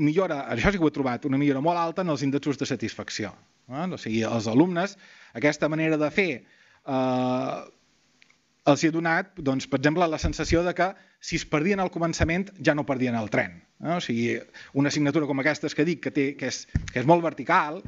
millora, 0.00 0.46
això 0.54 0.72
sí 0.72 0.80
que 0.80 0.86
ho 0.86 0.90
he 0.90 0.96
trobat, 0.96 1.28
una 1.28 1.38
millora 1.38 1.60
molt 1.64 1.80
alta 1.80 2.02
en 2.02 2.14
els 2.14 2.24
índexos 2.24 2.56
de 2.60 2.68
satisfacció. 2.70 3.34
Eh? 3.68 3.84
O 3.84 4.00
sigui, 4.00 4.24
els 4.24 4.48
alumnes, 4.50 4.96
aquesta 5.36 5.68
manera 5.68 6.00
de 6.00 6.10
fer 6.14 6.30
eh, 6.40 7.58
els 8.70 8.84
ha 8.84 8.90
donat, 8.92 9.34
doncs, 9.44 9.66
per 9.68 9.78
exemple, 9.80 10.06
la 10.08 10.20
sensació 10.20 10.62
de 10.64 10.72
que 10.76 10.88
si 11.20 11.36
es 11.36 11.44
perdien 11.48 11.82
al 11.82 11.92
començament 11.92 12.46
ja 12.64 12.74
no 12.76 12.86
perdien 12.88 13.16
el 13.18 13.28
tren. 13.32 13.58
No? 13.84 13.98
O 13.98 14.04
sigui, 14.04 14.38
una 14.80 14.92
assignatura 14.92 15.28
com 15.28 15.40
aquesta 15.42 15.68
que 15.68 15.84
dic, 15.84 16.00
que, 16.06 16.12
té, 16.14 16.26
que, 16.40 16.48
és, 16.48 16.64
que 16.92 17.02
és 17.02 17.08
molt 17.08 17.24
vertical, 17.24 17.82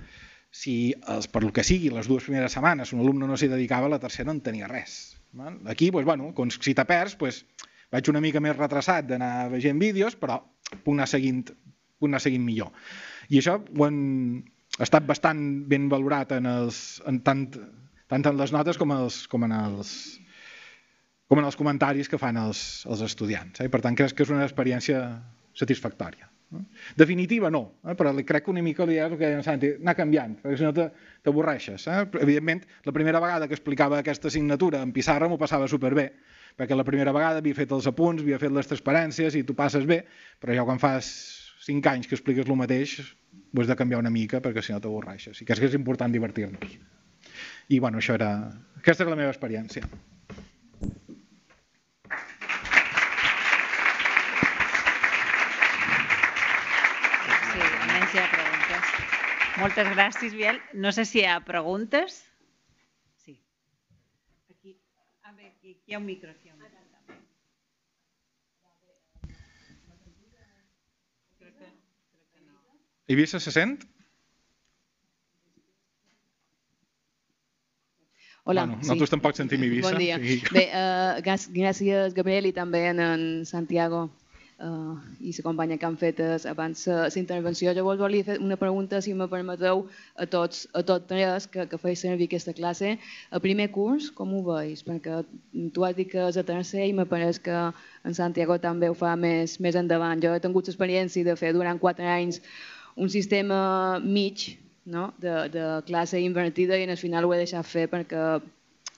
si 0.53 0.95
els, 1.13 1.29
per 1.33 1.43
lo 1.45 1.53
que 1.53 1.65
sigui 1.67 1.91
les 1.93 2.09
dues 2.09 2.27
primeres 2.29 2.55
setmanes 2.57 2.93
un 2.95 3.03
alumne 3.05 3.29
no 3.29 3.37
s'hi 3.37 3.49
dedicava, 3.53 3.91
la 3.93 4.01
tercera 4.03 4.29
no 4.29 4.37
en 4.37 4.43
tenia 4.45 4.69
res. 4.71 5.17
Aquí, 5.69 5.91
doncs, 5.93 6.09
bueno, 6.09 6.33
si 6.61 6.77
t'ha 6.77 6.87
perds, 6.89 7.17
doncs, 7.21 7.45
vaig 7.93 8.13
una 8.13 8.21
mica 8.25 8.43
més 8.43 8.57
retrasat 8.57 9.09
d'anar 9.09 9.49
veient 9.53 9.81
vídeos, 9.81 10.17
però 10.21 10.41
puc 10.77 10.93
anar 10.93 11.09
seguint, 11.09 11.45
puc 11.47 12.11
anar 12.11 12.21
seguint 12.21 12.45
millor. 12.45 12.73
I 13.33 13.41
això 13.41 13.57
ho 13.61 13.87
han, 13.87 13.99
ha 14.77 14.85
estat 14.85 15.09
bastant 15.09 15.43
ben 15.71 15.89
valorat 15.93 16.37
en, 16.37 16.49
els, 16.51 17.01
en 17.09 17.23
tant 17.25 17.47
tant 18.11 18.23
en 18.31 18.37
les 18.39 18.53
notes 18.55 18.79
com, 18.79 18.93
els, 18.95 19.25
com, 19.31 19.45
en, 19.47 19.55
els, 19.57 19.93
com 21.27 21.41
en 21.41 21.49
els 21.49 21.59
comentaris 21.59 22.09
que 22.11 22.21
fan 22.23 22.39
els, 22.41 22.61
els 22.87 23.03
estudiants. 23.07 23.61
Eh? 23.65 23.69
Per 23.73 23.83
tant, 23.85 23.97
crec 23.99 24.15
que 24.15 24.27
és 24.27 24.33
una 24.33 24.47
experiència 24.47 25.03
satisfactòria. 25.57 26.29
Eh? 26.55 26.63
Definitiva 26.99 27.51
no, 27.51 27.65
eh? 27.83 27.97
però 27.99 28.13
crec 28.29 28.47
que 28.47 28.55
una 28.55 28.63
mica 28.63 28.87
li 28.87 29.01
és 29.01 29.11
el 29.11 29.19
que 29.19 29.27
deia 29.27 29.43
Santi, 29.47 29.73
anar 29.81 29.97
canviant, 29.99 30.39
perquè 30.43 30.61
si 30.61 30.69
no 30.69 30.73
t'avorreixes. 30.77 31.89
Eh? 31.91 32.01
Evidentment, 32.23 32.65
la 32.87 32.95
primera 32.95 33.23
vegada 33.23 33.51
que 33.51 33.59
explicava 33.59 33.99
aquesta 34.03 34.31
assignatura 34.31 34.83
en 34.87 34.95
pissarra 34.95 35.29
m'ho 35.29 35.41
passava 35.41 35.69
superbé, 35.71 36.13
perquè 36.57 36.79
la 36.79 36.87
primera 36.89 37.13
vegada 37.13 37.43
havia 37.43 37.59
fet 37.59 37.75
els 37.75 37.87
apunts, 37.91 38.23
havia 38.23 38.39
fet 38.41 38.55
les 38.55 38.71
transparències 38.71 39.37
i 39.37 39.45
tu 39.45 39.57
passes 39.59 39.85
bé, 39.89 40.05
però 40.41 40.55
ja 40.57 40.65
quan 40.65 40.81
fas 40.81 41.11
5 41.67 41.91
anys 41.91 42.07
que 42.07 42.15
expliques 42.15 42.47
el 42.47 42.57
mateix, 42.57 43.01
ho 43.57 43.61
has 43.61 43.69
de 43.69 43.77
canviar 43.77 43.99
una 44.01 44.13
mica 44.15 44.41
perquè 44.41 44.63
si 44.63 44.73
no 44.73 44.81
t'avorreixes. 44.81 45.41
I 45.43 45.49
crec 45.49 45.65
que 45.65 45.71
és 45.73 45.79
important 45.79 46.13
divertir-nos. 46.13 46.77
I 47.69 47.81
bueno, 47.83 47.99
això 47.99 48.15
era... 48.15 48.31
Aquesta 48.79 49.03
era 49.03 49.13
la 49.15 49.19
meva 49.19 49.33
experiència. 49.35 49.83
Sí, 57.51 57.65
almenys 57.65 58.15
hi 58.15 58.23
ha 58.23 58.29
preguntes. 58.37 58.95
Moltes 59.57 59.89
gràcies, 59.95 60.35
Biel. 60.37 60.59
No 60.75 60.93
sé 60.93 61.07
si 61.09 61.23
hi 61.23 61.27
ha 61.31 61.39
preguntes. 61.45 62.19
Sí. 63.25 63.39
Aquí, 64.53 64.77
a 65.23 65.33
veure, 65.33 65.49
aquí, 65.49 65.71
aquí 65.79 65.93
hi 65.93 65.97
ha 65.97 66.01
un 66.03 66.07
micro. 66.07 66.31
Aquí 66.31 66.49
hi 66.49 66.53
ha 66.53 66.55
un 66.55 66.61
micro. 66.61 66.77
Eivissa 73.09 73.39
se 73.41 73.53
sent? 73.55 73.85
Hola. 78.49 78.67
Bueno, 78.67 78.79
nosaltres 78.83 79.09
sí. 79.09 79.15
tampoc 79.15 79.39
sentim 79.39 79.63
Eivissa. 79.63 79.91
Bon 79.91 79.99
dia. 79.99 80.19
Sí. 80.23 80.41
Bé, 80.53 80.69
uh, 80.75 81.23
gràcies 81.57 82.15
Gabriel 82.15 82.51
i 82.51 82.55
també 82.55 82.85
en 82.93 83.45
Santiago 83.47 84.09
uh, 84.63 84.97
i 85.21 85.33
la 85.37 85.45
companya 85.45 85.77
que 85.79 85.87
han 85.87 85.97
fet 86.01 86.21
abans 86.49 86.87
la 86.89 87.09
intervenció. 87.21 87.73
Vos 87.85 87.99
volia 87.99 88.25
fer 88.25 88.39
una 88.41 88.57
pregunta, 88.57 89.01
si 89.03 89.15
me 89.15 89.29
permeteu, 89.29 89.87
a 90.17 90.27
tots, 90.27 90.67
a 90.73 90.83
tots 90.83 91.09
tres 91.09 91.47
que, 91.47 91.67
que 91.69 91.79
feis 91.79 92.05
servir 92.05 92.29
aquesta 92.31 92.55
classe. 92.57 92.97
El 93.31 93.45
primer 93.45 93.71
curs, 93.75 94.11
com 94.11 94.35
ho 94.35 94.43
veus? 94.47 94.85
Perquè 94.87 95.23
tu 95.75 95.85
has 95.85 95.97
dit 95.97 96.11
que 96.13 96.29
és 96.29 96.37
a 96.37 96.47
tercer 96.47 96.89
i 96.89 96.95
me 96.97 97.07
pareix 97.09 97.41
que 97.43 97.57
en 98.07 98.15
Santiago 98.15 98.59
també 98.63 98.91
ho 98.91 98.95
fa 98.95 99.17
més, 99.17 99.59
més 99.61 99.77
endavant. 99.77 100.23
Jo 100.23 100.35
he 100.35 100.43
tingut 100.43 100.69
l'experiència 100.69 101.27
de 101.27 101.37
fer 101.37 101.53
durant 101.57 101.81
quatre 101.83 102.07
anys 102.07 102.41
un 102.97 103.11
sistema 103.13 103.99
mig 104.01 104.57
no? 104.87 105.13
de, 105.19 105.49
de 105.53 105.65
classe 105.87 106.21
invertida 106.21 106.79
i 106.79 106.87
al 106.89 106.97
final 106.97 107.27
ho 107.27 107.35
he 107.35 107.43
deixat 107.43 107.67
fer 107.69 107.87
perquè 107.93 108.39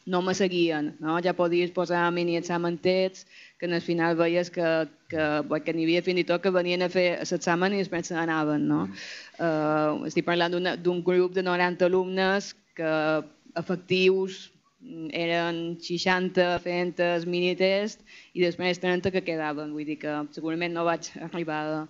no 0.08 0.22
me 0.22 0.34
seguien. 0.34 0.94
No? 1.04 1.18
Ja 1.24 1.34
podies 1.36 1.70
posar 1.76 2.06
mini 2.16 2.38
examentets 2.38 3.26
que 3.60 3.68
al 3.68 3.82
final 3.84 4.16
veies 4.16 4.50
que, 4.50 4.66
que, 5.12 5.24
que 5.64 5.74
n'hi 5.76 5.84
havia 5.84 6.04
fins 6.06 6.22
i 6.22 6.26
tot 6.28 6.42
que 6.42 6.52
venien 6.54 6.82
a 6.82 6.88
fer 6.92 7.08
l'examen 7.20 7.76
i 7.76 7.82
després 7.82 8.08
se 8.08 8.16
n'anaven. 8.16 8.64
No? 8.70 8.84
Uh, 9.36 10.06
estic 10.08 10.26
parlant 10.28 10.56
d'un 10.84 11.02
grup 11.04 11.36
de 11.36 11.44
90 11.44 11.90
alumnes 11.90 12.54
que 12.78 12.94
efectius 13.58 14.46
eren 15.12 15.76
60 15.82 16.46
fent 16.62 17.00
el 17.02 17.26
minitest 17.28 18.00
i 18.32 18.44
després 18.46 18.80
30 18.80 19.12
que 19.12 19.24
quedaven. 19.26 19.74
Vull 19.76 19.88
dir 19.90 19.98
que 20.00 20.14
segurament 20.36 20.72
no 20.72 20.86
vaig 20.88 21.10
arribar 21.28 21.60
a 21.74 21.82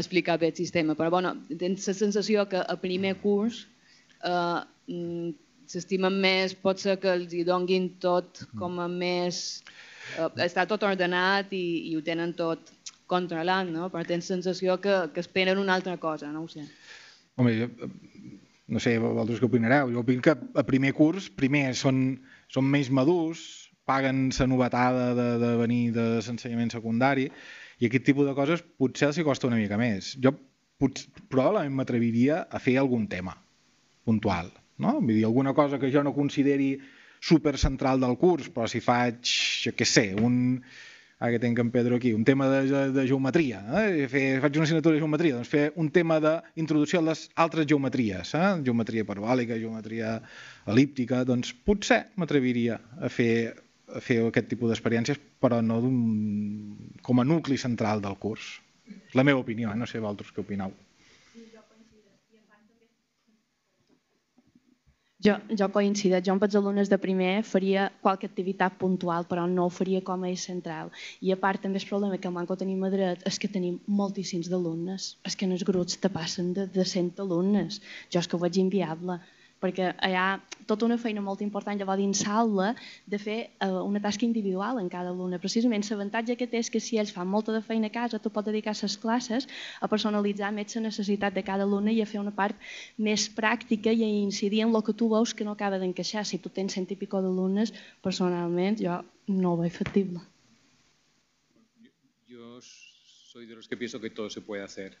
explicar 0.00 0.40
bé 0.40 0.50
el 0.50 0.58
sistema, 0.58 0.98
però 0.98 1.12
bueno, 1.14 1.36
tens 1.60 1.86
la 1.86 1.94
sensació 1.94 2.48
que 2.50 2.64
a 2.64 2.76
primer 2.80 3.14
curs 3.22 3.66
eh, 4.24 4.60
s'estimen 5.70 6.16
més, 6.20 6.54
pot 6.54 6.80
ser 6.80 6.98
que 7.02 7.12
els 7.12 7.32
hi 7.34 7.44
donguin 7.46 7.94
tot 8.02 8.44
com 8.60 8.80
a 8.82 8.88
més... 8.90 9.62
Eh, 10.18 10.28
està 10.44 10.66
tot 10.68 10.82
ordenat 10.84 11.52
i, 11.56 11.64
i 11.90 11.94
ho 11.96 12.02
tenen 12.04 12.34
tot 12.36 12.72
controlant, 13.10 13.70
no? 13.72 13.88
però 13.92 14.04
tens 14.08 14.28
sensació 14.28 14.76
que, 14.80 14.96
que 15.14 15.22
esperen 15.24 15.60
una 15.60 15.76
altra 15.78 15.96
cosa, 16.00 16.30
no 16.32 16.44
ho 16.44 16.48
sé. 16.50 16.64
Home, 17.40 17.54
jo, 17.56 17.90
no 18.74 18.80
sé, 18.80 18.96
vosaltres 19.02 19.40
què 19.40 19.48
opinareu? 19.48 19.92
Jo 19.92 20.04
opino 20.04 20.24
que 20.24 20.34
a 20.34 20.64
primer 20.66 20.94
curs, 20.96 21.28
primer 21.32 21.66
són, 21.78 22.00
són 22.52 22.68
més 22.70 22.90
madurs, 22.94 23.44
paguen 23.84 24.30
la 24.32 24.48
novetada 24.48 25.12
de, 25.16 25.28
de 25.42 25.52
venir 25.60 25.82
de 25.92 26.06
l'ensenyament 26.16 26.72
secundari 26.72 27.28
i 27.80 27.88
aquest 27.88 28.06
tipus 28.06 28.28
de 28.28 28.34
coses 28.36 28.64
potser 28.80 29.10
els 29.10 29.20
costa 29.26 29.50
una 29.50 29.60
mica 29.60 29.76
més. 29.80 30.14
Jo 30.24 30.32
potser, 30.80 31.10
probablement 31.28 31.76
m'atreviria 31.76 32.44
a 32.48 32.60
fer 32.62 32.78
algun 32.80 33.06
tema 33.10 33.36
puntual, 34.04 34.50
no? 34.78 34.98
Vull 35.00 35.14
dir, 35.14 35.24
alguna 35.28 35.54
cosa 35.54 35.78
que 35.78 35.92
jo 35.92 36.02
no 36.02 36.14
consideri 36.16 36.74
super 37.24 37.56
central 37.58 38.00
del 38.02 38.18
curs, 38.20 38.50
però 38.52 38.66
si 38.68 38.82
faig, 38.84 39.22
jo 39.64 39.72
què 39.76 39.86
sé, 39.88 40.10
un, 40.20 40.60
ara 41.18 41.32
que 41.32 41.40
tenc 41.40 41.60
en 41.62 41.70
Pedro 41.72 41.96
aquí, 41.96 42.12
un 42.12 42.24
tema 42.28 42.50
de, 42.50 42.60
de, 42.68 42.82
de 42.92 43.06
geometria, 43.08 43.62
eh? 43.80 44.06
fer, 44.12 44.24
faig 44.44 44.58
una 44.58 44.68
assignatura 44.68 44.98
de 44.98 45.02
geometria, 45.04 45.38
doncs 45.38 45.52
fer 45.52 45.64
un 45.80 45.88
tema 45.94 46.18
d'introducció 46.20 47.00
a 47.00 47.08
les 47.08 47.26
altres 47.46 47.68
geometries, 47.70 48.34
eh? 48.36 48.50
geometria 48.66 49.06
parabòlica, 49.08 49.60
geometria 49.60 50.18
elíptica, 50.68 51.22
doncs 51.24 51.54
potser 51.64 52.02
m'atreviria 52.20 52.76
a 53.00 53.08
fer, 53.12 53.54
a 53.88 54.04
fer 54.04 54.20
aquest 54.26 54.52
tipus 54.52 54.74
d'experiències, 54.74 55.20
però 55.40 55.62
no 55.64 55.80
com 57.04 57.20
a 57.20 57.28
nucli 57.28 57.56
central 57.60 58.04
del 58.04 58.20
curs. 58.20 58.58
La 59.16 59.24
meva 59.24 59.40
opinió, 59.40 59.72
eh? 59.72 59.80
no 59.80 59.88
sé 59.88 60.02
vosaltres 60.02 60.34
què 60.34 60.44
opineu. 60.44 60.76
Jo, 65.24 65.34
jo 65.56 65.66
coincideix, 65.72 66.24
jo 66.26 66.32
amb 66.34 66.42
els 66.44 66.54
alumnes 66.58 66.90
de 66.92 66.96
primer 67.00 67.30
faria 67.50 67.84
qualque 68.04 68.28
activitat 68.28 68.74
puntual, 68.80 69.24
però 69.30 69.46
no 69.52 69.64
ho 69.64 69.70
faria 69.72 70.02
com 70.08 70.20
a 70.20 70.28
eix 70.28 70.42
central. 70.50 70.90
I 71.24 71.32
a 71.32 71.38
part 71.44 71.62
també 71.64 71.80
el 71.80 71.86
problema 71.88 72.18
que 72.20 72.32
manco 72.34 72.56
tenim 72.60 72.82
a 72.84 72.90
dret 72.92 73.24
és 73.30 73.40
que 73.40 73.48
tenim 73.54 73.78
moltíssims 74.00 74.50
d'alumnes. 74.52 75.06
És 75.30 75.38
que 75.40 75.48
en 75.48 75.56
els 75.56 75.64
grups 75.70 75.96
te 76.02 76.10
passen 76.18 76.52
de, 76.58 76.66
de 76.76 76.84
100 76.92 77.24
alumnes. 77.24 77.80
Jo 78.12 78.20
és 78.20 78.28
que 78.28 78.36
ho 78.36 78.42
veig 78.42 78.60
inviable, 78.60 79.16
perquè 79.64 79.94
allà 80.04 80.26
tota 80.68 80.84
una 80.84 80.98
feina 81.00 81.22
molt 81.24 81.40
important 81.44 81.78
llavors 81.80 82.00
dins 82.00 82.20
l'aula 82.26 82.72
de 83.08 83.18
fer 83.20 83.36
eh, 83.44 83.68
una 83.68 84.00
tasca 84.04 84.26
individual 84.26 84.80
en 84.80 84.90
cada 84.92 85.12
alumne. 85.12 85.40
Precisament 85.40 85.84
l'avantatge 85.88 86.36
que 86.40 86.48
té 86.50 86.60
és 86.60 86.70
que 86.72 86.80
si 86.80 86.98
ells 87.00 87.12
fan 87.16 87.28
molta 87.28 87.54
de 87.54 87.62
feina 87.64 87.88
a 87.88 87.94
casa, 87.94 88.20
tu 88.20 88.32
pots 88.34 88.48
dedicar 88.50 88.74
les 88.80 88.96
classes 89.00 89.48
a 89.80 89.88
personalitzar 89.88 90.52
més 90.52 90.76
la 90.76 90.84
necessitat 90.88 91.36
de 91.36 91.44
cada 91.46 91.64
alumne 91.68 91.92
i 91.96 92.02
a 92.02 92.08
fer 92.10 92.20
una 92.20 92.34
part 92.34 92.60
més 93.08 93.26
pràctica 93.40 93.92
i 93.92 94.04
a 94.04 94.12
incidir 94.20 94.64
en 94.66 94.74
el 94.74 94.84
que 94.84 94.96
tu 94.96 95.08
veus 95.12 95.34
que 95.34 95.44
no 95.48 95.56
acaba 95.56 95.80
d'encaixar. 95.80 96.24
Si 96.24 96.38
tu 96.38 96.52
tens 96.52 96.76
cent 96.76 96.90
i 96.90 97.00
pico 97.00 97.20
d'alumnes, 97.24 97.72
personalment 98.04 98.80
jo 98.80 99.00
no 99.32 99.54
ho 99.54 99.60
veig 99.60 99.72
factible. 99.72 100.20
Yo 102.26 102.60
soy 102.60 103.46
de 103.46 103.54
los 103.54 103.68
que 103.68 103.76
pienso 103.76 104.00
que 104.00 104.10
todo 104.10 104.28
se 104.28 104.40
puede 104.40 104.62
hacer. 104.62 104.98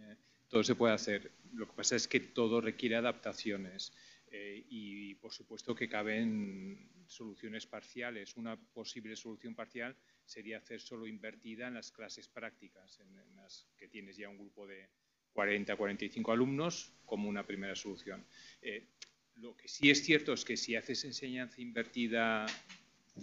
Eh, 0.00 0.16
todo 0.48 0.62
se 0.62 0.74
puede 0.74 0.94
hacer. 0.94 1.30
Lo 1.52 1.66
que 1.66 1.74
pasa 1.74 1.96
es 1.96 2.08
que 2.08 2.20
todo 2.20 2.60
requiere 2.60 2.96
adaptaciones 2.96 3.92
eh, 4.30 4.64
y, 4.70 5.14
por 5.16 5.32
supuesto, 5.32 5.74
que 5.74 5.88
caben 5.88 6.90
soluciones 7.06 7.66
parciales. 7.66 8.36
Una 8.36 8.56
posible 8.56 9.14
solución 9.14 9.54
parcial 9.54 9.94
sería 10.24 10.58
hacer 10.58 10.80
solo 10.80 11.06
invertida 11.06 11.68
en 11.68 11.74
las 11.74 11.92
clases 11.92 12.28
prácticas, 12.28 12.98
en, 13.00 13.36
las 13.36 13.66
que 13.76 13.88
tienes 13.88 14.16
ya 14.16 14.30
un 14.30 14.38
grupo 14.38 14.66
de 14.66 14.88
40, 15.34 15.76
45 15.76 16.32
alumnos, 16.32 16.92
como 17.04 17.28
una 17.28 17.46
primera 17.46 17.74
solución. 17.74 18.24
Eh, 18.62 18.88
lo 19.36 19.54
que 19.56 19.68
sí 19.68 19.90
es 19.90 20.02
cierto 20.02 20.32
es 20.32 20.44
que 20.44 20.56
si 20.56 20.76
haces 20.76 21.04
enseñanza 21.04 21.60
invertida 21.60 22.46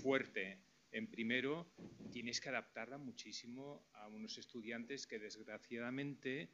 fuerte 0.02 0.60
en 0.92 1.08
primero, 1.08 1.72
tienes 2.12 2.40
que 2.42 2.50
adaptarla 2.50 2.98
muchísimo 2.98 3.84
a 3.94 4.08
unos 4.08 4.38
estudiantes 4.38 5.08
que 5.08 5.20
desgraciadamente 5.20 6.50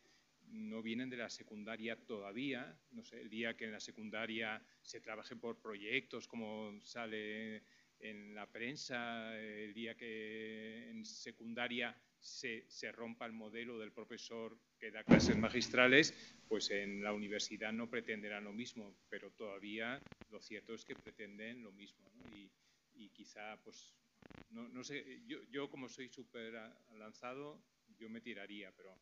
no 0.51 0.81
vienen 0.81 1.09
de 1.09 1.17
la 1.17 1.29
secundaria 1.29 1.95
todavía. 1.95 2.77
No 2.91 3.03
sé, 3.03 3.21
el 3.21 3.29
día 3.29 3.55
que 3.55 3.65
en 3.65 3.71
la 3.71 3.79
secundaria 3.79 4.61
se 4.81 5.01
trabaje 5.01 5.35
por 5.35 5.59
proyectos, 5.59 6.27
como 6.27 6.79
sale 6.83 7.63
en 7.99 8.35
la 8.35 8.45
prensa, 8.45 9.37
el 9.37 9.73
día 9.73 9.95
que 9.95 10.89
en 10.89 11.05
secundaria 11.05 11.95
se, 12.19 12.65
se, 12.67 12.91
rompa 12.91 13.25
el 13.25 13.33
modelo 13.33 13.79
del 13.79 13.91
profesor 13.91 14.57
que 14.79 14.91
da 14.91 15.03
clases 15.03 15.37
magistrales, 15.37 16.13
pues 16.47 16.69
en 16.71 17.03
la 17.03 17.13
universidad 17.13 17.71
no 17.71 17.89
pretenderán 17.89 18.43
lo 18.43 18.53
mismo, 18.53 18.95
pero 19.09 19.31
todavía 19.31 20.01
lo 20.31 20.41
cierto 20.41 20.73
es 20.73 20.83
que 20.83 20.95
pretenden 20.95 21.63
lo 21.63 21.71
mismo. 21.71 22.11
Y, 22.33 22.49
y, 22.95 23.09
quizá, 23.09 23.57
pues, 23.63 23.95
no, 24.49 24.67
no 24.69 24.83
sé, 24.83 25.21
yo, 25.25 25.43
yo, 25.43 25.69
como 25.69 25.87
soy 25.87 26.09
súper 26.09 26.53
lanzado, 26.97 27.61
yo 27.97 28.09
me 28.09 28.21
tiraría, 28.21 28.71
pero, 28.71 28.97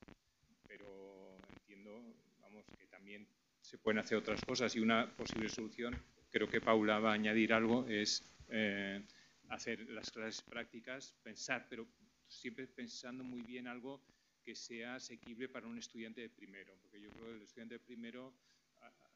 pero 0.68 1.33
entiendo, 1.74 2.04
vamos, 2.40 2.66
que 2.78 2.86
también 2.88 3.28
se 3.62 3.78
pueden 3.78 4.00
hacer 4.00 4.18
otras 4.18 4.44
cosas 4.44 4.76
y 4.76 4.80
una 4.80 5.16
posible 5.16 5.50
solución, 5.50 5.98
creo 6.30 6.48
que 6.48 6.62
Paula 6.62 7.00
va 7.00 7.12
a 7.12 7.14
añadir 7.14 7.54
algo, 7.54 7.88
es 7.88 8.24
eh, 8.50 9.02
hacer 9.50 9.90
las 9.90 10.12
clases 10.12 10.42
prácticas, 10.44 11.16
pensar, 11.24 11.66
pero 11.70 11.88
siempre 12.28 12.68
pensando 12.68 13.24
muy 13.24 13.42
bien 13.42 13.68
algo 13.68 14.02
que 14.44 14.56
sea 14.56 14.96
asequible 14.96 15.50
para 15.50 15.68
un 15.68 15.78
estudiante 15.78 16.22
de 16.22 16.30
primero, 16.30 16.76
porque 16.82 17.02
yo 17.02 17.10
creo 17.10 17.26
que 17.30 17.36
el 17.38 17.42
estudiante 17.42 17.76
de 17.76 17.80
primero 17.80 18.34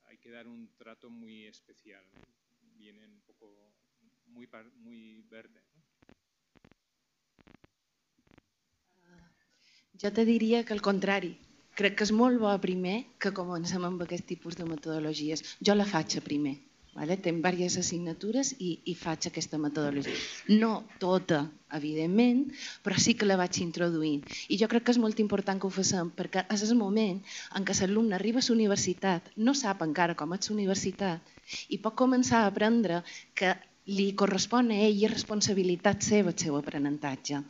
hay 0.06 0.18
que 0.18 0.32
dar 0.32 0.48
un 0.48 0.70
trato 0.78 1.10
muy 1.10 1.46
especial, 1.46 2.04
viene 2.78 3.06
un 3.06 3.22
poco 3.22 3.76
muy, 4.26 4.50
muy 4.78 5.22
verde. 5.30 5.62
¿no? 5.76 5.84
Jo 10.02 10.14
te 10.14 10.26
diria 10.26 10.64
que 10.64 10.74
al 10.74 10.82
contrari. 10.82 11.47
Crec 11.78 11.98
que 11.98 12.06
és 12.08 12.12
molt 12.20 12.40
bo 12.41 12.52
primer 12.62 12.95
que 13.22 13.30
comencem 13.38 13.84
amb 13.86 14.02
aquest 14.02 14.26
tipus 14.26 14.56
de 14.58 14.66
metodologies. 14.66 15.44
Jo 15.62 15.76
la 15.78 15.86
faig 15.86 16.16
primer. 16.26 16.56
Vale? 16.98 17.20
Tenc 17.22 17.44
diverses 17.45 17.84
assignatures 17.84 18.56
i, 18.58 18.72
i 18.90 18.95
faig 18.98 19.28
aquesta 19.30 19.60
metodologia. 19.62 20.16
No 20.58 20.72
tota, 20.98 21.44
evidentment, 21.78 22.48
però 22.82 22.98
sí 22.98 23.14
que 23.14 23.28
la 23.28 23.38
vaig 23.38 23.60
introduint. 23.62 24.24
I 24.49 24.58
jo 24.58 24.70
crec 24.72 24.88
que 24.88 24.95
és 24.95 25.02
molt 25.04 25.22
important 25.22 25.62
que 25.62 25.70
ho 25.70 25.76
facem, 25.76 26.10
perquè 26.18 26.48
és 26.56 26.64
el 26.66 26.74
moment 26.80 27.22
en 27.60 27.68
què 27.68 27.78
l'alumne 27.84 28.18
arriba 28.18 28.41
a 28.41 28.48
la 28.48 28.56
universitat, 28.56 29.30
no 29.38 29.54
sap 29.54 29.86
encara 29.86 30.18
com 30.18 30.34
és 30.34 30.49
la 30.49 30.56
universitat, 30.58 31.36
i 31.70 31.78
pot 31.78 31.94
començar 32.02 32.41
a 32.41 32.49
aprendre 32.49 33.04
que 33.38 33.54
li 33.94 34.10
correspon 34.18 34.74
a 34.74 34.82
ell 34.88 35.06
i 35.06 35.14
responsabilitat 35.14 36.02
seva 36.02 36.34
el 36.34 36.41
seu 36.41 36.58
aprenentatge. 36.58 37.44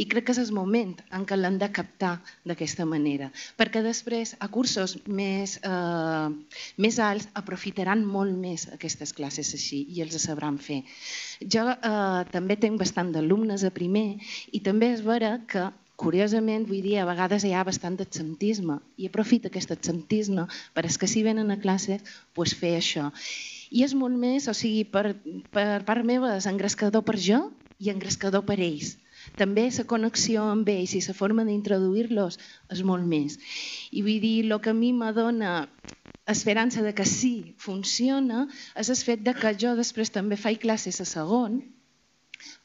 I 0.00 0.06
crec 0.10 0.28
que 0.28 0.34
és 0.34 0.40
el 0.42 0.52
moment 0.56 0.94
en 1.16 1.24
què 1.28 1.38
l'han 1.38 1.58
de 1.60 1.68
captar 1.74 2.14
d'aquesta 2.46 2.86
manera, 2.88 3.30
perquè 3.58 3.82
després 3.84 4.34
a 4.40 4.48
cursos 4.56 4.96
més, 5.06 5.56
eh, 5.62 6.28
més 6.78 6.98
alts 7.02 7.28
aprofitaran 7.40 8.04
molt 8.16 8.36
més 8.38 8.68
aquestes 8.74 9.14
classes 9.16 9.54
així 9.58 9.84
i 9.94 10.02
els 10.04 10.16
sabran 10.22 10.58
fer. 10.58 10.82
Jo 11.40 11.66
eh, 11.74 12.20
també 12.32 12.58
tenc 12.60 12.80
bastant 12.80 13.12
d'alumnes 13.14 13.64
a 13.64 13.72
primer 13.74 14.06
i 14.52 14.60
també 14.60 14.92
és 14.94 15.02
vera 15.06 15.38
que 15.48 15.70
curiosament, 15.96 16.66
vull 16.66 16.82
dir, 16.82 16.96
a 16.98 17.06
vegades 17.06 17.44
hi 17.46 17.52
ha 17.54 17.62
bastant 17.66 18.00
absentisme 18.02 18.80
i 18.98 19.06
aprofita 19.10 19.50
aquest 19.50 19.70
absentisme 19.74 20.48
per 20.74 20.84
als 20.84 20.98
que 20.98 21.10
si 21.10 21.22
venen 21.22 21.54
a 21.54 21.60
classe 21.62 22.00
pues, 22.34 22.54
fer 22.58 22.74
això. 22.80 23.10
I 23.70 23.84
és 23.86 23.94
molt 23.94 24.18
més, 24.18 24.48
o 24.50 24.54
sigui, 24.54 24.82
per, 24.84 25.14
per 25.54 25.82
part 25.86 26.06
meva 26.06 26.34
és 26.38 26.50
engrescador 26.50 27.06
per 27.06 27.16
jo 27.18 27.40
i 27.78 27.90
engrescador 27.94 28.44
per 28.46 28.58
ells 28.58 28.96
també 29.40 29.68
la 29.70 29.86
connexió 29.92 30.48
amb 30.52 30.68
ells 30.68 30.94
i 30.94 31.02
la 31.06 31.16
forma 31.20 31.44
d'introduir-los 31.44 32.38
és 32.76 32.82
molt 32.82 33.06
més. 33.06 33.38
I 33.92 34.02
vull 34.02 34.20
dir, 34.20 34.36
el 34.44 34.58
que 34.60 34.72
a 34.74 34.78
mi 34.80 34.92
m'adona 34.92 35.68
esperança 36.26 36.82
de 36.82 36.94
que 36.96 37.04
sí 37.04 37.54
funciona 37.58 38.46
és 38.80 38.88
el 38.88 38.96
fet 38.96 39.24
de 39.24 39.34
que 39.36 39.54
jo 39.60 39.74
després 39.76 40.10
també 40.10 40.40
faig 40.40 40.60
classes 40.62 41.00
a 41.00 41.08
segon 41.08 41.62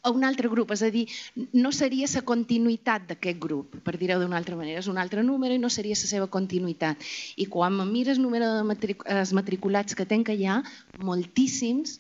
a 0.02 0.12
un 0.12 0.24
altre 0.24 0.50
grup, 0.52 0.72
és 0.72 0.82
a 0.84 0.90
dir, 0.92 1.06
no 1.54 1.72
seria 1.76 2.08
la 2.14 2.24
continuïtat 2.28 3.06
d'aquest 3.10 3.40
grup, 3.40 3.78
per 3.84 3.96
dir-ho 4.00 4.20
d'una 4.20 4.38
altra 4.40 4.58
manera, 4.60 4.80
és 4.80 4.88
un 4.92 4.98
altre 4.98 5.24
número 5.24 5.56
i 5.56 5.62
no 5.62 5.70
seria 5.70 5.96
la 5.96 6.10
seva 6.12 6.28
continuïtat. 6.28 7.00
I 7.38 7.48
quan 7.52 7.78
mires 7.92 8.18
el 8.18 8.24
número 8.24 8.48
de 8.58 8.64
matric 8.68 9.04
matriculats 9.36 9.96
que 9.96 10.08
tenc 10.08 10.32
allà, 10.32 10.62
moltíssims 11.04 12.00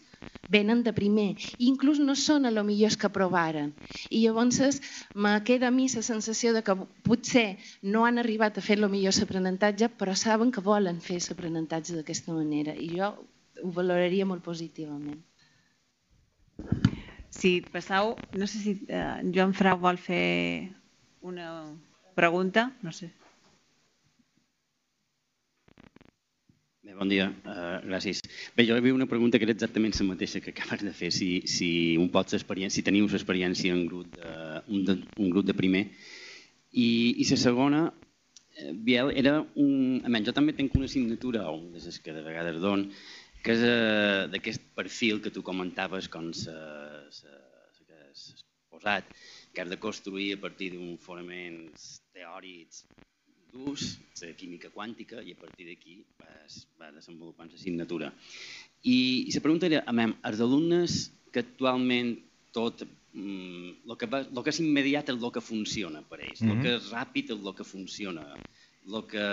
venen 0.50 0.82
de 0.84 0.94
primer, 0.94 1.36
inclús 1.62 2.00
no 2.02 2.16
són 2.18 2.48
a 2.50 2.52
lo 2.52 2.64
millors 2.66 2.98
que 2.98 3.12
provaren. 3.14 3.74
I 4.10 4.24
llavors 4.26 4.82
me 5.14 5.36
queda 5.46 5.70
a 5.70 5.72
mi 5.72 5.88
la 5.94 6.04
sensació 6.06 6.54
de 6.54 6.64
que 6.66 6.76
potser 7.06 7.58
no 7.84 8.06
han 8.06 8.18
arribat 8.18 8.58
a 8.58 8.66
fer 8.66 8.80
el 8.80 8.90
millor 8.90 9.14
l'aprenentatge, 9.20 9.90
però 9.90 10.16
saben 10.16 10.52
que 10.52 10.66
volen 10.66 11.02
fer 11.02 11.20
l'aprenentatge 11.22 11.96
d'aquesta 11.96 12.34
manera 12.34 12.76
i 12.76 12.90
jo 12.98 13.14
ho 13.64 13.72
valoraria 13.76 14.26
molt 14.26 14.44
positivament. 14.44 15.22
Si 17.30 17.60
passau, 17.62 18.16
no 18.34 18.48
sé 18.48 18.60
si 18.60 18.74
eh, 18.88 19.22
Joan 19.36 19.54
Frau 19.54 19.78
vol 19.80 20.00
fer 20.02 20.74
una 21.22 21.50
pregunta, 22.16 22.72
no 22.82 22.92
sé. 22.92 23.14
Bé, 26.90 26.96
bon 26.98 27.10
dia, 27.12 27.28
uh, 27.46 27.76
gràcies. 27.86 28.18
Bé, 28.58 28.64
jo 28.66 28.74
havia 28.74 28.96
una 28.96 29.06
pregunta 29.06 29.38
que 29.38 29.46
era 29.46 29.54
exactament 29.54 29.94
la 30.00 30.08
mateixa 30.08 30.40
que 30.42 30.50
acabes 30.50 30.82
de 30.82 30.94
fer, 30.98 31.12
si, 31.14 31.28
si 31.46 31.68
un 32.02 32.08
pot 32.10 32.34
si 32.34 32.82
teniu 32.88 33.06
l'experiència 33.06 33.76
en 33.76 33.84
grup 33.86 34.16
de, 34.16 34.32
un, 34.74 34.86
de, 34.88 34.96
un 35.22 35.30
grup 35.30 35.46
de 35.46 35.54
primer. 35.54 35.84
I, 36.72 36.88
i 37.22 37.28
la 37.30 37.38
segona, 37.38 37.82
eh, 38.56 38.74
Biel, 38.74 39.12
era 39.14 39.36
un... 39.54 40.02
A 40.02 40.10
menys, 40.10 40.32
jo 40.32 40.34
també 40.34 40.56
tinc 40.58 40.74
una 40.74 40.90
assignatura, 40.90 41.46
o 41.52 41.62
de 41.62 41.78
les 41.78 42.00
que 42.02 42.16
de 42.16 42.26
vegades 42.26 42.58
don, 42.58 42.88
que 43.46 43.54
és 43.54 43.62
uh, 43.62 44.26
d'aquest 44.34 44.66
perfil 44.74 45.22
que 45.22 45.30
tu 45.30 45.46
comentaves 45.46 46.10
com 46.10 46.34
s'ha 46.34 46.58
posat, 48.74 49.06
que 49.54 49.62
has 49.62 49.70
de 49.70 49.78
construir 49.78 50.34
a 50.34 50.42
partir 50.42 50.74
d'un 50.74 50.98
fonaments 50.98 52.00
teòrics 52.18 52.88
d'ús, 53.54 53.98
la 54.22 54.34
química 54.38 54.72
quàntica, 54.74 55.24
i 55.24 55.34
a 55.36 55.40
partir 55.40 55.68
d'aquí 55.70 56.00
va 56.80 56.92
desenvolupant 56.96 57.52
l'assignatura. 57.52 58.12
I, 58.84 59.28
I 59.28 59.36
la 59.36 59.44
pregunta 59.46 59.68
era, 59.70 59.84
amem, 59.92 60.16
els 60.30 60.42
alumnes 60.44 61.00
que 61.34 61.44
actualment 61.44 62.16
tot 62.56 62.82
el 62.84 62.90
mm, 63.22 63.98
que, 63.98 64.08
va, 64.10 64.22
lo 64.32 64.44
que 64.46 64.54
és 64.54 64.62
immediat 64.62 65.10
és 65.10 65.18
el 65.18 65.34
que 65.34 65.42
funciona 65.42 66.02
per 66.06 66.20
ells, 66.22 66.42
el 66.42 66.48
mm 66.48 66.52
-hmm. 66.52 66.64
que 66.64 66.76
és 66.78 66.92
ràpid 66.94 67.32
és 67.34 67.46
el 67.46 67.56
que 67.58 67.64
funciona, 67.64 68.26
el 68.88 69.04
que 69.08 69.28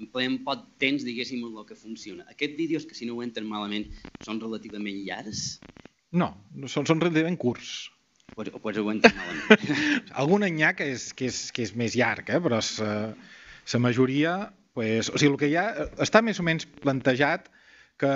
empleem 0.00 0.38
poc 0.44 0.64
temps, 0.78 1.04
diguéssim, 1.04 1.44
el 1.44 1.66
que 1.68 1.76
funciona. 1.76 2.24
Aquests 2.32 2.56
vídeos, 2.56 2.86
que 2.86 2.94
si 2.94 3.06
no 3.06 3.14
ho 3.14 3.22
entren 3.22 3.46
malament, 3.46 3.86
són 4.24 4.40
relativament 4.40 5.04
llargs? 5.04 5.60
No, 6.12 6.32
són, 6.66 6.86
són 6.86 7.00
relativament 7.00 7.36
curts. 7.36 7.90
Pues 8.36 8.78
ho 8.78 8.90
entenc 8.92 9.16
malament. 9.16 9.72
Algun 10.22 10.46
any 10.46 10.60
hi 10.60 10.66
ha 10.68 10.74
que 10.78 10.86
és, 10.94 11.10
que 11.16 11.28
és, 11.30 11.40
que 11.54 11.66
és 11.66 11.74
més 11.76 11.96
llarg, 11.98 12.30
eh? 12.30 12.40
però 12.42 12.62
la 12.62 13.82
majoria... 13.88 14.38
Pues, 14.70 15.08
o 15.10 15.18
sigui, 15.18 15.32
el 15.32 15.38
que 15.40 15.48
hi 15.50 15.56
ha 15.58 15.64
està 16.00 16.20
més 16.22 16.38
o 16.38 16.44
menys 16.46 16.62
plantejat 16.80 17.48
que 17.98 18.10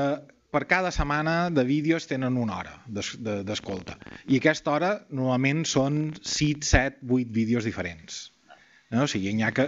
per 0.54 0.60
cada 0.70 0.92
setmana 0.94 1.50
de 1.50 1.64
vídeos 1.66 2.06
tenen 2.06 2.38
una 2.38 2.60
hora 2.60 2.76
d'escolta. 2.86 3.96
I 4.30 4.38
aquesta 4.38 4.70
hora 4.70 4.92
normalment 5.10 5.64
són 5.66 5.98
6, 6.22 6.62
7, 6.70 7.02
8 7.10 7.34
vídeos 7.34 7.66
diferents. 7.66 8.20
No? 8.94 9.02
O 9.02 9.10
sigui, 9.10 9.34
n'hi 9.34 9.42
ha 9.42 9.50
que 9.56 9.66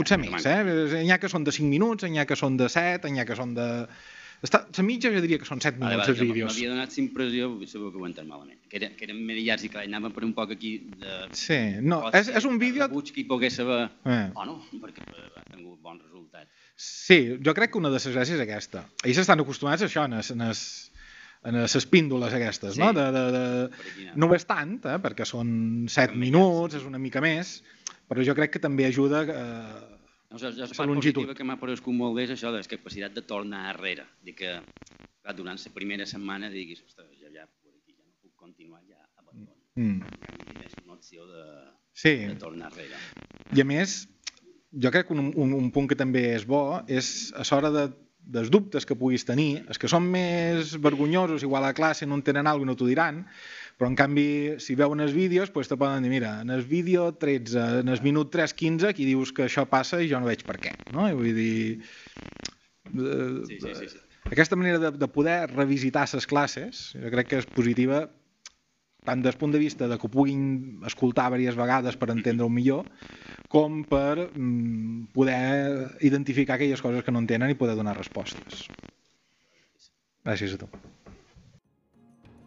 Potser 0.00 0.16
més, 0.16 0.46
eh? 0.48 0.62
N'hi 0.64 1.12
ha 1.12 1.20
que 1.20 1.28
són 1.28 1.44
de 1.44 1.52
5 1.52 1.68
minuts, 1.68 2.06
n'hi 2.08 2.22
ha 2.22 2.24
que 2.28 2.38
són 2.40 2.56
de 2.56 2.70
7, 2.72 3.10
n'hi 3.12 3.20
ha 3.20 3.26
que 3.28 3.36
són 3.36 3.52
de... 3.58 3.66
Està, 4.40 4.62
la 4.72 4.82
mitja 4.86 5.10
jo 5.12 5.20
diria 5.20 5.36
que 5.40 5.44
són 5.44 5.60
7 5.60 5.76
Vale, 5.76 5.90
minuts 5.98 6.06
vale, 6.08 6.14
els 6.14 6.20
vídeos. 6.24 6.54
M'havia 6.54 6.70
donat 6.72 6.94
la 6.96 7.02
impressió, 7.02 7.48
segur 7.68 7.90
que 7.92 8.00
ho 8.00 8.06
entès 8.08 8.24
malament, 8.28 8.60
que, 8.70 8.78
era, 8.78 8.88
que 8.96 9.04
eren 9.04 9.18
més 9.28 9.40
llargs 9.44 9.66
i 9.66 9.68
clar, 9.72 9.84
anàvem 9.84 10.14
per 10.16 10.24
un 10.24 10.32
poc 10.38 10.54
aquí 10.56 10.70
de... 11.02 11.16
Sí, 11.36 11.58
no, 11.84 11.98
és, 12.16 12.30
és 12.40 12.46
un 12.48 12.56
vídeo... 12.62 12.86
rebuig 12.86 13.12
que 13.12 13.20
hi 13.20 13.26
pogués 13.28 13.58
saber... 13.60 13.82
Eh. 14.08 14.22
O 14.40 14.46
no, 14.48 14.54
perquè 14.80 15.04
ha 15.04 15.44
tingut 15.50 15.76
bons 15.84 16.00
resultats. 16.06 16.48
Sí, 16.80 17.18
jo 17.44 17.52
crec 17.58 17.74
que 17.74 17.82
una 17.82 17.92
de 17.92 17.98
les 18.00 18.08
gràcies 18.08 18.38
és 18.38 18.44
aquesta. 18.46 18.86
Ells 19.04 19.20
estan 19.20 19.44
acostumats 19.44 19.84
a 19.84 19.90
això, 19.90 20.06
en 20.08 20.16
es, 20.22 20.32
en 20.32 20.46
es, 20.48 20.64
en 21.44 21.60
les 21.60 21.86
píndoles 21.92 22.32
aquestes, 22.40 22.78
Sí. 22.78 22.80
no? 22.80 22.94
De, 22.96 23.04
de, 23.12 23.26
de... 23.36 24.10
No 24.16 24.30
ho 24.30 24.34
és 24.40 24.48
tant, 24.48 24.78
eh? 24.88 24.96
perquè 25.04 25.28
són 25.28 25.84
7 25.92 26.16
minuts, 26.16 26.80
és 26.80 26.88
una 26.88 26.98
mica 27.02 27.20
més, 27.20 27.58
però 28.08 28.24
jo 28.24 28.32
crec 28.40 28.56
que 28.56 28.64
també 28.64 28.88
ajuda... 28.88 29.26
Eh... 29.28 29.96
No, 30.30 30.38
la, 30.38 30.50
la 30.50 30.66
La 30.66 30.74
part 30.76 30.88
longitud. 30.88 31.22
positiva 31.24 31.34
que 31.34 31.44
m'ha 31.44 31.56
parescut 31.58 31.94
molt 31.96 32.14
bé 32.16 32.24
és 32.28 32.30
això 32.36 32.52
de 32.54 32.60
la 32.62 32.68
capacitat 32.70 33.14
de 33.16 33.22
tornar 33.26 33.64
enrere. 33.74 34.04
Dir 34.22 34.34
que 34.38 34.52
clar, 35.22 35.34
durant 35.36 35.58
la 35.58 35.72
primera 35.74 36.06
setmana 36.06 36.50
diguis, 36.50 36.82
ostres, 36.86 37.08
ja, 37.20 37.28
ja, 37.34 37.44
aquí 37.48 37.96
ja 37.96 38.04
no 38.04 38.14
puc 38.22 38.34
continuar, 38.38 38.82
ja 38.88 39.00
abandono. 39.18 39.56
Mm. 39.74 40.00
Tens 40.60 40.76
una 40.84 40.94
opció 40.94 41.26
de, 41.26 41.44
Sí. 41.92 42.14
de 42.30 42.36
tornar 42.38 42.70
enrere. 42.70 42.96
I 43.56 43.60
a 43.60 43.64
més, 43.66 44.04
jo 44.70 44.90
crec 44.94 45.08
que 45.08 45.12
un, 45.18 45.32
un, 45.34 45.52
un 45.56 45.70
punt 45.74 45.88
que 45.90 45.96
també 45.98 46.28
és 46.36 46.46
bo 46.46 46.80
és 46.86 47.32
a 47.34 47.42
l'hora 47.50 47.70
de, 47.74 47.88
dels 48.20 48.50
dubtes 48.54 48.86
que 48.86 48.94
puguis 48.94 49.24
tenir, 49.26 49.64
els 49.66 49.78
que 49.82 49.88
són 49.90 50.06
més 50.06 50.76
vergonyosos, 50.78 51.42
igual 51.42 51.64
a 51.66 51.74
classe 51.74 52.06
no 52.06 52.14
entenen 52.14 52.46
alguna 52.46 52.70
cosa 52.70 52.70
i 52.70 52.76
no 52.76 52.78
t'ho 52.78 52.86
diran, 52.92 53.24
però 53.80 53.88
en 53.88 53.96
canvi, 53.96 54.60
si 54.60 54.74
veuen 54.76 55.00
els 55.00 55.14
vídeos, 55.16 55.48
pues, 55.54 55.70
te 55.70 55.76
poden 55.80 56.04
dir, 56.04 56.10
mira, 56.12 56.34
en 56.44 56.50
el 56.52 56.66
vídeo 56.68 57.14
13, 57.16 57.80
en 57.80 57.88
el 57.88 58.02
minut 58.04 58.28
3.15, 58.34 58.90
aquí 58.90 59.06
dius 59.08 59.32
que 59.32 59.46
això 59.46 59.64
passa 59.72 60.02
i 60.04 60.10
jo 60.10 60.20
no 60.20 60.28
veig 60.28 60.44
per 60.44 60.58
què. 60.60 60.74
No? 60.92 61.06
I 61.08 61.16
vull 61.16 61.32
dir... 61.32 61.80
eh, 62.92 63.30
Sí, 63.48 63.56
sí, 63.56 63.72
sí, 63.78 63.88
sí. 63.94 64.02
Aquesta 64.28 64.58
manera 64.60 64.82
de, 64.82 64.90
de 65.00 65.08
poder 65.08 65.48
revisitar 65.54 66.04
les 66.12 66.28
classes, 66.28 66.90
jo 66.92 67.14
crec 67.16 67.30
que 67.32 67.40
és 67.40 67.48
positiva 67.48 68.02
tant 69.08 69.24
des 69.24 69.40
punt 69.40 69.56
de 69.56 69.64
vista 69.64 69.88
de 69.88 69.96
que 69.96 70.10
ho 70.10 70.12
puguin 70.12 70.84
escoltar 70.84 71.30
diverses 71.32 71.56
vegades 71.56 71.96
per 71.96 72.12
entendre-ho 72.12 72.52
millor, 72.52 72.84
com 73.48 73.80
per 73.88 74.28
mm, 74.28 75.08
poder 75.16 75.96
identificar 76.04 76.60
aquelles 76.60 76.84
coses 76.84 77.00
que 77.00 77.16
no 77.16 77.24
entenen 77.24 77.48
i 77.48 77.56
poder 77.56 77.80
donar 77.80 77.96
respostes. 77.96 78.66
Gràcies 80.28 80.60
a 80.60 80.60
tu. 80.60 80.68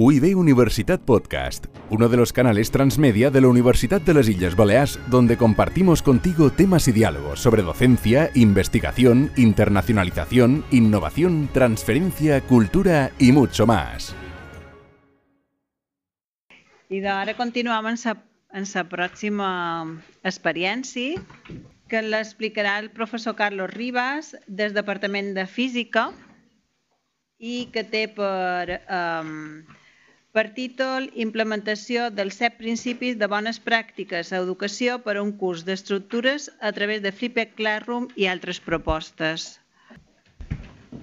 UIB 0.00 0.36
Universitat 0.36 1.00
Podcast, 1.00 1.66
uno 1.90 2.08
de 2.08 2.16
los 2.16 2.32
canales 2.32 2.70
transmedia 2.70 3.30
de 3.32 3.40
la 3.40 3.48
Universidad 3.48 4.00
de 4.00 4.14
las 4.14 4.28
Islas 4.28 4.54
Baleares, 4.54 5.00
donde 5.08 5.36
compartimos 5.36 6.02
contigo 6.02 6.52
temas 6.52 6.86
y 6.86 6.92
diálogos 6.92 7.40
sobre 7.40 7.62
docencia, 7.62 8.30
investigación, 8.36 9.32
internacionalización, 9.36 10.64
innovación, 10.70 11.48
transferencia, 11.52 12.40
cultura 12.42 13.10
y 13.18 13.32
mucho 13.32 13.66
más. 13.66 14.14
I 16.88 17.00
d'ara 17.02 17.34
continuem 17.34 17.90
en 17.90 17.98
sa, 17.98 18.14
en 18.54 18.70
sa 18.70 18.84
pròxima 18.86 19.98
experiència, 20.22 21.18
que 21.88 21.98
el 21.98 22.90
professor 22.94 23.34
Carlos 23.34 23.74
Ribas 23.74 24.36
des 24.46 24.70
del 24.70 24.74
Departament 24.74 25.34
de 25.34 25.46
Física 25.46 26.12
i 27.38 27.66
que 27.74 27.82
té 27.82 28.06
per, 28.06 28.82
um, 28.86 29.66
per 30.38 30.52
títol 30.54 31.08
Implementació 31.18 32.12
dels 32.14 32.36
set 32.38 32.60
principis 32.60 33.16
de 33.18 33.26
bones 33.26 33.56
pràctiques 33.58 34.28
a 34.30 34.38
educació 34.38 35.00
per 35.02 35.16
a 35.18 35.22
un 35.24 35.32
curs 35.40 35.64
d'estructures 35.66 36.46
a 36.62 36.70
través 36.76 37.02
de 37.02 37.10
Flipped 37.10 37.56
Classroom 37.58 38.06
i 38.14 38.28
altres 38.30 38.60
propostes. 38.62 39.58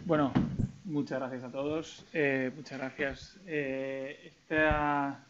Bueno, 0.06 0.32
muchas 0.86 1.20
gracias 1.20 1.44
a 1.44 1.52
todos. 1.52 2.06
Eh, 2.14 2.50
muchas 2.56 2.80
gracias. 2.80 3.38
Eh, 3.46 4.32
esta 4.32 5.26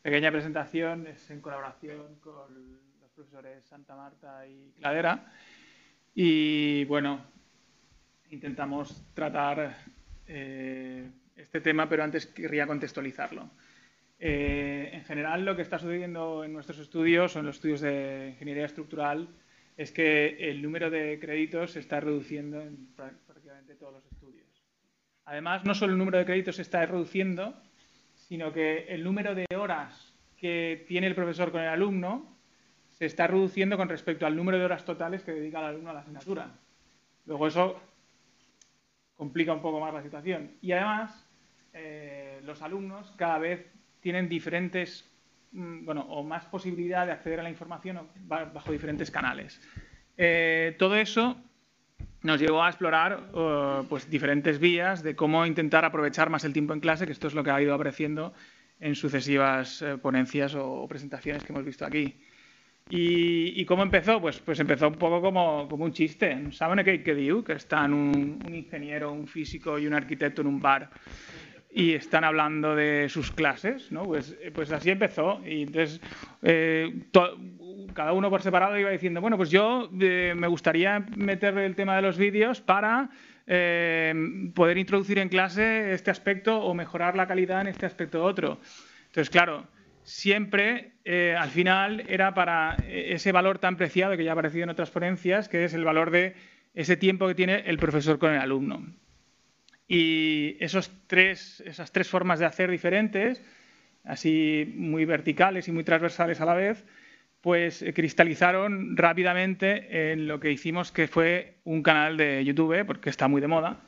pequeña 0.00 0.30
presentación 0.30 1.08
es 1.08 1.28
en 1.30 1.40
colaboración 1.40 2.20
con 2.22 2.54
los 3.00 3.10
profesores 3.16 3.64
Santa 3.64 3.96
Marta 3.96 4.46
y 4.46 4.70
Cladera. 4.78 5.26
Y 6.14 6.84
bueno, 6.84 7.18
intentamos 8.30 9.02
tratar 9.12 9.74
eh, 10.28 11.10
este 11.42 11.60
tema, 11.60 11.88
pero 11.88 12.04
antes 12.04 12.26
querría 12.26 12.66
contextualizarlo. 12.66 13.50
Eh, 14.18 14.90
en 14.92 15.04
general, 15.04 15.44
lo 15.44 15.56
que 15.56 15.62
está 15.62 15.78
sucediendo 15.78 16.44
en 16.44 16.52
nuestros 16.52 16.78
estudios 16.78 17.34
o 17.36 17.40
en 17.40 17.46
los 17.46 17.56
estudios 17.56 17.80
de 17.80 18.30
ingeniería 18.32 18.66
estructural 18.66 19.28
es 19.76 19.92
que 19.92 20.50
el 20.50 20.60
número 20.60 20.90
de 20.90 21.18
créditos 21.18 21.72
se 21.72 21.80
está 21.80 22.00
reduciendo 22.00 22.60
en 22.60 22.94
prá- 22.94 23.16
prácticamente 23.26 23.74
todos 23.76 23.94
los 23.94 24.04
estudios. 24.12 24.46
Además, 25.24 25.64
no 25.64 25.74
solo 25.74 25.92
el 25.92 25.98
número 25.98 26.18
de 26.18 26.26
créditos 26.26 26.56
se 26.56 26.62
está 26.62 26.84
reduciendo, 26.84 27.54
sino 28.14 28.52
que 28.52 28.84
el 28.88 29.02
número 29.02 29.34
de 29.34 29.46
horas 29.56 30.14
que 30.36 30.84
tiene 30.86 31.06
el 31.06 31.14
profesor 31.14 31.50
con 31.50 31.62
el 31.62 31.68
alumno 31.68 32.36
se 32.90 33.06
está 33.06 33.26
reduciendo 33.26 33.78
con 33.78 33.88
respecto 33.88 34.26
al 34.26 34.36
número 34.36 34.58
de 34.58 34.64
horas 34.66 34.84
totales 34.84 35.22
que 35.22 35.32
dedica 35.32 35.60
el 35.60 35.66
alumno 35.66 35.90
a 35.90 35.94
la 35.94 36.00
asignatura. 36.00 36.50
Luego 37.24 37.46
eso 37.46 37.80
complica 39.14 39.52
un 39.52 39.62
poco 39.62 39.80
más 39.80 39.94
la 39.94 40.02
situación. 40.02 40.52
Y 40.60 40.72
además, 40.72 41.26
eh, 41.72 42.40
los 42.44 42.62
alumnos 42.62 43.12
cada 43.16 43.38
vez 43.38 43.66
tienen 44.00 44.28
diferentes, 44.28 45.08
mm, 45.52 45.84
bueno, 45.84 46.02
o 46.02 46.22
más 46.22 46.44
posibilidad 46.46 47.06
de 47.06 47.12
acceder 47.12 47.40
a 47.40 47.42
la 47.42 47.50
información 47.50 48.00
bajo 48.26 48.72
diferentes 48.72 49.10
canales. 49.10 49.60
Eh, 50.16 50.76
todo 50.78 50.96
eso 50.96 51.36
nos 52.22 52.40
llevó 52.40 52.62
a 52.62 52.68
explorar 52.68 53.30
eh, 53.34 53.82
pues, 53.88 54.10
diferentes 54.10 54.58
vías 54.58 55.02
de 55.02 55.16
cómo 55.16 55.46
intentar 55.46 55.84
aprovechar 55.84 56.28
más 56.28 56.44
el 56.44 56.52
tiempo 56.52 56.74
en 56.74 56.80
clase, 56.80 57.06
que 57.06 57.12
esto 57.12 57.28
es 57.28 57.34
lo 57.34 57.42
que 57.42 57.50
ha 57.50 57.62
ido 57.62 57.74
apareciendo 57.74 58.34
en 58.78 58.94
sucesivas 58.94 59.82
eh, 59.82 59.96
ponencias 59.98 60.54
o 60.54 60.86
presentaciones 60.88 61.44
que 61.44 61.52
hemos 61.52 61.64
visto 61.64 61.84
aquí. 61.84 62.16
¿Y, 62.88 63.60
y 63.60 63.64
cómo 63.66 63.82
empezó? 63.82 64.20
Pues, 64.20 64.40
pues 64.40 64.58
empezó 64.58 64.88
un 64.88 64.96
poco 64.96 65.20
como, 65.20 65.68
como 65.68 65.84
un 65.84 65.92
chiste. 65.92 66.50
¿Saben 66.52 66.84
qué, 66.84 67.02
qué 67.02 67.14
diu? 67.14 67.44
Que 67.44 67.52
están 67.52 67.94
un, 67.94 68.42
un 68.44 68.54
ingeniero, 68.54 69.12
un 69.12 69.28
físico 69.28 69.78
y 69.78 69.86
un 69.86 69.94
arquitecto 69.94 70.42
en 70.42 70.48
un 70.48 70.60
bar 70.60 70.90
y 71.72 71.94
están 71.94 72.24
hablando 72.24 72.74
de 72.74 73.08
sus 73.08 73.30
clases, 73.30 73.92
¿no? 73.92 74.02
Pues, 74.02 74.36
eh, 74.40 74.50
pues 74.52 74.72
así 74.72 74.90
empezó. 74.90 75.40
Y 75.46 75.62
entonces 75.62 76.00
eh, 76.42 77.04
cada 77.94 78.12
uno 78.12 78.28
por 78.28 78.42
separado 78.42 78.78
iba 78.78 78.90
diciendo, 78.90 79.20
bueno, 79.20 79.36
pues 79.36 79.50
yo 79.50 79.88
eh, 80.00 80.34
me 80.36 80.48
gustaría 80.48 81.00
meter 81.16 81.56
el 81.58 81.76
tema 81.76 81.96
de 81.96 82.02
los 82.02 82.18
vídeos 82.18 82.60
para 82.60 83.10
poder 84.54 84.78
introducir 84.78 85.18
en 85.18 85.28
clase 85.28 85.92
este 85.92 86.12
aspecto 86.12 86.62
o 86.62 86.72
mejorar 86.72 87.16
la 87.16 87.26
calidad 87.26 87.62
en 87.62 87.66
este 87.66 87.84
aspecto 87.84 88.22
otro. 88.22 88.60
Entonces, 89.06 89.28
claro, 89.28 89.66
siempre 90.04 90.92
al 91.36 91.48
final 91.48 92.04
era 92.08 92.32
para 92.32 92.76
ese 92.88 93.32
valor 93.32 93.58
tan 93.58 93.76
preciado 93.76 94.16
que 94.16 94.22
ya 94.22 94.30
ha 94.30 94.34
aparecido 94.34 94.62
en 94.62 94.70
otras 94.70 94.92
ponencias, 94.92 95.48
que 95.48 95.64
es 95.64 95.74
el 95.74 95.84
valor 95.84 96.12
de 96.12 96.36
ese 96.74 96.96
tiempo 96.96 97.26
que 97.26 97.34
tiene 97.34 97.64
el 97.66 97.76
profesor 97.78 98.20
con 98.20 98.32
el 98.32 98.40
alumno. 98.40 98.86
Y 99.92 100.56
esos 100.60 100.88
tres, 101.08 101.64
esas 101.66 101.90
tres 101.90 102.08
formas 102.08 102.38
de 102.38 102.46
hacer 102.46 102.70
diferentes, 102.70 103.42
así 104.04 104.72
muy 104.76 105.04
verticales 105.04 105.66
y 105.66 105.72
muy 105.72 105.82
transversales 105.82 106.40
a 106.40 106.44
la 106.44 106.54
vez, 106.54 106.84
pues 107.40 107.82
eh, 107.82 107.92
cristalizaron 107.92 108.96
rápidamente 108.96 110.12
en 110.12 110.28
lo 110.28 110.38
que 110.38 110.52
hicimos, 110.52 110.92
que 110.92 111.08
fue 111.08 111.56
un 111.64 111.82
canal 111.82 112.16
de 112.16 112.44
YouTube, 112.44 112.86
porque 112.86 113.10
está 113.10 113.26
muy 113.26 113.40
de 113.40 113.48
moda. 113.48 113.80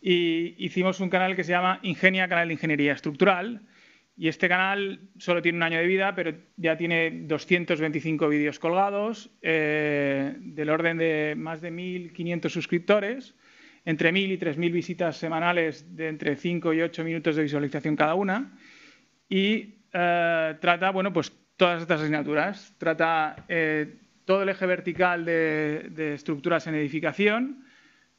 Y 0.00 0.56
hicimos 0.58 0.98
un 0.98 1.10
canal 1.10 1.36
que 1.36 1.44
se 1.44 1.52
llama 1.52 1.78
Ingenia, 1.84 2.26
Canal 2.26 2.48
de 2.48 2.54
Ingeniería 2.54 2.92
Estructural. 2.94 3.62
Y 4.16 4.26
este 4.26 4.48
canal 4.48 4.98
solo 5.16 5.42
tiene 5.42 5.58
un 5.58 5.62
año 5.62 5.78
de 5.78 5.86
vida, 5.86 6.16
pero 6.16 6.34
ya 6.56 6.76
tiene 6.76 7.12
225 7.28 8.28
vídeos 8.28 8.58
colgados, 8.58 9.30
eh, 9.42 10.34
del 10.40 10.70
orden 10.70 10.98
de 10.98 11.34
más 11.36 11.60
de 11.60 11.70
1.500 11.70 12.48
suscriptores 12.48 13.36
entre 13.86 14.12
1.000 14.12 14.32
y 14.32 14.38
3.000 14.38 14.72
visitas 14.72 15.16
semanales 15.16 15.96
de 15.96 16.08
entre 16.08 16.36
5 16.36 16.74
y 16.74 16.82
8 16.82 17.04
minutos 17.04 17.36
de 17.36 17.44
visualización 17.44 17.94
cada 17.94 18.14
una. 18.14 18.58
Y 19.28 19.76
eh, 19.92 20.56
trata, 20.60 20.90
bueno, 20.90 21.12
pues 21.12 21.32
todas 21.56 21.80
estas 21.80 22.00
asignaturas. 22.00 22.74
Trata 22.78 23.44
eh, 23.48 23.94
todo 24.24 24.42
el 24.42 24.48
eje 24.48 24.66
vertical 24.66 25.24
de, 25.24 25.86
de 25.92 26.14
estructuras 26.14 26.66
en 26.66 26.74
edificación, 26.74 27.64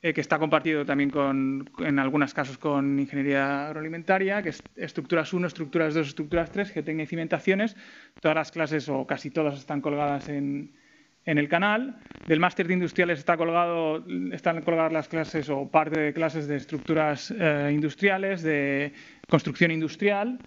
eh, 0.02 0.14
que 0.14 0.22
está 0.22 0.40
compartido 0.40 0.86
también 0.86 1.10
con, 1.10 1.70
en 1.80 2.00
algunos 2.00 2.34
casos 2.34 2.58
con 2.58 2.98
ingeniería 2.98 3.68
agroalimentaria, 3.68 4.42
que 4.42 4.50
es 4.50 4.64
estructuras 4.78 5.34
1, 5.34 5.48
estructuras 5.48 5.94
2, 5.94 6.08
estructuras 6.08 6.50
3, 6.50 6.72
geotecnia 6.72 7.04
y 7.04 7.08
cimentaciones. 7.08 7.76
Todas 8.22 8.36
las 8.36 8.52
clases 8.54 8.88
o 8.88 9.06
casi 9.06 9.32
todas 9.32 9.60
están 9.60 9.82
colgadas 9.82 10.30
en, 10.30 10.72
en 11.28 11.38
el 11.38 11.48
canal. 11.48 11.96
Del 12.26 12.40
máster 12.40 12.68
de 12.68 12.74
industriales 12.74 13.20
está 13.20 13.38
colgado, 13.38 14.04
están 14.32 14.62
colgadas 14.64 14.92
las 14.92 15.08
clases 15.08 15.50
o 15.50 15.70
parte 15.70 16.00
de 16.00 16.14
clases 16.14 16.48
de 16.48 16.56
estructuras 16.56 17.32
eh, 17.38 17.70
industriales, 17.72 18.42
de 18.42 18.94
construcción 19.30 19.72
industrial 19.72 20.40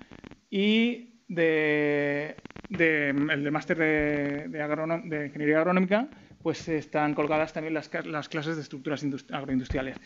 y 0.50 1.20
de, 1.28 2.34
el 2.70 3.44
del 3.44 3.52
máster 3.52 3.78
de, 3.78 5.26
ingeniería 5.26 5.58
agronómica, 5.58 6.08
pues 6.42 6.66
están 6.68 7.14
colgadas 7.14 7.52
también 7.52 7.74
las, 7.74 7.88
clases 8.28 8.56
de 8.56 8.62
estructuras 8.62 9.04
agroindustriales. 9.30 9.96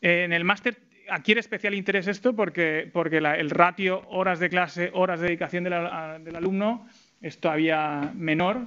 En 0.00 0.32
el 0.32 0.44
máster 0.44 0.78
adquiere 1.10 1.40
especial 1.40 1.74
interés 1.74 2.06
esto 2.06 2.34
porque, 2.34 2.88
porque 2.92 3.18
el 3.18 3.50
ratio 3.50 4.02
horas 4.08 4.38
de 4.38 4.48
clase, 4.48 4.90
horas 4.94 5.20
de 5.20 5.26
dedicación 5.26 5.64
del 5.64 6.36
alumno 6.36 6.86
es 7.20 7.38
todavía 7.38 8.12
menor 8.14 8.66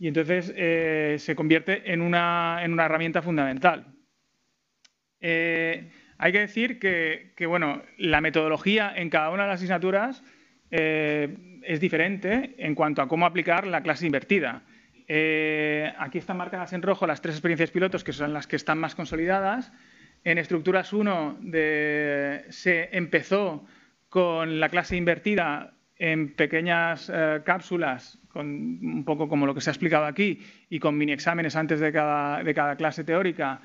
y 0.00 0.08
entonces 0.08 0.52
eh, 0.56 1.16
se 1.18 1.36
convierte 1.36 1.92
en 1.92 2.00
una, 2.00 2.60
en 2.62 2.72
una 2.72 2.86
herramienta 2.86 3.20
fundamental. 3.20 3.84
Eh, 5.20 5.90
hay 6.16 6.32
que 6.32 6.40
decir 6.40 6.78
que, 6.78 7.46
bueno, 7.46 7.82
la 7.98 8.22
metodología 8.22 8.94
en 8.96 9.10
cada 9.10 9.30
una 9.30 9.42
de 9.42 9.48
las 9.50 9.60
asignaturas 9.60 10.24
eh, 10.70 11.60
es 11.62 11.80
diferente 11.80 12.54
en 12.58 12.74
cuanto 12.74 13.02
a 13.02 13.08
cómo 13.08 13.26
aplicar 13.26 13.66
la 13.66 13.82
clase 13.82 14.06
invertida. 14.06 14.62
aquí 15.98 16.18
están 16.18 16.38
marcadas 16.38 16.72
en 16.72 16.82
rojo 16.82 17.06
las 17.06 17.20
tres 17.20 17.34
experiencias 17.34 17.70
pilotos, 17.70 18.02
que 18.02 18.12
son 18.12 18.32
las 18.32 18.46
que 18.46 18.56
están 18.56 18.78
más 18.78 18.94
consolidadas. 18.94 19.70
En 20.24 20.38
estructuras 20.38 20.94
1 20.94 21.40
se 22.48 22.88
empezó 22.92 23.66
con 24.08 24.60
la 24.60 24.70
clase 24.70 24.96
invertida 24.96 25.74
en 25.96 26.34
pequeñas 26.34 27.12
cápsulas 27.44 28.19
con 28.32 28.46
un 28.46 29.04
poco 29.04 29.28
como 29.28 29.46
lo 29.46 29.54
que 29.54 29.60
se 29.60 29.70
ha 29.70 29.72
explicado 29.72 30.06
aquí 30.06 30.40
y 30.68 30.78
con 30.78 30.96
mini 30.96 31.12
exámenes 31.12 31.56
antes 31.56 31.80
de 31.80 31.92
cada, 31.92 32.42
de 32.42 32.54
cada 32.54 32.76
clase 32.76 33.04
teórica 33.04 33.60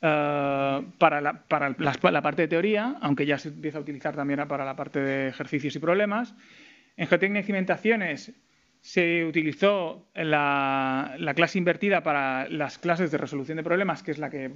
eh, 0.00 0.82
para, 0.98 1.20
la, 1.20 1.32
para 1.48 1.74
la, 1.78 2.22
parte 2.22 2.42
de 2.42 2.48
teoría, 2.48 2.96
aunque 3.00 3.26
ya 3.26 3.38
se 3.38 3.48
empieza 3.48 3.78
a 3.78 3.80
utilizar 3.80 4.14
también 4.14 4.46
para 4.46 4.64
la 4.64 4.76
parte 4.76 5.00
de 5.00 5.28
ejercicios 5.28 5.74
y 5.76 5.78
problemas. 5.78 6.34
En 6.96 7.06
geotecnia 7.06 7.40
y 7.40 7.44
cimentaciones 7.44 8.32
se 8.80 9.24
utilizó 9.24 10.06
la, 10.14 11.14
la 11.18 11.34
clase 11.34 11.58
invertida 11.58 12.02
para 12.02 12.48
las 12.50 12.78
clases 12.78 13.10
de 13.10 13.18
resolución 13.18 13.56
de 13.56 13.64
problemas, 13.64 14.02
que 14.02 14.10
es 14.10 14.18
la 14.18 14.30
que 14.30 14.52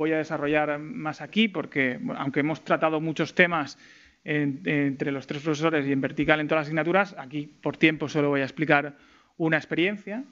voy 0.00 0.12
a 0.12 0.18
desarrollar 0.18 0.78
más 0.78 1.20
aquí, 1.20 1.48
porque 1.48 1.98
aunque 2.16 2.40
hemos 2.40 2.62
tratado 2.62 3.00
muchos 3.00 3.34
temas 3.34 3.78
entre 4.24 5.12
los 5.12 5.26
tres 5.26 5.42
profesores 5.42 5.86
y 5.86 5.92
en 5.92 6.00
vertical 6.00 6.40
en 6.40 6.48
todas 6.48 6.62
las 6.62 6.66
asignaturas. 6.68 7.14
Aquí, 7.18 7.46
por 7.46 7.76
tiempo, 7.76 8.08
solo 8.08 8.28
voy 8.28 8.40
a 8.40 8.44
explicar 8.44 8.96
una 9.36 9.56
experiencia. 9.56 10.24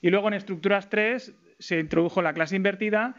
Y 0.00 0.10
luego 0.10 0.28
en 0.28 0.34
estructuras 0.34 0.90
3 0.90 1.32
se 1.58 1.78
introdujo 1.78 2.22
la 2.22 2.32
clase 2.32 2.56
invertida 2.56 3.14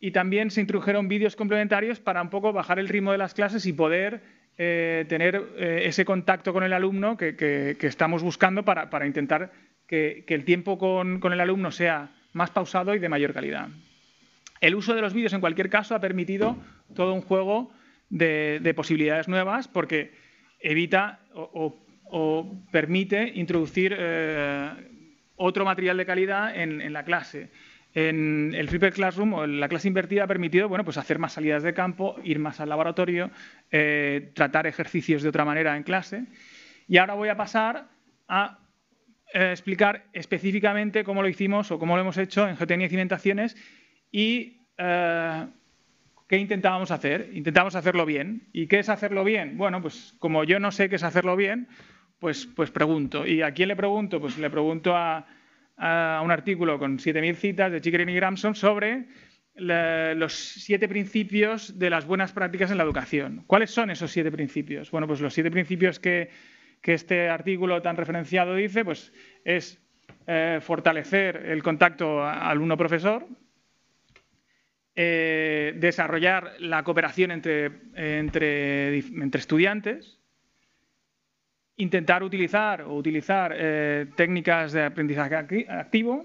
y 0.00 0.12
también 0.12 0.50
se 0.50 0.62
introdujeron 0.62 1.08
vídeos 1.08 1.36
complementarios 1.36 2.00
para 2.00 2.22
un 2.22 2.30
poco 2.30 2.52
bajar 2.52 2.78
el 2.78 2.88
ritmo 2.88 3.12
de 3.12 3.18
las 3.18 3.34
clases 3.34 3.66
y 3.66 3.72
poder 3.72 4.22
eh, 4.56 5.04
tener 5.08 5.36
eh, 5.56 5.82
ese 5.84 6.04
contacto 6.04 6.52
con 6.52 6.64
el 6.64 6.72
alumno 6.72 7.16
que, 7.16 7.76
estamos 7.80 8.22
buscando 8.22 8.64
para, 8.64 9.06
intentar 9.06 9.52
que, 9.86 10.24
el 10.26 10.44
tiempo 10.44 10.78
con, 10.78 11.20
con 11.20 11.32
el 11.32 11.40
alumno 11.40 11.70
sea 11.70 12.10
más 12.32 12.50
pausado 12.50 12.94
y 12.94 12.98
de 12.98 13.08
mayor 13.08 13.34
calidad. 13.34 13.68
El 14.60 14.74
uso 14.74 14.94
de 14.94 15.00
los 15.00 15.14
vídeos, 15.14 15.32
en 15.32 15.40
cualquier 15.40 15.70
caso, 15.70 15.94
ha 15.94 16.00
permitido 16.00 16.56
todo 16.94 17.14
un 17.14 17.22
juego 17.22 17.72
de, 18.10 18.72
posibilidades 18.74 19.28
nuevas 19.28 19.68
porque 19.68 20.12
evita 20.58 21.20
o, 21.32 21.76
permite 22.72 23.32
introducir 23.36 23.94
eh, 23.96 24.68
otro 25.36 25.64
material 25.64 25.96
de 25.96 26.04
calidad 26.04 26.54
en, 26.56 26.92
la 26.92 27.04
clase. 27.04 27.50
En 27.94 28.52
el 28.54 28.68
Flipper 28.68 28.92
Classroom 28.92 29.34
o 29.34 29.46
la 29.46 29.68
clase 29.68 29.88
invertida 29.88 30.24
ha 30.24 30.26
permitido 30.26 30.68
bueno, 30.68 30.84
pues 30.84 30.98
hacer 30.98 31.18
más 31.18 31.34
salidas 31.34 31.62
de 31.62 31.72
campo, 31.72 32.16
ir 32.24 32.40
más 32.40 32.60
al 32.60 32.68
laboratorio, 32.68 33.30
eh, 33.70 34.32
tratar 34.34 34.66
ejercicios 34.66 35.22
de 35.22 35.28
otra 35.28 35.44
manera 35.44 35.76
en 35.76 35.84
clase. 35.84 36.24
Y 36.88 36.98
ahora 36.98 37.14
voy 37.14 37.28
a 37.28 37.36
pasar 37.36 37.88
a 38.26 38.58
eh, 39.32 39.52
explicar 39.52 40.06
específicamente 40.12 41.04
cómo 41.04 41.22
lo 41.22 41.28
hicimos 41.28 41.70
o 41.70 41.78
cómo 41.78 41.94
lo 41.94 42.02
hemos 42.02 42.18
hecho 42.18 42.48
en 42.48 42.56
geotecnia 42.56 42.86
y 42.86 42.90
cimentaciones 42.90 43.56
y 44.10 44.56
¿qué 46.30 46.36
intentábamos 46.36 46.92
hacer? 46.92 47.30
Intentábamos 47.32 47.74
hacerlo 47.74 48.06
bien. 48.06 48.46
¿Y 48.52 48.68
qué 48.68 48.78
es 48.78 48.88
hacerlo 48.88 49.24
bien? 49.24 49.58
Bueno, 49.58 49.82
pues 49.82 50.14
como 50.20 50.44
yo 50.44 50.60
no 50.60 50.70
sé 50.70 50.88
qué 50.88 50.94
es 50.94 51.02
hacerlo 51.02 51.34
bien, 51.34 51.66
pues, 52.20 52.46
pues 52.46 52.70
pregunto. 52.70 53.26
¿Y 53.26 53.42
a 53.42 53.52
quién 53.52 53.66
le 53.66 53.74
pregunto? 53.74 54.20
Pues 54.20 54.38
le 54.38 54.48
pregunto 54.48 54.96
a, 54.96 55.26
un 55.76 56.30
artículo 56.30 56.78
con 56.78 56.98
7.000 56.98 57.34
citas 57.34 57.72
de 57.72 57.80
Chickering 57.80 58.10
y 58.10 58.14
Gramson 58.14 58.54
sobre 58.54 59.08
los 59.56 60.32
siete 60.32 60.86
principios 60.88 61.76
de 61.80 61.90
las 61.90 62.06
buenas 62.06 62.30
prácticas 62.32 62.70
en 62.70 62.76
la 62.76 62.84
educación. 62.84 63.42
¿Cuáles 63.48 63.72
son 63.72 63.90
esos 63.90 64.12
siete 64.12 64.30
principios? 64.30 64.92
Bueno, 64.92 65.08
pues 65.08 65.20
los 65.20 65.34
siete 65.34 65.50
principios 65.50 65.98
que, 65.98 66.30
este 66.84 67.28
artículo 67.28 67.82
tan 67.82 67.96
referenciado 67.96 68.54
dice, 68.54 68.84
pues 68.84 69.12
es 69.44 69.82
eh, 70.28 70.60
fortalecer 70.60 71.38
el 71.46 71.62
contacto 71.64 72.22
alumno-profesor, 72.22 73.26
eh, 75.02 75.72
desarrollar 75.76 76.56
la 76.58 76.82
cooperación 76.82 77.30
entre, 77.30 77.70
entre, 77.94 78.98
estudiantes, 79.32 80.18
intentar 81.76 82.22
utilizar 82.22 82.82
o 82.82 82.94
utilizar 82.96 83.54
eh, 83.56 84.08
técnicas 84.14 84.72
de 84.72 84.84
aprendizaje 84.84 85.36
activo, 85.70 86.22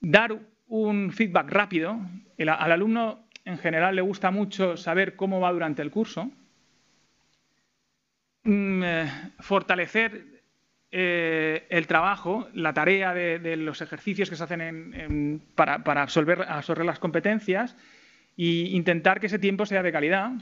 dar 0.00 0.38
un 0.68 1.12
feedback 1.12 1.48
rápido. 1.50 1.98
al 2.36 2.72
alumno 2.72 3.24
en 3.46 3.56
general 3.56 3.96
le 3.96 4.02
gusta 4.02 4.30
mucho 4.30 4.76
saber 4.76 5.16
cómo 5.16 5.40
va 5.40 5.50
durante 5.50 5.80
el 5.80 5.90
curso. 5.90 6.30
Mm, 8.44 8.82
eh, 8.84 9.32
fortalecer 9.38 10.39
eh, 10.92 11.66
el 11.68 11.86
trabajo, 11.86 12.48
la 12.52 12.74
tarea 12.74 13.14
de, 13.14 13.56
los 13.56 13.80
ejercicios 13.80 14.28
que 14.28 14.34
se 14.34 14.42
hacen 14.42 15.40
para, 15.54 16.02
absorber, 16.02 16.84
las 16.84 16.98
competencias 16.98 17.76
e 18.36 18.74
intentar 18.74 19.20
que 19.20 19.26
ese 19.26 19.38
tiempo 19.38 19.66
sea 19.66 19.84
de 19.84 19.92
calidad. 19.92 20.32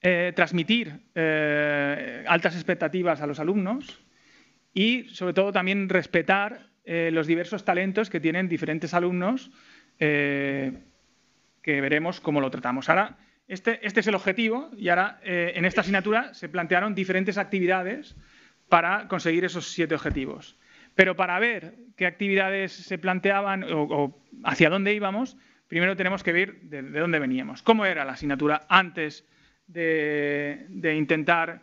Eh, 0.00 0.32
transmitir 0.34 1.00
eh, 1.16 2.24
altas 2.28 2.54
expectativas 2.54 3.20
a 3.20 3.26
los 3.26 3.40
alumnos 3.40 4.00
y, 4.72 5.08
sobre 5.08 5.34
todo, 5.34 5.52
también 5.52 5.88
respetar 5.88 6.68
los 6.86 7.26
diversos 7.26 7.66
talentos 7.66 8.08
que 8.08 8.18
tienen 8.18 8.48
diferentes 8.48 8.94
alumnos 8.94 9.50
que 9.98 10.72
veremos 11.66 12.18
cómo 12.18 12.40
lo 12.40 12.50
tratamos. 12.50 12.88
Ahora, 12.88 13.18
este, 13.46 13.86
este 13.86 14.00
es 14.00 14.06
el 14.06 14.14
objetivo 14.14 14.70
y 14.74 14.88
ahora 14.88 15.20
en 15.22 15.66
esta 15.66 15.82
asignatura 15.82 16.32
se 16.32 16.48
plantearon 16.48 16.94
diferentes 16.94 17.36
actividades 17.36 18.16
para 18.68 19.08
conseguir 19.08 19.44
esos 19.44 19.68
siete 19.68 19.94
objetivos. 19.94 20.58
Pero 20.94 21.16
para 21.16 21.38
ver 21.38 21.74
qué 21.96 22.06
actividades 22.06 22.72
se 22.72 22.98
planteaban 22.98 23.64
o, 23.70 24.20
hacia 24.44 24.70
dónde 24.70 24.94
íbamos, 24.94 25.36
primero 25.68 25.96
tenemos 25.96 26.22
que 26.22 26.32
ver 26.32 26.60
de, 26.62 26.82
dónde 26.82 27.18
veníamos. 27.18 27.62
¿Cómo 27.62 27.86
era 27.86 28.04
la 28.04 28.12
asignatura 28.12 28.62
antes 28.68 29.24
de, 29.66 30.66
intentar 30.96 31.62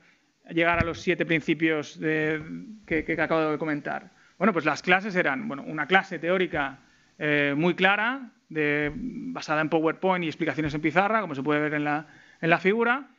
llegar 0.50 0.80
a 0.80 0.86
los 0.86 1.02
siete 1.02 1.26
principios 1.26 2.00
que, 2.00 3.18
acabo 3.20 3.52
de 3.52 3.58
comentar? 3.58 4.12
Bueno, 4.38 4.54
pues 4.54 4.66
las 4.66 4.82
clases 4.82 5.16
eran 5.16 5.48
bueno, 5.48 5.64
una 5.64 5.88
clase 5.88 6.20
teórica 6.20 6.80
eh, 7.18 7.54
muy 7.58 7.74
clara, 7.74 8.32
basada 8.50 9.62
en 9.62 9.70
PowerPoint 9.70 10.24
y 10.24 10.28
explicaciones 10.28 10.74
en 10.74 10.82
pizarra, 10.82 11.22
como 11.22 11.36
se 11.36 11.44
puede 11.44 11.62
ver 11.62 11.74
en 11.74 11.84
la 11.84 12.60
figura, 12.60 13.10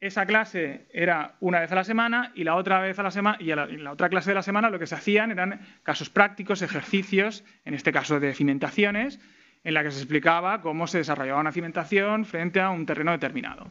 esa 0.00 0.24
clase 0.24 0.86
era 0.92 1.36
una 1.40 1.60
vez 1.60 1.70
a 1.72 1.74
la 1.74 1.84
semana 1.84 2.32
y 2.34 2.44
la 2.44 2.56
otra 2.56 2.88
en 2.88 3.84
la, 3.84 3.92
otra 3.92 4.08
clase 4.08 4.30
de 4.30 4.34
la 4.34 4.42
semana 4.42 4.70
lo 4.70 4.78
que 4.78 4.86
se 4.86 4.94
hacían 4.94 5.30
eran 5.30 5.60
casos 5.82 6.08
prácticos, 6.08 6.62
ejercicios, 6.62 7.44
en 7.64 7.74
este 7.74 7.92
caso 7.92 8.18
de 8.18 8.32
cimentaciones, 8.34 9.20
en 9.62 9.74
la 9.74 9.82
que 9.82 9.90
se 9.90 9.98
explicaba 9.98 10.62
cómo 10.62 10.86
se 10.86 10.98
desarrollaba 10.98 11.40
una 11.40 11.52
cimentación 11.52 12.24
frente 12.24 12.60
a 12.60 12.70
un 12.70 12.86
terreno 12.86 13.12
determinado. 13.12 13.70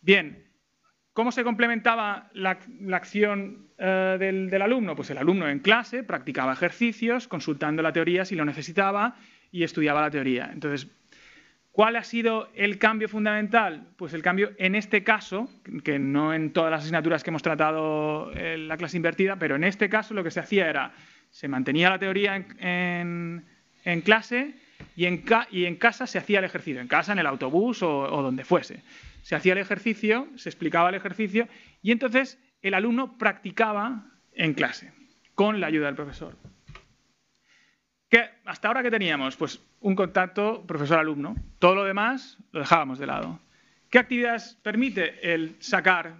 Bien, 0.00 0.50
¿cómo 1.12 1.30
se 1.30 1.44
complementaba 1.44 2.30
la, 2.32 2.58
acción 2.92 3.68
eh, 3.76 4.16
del, 4.18 4.48
del 4.48 4.62
alumno? 4.62 4.96
Pues 4.96 5.10
el 5.10 5.18
alumno 5.18 5.46
en 5.46 5.58
clase 5.58 6.02
practicaba 6.02 6.54
ejercicios, 6.54 7.28
consultando 7.28 7.82
la 7.82 7.92
teoría 7.92 8.24
si 8.24 8.34
lo 8.34 8.46
necesitaba 8.46 9.16
y 9.52 9.64
estudiaba 9.64 10.00
la 10.00 10.10
teoría. 10.10 10.48
Entonces, 10.50 10.90
¿Cuál 11.72 11.96
ha 11.96 12.02
sido 12.02 12.50
el 12.54 12.78
cambio 12.78 13.08
fundamental? 13.08 13.86
Pues 13.96 14.12
el 14.12 14.22
cambio 14.22 14.50
en 14.58 14.74
este 14.74 15.04
caso, 15.04 15.48
que 15.84 15.98
no 15.98 16.34
en 16.34 16.52
todas 16.52 16.70
las 16.70 16.82
asignaturas 16.82 17.22
que 17.22 17.30
hemos 17.30 17.42
tratado 17.42 18.32
en 18.34 18.66
la 18.66 18.76
clase 18.76 18.96
invertida, 18.96 19.36
pero 19.36 19.54
en 19.54 19.64
este 19.64 19.88
caso 19.88 20.12
lo 20.14 20.24
que 20.24 20.32
se 20.32 20.40
hacía 20.40 20.68
era, 20.68 20.92
se 21.30 21.46
mantenía 21.46 21.90
la 21.90 21.98
teoría 21.98 22.34
en, 22.36 23.44
clase 24.04 24.54
y 24.96 25.04
en, 25.06 25.76
casa 25.76 26.06
se 26.08 26.18
hacía 26.18 26.40
el 26.40 26.44
ejercicio, 26.44 26.80
en 26.80 26.88
casa, 26.88 27.12
en 27.12 27.20
el 27.20 27.26
autobús 27.26 27.82
o 27.82 28.22
donde 28.22 28.44
fuese. 28.44 28.82
Se 29.22 29.36
hacía 29.36 29.52
el 29.52 29.58
ejercicio, 29.58 30.28
se 30.36 30.48
explicaba 30.48 30.88
el 30.88 30.96
ejercicio 30.96 31.46
y 31.82 31.92
entonces 31.92 32.38
el 32.62 32.74
alumno 32.74 33.16
practicaba 33.16 34.06
en 34.32 34.54
clase 34.54 34.92
con 35.34 35.60
la 35.60 35.68
ayuda 35.68 35.86
del 35.86 35.94
profesor. 35.94 36.36
¿Qué, 38.10 38.28
hasta 38.44 38.66
ahora 38.66 38.82
que 38.82 38.90
teníamos? 38.90 39.36
Pues 39.36 39.60
un 39.80 39.94
contacto 39.94 40.66
profesor-alumno. 40.66 41.36
Todo 41.60 41.76
lo 41.76 41.84
demás 41.84 42.38
lo 42.50 42.58
dejábamos 42.58 42.98
de 42.98 43.06
lado. 43.06 43.38
¿Qué 43.88 44.00
actividades 44.00 44.58
permite 44.62 45.32
el 45.32 45.54
sacar 45.60 46.16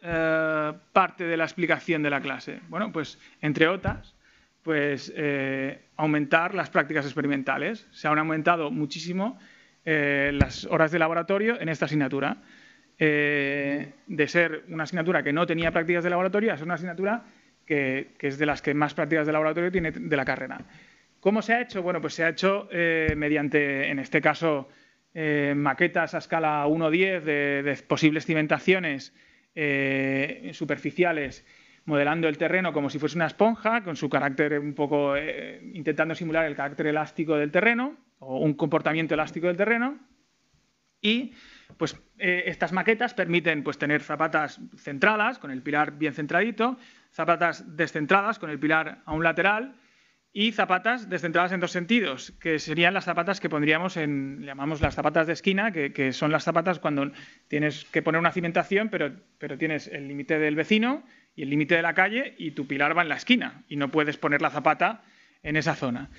eh, 0.00 0.72
parte 0.92 1.22
de 1.22 1.36
la 1.36 1.44
explicación 1.44 2.02
de 2.02 2.10
la 2.10 2.20
clase? 2.20 2.58
Bueno, 2.68 2.90
pues 2.90 3.20
entre 3.40 3.68
otras, 3.68 4.16
pues 4.62 5.12
eh, 5.14 5.86
aumentar 5.96 6.56
las 6.56 6.70
prácticas 6.70 7.04
experimentales. 7.04 7.86
Se 7.92 8.08
han 8.08 8.18
aumentado 8.18 8.72
muchísimo 8.72 9.38
eh, 9.84 10.32
las 10.34 10.64
horas 10.64 10.90
de 10.90 10.98
laboratorio 10.98 11.60
en 11.60 11.68
esta 11.68 11.84
asignatura. 11.84 12.38
de 12.98 14.26
ser 14.26 14.64
una 14.68 14.84
asignatura 14.84 15.22
que 15.22 15.32
no 15.32 15.46
tenía 15.46 15.70
prácticas 15.70 16.02
de 16.02 16.10
laboratorio 16.10 16.52
a 16.52 16.56
ser 16.56 16.66
una 16.66 16.74
asignatura 16.74 17.24
que, 17.64 18.14
que, 18.18 18.28
es 18.28 18.38
de 18.38 18.46
las 18.46 18.60
que 18.60 18.74
más 18.74 18.94
prácticas 18.94 19.26
de 19.26 19.32
laboratorio 19.32 19.70
tiene 19.70 19.92
de 19.92 20.16
la 20.16 20.24
carrera. 20.24 20.58
¿Cómo 21.22 21.40
se 21.40 21.54
ha 21.54 21.60
hecho? 21.60 21.82
Bueno, 21.82 22.00
pues 22.00 22.14
se 22.14 22.24
ha 22.24 22.30
hecho 22.30 22.68
mediante, 23.16 23.88
en 23.88 24.00
este 24.00 24.20
caso, 24.20 24.68
maquetas 25.54 26.14
a 26.14 26.18
escala 26.18 26.66
1-10 26.66 27.20
de, 27.20 27.62
de 27.62 27.76
posibles 27.86 28.26
cimentaciones 28.26 29.14
eh, 29.54 30.50
superficiales 30.54 31.44
modelando 31.84 32.26
el 32.26 32.38
terreno 32.38 32.72
como 32.72 32.88
si 32.88 32.98
fuese 32.98 33.18
una 33.18 33.26
esponja, 33.26 33.84
con 33.84 33.96
su 33.96 34.08
carácter 34.08 34.58
un 34.58 34.72
poco, 34.72 35.14
eh, 35.14 35.60
intentando 35.74 36.14
simular 36.14 36.46
el 36.46 36.56
carácter 36.56 36.86
elástico 36.86 37.36
del 37.36 37.50
terreno, 37.50 37.98
o 38.18 38.38
un 38.38 38.54
comportamiento 38.54 39.12
elástico 39.12 39.48
del 39.48 39.58
terreno. 39.58 39.98
Y 41.02 41.34
pues 41.76 42.00
eh, 42.18 42.44
estas 42.46 42.72
maquetas 42.72 43.12
permiten 43.12 43.62
pues, 43.62 43.76
tener 43.76 44.00
zapatas 44.00 44.58
centradas, 44.76 45.38
con 45.38 45.50
el 45.50 45.60
pilar 45.60 45.98
bien 45.98 46.14
centradito, 46.14 46.78
zapatas 47.12 47.76
descentradas, 47.76 48.38
con 48.38 48.48
el 48.48 48.58
pilar 48.58 49.02
a 49.04 49.12
un 49.12 49.22
lateral, 49.22 49.74
y 50.32 50.52
zapatas 50.52 51.10
descentradas 51.10 51.52
en 51.52 51.60
dos 51.60 51.72
sentidos, 51.72 52.32
que 52.40 52.58
serían 52.58 52.94
las 52.94 53.04
zapatas 53.04 53.38
que 53.38 53.50
pondríamos 53.50 53.98
en, 53.98 54.42
llamamos 54.42 54.80
las 54.80 54.94
zapatas 54.94 55.26
de 55.26 55.34
esquina, 55.34 55.72
que, 55.72 56.12
son 56.12 56.32
las 56.32 56.44
zapatas 56.44 56.78
cuando 56.78 57.12
tienes 57.48 57.84
que 57.86 58.00
poner 58.00 58.18
una 58.18 58.32
cimentación, 58.32 58.88
pero, 58.88 59.12
pero 59.38 59.58
tienes 59.58 59.88
el 59.88 60.08
límite 60.08 60.38
del 60.38 60.54
vecino 60.54 61.04
y 61.36 61.42
el 61.42 61.50
límite 61.50 61.76
de 61.76 61.82
la 61.82 61.94
calle 61.94 62.34
y 62.38 62.52
tu 62.52 62.66
pilar 62.66 62.96
va 62.96 63.02
en 63.02 63.10
la 63.10 63.16
esquina 63.16 63.64
y 63.68 63.76
no 63.76 63.90
puedes 63.90 64.16
poner 64.16 64.40
la 64.40 64.50
zapata 64.50 65.02
en 65.42 65.56
esa 65.56 65.74
zona. 65.74 66.10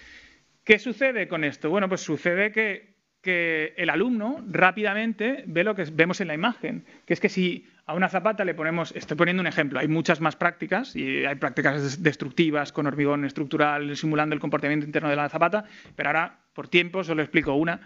¿Qué 0.63 0.77
sucede 0.77 1.27
con 1.27 1.43
esto? 1.43 1.69
Bueno, 1.69 1.89
pues 1.89 2.01
sucede 2.01 2.51
que, 2.51 2.92
que 3.23 3.73
el 3.77 3.89
alumno 3.89 4.43
rápidamente 4.51 5.45
ve 5.47 5.63
lo 5.63 5.73
que 5.73 5.85
vemos 5.85 6.19
en 6.21 6.27
la 6.27 6.33
imagen, 6.33 6.83
que 7.05 7.13
es 7.13 7.21
que 7.21 7.29
si 7.29 7.65
a 7.85 7.93
una 7.95 8.09
zapata 8.09 8.43
le 8.43 8.53
ponemos, 8.53 8.93
estoy 8.95 9.15
poniendo 9.15 9.41
un 9.41 9.47
ejemplo, 9.47 9.79
hay 9.79 9.87
muchas 9.87 10.19
más 10.19 10.35
prácticas 10.35 10.95
y 10.95 11.25
hay 11.25 11.35
prácticas 11.35 12.03
destructivas 12.03 12.73
con 12.73 12.85
hormigón 12.85 13.23
estructural 13.23 13.95
simulando 13.95 14.35
el 14.35 14.41
comportamiento 14.41 14.85
interno 14.85 15.09
de 15.09 15.15
la 15.15 15.29
zapata, 15.29 15.63
pero 15.95 16.09
ahora 16.09 16.37
por 16.53 16.67
tiempo 16.67 17.03
solo 17.03 17.21
explico 17.21 17.53
una, 17.55 17.79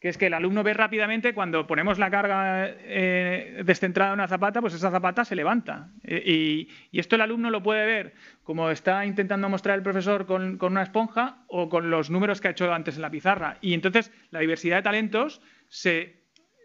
que 0.00 0.08
es 0.08 0.18
que 0.18 0.26
el 0.26 0.34
alumno 0.34 0.62
ve 0.62 0.74
rápidamente 0.74 1.34
cuando 1.34 1.66
ponemos 1.66 1.98
la 1.98 2.10
carga 2.10 2.66
eh, 2.68 3.62
descentrada 3.64 4.12
en 4.12 4.20
una 4.20 4.28
zapata, 4.28 4.60
pues 4.60 4.74
esa 4.74 4.90
zapata 4.90 5.24
se 5.24 5.34
levanta. 5.34 5.90
Eh, 6.04 6.68
y, 6.92 6.98
esto 6.98 7.16
el 7.16 7.22
alumno 7.22 7.50
lo 7.50 7.62
puede 7.62 7.84
ver 7.84 8.14
como 8.44 8.70
está 8.70 9.04
intentando 9.06 9.48
mostrar 9.48 9.76
el 9.76 9.82
profesor 9.82 10.26
con, 10.26 10.58
una 10.60 10.82
esponja 10.82 11.44
o 11.48 11.68
con 11.68 11.90
los 11.90 12.10
números 12.10 12.40
que 12.40 12.48
ha 12.48 12.52
hecho 12.52 12.72
antes 12.72 12.96
en 12.96 13.02
la 13.02 13.10
pizarra. 13.10 13.58
Y 13.60 13.74
entonces 13.74 14.12
la 14.30 14.40
diversidad 14.40 14.76
de 14.76 14.82
talentos 14.82 15.40
se 15.68 16.16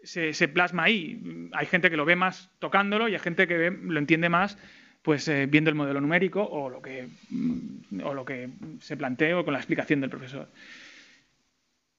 se, 0.04 0.48
plasma 0.48 0.84
ahí. 0.84 1.48
Hay 1.52 1.64
gente 1.64 1.88
que 1.88 1.96
lo 1.96 2.04
ve 2.04 2.14
más 2.14 2.50
tocándolo 2.58 3.08
y 3.08 3.14
hay 3.14 3.18
gente 3.18 3.48
que 3.48 3.70
lo 3.70 3.98
entiende 3.98 4.28
más 4.28 4.58
pues 5.04 5.28
eh, 5.28 5.46
viendo 5.46 5.68
el 5.68 5.76
modelo 5.76 6.00
numérico 6.00 6.42
o 6.42 6.70
lo, 6.70 6.80
que, 6.80 7.08
o 8.02 8.14
lo 8.14 8.24
que 8.24 8.48
se 8.80 8.96
plantea 8.96 9.42
con 9.44 9.52
la 9.52 9.58
explicación 9.58 10.00
del 10.00 10.08
profesor. 10.08 10.48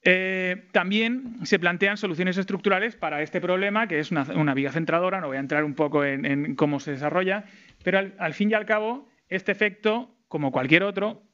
Eh, 0.08 0.68
también 0.70 1.44
se 1.44 1.58
plantean 1.58 1.96
soluciones 1.96 2.38
estructurales 2.38 2.94
para 2.94 3.22
este 3.22 3.40
problema, 3.40 3.88
que 3.88 3.98
es 3.98 4.12
una, 4.12 4.54
viga 4.54 4.70
centradora, 4.70 5.20
no 5.20 5.26
voy 5.26 5.36
a 5.36 5.40
entrar 5.40 5.64
un 5.64 5.74
poco 5.74 6.04
en, 6.04 6.54
cómo 6.54 6.78
se 6.78 6.92
desarrolla, 6.92 7.44
pero 7.82 7.98
al, 8.16 8.32
fin 8.32 8.52
y 8.52 8.54
al 8.54 8.66
cabo, 8.66 9.08
este 9.28 9.50
efecto, 9.50 10.14
como 10.28 10.52
cualquier 10.52 10.84
otro, 10.84 11.24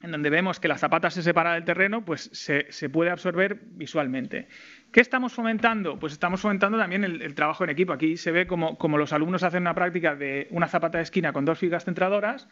en 0.00 0.12
donde 0.12 0.30
vemos 0.30 0.60
que 0.60 0.66
la 0.66 0.78
zapata 0.78 1.10
se 1.10 1.22
separa 1.22 1.52
del 1.52 1.64
terreno, 1.64 2.06
pues 2.06 2.30
se 2.32 2.88
puede 2.88 3.10
absorber 3.10 3.60
visualmente. 3.72 4.48
¿Qué 4.92 5.02
estamos 5.02 5.34
fomentando? 5.34 5.98
Pues 5.98 6.14
estamos 6.14 6.40
fomentando 6.40 6.78
también 6.78 7.04
el, 7.04 7.34
trabajo 7.34 7.64
en 7.64 7.70
equipo. 7.70 7.92
Aquí 7.92 8.16
se 8.16 8.32
ve 8.32 8.46
como, 8.46 8.78
los 8.96 9.12
alumnos 9.12 9.42
hacen 9.42 9.60
una 9.60 9.74
práctica 9.74 10.16
de 10.16 10.48
una 10.52 10.68
zapata 10.68 10.96
de 10.96 11.04
esquina 11.04 11.34
con 11.34 11.44
dos 11.44 11.58
figas 11.58 11.84
centradoras 11.84 12.48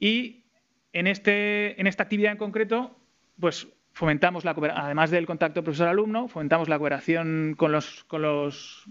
y 0.00 0.46
en, 0.92 1.06
este, 1.06 1.80
en 1.80 1.86
esta 1.86 2.02
actividad 2.02 2.32
en 2.32 2.38
concreto, 2.38 2.98
pues 3.38 3.68
fomentamos, 3.94 4.44
la, 4.44 4.54
además 4.74 5.10
del 5.10 5.24
contacto 5.24 5.64
profesor-alumno, 5.64 6.28
fomentamos 6.28 6.68
la 6.68 6.76
cooperación 6.76 7.54
con 7.56 7.72
los, 7.72 8.04
con 8.04 8.20
los 8.20 8.84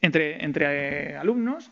entre, 0.00 0.38
eh, 0.42 1.16
alumnos. 1.16 1.70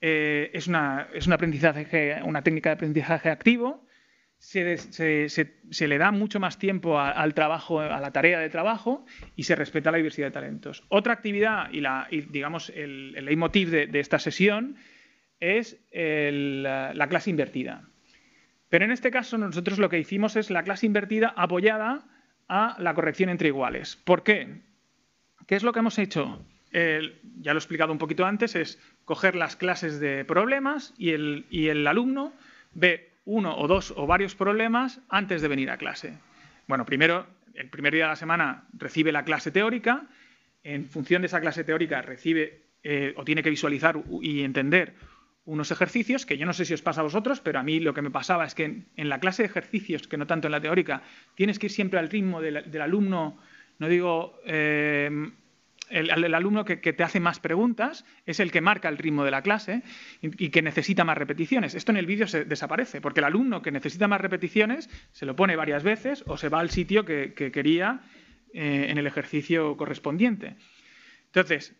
Eh, 0.00 0.50
es, 0.54 0.68
una, 0.68 1.08
es 1.12 1.26
un 1.26 1.32
aprendizaje, 1.32 2.20
una 2.24 2.42
técnica 2.42 2.70
de 2.70 2.74
aprendizaje 2.74 3.28
activo 3.30 3.84
se, 4.40 5.88
le 5.88 5.98
da 5.98 6.10
mucho 6.12 6.40
más 6.40 6.58
tiempo 6.58 6.98
al 6.98 7.34
trabajo, 7.34 7.80
a 7.80 8.00
la 8.00 8.10
tarea 8.10 8.40
de 8.40 8.48
trabajo 8.48 9.04
y 9.36 9.42
se 9.42 9.54
respeta 9.54 9.90
la 9.90 9.98
diversidad 9.98 10.28
de 10.28 10.32
talentos. 10.32 10.82
Otra 10.88 11.12
actividad 11.12 11.70
y, 11.70 11.80
la, 11.80 12.08
digamos 12.10 12.70
el, 12.70 13.14
el 13.16 13.26
leitmotiv 13.26 13.70
de, 13.70 14.00
esta 14.00 14.18
sesión 14.18 14.76
es 15.40 15.78
la 15.92 17.06
clase 17.08 17.30
invertida. 17.30 17.89
Pero 18.70 18.84
en 18.84 18.92
este 18.92 19.10
caso 19.10 19.36
nosotros 19.36 19.78
lo 19.78 19.90
que 19.90 19.98
hicimos 19.98 20.36
es 20.36 20.48
la 20.48 20.62
clase 20.62 20.86
invertida 20.86 21.34
apoyada 21.36 22.06
a 22.48 22.76
la 22.78 22.94
corrección 22.94 23.28
entre 23.28 23.48
iguales. 23.48 23.96
¿Por 23.96 24.22
qué? 24.22 24.62
¿Qué 25.46 25.56
es 25.56 25.62
lo 25.62 25.72
que 25.72 25.80
hemos 25.80 25.98
hecho? 25.98 26.42
ya 26.72 27.52
lo 27.52 27.58
he 27.58 27.62
explicado 27.62 27.90
un 27.90 27.98
poquito 27.98 28.24
antes, 28.24 28.54
es 28.54 28.78
coger 29.04 29.34
las 29.34 29.56
clases 29.56 29.98
de 29.98 30.24
problemas 30.24 30.94
y 30.96 31.10
el, 31.10 31.86
alumno 31.88 32.32
ve 32.74 33.10
uno 33.24 33.58
o 33.58 33.66
dos 33.66 33.92
o 33.96 34.06
varios 34.06 34.36
problemas 34.36 35.00
antes 35.08 35.42
de 35.42 35.48
venir 35.48 35.70
a 35.70 35.78
clase. 35.78 36.16
Bueno, 36.68 36.86
primero, 36.86 37.26
el 37.54 37.68
primer 37.70 37.92
día 37.92 38.04
de 38.04 38.10
la 38.10 38.16
semana 38.16 38.68
recibe 38.72 39.10
la 39.10 39.24
clase 39.24 39.50
teórica, 39.50 40.06
en 40.62 40.86
función 40.86 41.22
de 41.22 41.26
esa 41.26 41.40
clase 41.40 41.64
teórica 41.64 42.02
recibe 42.02 42.62
eh, 42.84 43.14
o 43.16 43.24
tiene 43.24 43.42
que 43.42 43.50
visualizar 43.50 44.00
y 44.22 44.44
entender 44.44 44.94
unos 45.50 45.70
ejercicios, 45.72 46.26
que 46.26 46.38
yo 46.38 46.46
no 46.46 46.52
sé 46.52 46.64
si 46.64 46.74
os 46.74 46.82
pasa 46.82 47.00
a 47.00 47.04
vosotros, 47.04 47.40
pero 47.40 47.58
a 47.58 47.62
mí 47.62 47.80
lo 47.80 47.92
que 47.92 48.02
me 48.02 48.10
pasaba 48.10 48.44
es 48.44 48.54
que 48.54 48.84
en, 48.96 49.08
la 49.08 49.18
clase 49.18 49.42
de 49.42 49.48
ejercicios, 49.48 50.06
que 50.06 50.16
no 50.16 50.26
tanto 50.26 50.46
en 50.46 50.52
la 50.52 50.60
teórica, 50.60 51.02
tienes 51.34 51.58
que 51.58 51.66
ir 51.66 51.72
siempre 51.72 51.98
al 51.98 52.08
ritmo 52.08 52.40
del, 52.40 52.80
alumno, 52.80 53.36
no 53.78 53.88
digo 53.88 54.38
eh, 54.46 55.10
el, 55.90 56.34
alumno 56.34 56.64
que, 56.64 56.76
te 56.76 57.02
hace 57.02 57.18
más 57.18 57.40
preguntas 57.40 58.04
es 58.26 58.38
el 58.38 58.52
que 58.52 58.60
marca 58.60 58.88
el 58.88 58.96
ritmo 58.96 59.24
de 59.24 59.32
la 59.32 59.42
clase 59.42 59.82
y, 60.22 60.50
que 60.50 60.62
necesita 60.62 61.02
más 61.02 61.18
repeticiones. 61.18 61.74
Esto 61.74 61.90
en 61.90 61.98
el 61.98 62.06
vídeo 62.06 62.28
se 62.28 62.44
desaparece, 62.44 63.00
porque 63.00 63.18
el 63.18 63.24
alumno 63.24 63.60
que 63.60 63.72
necesita 63.72 64.06
más 64.06 64.20
repeticiones 64.20 64.88
se 65.10 65.26
lo 65.26 65.34
pone 65.34 65.56
varias 65.56 65.82
veces 65.82 66.22
o 66.28 66.36
se 66.36 66.48
va 66.48 66.60
al 66.60 66.70
sitio 66.70 67.04
que, 67.04 67.34
quería 67.34 68.02
eh, 68.54 68.86
en 68.88 68.98
el 68.98 69.06
ejercicio 69.08 69.76
correspondiente. 69.76 70.54
Entonces, 71.26 71.74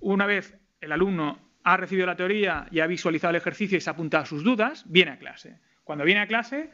una 0.00 0.26
vez 0.26 0.58
el 0.80 0.90
alumno 0.90 1.49
ha 1.62 1.76
recibido 1.76 2.06
la 2.06 2.16
teoría 2.16 2.66
y 2.70 2.80
ha 2.80 2.86
visualizado 2.86 3.30
el 3.30 3.36
ejercicio 3.36 3.76
y 3.76 3.80
se 3.80 3.90
ha 3.90 3.92
apuntado 3.92 4.26
sus 4.26 4.44
dudas, 4.44 4.84
viene 4.88 5.12
a 5.12 5.18
clase. 5.18 5.58
Cuando 5.84 6.04
viene 6.04 6.20
a 6.20 6.26
clase, 6.26 6.70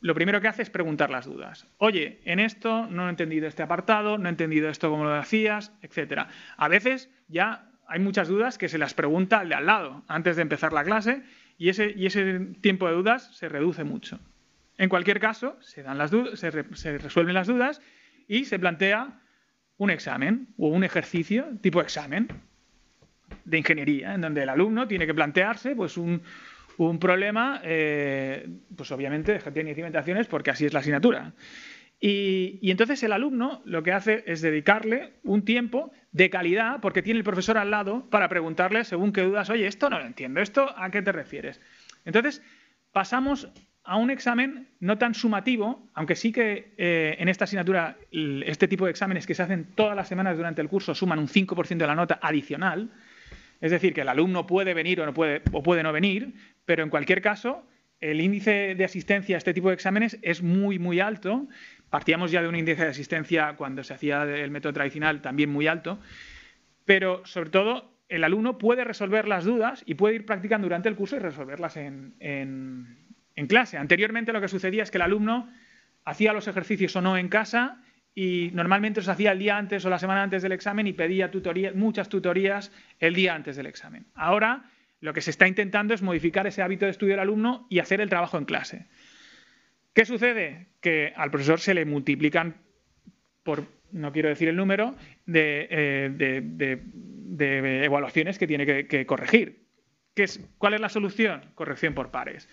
lo 0.00 0.14
primero 0.14 0.40
que 0.40 0.48
hace 0.48 0.62
es 0.62 0.70
preguntar 0.70 1.10
las 1.10 1.26
dudas. 1.26 1.66
Oye, 1.78 2.20
en 2.24 2.40
esto 2.40 2.86
no 2.86 3.06
he 3.06 3.10
entendido 3.10 3.46
este 3.46 3.62
apartado, 3.62 4.18
no 4.18 4.28
he 4.28 4.30
entendido 4.30 4.68
esto 4.68 4.90
como 4.90 5.04
lo 5.04 5.14
hacías, 5.14 5.72
etc. 5.82 6.26
A 6.56 6.68
veces 6.68 7.10
ya 7.28 7.70
hay 7.86 8.00
muchas 8.00 8.28
dudas 8.28 8.58
que 8.58 8.68
se 8.68 8.78
las 8.78 8.94
pregunta 8.94 9.40
al 9.40 9.48
de 9.48 9.54
al 9.54 9.66
lado 9.66 10.04
antes 10.08 10.36
de 10.36 10.42
empezar 10.42 10.72
la 10.72 10.84
clase 10.84 11.22
y 11.58 11.68
ese, 11.68 11.92
y 11.94 12.06
ese 12.06 12.40
tiempo 12.60 12.88
de 12.88 12.94
dudas 12.94 13.34
se 13.36 13.48
reduce 13.48 13.84
mucho. 13.84 14.18
En 14.78 14.88
cualquier 14.88 15.20
caso, 15.20 15.58
se, 15.60 15.82
dan 15.82 15.98
las 15.98 16.10
se 16.34 16.50
resuelven 16.98 17.34
las 17.34 17.46
dudas 17.46 17.82
y 18.26 18.46
se 18.46 18.58
plantea 18.58 19.20
un 19.76 19.90
examen 19.90 20.48
o 20.56 20.68
un 20.68 20.84
ejercicio 20.84 21.46
tipo 21.60 21.80
examen 21.80 22.28
de 23.44 23.58
ingeniería, 23.58 24.14
en 24.14 24.20
donde 24.20 24.42
el 24.42 24.48
alumno 24.48 24.86
tiene 24.86 25.06
que 25.06 25.14
plantearse 25.14 25.74
pues, 25.74 25.96
un, 25.96 26.22
un 26.78 26.98
problema, 26.98 27.60
eh, 27.64 28.48
pues 28.76 28.90
obviamente 28.92 29.32
de 29.32 29.40
gestión 29.40 29.68
y 29.68 29.74
cimentaciones, 29.74 30.26
porque 30.26 30.50
así 30.50 30.66
es 30.66 30.72
la 30.72 30.80
asignatura. 30.80 31.32
Y, 32.00 32.70
entonces 32.70 33.02
el 33.02 33.12
alumno 33.12 33.60
lo 33.66 33.82
que 33.82 33.92
hace 33.92 34.24
es 34.26 34.40
dedicarle 34.40 35.12
un 35.22 35.44
tiempo 35.44 35.92
de 36.12 36.30
calidad, 36.30 36.80
porque 36.80 37.02
tiene 37.02 37.18
el 37.18 37.24
profesor 37.24 37.58
al 37.58 37.70
lado, 37.70 38.08
para 38.08 38.28
preguntarle 38.28 38.84
según 38.84 39.12
qué 39.12 39.20
dudas, 39.20 39.50
oye, 39.50 39.66
esto 39.66 39.90
no 39.90 39.98
lo 39.98 40.06
entiendo, 40.06 40.40
¿esto 40.40 40.74
a 40.76 40.90
qué 40.90 41.02
te 41.02 41.12
refieres? 41.12 41.60
Entonces 42.06 42.42
pasamos 42.92 43.50
a 43.84 43.96
un 43.96 44.10
examen 44.10 44.68
no 44.80 44.96
tan 44.96 45.14
sumativo, 45.14 45.90
aunque 45.94 46.16
sí 46.16 46.32
que 46.32 46.74
eh, 46.78 47.16
en 47.18 47.28
esta 47.28 47.44
asignatura 47.44 47.96
este 48.10 48.66
tipo 48.66 48.86
de 48.86 48.90
exámenes 48.92 49.26
que 49.26 49.34
se 49.34 49.42
hacen 49.42 49.66
todas 49.74 49.94
las 49.94 50.08
semanas 50.08 50.36
durante 50.36 50.62
el 50.62 50.68
curso 50.68 50.94
suman 50.94 51.18
un 51.18 51.28
5% 51.28 51.76
de 51.76 51.86
la 51.86 51.94
nota 51.94 52.18
adicional, 52.22 52.90
es 53.60 53.70
decir, 53.70 53.92
que 53.92 54.00
el 54.02 54.08
alumno 54.08 54.46
puede 54.46 54.74
venir 54.74 55.00
o, 55.00 55.06
no 55.06 55.14
puede, 55.14 55.42
o 55.52 55.62
puede 55.62 55.82
no 55.82 55.92
venir, 55.92 56.34
pero 56.64 56.82
en 56.82 56.90
cualquier 56.90 57.20
caso 57.20 57.66
el 58.00 58.20
índice 58.20 58.74
de 58.74 58.84
asistencia 58.84 59.36
a 59.36 59.38
este 59.38 59.52
tipo 59.52 59.68
de 59.68 59.74
exámenes 59.74 60.18
es 60.22 60.42
muy, 60.42 60.78
muy 60.78 61.00
alto. 61.00 61.46
Partíamos 61.90 62.30
ya 62.30 62.40
de 62.40 62.48
un 62.48 62.56
índice 62.56 62.82
de 62.82 62.90
asistencia 62.90 63.56
cuando 63.56 63.84
se 63.84 63.92
hacía 63.92 64.22
el 64.22 64.50
método 64.50 64.72
tradicional 64.72 65.20
también 65.20 65.50
muy 65.50 65.66
alto, 65.66 65.98
pero 66.86 67.24
sobre 67.26 67.50
todo 67.50 67.92
el 68.08 68.24
alumno 68.24 68.56
puede 68.56 68.84
resolver 68.84 69.28
las 69.28 69.44
dudas 69.44 69.82
y 69.86 69.94
puede 69.94 70.14
ir 70.14 70.24
practicando 70.24 70.64
durante 70.64 70.88
el 70.88 70.96
curso 70.96 71.16
y 71.16 71.18
resolverlas 71.18 71.76
en, 71.76 72.14
en 72.18 73.46
clase. 73.46 73.76
Anteriormente 73.76 74.32
lo 74.32 74.40
que 74.40 74.48
sucedía 74.48 74.82
es 74.82 74.90
que 74.90 74.98
el 74.98 75.02
alumno 75.02 75.50
hacía 76.04 76.32
los 76.32 76.48
ejercicios 76.48 76.96
o 76.96 77.02
no 77.02 77.18
en 77.18 77.28
casa 77.28 77.82
y 78.14 78.50
normalmente 78.52 79.00
los 79.00 79.08
hacía 79.08 79.32
el 79.32 79.38
día 79.38 79.56
antes 79.56 79.84
o 79.84 79.90
la 79.90 79.98
semana 79.98 80.22
antes 80.22 80.42
del 80.42 80.52
examen 80.52 80.86
y 80.86 80.92
pedía 80.92 81.30
muchas 81.74 82.08
tutorías 82.08 82.72
el 82.98 83.14
día 83.14 83.34
antes 83.34 83.56
del 83.56 83.66
examen. 83.66 84.06
Ahora 84.14 84.64
lo 85.00 85.14
que 85.14 85.20
se 85.20 85.30
está 85.30 85.46
intentando 85.46 85.94
es 85.94 86.02
modificar 86.02 86.46
ese 86.46 86.62
hábito 86.62 86.84
de 86.84 86.90
estudio 86.90 87.12
del 87.12 87.20
alumno 87.20 87.66
y 87.70 87.78
hacer 87.78 88.00
el 88.00 88.10
trabajo 88.10 88.36
en 88.36 88.44
clase. 88.44 88.86
¿Qué 89.94 90.04
sucede? 90.04 90.68
Que 90.80 91.12
al 91.16 91.30
profesor 91.30 91.60
se 91.60 91.74
le 91.74 91.84
multiplican 91.84 92.56
por, 93.42 93.64
no 93.92 94.12
quiero 94.12 94.28
decir 94.28 94.48
el 94.48 94.56
número, 94.56 94.94
de, 95.26 95.68
eh, 95.70 97.84
evaluaciones 97.84 98.38
que 98.38 98.46
tiene 98.46 98.86
que, 98.86 99.06
corregir. 99.06 99.66
¿Cuál 100.58 100.74
es 100.74 100.80
la 100.80 100.90
solución? 100.90 101.40
Corrección 101.54 101.94
por 101.94 102.10
pares 102.10 102.48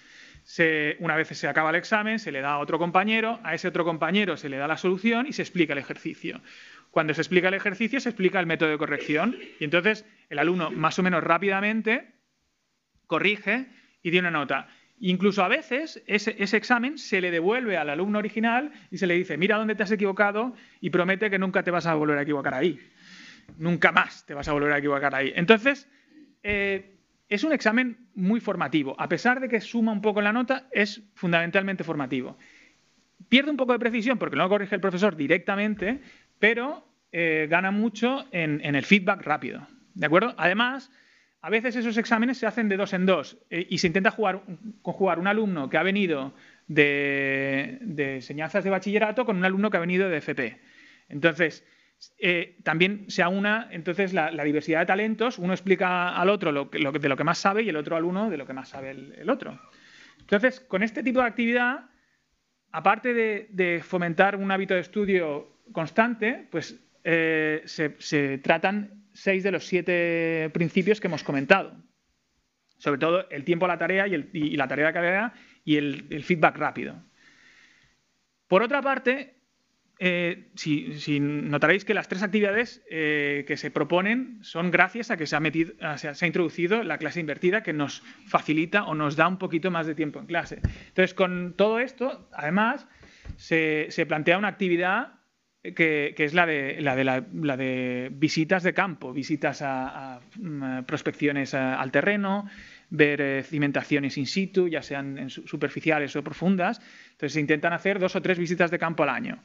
una 0.99 1.15
vez 1.15 1.27
se 1.29 1.47
acaba 1.47 1.69
el 1.71 1.75
examen, 1.75 2.19
se 2.19 2.31
le 2.31 2.41
da 2.41 2.53
a 2.53 2.59
otro 2.59 2.79
compañero, 2.79 3.39
a 3.43 3.53
ese 3.53 3.67
otro 3.67 3.83
compañero 3.83 4.37
se 4.37 4.49
le 4.49 4.57
da 4.57 4.67
la 4.67 4.77
solución 4.77 5.27
y 5.27 5.33
se 5.33 5.41
explica 5.41 5.73
el 5.73 5.79
ejercicio. 5.79 6.41
Cuando 6.91 7.13
se 7.13 7.21
explica 7.21 7.49
el 7.49 7.53
ejercicio, 7.53 7.99
se 7.99 8.09
explica 8.09 8.39
el 8.39 8.45
método 8.45 8.69
de 8.69 8.77
corrección 8.77 9.35
y 9.59 9.63
entonces 9.63 10.05
el 10.29 10.39
alumno 10.39 10.71
más 10.71 10.97
o 10.99 11.03
menos 11.03 11.23
rápidamente 11.23 12.13
corrige 13.07 13.67
y 14.01 14.11
tiene 14.11 14.29
una 14.29 14.39
nota. 14.39 14.67
Incluso 14.99 15.43
a 15.43 15.47
veces 15.47 16.01
ese, 16.07 16.35
ese, 16.39 16.57
examen 16.57 16.97
se 16.97 17.21
le 17.21 17.29
devuelve 17.29 17.77
al 17.77 17.89
alumno 17.89 18.17
original 18.17 18.71
y 18.89 18.97
se 18.97 19.05
le 19.05 19.13
dice, 19.13 19.37
mira 19.37 19.57
dónde 19.57 19.75
te 19.75 19.83
has 19.83 19.91
equivocado 19.91 20.55
y 20.81 20.89
promete 20.89 21.29
que 21.29 21.37
nunca 21.37 21.61
te 21.61 21.71
vas 21.71 21.85
a 21.85 21.93
volver 21.93 22.17
a 22.17 22.23
equivocar 22.23 22.55
ahí. 22.55 22.79
Nunca 23.57 23.91
más 23.91 24.25
te 24.25 24.33
vas 24.33 24.47
a 24.47 24.53
volver 24.53 24.71
a 24.71 24.79
equivocar 24.79 25.13
ahí. 25.13 25.33
Entonces, 25.35 25.87
eh, 26.41 26.96
es 27.29 27.43
un 27.43 27.53
examen 27.53 28.07
muy 28.15 28.39
formativo. 28.39 28.95
A 28.99 29.09
pesar 29.09 29.39
de 29.39 29.49
que 29.49 29.61
suma 29.61 29.91
un 29.91 30.01
poco 30.01 30.21
la 30.21 30.33
nota, 30.33 30.67
es 30.71 31.03
fundamentalmente 31.13 31.83
formativo. 31.83 32.37
Pierde 33.29 33.51
un 33.51 33.57
poco 33.57 33.73
de 33.73 33.79
precisión 33.79 34.17
porque 34.17 34.35
no 34.35 34.43
lo 34.43 34.49
corrige 34.49 34.75
el 34.75 34.81
profesor 34.81 35.15
directamente, 35.15 35.99
pero 36.39 36.87
eh, 37.11 37.47
gana 37.49 37.71
mucho 37.71 38.25
en, 38.31 38.63
el 38.63 38.83
feedback 38.83 39.23
rápido. 39.23 39.67
¿De 39.93 40.05
acuerdo? 40.05 40.33
Además, 40.37 40.91
a 41.41 41.49
veces 41.49 41.75
esos 41.75 41.97
exámenes 41.97 42.37
se 42.37 42.47
hacen 42.47 42.69
de 42.69 42.77
dos 42.77 42.93
en 42.93 43.05
dos 43.05 43.37
eh, 43.49 43.65
y 43.69 43.79
se 43.79 43.87
intenta 43.87 44.11
jugar, 44.11 44.43
conjugar 44.81 45.19
un 45.19 45.27
alumno 45.27 45.69
que 45.69 45.77
ha 45.77 45.83
venido 45.83 46.33
de, 46.67 47.79
de 47.81 48.15
enseñanzas 48.15 48.63
de 48.63 48.69
bachillerato 48.69 49.25
con 49.25 49.37
un 49.37 49.45
alumno 49.45 49.69
que 49.69 49.77
ha 49.77 49.81
venido 49.81 50.07
de 50.09 50.17
FP. 50.17 50.59
Entonces, 51.09 51.65
eh, 52.19 52.57
también 52.63 53.05
se 53.09 53.23
aúna 53.23 53.67
entonces 53.71 54.13
la, 54.13 54.31
diversidad 54.43 54.79
de 54.79 54.85
talentos, 54.85 55.39
uno 55.39 55.53
explica 55.53 56.15
al 56.15 56.29
otro 56.29 56.51
de 56.51 56.79
lo 56.79 57.17
que 57.17 57.23
más 57.23 57.37
sabe 57.37 57.63
y 57.63 57.69
el 57.69 57.75
otro 57.75 57.95
al 57.95 58.03
uno 58.03 58.29
de 58.29 58.37
lo 58.37 58.45
que 58.45 58.53
más 58.53 58.69
sabe 58.69 58.91
el, 58.91 59.29
otro. 59.29 59.59
Entonces, 60.19 60.59
con 60.59 60.83
este 60.83 61.03
tipo 61.03 61.21
de 61.21 61.27
actividad, 61.27 61.89
aparte 62.71 63.13
de, 63.13 63.81
fomentar 63.83 64.35
un 64.35 64.51
hábito 64.51 64.73
de 64.73 64.81
estudio 64.81 65.61
constante, 65.71 66.47
pues 66.51 66.79
eh, 67.03 67.63
se, 67.65 68.37
tratan 68.39 69.05
seis 69.13 69.43
de 69.43 69.51
los 69.51 69.65
siete 69.65 70.49
principios 70.53 70.99
que 70.99 71.07
hemos 71.07 71.23
comentado. 71.23 71.75
Sobre 72.77 72.99
todo 72.99 73.27
el 73.31 73.43
tiempo 73.43 73.65
a 73.65 73.69
la 73.69 73.77
tarea 73.77 74.07
y, 74.07 74.55
la 74.55 74.67
tarea 74.67 74.87
de 74.87 74.93
carrera 74.93 75.33
y 75.63 75.77
el 75.77 76.23
feedback 76.23 76.57
rápido. 76.57 77.03
Por 78.47 78.63
otra 78.63 78.81
parte, 78.81 79.36
eh, 79.99 80.49
si, 80.55 81.19
notaréis 81.19 81.83
que 81.83 81.95
las 81.95 82.07
tres 82.07 82.21
actividades 82.21 82.83
eh, 82.89 83.45
que 83.47 83.57
se 83.57 83.71
proponen 83.71 84.37
son 84.41 84.69
gracias 84.69 85.09
a 85.09 85.17
que 85.17 85.25
se 85.25 85.35
ha, 85.35 85.97
se 85.97 86.07
ha, 86.07 86.27
introducido 86.27 86.83
la 86.83 86.99
clase 86.99 87.19
invertida 87.19 87.63
que 87.63 87.73
nos 87.73 88.03
facilita 88.27 88.83
o 88.83 88.93
nos 88.93 89.15
da 89.15 89.27
un 89.27 89.37
poquito 89.37 89.71
más 89.71 89.87
de 89.87 89.95
tiempo 89.95 90.19
en 90.19 90.27
clase. 90.27 90.61
Entonces, 90.89 91.15
con 91.15 91.55
todo 91.57 91.79
esto, 91.79 92.29
además, 92.31 92.87
se, 93.37 93.89
plantea 94.07 94.37
una 94.37 94.49
actividad 94.49 95.13
que, 95.63 96.13
es 96.15 96.33
la 96.33 96.45
de, 96.45 96.79
la, 96.81 97.57
de 97.57 98.09
visitas 98.11 98.61
de 98.63 98.73
campo, 98.73 99.11
visitas 99.13 99.61
a, 99.63 100.21
mm, 100.35 100.83
prospecciones 100.83 101.55
al 101.55 101.91
terreno, 101.91 102.47
ver 102.89 103.21
eh, 103.21 103.43
cimentaciones 103.43 104.17
in 104.17 104.27
situ, 104.27 104.67
ya 104.67 104.81
sean 104.81 105.29
superficiales 105.29 106.15
o 106.15 106.23
profundas. 106.23 106.79
Entonces, 107.11 107.33
se 107.33 107.39
intentan 107.39 107.73
hacer 107.73 107.99
dos 107.99 108.15
o 108.15 108.21
tres 108.21 108.37
visitas 108.37 108.71
de 108.71 108.79
campo 108.79 109.03
al 109.03 109.09
año. 109.09 109.43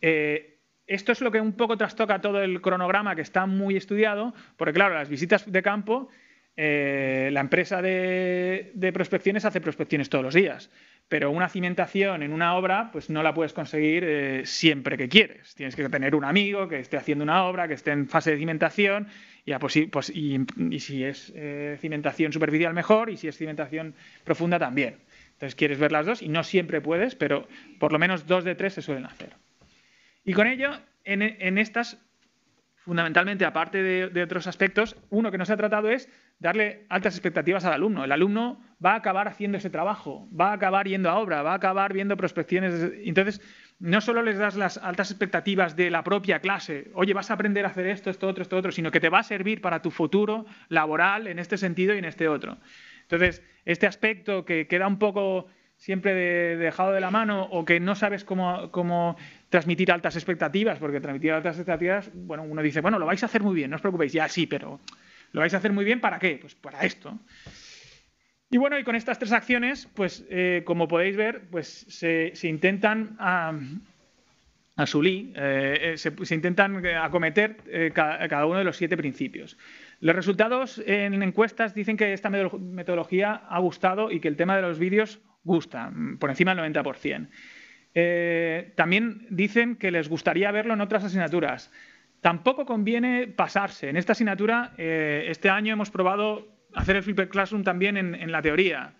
Eh, 0.00 0.60
esto 0.86 1.12
es 1.12 1.20
lo 1.20 1.30
que 1.30 1.40
un 1.40 1.52
poco 1.52 1.76
trastoca 1.76 2.20
todo 2.20 2.42
el 2.42 2.60
cronograma 2.60 3.14
que 3.14 3.22
está 3.22 3.46
muy 3.46 3.76
estudiado, 3.76 4.34
porque 4.56 4.72
claro, 4.72 4.94
las 4.94 5.08
visitas 5.08 5.50
de 5.50 5.62
campo, 5.62 6.08
eh, 6.56 7.28
la 7.32 7.40
empresa 7.40 7.82
de, 7.82 8.90
prospecciones 8.94 9.44
hace 9.44 9.60
prospecciones 9.60 10.08
todos 10.08 10.24
los 10.24 10.34
días, 10.34 10.70
pero 11.08 11.30
una 11.30 11.48
cimentación 11.48 12.22
en 12.22 12.32
una 12.32 12.56
obra, 12.56 12.90
pues 12.90 13.10
no 13.10 13.22
la 13.22 13.34
puedes 13.34 13.52
conseguir 13.52 14.02
eh, 14.04 14.42
siempre 14.46 14.96
que 14.96 15.08
quieres. 15.08 15.54
Tienes 15.54 15.76
que 15.76 15.88
tener 15.88 16.14
un 16.14 16.24
amigo 16.24 16.68
que 16.68 16.80
esté 16.80 16.96
haciendo 16.96 17.22
una 17.22 17.44
obra, 17.44 17.68
que 17.68 17.74
esté 17.74 17.90
en 17.90 18.08
fase 18.08 18.30
de 18.30 18.38
cimentación, 18.38 19.08
y, 19.44 19.54
pues, 19.54 19.78
pues, 19.90 20.10
y 20.10 20.46
si 20.80 21.04
es 21.04 21.32
cimentación 21.80 22.32
superficial 22.32 22.74
mejor, 22.74 23.08
y 23.08 23.16
si 23.16 23.28
es 23.28 23.36
cimentación 23.36 23.94
profunda 24.24 24.58
también. 24.58 24.96
Entonces 25.38 25.54
quieres 25.54 25.78
ver 25.78 25.92
las 25.92 26.04
dos 26.04 26.20
y 26.20 26.28
no 26.28 26.42
siempre 26.42 26.80
puedes, 26.80 27.14
pero 27.14 27.46
por 27.78 27.92
lo 27.92 28.00
menos 28.00 28.26
dos 28.26 28.42
de 28.42 28.56
tres 28.56 28.74
se 28.74 28.82
suelen 28.82 29.06
hacer. 29.06 29.30
Y 30.28 30.34
con 30.34 30.46
ello, 30.46 30.72
en, 31.04 31.56
estas, 31.56 31.98
fundamentalmente, 32.76 33.46
aparte 33.46 33.82
de, 33.82 34.22
otros 34.22 34.46
aspectos, 34.46 34.94
uno 35.08 35.30
que 35.30 35.38
nos 35.38 35.48
ha 35.48 35.56
tratado 35.56 35.88
es 35.88 36.06
darle 36.38 36.84
altas 36.90 37.14
expectativas 37.14 37.64
al 37.64 37.72
alumno. 37.72 38.04
El 38.04 38.12
alumno 38.12 38.60
va 38.84 38.92
a 38.92 38.96
acabar 38.96 39.26
haciendo 39.26 39.56
ese 39.56 39.70
trabajo, 39.70 40.28
va 40.38 40.50
a 40.50 40.52
acabar 40.52 40.86
yendo 40.86 41.08
a 41.08 41.18
obra, 41.18 41.40
va 41.40 41.52
a 41.52 41.54
acabar 41.54 41.94
viendo 41.94 42.14
prospecciones. 42.18 42.92
Entonces, 43.06 43.40
no 43.78 44.02
solo 44.02 44.20
les 44.20 44.36
das 44.36 44.54
las 44.54 44.76
altas 44.76 45.10
expectativas 45.10 45.76
de 45.76 45.90
la 45.90 46.04
propia 46.04 46.40
clase, 46.40 46.90
oye, 46.92 47.14
vas 47.14 47.30
a 47.30 47.34
aprender 47.34 47.64
a 47.64 47.68
hacer 47.68 47.86
esto, 47.86 48.10
esto, 48.10 48.28
otro, 48.28 48.42
esto, 48.42 48.58
otro, 48.58 48.70
sino 48.70 48.90
que 48.90 49.00
te 49.00 49.08
va 49.08 49.20
a 49.20 49.22
servir 49.22 49.62
para 49.62 49.80
tu 49.80 49.90
futuro 49.90 50.44
laboral 50.68 51.26
en 51.26 51.38
este 51.38 51.56
sentido 51.56 51.94
y 51.94 51.98
en 52.00 52.04
este 52.04 52.28
otro. 52.28 52.58
Entonces, 53.00 53.42
este 53.64 53.86
aspecto 53.86 54.44
que 54.44 54.66
queda 54.66 54.88
un 54.88 54.98
poco 54.98 55.46
siempre 55.78 56.12
dejado 56.56 56.92
de 56.92 57.00
la 57.00 57.10
mano 57.10 57.44
o 57.44 57.64
que 57.64 57.80
no 57.80 57.94
sabes 57.94 58.24
cómo, 58.24 59.16
transmitir 59.48 59.90
altas 59.90 60.16
expectativas, 60.16 60.78
porque 60.78 61.00
transmitir 61.00 61.32
altas 61.32 61.56
expectativas, 61.56 62.10
bueno, 62.12 62.42
uno 62.42 62.60
dice, 62.60 62.80
bueno, 62.80 62.98
lo 62.98 63.06
vais 63.06 63.22
a 63.22 63.26
hacer 63.26 63.42
muy 63.42 63.54
bien, 63.54 63.70
no 63.70 63.76
os 63.76 63.82
preocupéis, 63.82 64.12
ya 64.12 64.28
sí, 64.28 64.46
pero 64.46 64.80
¿lo 65.32 65.40
vais 65.40 65.54
a 65.54 65.58
hacer 65.58 65.72
muy 65.72 65.84
bien 65.84 66.00
para 66.00 66.18
qué? 66.18 66.36
Pues 66.40 66.54
para 66.56 66.84
esto. 66.84 67.18
Y 68.50 68.56
bueno, 68.56 68.78
y 68.78 68.84
con 68.84 68.96
estas 68.96 69.18
tres 69.18 69.32
acciones, 69.32 69.88
pues 69.94 70.26
eh, 70.30 70.62
como 70.64 70.88
podéis 70.88 71.16
ver, 71.16 71.48
pues 71.50 71.68
se, 71.88 72.32
intentan 72.42 73.16
a, 73.20 73.52
eh, 74.76 75.94
eh, 75.94 75.96
se, 75.96 76.34
intentan 76.34 76.84
acometer 76.86 77.92
cada, 77.94 78.46
uno 78.46 78.58
de 78.58 78.64
los 78.64 78.76
siete 78.76 78.96
principios. 78.96 79.56
Los 80.00 80.14
resultados 80.14 80.80
en 80.86 81.22
encuestas 81.22 81.74
dicen 81.74 81.96
que 81.96 82.12
esta 82.12 82.30
metodología 82.30 83.34
ha 83.48 83.58
gustado 83.58 84.10
y 84.10 84.20
que 84.20 84.28
el 84.28 84.36
tema 84.36 84.54
de 84.54 84.62
los 84.62 84.78
vídeos 84.78 85.20
gusta, 85.42 85.92
por 86.20 86.30
encima 86.30 86.54
del 86.54 86.72
90%. 86.72 87.28
Eh, 87.94 88.72
también 88.76 89.26
dicen 89.30 89.76
que 89.76 89.90
les 89.90 90.08
gustaría 90.08 90.52
verlo 90.52 90.74
en 90.74 90.80
otras 90.80 91.04
asignaturas. 91.04 91.72
Tampoco 92.20 92.64
conviene 92.64 93.26
pasarse. 93.26 93.88
En 93.88 93.96
esta 93.96 94.12
asignatura, 94.12 94.72
eh, 94.78 95.26
este 95.28 95.50
año 95.50 95.72
hemos 95.72 95.90
probado 95.90 96.46
hacer 96.74 96.96
el 96.96 97.02
Flipper 97.02 97.28
Classroom 97.28 97.64
también 97.64 97.96
en, 97.96 98.30
la 98.30 98.42
teoría. 98.42 98.94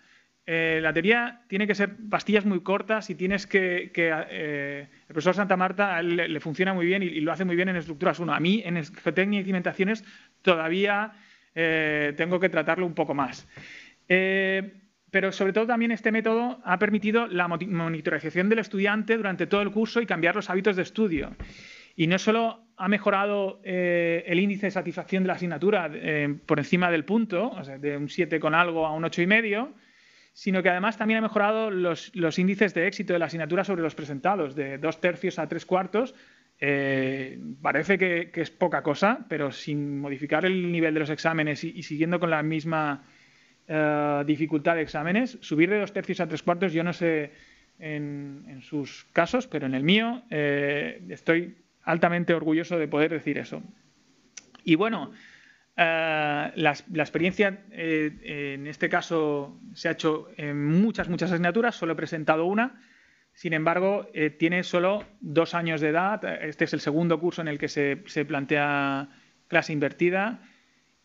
Eh, 0.45 0.79
la 0.81 0.91
teoría 0.91 1.43
tiene 1.47 1.67
que 1.67 1.75
ser 1.75 1.95
pastillas 2.09 2.45
muy 2.45 2.61
cortas 2.61 3.09
y 3.09 3.15
tienes 3.15 3.45
que... 3.45 3.91
el 3.93 4.87
profesor 5.07 5.35
Santa 5.35 5.55
Marta 5.55 6.01
le, 6.01 6.39
funciona 6.39 6.73
muy 6.73 6.85
bien 6.85 7.03
y, 7.03 7.21
lo 7.21 7.31
hace 7.31 7.45
muy 7.45 7.55
bien 7.55 7.69
en 7.69 7.75
estructuras 7.75 8.19
1. 8.19 8.33
A 8.33 8.39
mí, 8.39 8.63
en 8.65 8.83
geotecnia 8.83 9.41
y 9.41 9.43
cimentaciones, 9.43 10.03
todavía 10.41 11.13
tengo 11.53 12.39
que 12.39 12.47
tratarlo 12.47 12.85
un 12.85 12.93
poco 12.93 13.13
más 13.13 13.47
pero 15.11 15.31
sobre 15.31 15.53
todo 15.53 15.67
también 15.67 15.91
este 15.91 16.11
método 16.11 16.59
ha 16.63 16.77
permitido 16.77 17.27
la 17.27 17.47
monitorización 17.47 18.49
del 18.49 18.59
estudiante 18.59 19.17
durante 19.17 19.47
todo 19.47 19.61
el 19.61 19.71
curso 19.71 20.01
y 20.01 20.05
cambiar 20.05 20.35
los 20.35 20.49
hábitos 20.49 20.75
de 20.75 20.83
estudio. 20.83 21.35
Y 21.95 22.07
no 22.07 22.17
solo 22.19 22.67
ha 22.77 22.87
mejorado 22.87 23.59
eh, 23.63 24.23
el 24.27 24.39
índice 24.39 24.67
de 24.67 24.71
satisfacción 24.71 25.23
de 25.23 25.27
la 25.27 25.33
asignatura 25.33 25.89
eh, 25.93 26.33
por 26.45 26.59
encima 26.59 26.91
del 26.91 27.05
punto, 27.05 27.49
o 27.49 27.63
sea, 27.63 27.77
de 27.77 27.97
un 27.97 28.07
7 28.07 28.39
con 28.39 28.55
algo 28.55 28.85
a 28.85 28.93
un 28.93 29.03
8,5, 29.03 29.73
sino 30.31 30.63
que 30.63 30.69
además 30.69 30.97
también 30.97 31.17
ha 31.17 31.21
mejorado 31.21 31.71
los, 31.71 32.15
los 32.15 32.39
índices 32.39 32.73
de 32.73 32.87
éxito 32.87 33.13
de 33.13 33.19
la 33.19 33.25
asignatura 33.25 33.63
sobre 33.63 33.81
los 33.81 33.95
presentados, 33.95 34.55
de 34.55 34.77
dos 34.77 35.01
tercios 35.01 35.39
a 35.39 35.49
tres 35.49 35.65
cuartos. 35.65 36.15
Eh, 36.61 37.39
parece 37.61 37.97
que, 37.97 38.31
es 38.33 38.51
poca 38.51 38.83
cosa, 38.83 39.25
pero 39.29 39.51
sin 39.51 39.99
modificar 39.99 40.45
el 40.45 40.71
nivel 40.71 40.93
de 40.93 40.99
los 40.99 41.09
exámenes 41.09 41.63
y, 41.63 41.83
siguiendo 41.83 42.19
con 42.19 42.29
la 42.29 42.43
misma 42.43 43.03
uh, 43.69 44.25
dificultad 44.25 44.75
de 44.75 44.81
exámenes, 44.81 45.37
subir 45.41 45.69
de 45.69 45.79
dos 45.79 45.93
tercios 45.93 46.19
a 46.19 46.27
tres 46.27 46.43
cuartos, 46.43 46.73
yo 46.73 46.83
no 46.83 46.91
sé 46.91 47.31
en, 47.79 48.59
sus 48.61 49.05
casos, 49.13 49.47
pero 49.47 49.67
en 49.67 49.73
el 49.73 49.83
mío 49.83 50.23
eh, 50.29 51.01
estoy 51.09 51.55
altamente 51.83 52.33
orgulloso 52.33 52.77
de 52.77 52.89
poder 52.89 53.11
decir 53.11 53.37
eso. 53.37 53.63
Y 54.65 54.75
bueno, 54.75 55.11
la, 55.77 56.51
la, 56.55 57.03
experiencia 57.03 57.63
eh, 57.71 58.53
en 58.53 58.67
este 58.67 58.89
caso 58.89 59.57
se 59.73 59.87
ha 59.87 59.91
hecho 59.91 60.27
en 60.35 60.65
muchas, 60.65 61.07
muchas 61.07 61.31
asignaturas, 61.31 61.75
solo 61.75 61.93
he 61.93 61.95
presentado 61.95 62.45
una. 62.45 62.81
Sin 63.39 63.53
embargo, 63.53 64.05
eh, 64.13 64.31
tiene 64.31 64.63
solo 64.63 65.05
dos 65.21 65.53
años 65.55 65.79
de 65.79 65.87
edad. 65.87 66.21
Este 66.43 66.65
es 66.65 66.73
el 66.73 66.81
segundo 66.81 67.21
curso 67.21 67.41
en 67.41 67.47
el 67.47 67.57
que 67.57 67.69
se, 67.69 68.03
se 68.05 68.25
plantea 68.25 69.07
clase 69.47 69.71
invertida. 69.71 70.41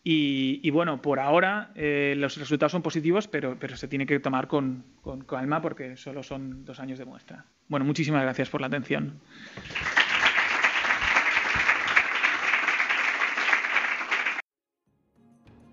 Y, 0.03 0.59
y 0.61 0.69
bueno, 0.69 1.01
por 1.01 1.21
ahora 1.21 1.71
eh, 1.75 2.13
los 2.17 2.35
resultados 2.35 2.73
son 2.73 2.81
positivos, 2.81 3.29
pero, 3.29 3.57
pero 3.57 3.77
se 3.77 3.87
tiene 3.87 4.05
que 4.05 4.19
tomar 4.19 4.49
con, 4.49 4.83
con, 5.01 5.21
calma 5.21 5.61
porque 5.61 5.95
solo 5.95 6.23
son 6.23 6.65
dos 6.65 6.81
años 6.81 6.99
de 6.99 7.05
muestra. 7.05 7.45
Bueno, 7.69 7.85
muchísimas 7.85 8.23
gracias 8.23 8.49
por 8.49 8.59
la 8.59 8.67
atención. 8.67 9.21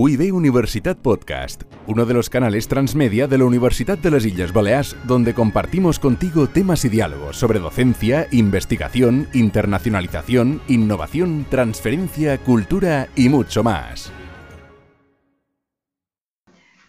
UIB 0.00 0.32
Universitat 0.32 0.96
Podcast, 0.96 1.64
uno 1.88 2.06
de 2.06 2.14
los 2.14 2.30
canales 2.30 2.68
transmedia 2.68 3.26
de 3.26 3.36
la 3.36 3.46
Universidad 3.46 3.98
de 3.98 4.12
las 4.12 4.24
Islas 4.24 4.52
Baleares, 4.52 4.94
donde 5.08 5.34
compartimos 5.34 5.98
contigo 5.98 6.46
temas 6.46 6.84
y 6.84 6.88
diálogos 6.88 7.36
sobre 7.36 7.58
docencia, 7.58 8.28
investigación, 8.30 9.26
internacionalización, 9.32 10.62
innovación, 10.68 11.46
transferencia, 11.50 12.38
cultura 12.38 13.08
y 13.16 13.28
mucho 13.28 13.64
más. 13.64 14.12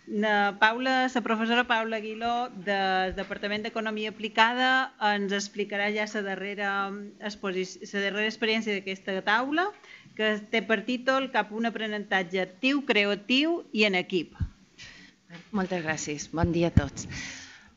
La 0.05 0.57
Paula, 0.59 1.07
la 1.13 1.21
professora 1.21 1.65
Paula 1.65 1.97
Aguiló 1.97 2.49
del 2.49 3.15
Departament 3.15 3.61
d'Economia 3.61 4.09
Aplicada 4.09 4.69
ens 5.05 5.35
explicarà 5.37 5.91
ja 5.93 6.07
la 6.09 6.23
darrera, 6.25 6.69
la 6.89 7.29
darrera 8.01 8.25
experiència 8.25 9.21
taula 9.21 9.67
que 10.19 10.33
té 10.51 10.59
per 10.67 10.81
títol 10.83 11.29
cap 11.31 11.53
un 11.55 11.69
aprenentatge 11.69 12.41
actiu, 12.43 12.81
creatiu 12.87 13.61
i 13.71 13.85
en 13.87 13.95
equip. 13.95 14.33
Moltes 15.55 15.85
gràcies. 15.85 16.25
Bon 16.35 16.51
dia 16.51 16.73
a 16.73 16.75
tots. 16.75 17.07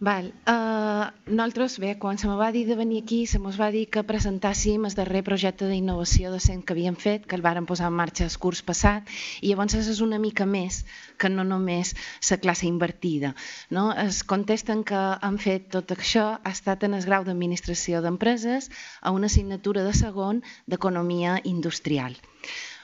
Val. 0.02 0.32
Uh, 0.50 1.14
nosaltres, 1.30 1.76
bé, 1.78 1.92
quan 1.96 2.18
se 2.18 2.26
me 2.26 2.34
va 2.34 2.48
dir 2.50 2.64
de 2.66 2.74
venir 2.74 3.04
aquí, 3.04 3.20
se 3.30 3.38
mos 3.38 3.54
va 3.60 3.68
dir 3.70 3.84
que 3.86 4.02
presentàssim 4.02 4.88
el 4.88 4.96
darrer 4.98 5.20
projecte 5.28 5.68
d'innovació 5.70 6.32
docent 6.32 6.64
que 6.66 6.74
havíem 6.74 6.96
fet, 6.98 7.28
que 7.30 7.38
el 7.38 7.44
vàrem 7.44 7.68
posar 7.70 7.86
en 7.86 7.94
marxa 8.00 8.26
el 8.26 8.34
curs 8.42 8.64
passat, 8.66 9.06
i 9.40 9.52
llavors 9.52 9.76
és 9.78 10.00
una 10.02 10.18
mica 10.18 10.42
més 10.42 10.80
que 11.22 11.30
no 11.30 11.44
només 11.46 11.94
la 12.32 12.40
classe 12.42 12.66
invertida. 12.66 13.36
No? 13.70 13.92
Es 13.94 14.24
contesten 14.26 14.82
que 14.82 14.98
han 14.98 15.38
fet 15.38 15.70
tot 15.76 15.94
això 15.94 16.26
ha 16.34 16.50
estat 16.50 16.82
en 16.82 16.98
el 16.98 17.06
grau 17.06 17.22
d'administració 17.22 18.02
d'empreses 18.02 18.72
a 19.02 19.14
una 19.14 19.30
assignatura 19.30 19.86
de 19.86 19.94
segon 19.94 20.42
d'economia 20.66 21.38
industrial. 21.44 22.18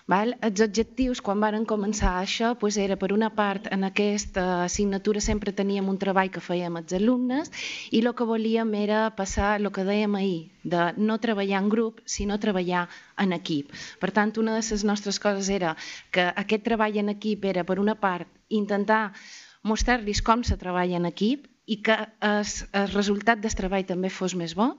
Val? 0.09 0.30
Els 0.40 0.62
objectius, 0.64 1.20
quan 1.20 1.43
varen 1.44 1.66
començar 1.68 2.14
això, 2.16 2.55
doncs 2.56 2.78
era 2.80 2.97
per 2.97 3.10
una 3.12 3.28
part, 3.40 3.66
en 3.76 3.85
aquesta 3.85 4.44
assignatura 4.62 5.20
sempre 5.20 5.52
teníem 5.59 5.90
un 5.93 5.98
treball 6.01 6.30
que 6.32 6.40
fèiem 6.40 6.78
els 6.80 6.94
alumnes 6.97 7.52
i 7.93 8.01
el 8.01 8.09
que 8.16 8.28
volíem 8.30 8.72
era 8.78 9.02
passar 9.18 9.51
el 9.60 9.68
que 9.68 9.85
dèiem 9.85 10.16
ahir, 10.16 10.39
de 10.64 10.86
no 10.97 11.18
treballar 11.20 11.60
en 11.60 11.68
grup, 11.68 12.01
sinó 12.09 12.40
treballar 12.40 12.86
en 13.20 13.36
equip. 13.36 13.76
Per 14.01 14.10
tant, 14.16 14.32
una 14.40 14.56
de 14.56 14.64
les 14.64 14.86
nostres 14.93 15.20
coses 15.20 15.52
era 15.52 15.76
que 16.10 16.24
aquest 16.44 16.64
treball 16.64 16.97
en 17.05 17.12
equip 17.12 17.44
era, 17.52 17.68
per 17.68 17.76
una 17.76 17.98
part, 18.01 18.32
intentar 18.48 19.12
mostrar-los 19.60 20.24
com 20.24 20.40
se 20.40 20.56
treballa 20.56 20.97
en 20.97 21.12
equip 21.12 21.44
i 21.69 21.77
que 21.85 21.95
el, 22.24 22.47
resultat 22.95 23.43
del 23.45 23.55
treball 23.61 23.85
també 23.89 24.09
fos 24.12 24.35
més 24.40 24.55
bo, 24.57 24.70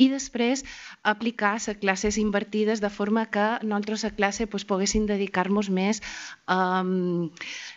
i 0.00 0.08
després 0.10 0.64
aplicar 1.12 1.52
les 1.58 1.78
classes 1.82 2.18
invertides 2.22 2.80
de 2.80 2.90
forma 2.90 3.26
que 3.34 3.44
nosaltres 3.62 4.06
a 4.08 4.14
classe 4.16 4.48
poguéssim 4.48 5.06
dedicar-nos 5.06 5.68
més 5.68 6.00
um, 6.48 7.28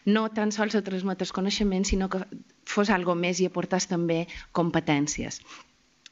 no 0.08 0.26
tan 0.40 0.56
sols 0.56 0.80
a 0.80 0.84
transmetre 0.88 1.28
coneixements, 1.36 1.92
sinó 1.92 2.10
que 2.10 2.24
fos 2.66 2.90
algo 2.90 3.16
més 3.16 3.42
i 3.44 3.50
aportés 3.52 3.90
també 3.92 4.26
competències. 4.52 5.42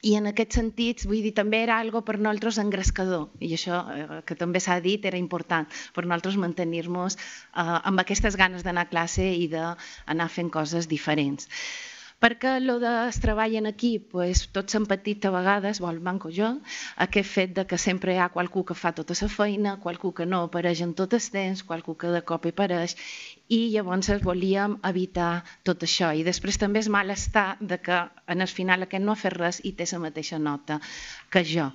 I 0.04 0.18
en 0.18 0.28
aquest 0.28 0.58
sentit, 0.58 1.06
vull 1.08 1.22
dir, 1.24 1.32
també 1.32 1.62
era 1.64 1.78
algo 1.80 2.02
per 2.04 2.18
nosaltres 2.18 2.58
engrescador, 2.60 3.30
i 3.40 3.54
això 3.56 3.80
eh, 3.94 4.20
que 4.28 4.36
també 4.36 4.60
s'ha 4.60 4.76
dit 4.84 5.06
era 5.08 5.16
important 5.16 5.64
per 5.96 6.04
nosaltres 6.04 6.36
mantenir-nos 6.44 7.16
eh, 7.16 7.64
amb 7.64 8.04
aquestes 8.04 8.36
ganes 8.36 8.68
d'anar 8.68 8.84
a 8.84 8.92
classe 8.92 9.24
i 9.24 9.48
d'anar 9.48 10.28
fent 10.36 10.52
coses 10.52 10.90
diferents 10.92 11.48
perquè 12.22 12.56
el 12.60 12.70
de 12.80 12.92
treball 13.20 13.56
en 13.60 13.66
equip, 13.70 14.10
pues, 14.12 14.44
s'han 14.66 14.86
patit 14.90 15.24
a 15.24 15.32
vegades, 15.34 15.80
vol 15.84 16.00
manco 16.00 16.30
jo, 16.32 16.50
aquest 17.06 17.30
fet 17.30 17.54
de 17.58 17.66
que 17.66 17.78
sempre 17.78 18.14
hi 18.14 18.18
ha 18.22 18.30
qualcú 18.34 18.64
que 18.64 18.76
fa 18.78 18.92
tota 18.92 19.16
la 19.20 19.28
feina, 19.28 19.76
qualcú 19.80 20.12
que 20.14 20.26
no 20.26 20.44
apareix 20.48 20.80
en 20.82 20.94
tot 20.94 21.14
el 21.14 21.30
temps, 21.36 21.62
qualcú 21.62 21.96
que 21.96 22.12
de 22.14 22.22
cop 22.22 22.46
apareix, 22.46 22.96
i 23.48 23.60
llavors 23.74 24.10
volíem 24.24 24.78
evitar 24.88 25.44
tot 25.62 25.82
això. 25.84 26.14
I 26.16 26.24
després 26.24 26.58
també 26.58 26.80
és 26.80 26.88
malestar 26.88 27.56
de 27.60 27.78
que 27.78 28.00
en 28.26 28.40
el 28.40 28.48
final 28.48 28.82
aquest 28.82 29.04
no 29.04 29.12
ha 29.12 29.20
fet 29.20 29.36
res 29.36 29.60
i 29.64 29.72
té 29.72 29.84
la 29.92 30.04
mateixa 30.08 30.38
nota 30.38 30.80
que 31.30 31.44
jo. 31.44 31.70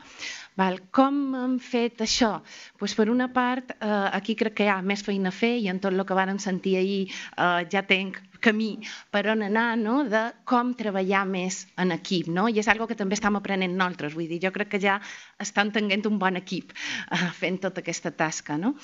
Val. 0.59 0.79
Com 0.91 1.19
hem 1.39 1.59
fet 1.63 2.01
això? 2.03 2.31
Pues 2.79 2.95
per 2.97 3.07
una 3.11 3.29
part, 3.31 3.71
eh, 3.71 4.09
aquí 4.19 4.35
crec 4.35 4.57
que 4.57 4.65
hi 4.65 4.71
ha 4.73 4.81
més 4.81 5.03
feina 5.05 5.29
a 5.29 5.35
fer 5.35 5.53
i 5.57 5.69
en 5.71 5.79
tot 5.79 5.93
el 5.93 6.03
que 6.05 6.17
vàrem 6.17 6.39
sentir 6.39 6.75
ahir 6.81 7.03
eh, 7.07 7.67
ja 7.71 7.85
tenc 7.93 8.19
camí 8.43 8.69
per 9.13 9.25
on 9.33 9.43
anar, 9.45 9.67
no? 9.79 10.01
de 10.09 10.23
com 10.49 10.73
treballar 10.79 11.25
més 11.29 11.61
en 11.77 11.93
equip. 11.95 12.31
No? 12.31 12.47
I 12.49 12.61
és 12.63 12.71
algo 12.71 12.87
que 12.89 12.97
també 12.99 13.17
estem 13.19 13.37
aprenent 13.39 13.75
nosaltres. 13.75 14.15
Vull 14.17 14.29
dir, 14.31 14.41
jo 14.45 14.53
crec 14.55 14.73
que 14.73 14.81
ja 14.83 14.99
estan 15.41 15.73
tenint 15.75 16.07
un 16.09 16.19
bon 16.21 16.39
equip 16.39 16.73
eh, 16.73 17.29
fent 17.37 17.61
tota 17.67 17.83
aquesta 17.83 18.11
tasca. 18.11 18.57
No? 18.57 18.75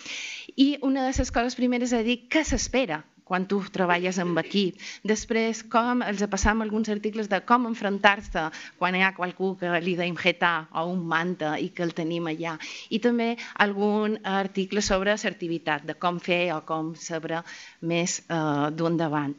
I 0.56 0.76
una 0.86 1.08
de 1.08 1.16
les 1.16 1.32
coses 1.32 1.58
primeres 1.58 1.96
és 1.96 2.06
dir 2.08 2.22
què 2.30 2.46
s'espera 2.46 3.04
quan 3.26 3.48
tu 3.50 3.60
treballes 3.74 4.20
amb 4.22 4.38
equip. 4.40 4.80
Després, 5.04 5.64
com 5.72 6.04
els 6.06 6.22
passam 6.30 6.62
alguns 6.62 6.92
articles 6.94 7.28
de 7.32 7.42
com 7.50 7.66
enfrontar-se 7.68 8.46
quan 8.80 8.96
hi 8.96 9.02
ha 9.04 9.16
qualcú 9.18 9.56
que 9.60 9.72
li 9.82 9.96
deim 9.98 10.16
jeta 10.20 10.68
o 10.78 10.86
un 10.92 11.02
manta 11.10 11.56
i 11.60 11.72
que 11.76 11.84
el 11.84 11.96
tenim 11.98 12.30
allà. 12.30 12.56
I 12.94 13.02
també 13.02 13.34
algun 13.66 14.20
article 14.24 14.84
sobre 14.86 15.16
assertivitat, 15.16 15.88
de 15.90 15.98
com 15.98 16.20
fer 16.22 16.54
o 16.54 16.62
com 16.68 16.94
saber 16.96 17.42
més 17.82 18.20
eh, 18.30 18.70
d'un 18.78 18.98
davant. 18.98 19.34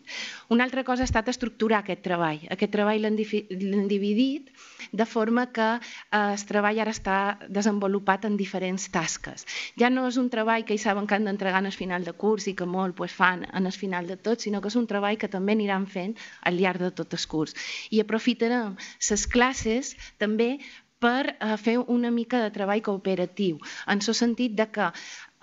Una 0.50 0.66
altra 0.66 0.82
cosa 0.84 1.06
ha 1.06 1.10
estat 1.10 1.30
estructurar 1.30 1.84
aquest 1.84 2.02
treball. 2.02 2.42
Aquest 2.50 2.74
treball 2.74 3.06
l'hem 3.06 3.86
dividit 3.86 4.50
de 4.92 5.06
forma 5.06 5.46
que 5.52 5.68
eh, 5.76 6.18
el 6.18 6.44
treball 6.48 6.82
ara 6.82 6.94
està 6.94 7.38
desenvolupat 7.48 8.26
en 8.26 8.36
diferents 8.36 8.88
tasques. 8.90 9.46
Ja 9.78 9.90
no 9.90 10.06
és 10.10 10.18
un 10.18 10.30
treball 10.32 10.66
que 10.66 10.74
hi 10.74 10.82
saben 10.82 11.06
que 11.06 11.14
han 11.14 11.30
d'entregar 11.30 11.62
en 11.62 11.70
el 11.70 11.76
final 11.76 12.04
de 12.04 12.14
curs 12.18 12.46
i 12.50 12.56
que 12.58 12.66
molt 12.66 12.96
pues, 12.98 13.14
fan 13.14 13.46
en 13.52 13.66
el 13.66 13.75
final 13.76 14.08
de 14.10 14.16
tot, 14.16 14.40
sinó 14.40 14.60
que 14.60 14.72
és 14.72 14.78
un 14.80 14.88
treball 14.90 15.18
que 15.20 15.30
també 15.32 15.56
aniran 15.56 15.86
fent 15.86 16.16
al 16.42 16.58
llarg 16.60 16.82
de 16.82 16.90
tot 16.90 17.14
el 17.14 17.28
curs. 17.28 17.54
I 17.90 18.02
aprofitarem 18.02 18.74
les 19.10 19.26
classes 19.30 19.94
també 20.18 20.56
per 20.98 21.36
uh, 21.36 21.56
fer 21.60 21.76
una 21.92 22.10
mica 22.10 22.40
de 22.40 22.50
treball 22.50 22.82
cooperatiu, 22.82 23.58
en 23.86 24.00
el 24.00 24.14
sentit 24.24 24.56
de 24.56 24.70
que 24.72 24.92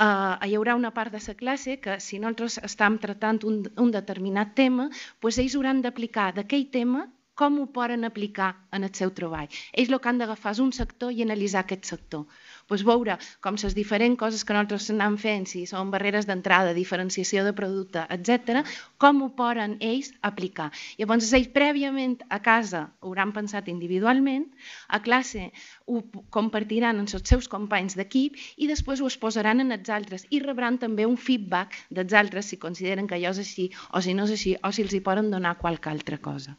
Uh, 0.03 0.33
hi 0.41 0.55
haurà 0.57 0.73
una 0.73 0.89
part 0.89 1.13
de 1.13 1.19
la 1.21 1.33
classe 1.37 1.75
que 1.79 1.99
si 2.01 2.17
nosaltres 2.17 2.55
estem 2.65 2.95
tratant 2.97 3.43
un, 3.45 3.59
un 3.77 3.91
determinat 3.93 4.55
tema, 4.57 4.87
doncs 5.21 5.37
ells 5.43 5.55
hauran 5.55 5.83
d'aplicar 5.85 6.31
d'aquell 6.33 6.65
tema 6.73 7.03
com 7.35 7.59
ho 7.61 7.67
poden 7.75 8.03
aplicar 8.09 8.49
en 8.73 8.87
el 8.87 8.93
seu 8.97 9.13
treball. 9.19 9.53
Ells 9.71 9.93
el 9.93 9.99
que 10.01 10.09
han 10.09 10.21
d'agafar 10.21 10.55
és 10.57 10.63
un 10.65 10.73
sector 10.73 11.13
i 11.13 11.21
analitzar 11.21 11.61
aquest 11.61 11.85
sector 11.93 12.25
doncs 12.73 12.85
veure 12.87 13.17
com 13.43 13.57
les 13.61 13.75
diferents 13.77 14.17
coses 14.19 14.43
que 14.43 14.55
nosaltres 14.55 14.89
anem 14.93 15.17
fent, 15.21 15.45
si 15.49 15.63
són 15.69 15.91
barreres 15.93 16.25
d'entrada, 16.29 16.73
diferenciació 16.73 17.43
de 17.45 17.53
producte, 17.53 18.05
etc, 18.15 18.63
com 18.97 19.21
ho 19.21 19.29
poden 19.37 19.77
ells 19.79 20.11
aplicar. 20.21 20.71
Llavors, 20.97 21.29
ells 21.37 21.51
prèviament 21.53 22.17
a 22.29 22.41
casa 22.41 22.87
hauran 23.05 23.33
pensat 23.35 23.69
individualment, 23.69 24.47
a 24.89 24.99
classe 25.05 25.51
ho 25.85 25.99
compartiran 26.31 26.99
amb 27.01 27.11
els 27.11 27.29
seus 27.29 27.49
companys 27.51 27.97
d'equip 27.99 28.37
i 28.57 28.67
després 28.69 29.01
ho 29.01 29.09
exposaran 29.09 29.63
en 29.63 29.75
els 29.75 29.89
altres 29.91 30.25
i 30.31 30.39
rebran 30.43 30.79
també 30.79 31.07
un 31.09 31.17
feedback 31.19 31.75
dels 31.89 32.13
altres 32.19 32.51
si 32.51 32.59
consideren 32.61 33.07
que 33.07 33.17
allò 33.17 33.33
és 33.35 33.41
així 33.43 33.69
o 33.91 34.01
si 34.05 34.15
no 34.17 34.27
és 34.27 34.35
així 34.37 34.55
o 34.63 34.71
si 34.71 34.85
els 34.85 34.93
hi 34.95 35.01
poden 35.07 35.31
donar 35.33 35.57
qualque 35.59 35.91
altra 35.91 36.19
cosa. 36.29 36.55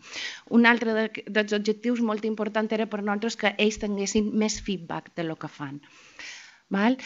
Un 0.50 0.66
altre 0.66 0.96
de, 0.98 1.06
dels 1.38 1.56
objectius 1.56 2.02
molt 2.04 2.26
important 2.28 2.68
era 2.72 2.86
per 2.90 3.00
nosaltres 3.02 3.40
que 3.40 3.54
ells 3.58 3.80
tinguessin 3.80 4.28
més 4.44 4.60
feedback 4.60 5.14
de 5.16 5.24
lo 5.24 5.38
que 5.40 5.48
fan. 5.48 5.80
Val? 6.68 6.98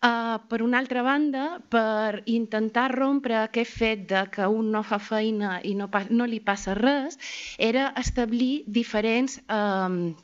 Uh, 0.00 0.38
per 0.48 0.62
una 0.64 0.78
altra 0.80 1.02
banda, 1.04 1.58
per 1.68 2.22
intentar 2.24 2.86
rompre 2.94 3.36
aquest 3.36 3.74
fet 3.82 4.06
de 4.08 4.22
que 4.32 4.46
un 4.48 4.70
no 4.72 4.80
fa 4.80 4.96
feina 4.96 5.58
i 5.60 5.74
no, 5.76 5.90
no 6.08 6.28
li 6.30 6.40
passa 6.40 6.72
res, 6.78 7.20
era 7.58 7.90
establir 8.00 8.64
diferents... 8.80 9.36
Um, 9.52 10.16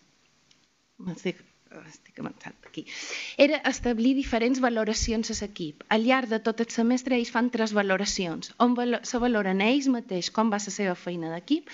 estic, 1.12 1.42
estic 1.84 2.20
avançant 2.22 2.56
aquí. 2.68 2.86
Era 3.46 3.60
establir 3.70 4.14
diferents 4.18 4.60
valoracions 4.64 5.32
a 5.32 5.38
l'equip. 5.40 5.86
Al 5.96 6.06
llarg 6.08 6.32
de 6.32 6.40
tot 6.48 6.62
el 6.64 6.70
semestre 6.74 7.18
ells 7.18 7.32
fan 7.34 7.50
tres 7.54 7.74
valoracions, 7.76 8.52
on 8.58 8.76
se 9.02 9.22
valoren 9.22 9.64
ells 9.70 9.88
mateix 9.98 10.30
com 10.30 10.52
va 10.52 10.62
la 10.62 10.76
seva 10.78 10.94
feina 11.06 11.32
d'equip 11.34 11.72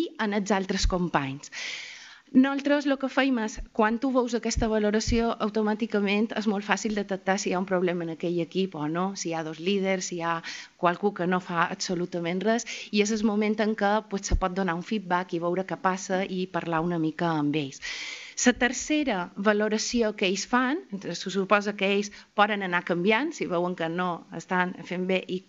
i 0.00 0.02
en 0.26 0.34
els 0.40 0.50
altres 0.60 0.86
companys. 0.86 1.54
Nosaltres 2.28 2.84
el 2.84 2.98
que 3.00 3.08
feim 3.08 3.38
és, 3.40 3.54
quan 3.72 3.96
tu 4.00 4.10
veus 4.12 4.34
aquesta 4.36 4.66
valoració, 4.68 5.30
automàticament 5.46 6.26
és 6.36 6.48
molt 6.52 6.66
fàcil 6.66 6.98
detectar 6.98 7.38
si 7.40 7.48
hi 7.48 7.54
ha 7.54 7.62
un 7.62 7.68
problema 7.70 8.04
en 8.04 8.12
aquell 8.12 8.36
equip 8.44 8.74
o 8.76 8.84
no, 8.86 9.06
si 9.16 9.30
hi 9.30 9.32
ha 9.32 9.40
dos 9.46 9.62
líders, 9.68 10.10
si 10.10 10.18
hi 10.18 10.20
ha 10.20 10.34
qualcú 10.76 11.14
que 11.16 11.26
no 11.26 11.40
fa 11.40 11.64
absolutament 11.64 12.44
res, 12.44 12.68
i 12.92 13.00
és 13.00 13.14
el 13.16 13.24
moment 13.24 13.56
en 13.64 13.72
què 13.72 13.94
pues, 14.10 14.28
se 14.28 14.36
pot 14.36 14.52
donar 14.52 14.76
un 14.76 14.84
feedback 14.84 15.32
i 15.32 15.40
veure 15.40 15.64
què 15.64 15.80
passa 15.80 16.20
i 16.28 16.44
parlar 16.58 16.84
una 16.84 17.00
mica 17.00 17.32
amb 17.32 17.56
ells. 17.56 17.80
La 18.38 18.52
tercera 18.54 19.18
valoració 19.36 20.12
que 20.18 20.28
ells 20.30 20.44
fan, 20.46 20.84
se 21.02 21.30
suposa 21.34 21.74
que 21.78 21.88
ells 21.96 22.12
poden 22.38 22.62
anar 22.62 22.84
canviant, 22.86 23.32
si 23.34 23.48
veuen 23.50 23.74
que 23.78 23.88
no 23.90 24.10
estan 24.38 24.76
fent 24.86 25.08
bé 25.08 25.18
i 25.26 25.40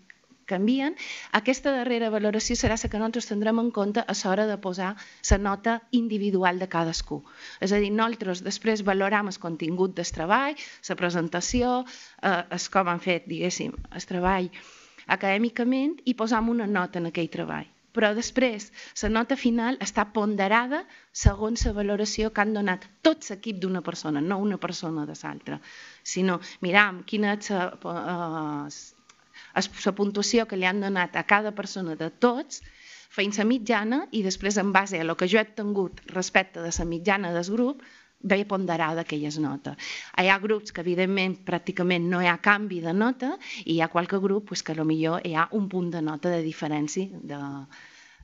canvien, 0.50 0.96
aquesta 1.40 1.74
darrera 1.76 2.10
valoració 2.10 2.58
serà 2.58 2.80
la 2.82 2.90
que 2.90 3.02
nosaltres 3.02 3.30
tindrem 3.30 3.62
en 3.62 3.70
compte 3.78 4.02
a 4.02 4.16
l'hora 4.24 4.48
de 4.50 4.58
posar 4.66 4.96
la 5.30 5.38
nota 5.38 5.78
individual 6.02 6.58
de 6.58 6.68
cadascú. 6.68 7.22
És 7.62 7.72
a 7.72 7.80
dir, 7.84 7.94
nosaltres 7.94 8.44
després 8.50 8.86
valoram 8.92 9.30
el 9.30 9.40
contingut 9.48 9.96
del 9.96 10.14
treball, 10.18 10.58
la 10.90 11.00
presentació, 11.04 11.84
eh, 12.24 12.44
es 12.58 12.70
com 12.74 12.90
han 12.90 13.06
fet, 13.06 13.30
diguéssim, 13.30 13.76
el 13.94 14.14
treball 14.14 14.50
acadèmicament 15.10 16.00
i 16.06 16.14
posam 16.14 16.50
una 16.50 16.68
nota 16.68 17.00
en 17.00 17.10
aquell 17.10 17.30
treball. 17.30 17.70
Però 17.94 18.12
després, 18.14 18.68
la 19.02 19.10
nota 19.10 19.36
final 19.40 19.78
està 19.82 20.06
ponderada 20.14 20.84
segons 21.24 21.66
la 21.66 21.74
valoració 21.74 22.30
que 22.34 22.44
han 22.44 22.54
donat 22.54 22.86
tot 23.06 23.26
l'equip 23.32 23.60
d'una 23.64 23.82
persona, 23.82 24.22
no 24.22 24.38
una 24.46 24.60
persona 24.62 25.06
de 25.10 25.16
l'altra, 25.24 25.60
sinó 26.04 26.40
miram 26.62 27.04
quina 27.10 27.34
és 27.38 27.50
eh, 27.52 27.70
la 29.86 29.96
puntuació 30.02 30.46
que 30.46 30.60
li 30.60 30.70
han 30.70 30.82
donat 30.86 31.18
a 31.18 31.26
cada 31.26 31.52
persona 31.56 31.96
de 31.96 32.12
tots, 32.28 32.62
feim 33.10 33.34
la 33.38 33.48
mitjana 33.50 34.04
i 34.12 34.22
després 34.24 34.58
en 34.62 34.72
base 34.72 35.00
a 35.00 35.02
el 35.06 35.16
que 35.18 35.28
jo 35.28 35.40
he 35.42 35.48
tingut 35.58 36.04
respecte 36.14 36.62
de 36.62 36.70
la 36.78 36.86
mitjana 36.86 37.34
del 37.34 37.50
grup, 37.56 37.82
ve 38.20 38.46
ponderada 38.46 39.02
aquelles 39.02 39.38
notes. 39.40 39.78
Hi 40.18 40.28
ha 40.28 40.40
grups 40.44 40.74
que 40.76 40.84
evidentment 40.84 41.38
pràcticament 41.48 42.10
no 42.12 42.22
hi 42.22 42.28
ha 42.28 42.38
canvi 42.44 42.82
de 42.84 42.94
nota 42.94 43.36
i 43.64 43.76
hi 43.76 43.82
ha 43.82 43.92
qualque 43.94 44.20
grup 44.20 44.50
pues, 44.50 44.64
que 44.64 44.76
millor 44.84 45.26
hi 45.26 45.36
ha 45.36 45.48
un 45.52 45.70
punt 45.70 45.92
de 45.92 46.02
nota 46.02 46.30
de 46.30 46.42
diferència, 46.44 47.08
de, 47.24 47.40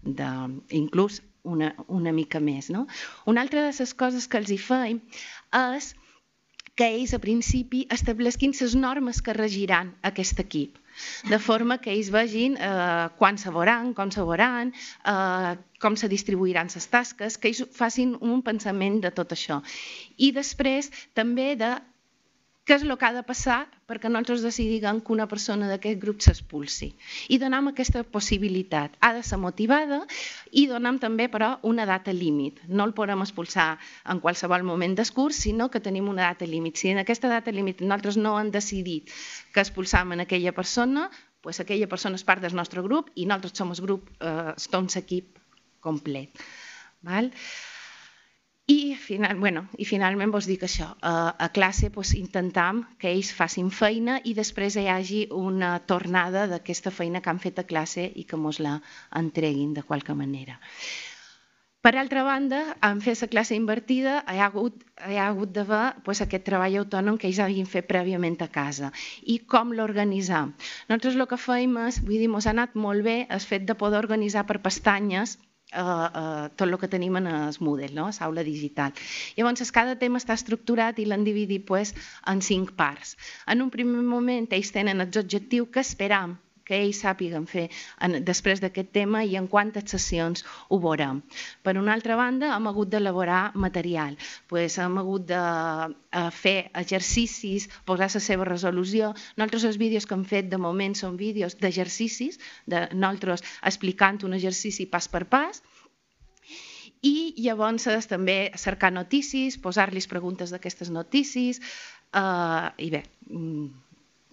de, 0.03 0.29
inclús 0.69 1.21
una, 1.43 1.73
una 1.87 2.11
mica 2.11 2.39
més. 2.39 2.69
No? 2.69 2.87
Una 3.25 3.41
altra 3.41 3.63
de 3.67 3.73
les 3.79 3.93
coses 3.93 4.27
que 4.27 4.41
els 4.41 4.51
hi 4.51 4.57
feim 4.57 4.99
és 5.53 5.93
que 6.75 6.89
ells 6.91 7.13
a 7.15 7.21
principi 7.23 7.85
establesquin 7.89 8.51
les 8.59 8.75
normes 8.75 9.21
que 9.21 9.37
regiran 9.37 9.95
aquest 10.03 10.39
equip 10.43 10.81
de 11.29 11.39
forma 11.39 11.79
que 11.81 11.93
ells 11.93 12.11
vegin 12.13 12.57
eh, 12.57 13.07
quan 13.19 13.37
se 13.41 13.51
veuran, 13.51 13.93
com 13.97 14.11
se 14.11 14.23
veuran, 14.23 14.73
eh, 15.05 15.55
com 15.81 15.97
se 15.99 16.09
distribuiran 16.11 16.71
les 16.73 16.87
tasques, 16.91 17.37
que 17.37 17.51
ells 17.51 17.65
facin 17.75 18.15
un 18.21 18.41
pensament 18.45 19.01
de 19.03 19.11
tot 19.11 19.35
això. 19.35 19.61
I 20.17 20.31
després 20.35 20.91
també 21.13 21.53
de 21.59 21.75
què 22.65 22.79
és 22.79 22.83
el 22.83 22.95
que 22.97 23.05
ha 23.05 23.13
de 23.13 23.21
passar 23.25 23.59
perquè 23.85 24.09
nosaltres 24.09 24.41
decidim 24.41 24.99
que 25.05 25.13
una 25.13 25.27
persona 25.29 25.67
d'aquest 25.69 25.99
grup 26.01 26.23
s'expulsi. 26.25 26.89
I 27.29 27.37
donem 27.41 27.69
aquesta 27.69 28.01
possibilitat. 28.03 28.95
Ha 29.05 29.11
de 29.13 29.21
ser 29.23 29.37
motivada 29.37 30.01
i 30.51 30.65
donem 30.71 30.97
també, 31.01 31.27
però, 31.29 31.51
una 31.61 31.85
data 31.85 32.13
límit. 32.13 32.63
No 32.67 32.87
el 32.89 32.95
podem 32.97 33.21
expulsar 33.21 33.77
en 34.09 34.21
qualsevol 34.23 34.65
moment 34.65 34.97
del 34.97 35.11
curs, 35.13 35.43
sinó 35.45 35.69
que 35.69 35.79
tenim 35.79 36.09
una 36.09 36.31
data 36.31 36.49
límit. 36.49 36.81
Si 36.81 36.89
en 36.89 37.03
aquesta 37.03 37.29
data 37.29 37.53
límit 37.53 37.85
nosaltres 37.85 38.17
no 38.17 38.33
hem 38.39 38.49
decidit 38.51 39.13
que 39.53 39.61
expulsam 39.61 40.17
en 40.17 40.25
aquella 40.25 40.51
persona, 40.51 41.11
pues 41.45 41.61
aquella 41.61 41.87
persona 41.87 42.17
és 42.17 42.25
part 42.25 42.41
del 42.41 42.57
nostre 42.57 42.81
grup 42.81 43.13
i 43.13 43.29
nosaltres 43.29 43.53
som 43.53 43.69
el 43.69 43.85
grup, 43.85 44.09
eh, 44.19 44.57
som 44.57 44.89
l'equip 44.89 45.37
complet. 45.85 46.33
Val? 47.05 47.29
I, 48.67 48.95
final, 48.97 49.37
bueno, 49.37 49.61
i 49.77 49.85
finalment 49.85 50.31
vos 50.33 50.47
dic 50.49 50.63
això, 50.65 50.87
a, 51.05 51.13
a 51.37 51.47
classe 51.53 51.91
pues, 51.93 52.15
intentam 52.17 52.79
que 52.97 53.11
ells 53.11 53.29
facin 53.39 53.67
feina 53.69 54.15
i 54.25 54.33
després 54.33 54.77
hi 54.81 54.87
hagi 54.89 55.19
una 55.39 55.75
tornada 55.91 56.47
d'aquesta 56.49 56.89
feina 56.89 57.21
que 57.21 57.29
han 57.29 57.41
fet 57.43 57.61
a 57.61 57.67
classe 57.69 58.07
i 58.09 58.25
que 58.25 58.41
mos 58.41 58.57
la 58.65 58.79
entreguin 59.21 59.77
de 59.77 59.85
qualque 59.85 60.17
manera. 60.17 60.57
Per 61.85 61.93
altra 62.01 62.25
banda, 62.25 62.63
en 62.89 63.05
fer 63.05 63.13
la 63.21 63.29
classe 63.29 63.53
invertida 63.53 64.17
hi 64.33 64.41
ha 64.41 64.49
hagut, 64.49 64.81
hi 64.97 65.19
ha 65.21 65.29
hagut 65.29 65.53
d'haver 65.53 65.85
pues, 66.07 66.25
aquest 66.25 66.49
treball 66.49 66.81
autònom 66.81 67.21
que 67.21 67.29
ells 67.29 67.45
havien 67.45 67.69
fet 67.69 67.85
prèviament 67.85 68.41
a 68.41 68.49
casa. 68.49 68.89
I 69.21 69.43
com 69.45 69.77
l'organitzar? 69.77 70.47
Nosaltres 70.89 71.21
el 71.21 71.29
que 71.29 71.37
feim 71.37 71.77
és, 71.85 72.01
vull 72.01 72.17
dir, 72.17 72.33
ens 72.33 72.49
ha 72.49 72.57
anat 72.57 72.73
molt 72.73 73.05
bé 73.05 73.19
el 73.29 73.45
fet 73.51 73.69
de 73.69 73.77
poder 73.77 74.01
organitzar 74.01 74.49
per 74.49 74.63
pestanyes 74.65 75.37
eh, 75.71 75.79
eh, 75.81 76.49
tot 76.55 76.67
el 76.67 76.77
que 76.81 76.91
tenim 76.91 77.17
en 77.17 77.27
el 77.27 77.59
Moodle, 77.59 77.91
no? 77.95 78.09
l'aula 78.19 78.43
digital. 78.43 78.93
Llavors, 79.37 79.71
cada 79.71 79.97
tema 79.99 80.21
està 80.21 80.37
estructurat 80.37 80.99
i 80.99 81.05
l'han 81.09 81.25
dividit 81.27 81.65
pues, 81.65 81.93
en 82.31 82.41
cinc 82.41 82.75
parts. 82.79 83.15
En 83.47 83.61
un 83.65 83.69
primer 83.73 84.03
moment, 84.03 84.49
ells 84.51 84.73
tenen 84.75 85.01
els 85.01 85.17
objectius 85.17 85.71
que 85.73 85.85
esperam 85.85 86.39
que 86.65 86.79
ells 86.81 87.01
sàpiguen 87.05 87.45
fer 87.49 87.67
en, 88.05 88.17
després 88.25 88.61
d'aquest 88.63 88.91
tema 88.95 89.23
i 89.23 89.37
en 89.39 89.47
quantes 89.51 89.87
sessions 89.95 90.45
ho 90.69 90.79
veurem. 90.81 91.21
Per 91.63 91.75
una 91.79 91.93
altra 91.93 92.17
banda, 92.19 92.51
hem 92.55 92.69
hagut 92.71 92.91
d'elaborar 92.91 93.51
material. 93.67 94.17
Pues, 94.49 94.79
hem 94.81 94.97
hagut 95.01 95.27
de 95.29 95.41
eh, 95.41 96.27
fer 96.33 96.57
exercicis, 96.73 97.69
posar 97.85 98.09
la 98.13 98.23
seva 98.27 98.49
resolució. 98.49 99.13
Nosaltres 99.37 99.69
els 99.71 99.79
vídeos 99.81 100.09
que 100.09 100.17
hem 100.17 100.25
fet 100.25 100.49
de 100.51 100.61
moment 100.61 100.97
són 100.97 101.17
vídeos 101.21 101.57
d'exercicis, 101.61 102.41
de 102.65 102.87
nosaltres 102.93 103.45
explicant 103.63 104.21
un 104.25 104.37
exercici 104.37 104.89
pas 104.89 105.07
per 105.11 105.25
pas, 105.29 105.61
i 107.05 107.35
llavors 107.45 108.07
també 108.09 108.51
cercar 108.57 108.91
notícies, 108.93 109.59
posar-los 109.61 110.07
preguntes 110.09 110.49
d'aquestes 110.53 110.89
notícies, 110.89 111.61
eh, 112.13 112.69
i 112.85 112.89
bé, 112.89 113.03
mm, 113.29 113.84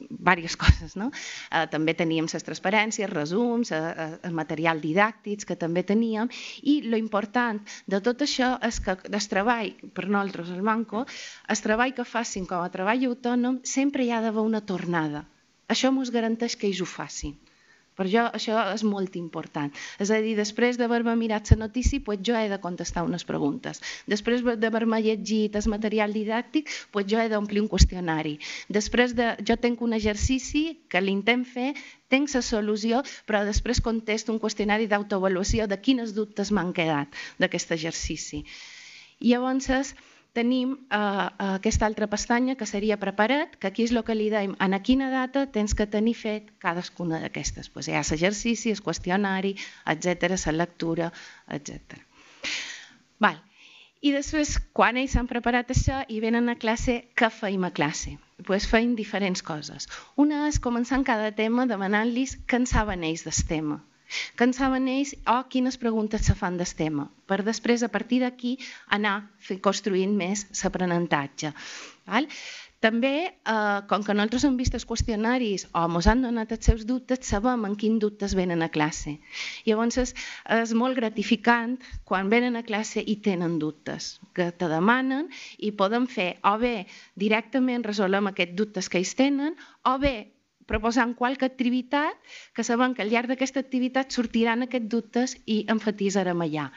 diverses 0.09 0.57
coses. 0.63 0.97
No? 0.99 1.11
Eh, 1.51 1.67
també 1.73 1.95
teníem 1.99 2.29
les 2.33 2.47
transparències, 2.47 3.11
resums, 3.11 3.73
eh, 3.73 3.81
eh, 3.81 4.09
el 4.29 4.37
material 4.37 4.83
didàctics 4.83 5.49
que 5.49 5.59
també 5.59 5.85
teníem 5.87 6.31
i 6.63 6.81
lo 6.89 7.01
important 7.01 7.63
de 7.87 8.01
tot 8.01 8.25
això 8.27 8.55
és 8.69 8.81
que 8.83 8.97
el 8.97 9.29
treball, 9.35 9.73
per 9.95 10.09
nosaltres 10.09 10.51
el 10.55 10.63
Banco, 10.67 11.07
el 11.49 11.63
treball 11.67 11.95
que 11.97 12.09
facin 12.09 12.47
com 12.49 12.65
a 12.65 12.73
treball 12.73 13.07
autònom 13.13 13.63
sempre 13.65 14.05
hi 14.05 14.13
ha 14.13 14.23
d'haver 14.25 14.45
una 14.47 14.63
tornada. 14.73 15.27
Això 15.73 15.93
ens 15.93 16.11
garanteix 16.13 16.57
que 16.59 16.69
ells 16.69 16.83
ho 16.83 16.89
facin. 16.89 17.37
Per 17.99 18.07
jo 18.09 18.25
això 18.29 18.59
és 18.73 18.85
molt 18.89 19.17
important. 19.21 19.73
És 20.01 20.11
a 20.11 20.21
dir, 20.25 20.35
després 20.39 20.79
d'haver-me 20.81 21.15
mirat 21.21 21.51
la 21.53 21.59
notícia, 21.65 22.01
pues 22.05 22.23
jo 22.25 22.37
he 22.39 22.49
de 22.49 22.59
contestar 22.61 23.05
unes 23.05 23.25
preguntes. 23.29 23.83
Després 24.09 24.43
d'haver-me 24.43 25.01
llegit 25.05 25.57
el 25.57 25.69
material 25.73 26.15
didàctic, 26.17 26.71
pues 26.93 27.09
jo 27.11 27.21
he 27.21 27.29
d'omplir 27.33 27.63
un 27.63 27.69
qüestionari. 27.73 28.39
Després 28.69 29.17
de, 29.19 29.33
jo 29.49 29.57
tinc 29.61 29.83
un 29.85 29.93
exercici 29.99 30.65
que 30.89 31.03
l'intent 31.05 31.45
fer, 31.45 31.73
tinc 32.13 32.33
la 32.35 32.43
solució, 32.45 33.03
però 33.29 33.45
després 33.45 33.81
contesto 33.81 34.33
un 34.33 34.41
qüestionari 34.41 34.89
d'autoavaluació 34.89 35.69
de 35.69 35.81
quines 35.81 36.17
dubtes 36.17 36.53
m'han 36.53 36.73
quedat 36.77 37.13
d'aquest 37.41 37.77
exercici. 37.77 38.45
I 39.23 39.37
llavors, 39.37 39.95
tenim 40.33 40.73
eh, 40.91 40.97
eh, 40.97 41.49
aquesta 41.59 41.87
altra 41.87 42.09
pestanya 42.09 42.57
que 42.57 42.67
seria 42.67 42.99
preparat, 43.01 43.57
que 43.61 43.69
aquí 43.69 43.85
és 43.85 43.93
el 43.93 44.03
que 44.07 44.17
li 44.17 44.31
deim 44.33 44.57
en 44.67 44.77
quina 44.85 45.11
data 45.13 45.45
tens 45.53 45.77
que 45.77 45.87
tenir 45.87 46.15
fet 46.17 46.51
cadascuna 46.65 47.21
d'aquestes. 47.23 47.69
Pues 47.69 47.89
hi 47.89 47.97
ha 47.97 48.03
l'exercici, 48.03 48.73
el 48.73 48.83
qüestionari, 48.83 49.55
etc, 49.95 50.37
la 50.47 50.57
lectura, 50.65 51.13
etc. 51.49 52.01
Val. 53.21 53.41
I 54.03 54.11
després, 54.11 54.57
quan 54.75 54.97
ells 54.99 55.15
han 55.15 55.29
preparat 55.31 55.69
això 55.71 56.01
i 56.11 56.19
venen 56.19 56.51
a 56.51 56.57
classe, 56.59 57.05
què 57.15 57.29
feim 57.31 57.63
a 57.69 57.71
classe? 57.71 58.17
Pues 58.49 58.67
feim 58.67 58.97
diferents 58.99 59.45
coses. 59.47 59.87
Una 60.19 60.49
és 60.49 60.59
començar 60.59 60.99
en 60.99 61.07
cada 61.07 61.31
tema 61.31 61.69
demanant-los 61.71 62.35
què 62.51 62.59
en 62.59 62.67
saben 62.67 63.07
ells 63.07 63.23
del 63.29 63.47
tema 63.47 63.79
que 64.37 64.49
en 64.49 64.57
saben 64.57 64.89
ells 64.93 65.15
o 65.23 65.39
oh, 65.39 65.47
quines 65.53 65.79
preguntes 65.79 66.27
se 66.29 66.37
fan 66.39 66.59
del 66.61 66.75
tema, 66.79 67.09
per 67.27 67.43
després, 67.47 67.83
a 67.83 67.93
partir 67.93 68.23
d'aquí, 68.25 68.57
anar 68.99 69.17
construint 69.65 70.17
més 70.19 70.47
l'aprenentatge. 70.63 71.55
També, 72.83 73.31
eh, 73.31 73.81
com 73.91 74.03
que 74.03 74.15
nosaltres 74.15 74.45
hem 74.47 74.57
vist 74.59 74.75
els 74.75 74.87
qüestionaris 74.91 75.69
o 75.71 75.83
ens 75.87 76.09
han 76.11 76.25
donat 76.27 76.55
els 76.57 76.67
seus 76.67 76.83
dubtes, 76.89 77.21
sabem 77.31 77.69
en 77.69 77.77
quins 77.79 78.03
dubtes 78.03 78.35
venen 78.35 78.67
a 78.67 78.71
classe. 78.77 79.15
Llavors, 79.69 80.01
és, 80.03 80.15
és 80.57 80.73
molt 80.81 80.99
gratificant 80.99 81.77
quan 82.11 82.33
venen 82.33 82.59
a 82.59 82.65
classe 82.67 83.05
i 83.07 83.17
tenen 83.29 83.61
dubtes, 83.63 84.17
que 84.35 84.51
te 84.51 84.71
demanen 84.75 85.31
i 85.59 85.71
poden 85.79 86.11
fer 86.11 86.33
o 86.43 86.57
bé 86.59 86.75
directament 87.15 87.87
resolem 87.87 88.33
aquests 88.33 88.59
dubtes 88.59 88.91
que 88.91 88.99
ells 88.99 89.15
tenen 89.15 89.55
o 89.87 89.99
bé 90.03 90.17
proposant 90.73 91.13
qualque 91.19 91.45
activitat 91.45 92.17
que 92.57 92.65
sabem 92.65 92.95
que 92.97 93.05
al 93.05 93.13
llarg 93.13 93.29
d'aquesta 93.29 93.61
activitat 93.61 94.15
sortiran 94.15 94.65
aquests 94.65 94.89
dubtes 94.89 95.37
i 95.45 95.63
enfatitzarem 95.73 96.41
allà. 96.47 96.71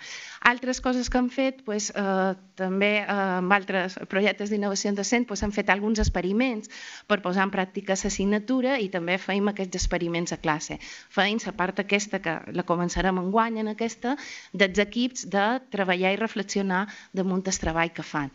Altres 0.52 0.82
coses 0.84 1.10
que 1.10 1.22
han 1.22 1.32
fet, 1.32 1.64
doncs, 1.66 1.90
eh, 1.96 2.34
també 2.60 2.92
eh, 3.00 3.16
amb 3.40 3.56
altres 3.56 3.98
projectes 4.12 4.52
d'innovació 4.52 4.92
docent, 4.98 5.28
doncs, 5.30 5.46
han 5.48 5.56
fet 5.56 5.72
alguns 5.72 6.04
experiments 6.04 6.72
per 7.08 7.22
posar 7.24 7.48
en 7.48 7.56
pràctica 7.56 7.96
l'assignatura 7.96 8.78
i 8.84 8.92
també 8.92 9.18
feim 9.22 9.48
aquests 9.52 9.80
experiments 9.82 10.36
a 10.36 10.42
classe. 10.44 10.80
Feim 11.16 11.40
la 11.46 11.56
part 11.56 11.80
aquesta, 11.80 12.20
que 12.20 12.38
la 12.52 12.68
començarem 12.68 13.18
en 13.22 13.32
guany 13.32 13.64
en 13.64 13.74
aquesta, 13.74 14.16
dels 14.54 14.80
equips 14.84 15.28
de 15.32 15.48
treballar 15.72 16.14
i 16.14 16.22
reflexionar 16.22 16.86
damunt 17.14 17.46
el 17.46 17.62
treball 17.64 17.94
que 17.96 18.04
fan 18.04 18.32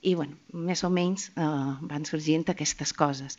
i 0.00 0.14
bueno, 0.14 0.36
més 0.52 0.84
o 0.86 0.90
menys 0.94 1.28
eh, 1.34 1.44
van 1.90 2.04
sorgint 2.06 2.44
aquestes 2.52 2.92
coses. 2.94 3.34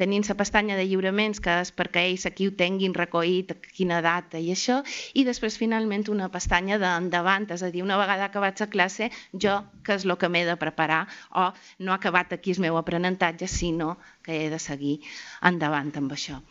Tenim 0.00 0.24
la 0.28 0.36
pestanya 0.36 0.76
de 0.76 0.84
lliuraments, 0.84 1.40
que 1.40 1.54
és 1.62 1.70
perquè 1.72 2.02
ells 2.10 2.26
aquí 2.28 2.48
ho 2.48 2.54
tinguin 2.58 2.94
recollit, 2.96 3.54
quina 3.76 4.02
data 4.04 4.38
i 4.38 4.50
això, 4.52 4.82
i 5.14 5.24
després 5.24 5.56
finalment 5.60 6.04
una 6.12 6.28
pestanya 6.28 6.78
d'endavant, 6.82 7.48
és 7.56 7.64
a 7.64 7.70
dir, 7.72 7.82
una 7.86 7.96
vegada 8.00 8.28
acabat 8.28 8.60
la 8.60 8.68
classe, 8.68 9.10
jo 9.32 9.56
que 9.84 9.96
és 9.96 10.04
el 10.04 10.16
que 10.20 10.28
m'he 10.28 10.44
de 10.44 10.58
preparar, 10.60 11.06
o 11.32 11.48
no 11.80 11.92
ha 11.92 12.00
acabat 12.00 12.36
aquí 12.36 12.52
el 12.52 12.60
meu 12.66 12.76
aprenentatge, 12.80 13.48
sinó 13.48 13.96
que 14.22 14.44
he 14.44 14.50
de 14.52 14.60
seguir 14.60 14.98
endavant 15.40 15.92
amb 15.96 16.12
això. 16.12 16.42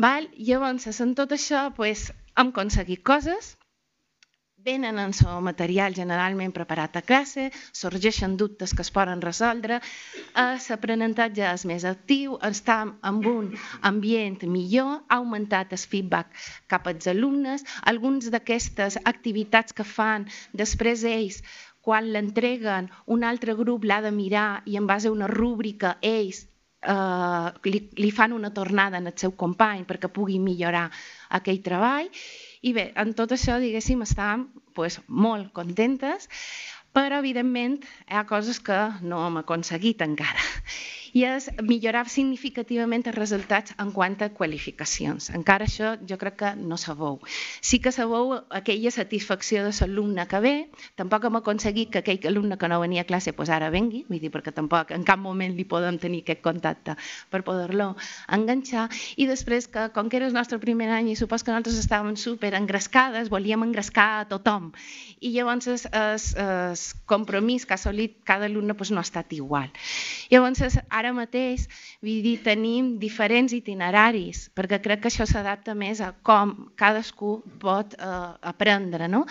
Val? 0.00 0.30
Llavors, 0.34 0.88
en 1.04 1.14
tot 1.14 1.32
això, 1.36 1.68
pues, 1.76 2.08
hem 2.34 2.50
aconseguit 2.54 3.02
coses, 3.06 3.54
venen 4.64 4.98
en 4.98 5.12
el 5.12 5.42
material 5.42 5.94
generalment 5.94 6.52
preparat 6.52 6.96
a 6.96 7.02
classe, 7.02 7.50
sorgeixen 7.72 8.36
dubtes 8.36 8.74
que 8.74 8.82
es 8.82 8.90
poden 8.90 9.22
resoldre, 9.24 9.80
l'aprenentatge 10.34 11.46
és 11.46 11.64
més 11.68 11.86
actiu, 11.88 12.36
està 12.46 12.82
en 12.86 13.22
un 13.26 13.48
ambient 13.82 14.44
millor, 14.46 15.00
ha 15.08 15.20
augmentat 15.20 15.72
el 15.72 15.82
feedback 15.94 16.36
cap 16.68 16.86
als 16.86 17.08
alumnes, 17.10 17.64
alguns 17.82 18.30
d'aquestes 18.30 19.00
activitats 19.04 19.72
que 19.72 19.84
fan 19.84 20.28
després 20.52 21.04
ells 21.04 21.42
quan 21.80 22.12
l'entreguen, 22.12 22.90
un 23.06 23.24
altre 23.24 23.56
grup 23.56 23.84
l'ha 23.88 24.02
de 24.04 24.12
mirar 24.12 24.62
i 24.66 24.76
en 24.76 24.86
base 24.86 25.08
a 25.08 25.14
una 25.14 25.28
rúbrica 25.30 25.96
ells 26.02 26.44
eh, 26.82 27.48
li, 27.64 27.80
li 27.96 28.10
fan 28.10 28.32
una 28.36 28.52
tornada 28.52 29.00
en 29.00 29.08
el 29.08 29.16
seu 29.16 29.32
company 29.32 29.86
perquè 29.88 30.12
pugui 30.12 30.38
millorar 30.38 30.88
aquell 31.40 31.62
treball 31.64 32.10
i 32.60 32.72
bé, 32.76 32.90
en 33.02 33.14
tot 33.16 33.32
això, 33.36 33.56
diguéssim, 33.62 34.02
estàvem 34.04 34.46
pues, 34.76 34.98
molt 35.08 35.52
contentes, 35.56 36.28
però 36.96 37.20
evidentment 37.22 37.78
hi 37.82 38.18
ha 38.18 38.26
coses 38.28 38.60
que 38.66 38.80
no 39.06 39.22
hem 39.26 39.40
aconseguit 39.40 40.02
encara 40.06 40.48
i 41.12 41.24
és 41.26 41.48
millorar 41.62 42.06
significativament 42.08 43.06
els 43.10 43.16
resultats 43.16 43.74
en 43.78 43.92
quant 43.94 44.16
a 44.22 44.30
qualificacions. 44.34 45.30
Encara 45.34 45.66
això 45.66 45.94
jo 46.06 46.18
crec 46.20 46.36
que 46.40 46.52
no 46.56 46.78
sabeu. 46.80 47.20
Sí 47.60 47.80
que 47.80 47.92
sabeu 47.92 48.36
aquella 48.50 48.90
satisfacció 48.94 49.64
de 49.66 49.72
l'alumne 49.80 50.26
que 50.28 50.40
ve, 50.40 50.54
tampoc 50.96 51.24
hem 51.26 51.40
aconseguit 51.40 51.90
que 51.90 52.02
aquell 52.02 52.26
alumne 52.30 52.58
que 52.58 52.68
no 52.68 52.80
venia 52.80 53.02
a 53.02 53.08
classe 53.08 53.32
pues 53.32 53.50
ara 53.50 53.70
vengui, 53.70 54.04
vull 54.08 54.20
dir, 54.20 54.30
perquè 54.30 54.52
tampoc 54.54 54.90
en 54.94 55.04
cap 55.04 55.18
moment 55.18 55.54
li 55.56 55.64
podem 55.64 55.98
tenir 55.98 56.22
aquest 56.24 56.42
contacte 56.44 56.96
per 57.30 57.42
poder-lo 57.46 57.94
enganxar, 58.28 58.88
i 59.16 59.26
després 59.26 59.68
que 59.68 59.88
com 59.94 60.08
que 60.08 60.20
era 60.20 60.28
el 60.28 60.34
nostre 60.34 60.58
primer 60.62 60.90
any 60.94 61.10
i 61.12 61.16
supos 61.18 61.42
que 61.42 61.50
nosaltres 61.52 61.78
estàvem 61.80 62.16
super 62.16 62.54
engrescades, 62.58 63.30
volíem 63.30 63.64
engrescar 63.66 64.08
a 64.20 64.28
tothom, 64.30 64.70
i 65.20 65.32
llavors 65.34 65.68
el 65.70 66.76
compromís 67.06 67.66
que 67.66 67.74
ha 67.74 67.80
assolit 67.80 68.18
cada 68.24 68.46
alumne 68.46 68.74
pues, 68.74 68.90
no 68.90 69.00
ha 69.00 69.06
estat 69.06 69.32
igual. 69.32 69.70
Llavors, 70.30 70.78
ara 71.00 71.12
mateix 71.16 71.66
vull 72.00 72.20
dir, 72.24 72.36
tenim 72.44 72.94
diferents 73.02 73.54
itineraris, 73.56 74.46
perquè 74.56 74.80
crec 74.84 75.04
que 75.04 75.10
això 75.10 75.26
s'adapta 75.28 75.74
més 75.74 76.00
a 76.04 76.12
com 76.26 76.54
cadascú 76.80 77.38
pot 77.62 77.96
eh, 77.96 78.18
aprendre. 78.52 79.08
No? 79.10 79.24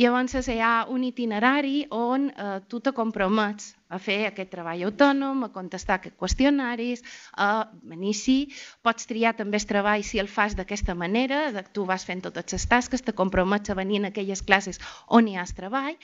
Llavors 0.00 0.48
hi 0.48 0.60
ha 0.60 0.74
un 0.90 1.06
itinerari 1.08 1.86
on 1.90 2.28
eh, 2.30 2.60
tu 2.68 2.80
te 2.80 2.94
compromets 2.96 3.72
a 3.94 3.98
fer 4.02 4.20
aquest 4.26 4.50
treball 4.50 4.82
autònom, 4.88 5.44
a 5.46 5.52
contestar 5.54 5.98
aquests 5.98 6.18
qüestionaris, 6.18 7.04
a 7.38 7.66
venir 7.90 8.14
sí, 8.18 8.38
pots 8.82 9.06
triar 9.10 9.34
també 9.38 9.60
el 9.60 9.68
treball 9.70 10.06
si 10.06 10.22
el 10.22 10.30
fas 10.30 10.56
d'aquesta 10.58 10.96
manera, 10.98 11.46
tu 11.72 11.84
vas 11.86 12.06
fent 12.08 12.24
totes 12.24 12.56
les 12.56 12.66
tasques, 12.70 13.04
te 13.04 13.14
compromets 13.14 13.70
a 13.70 13.78
venir 13.78 14.02
en 14.02 14.10
aquelles 14.10 14.42
classes 14.42 14.80
on 15.06 15.28
hi 15.28 15.38
has 15.38 15.54
treball, 15.54 15.94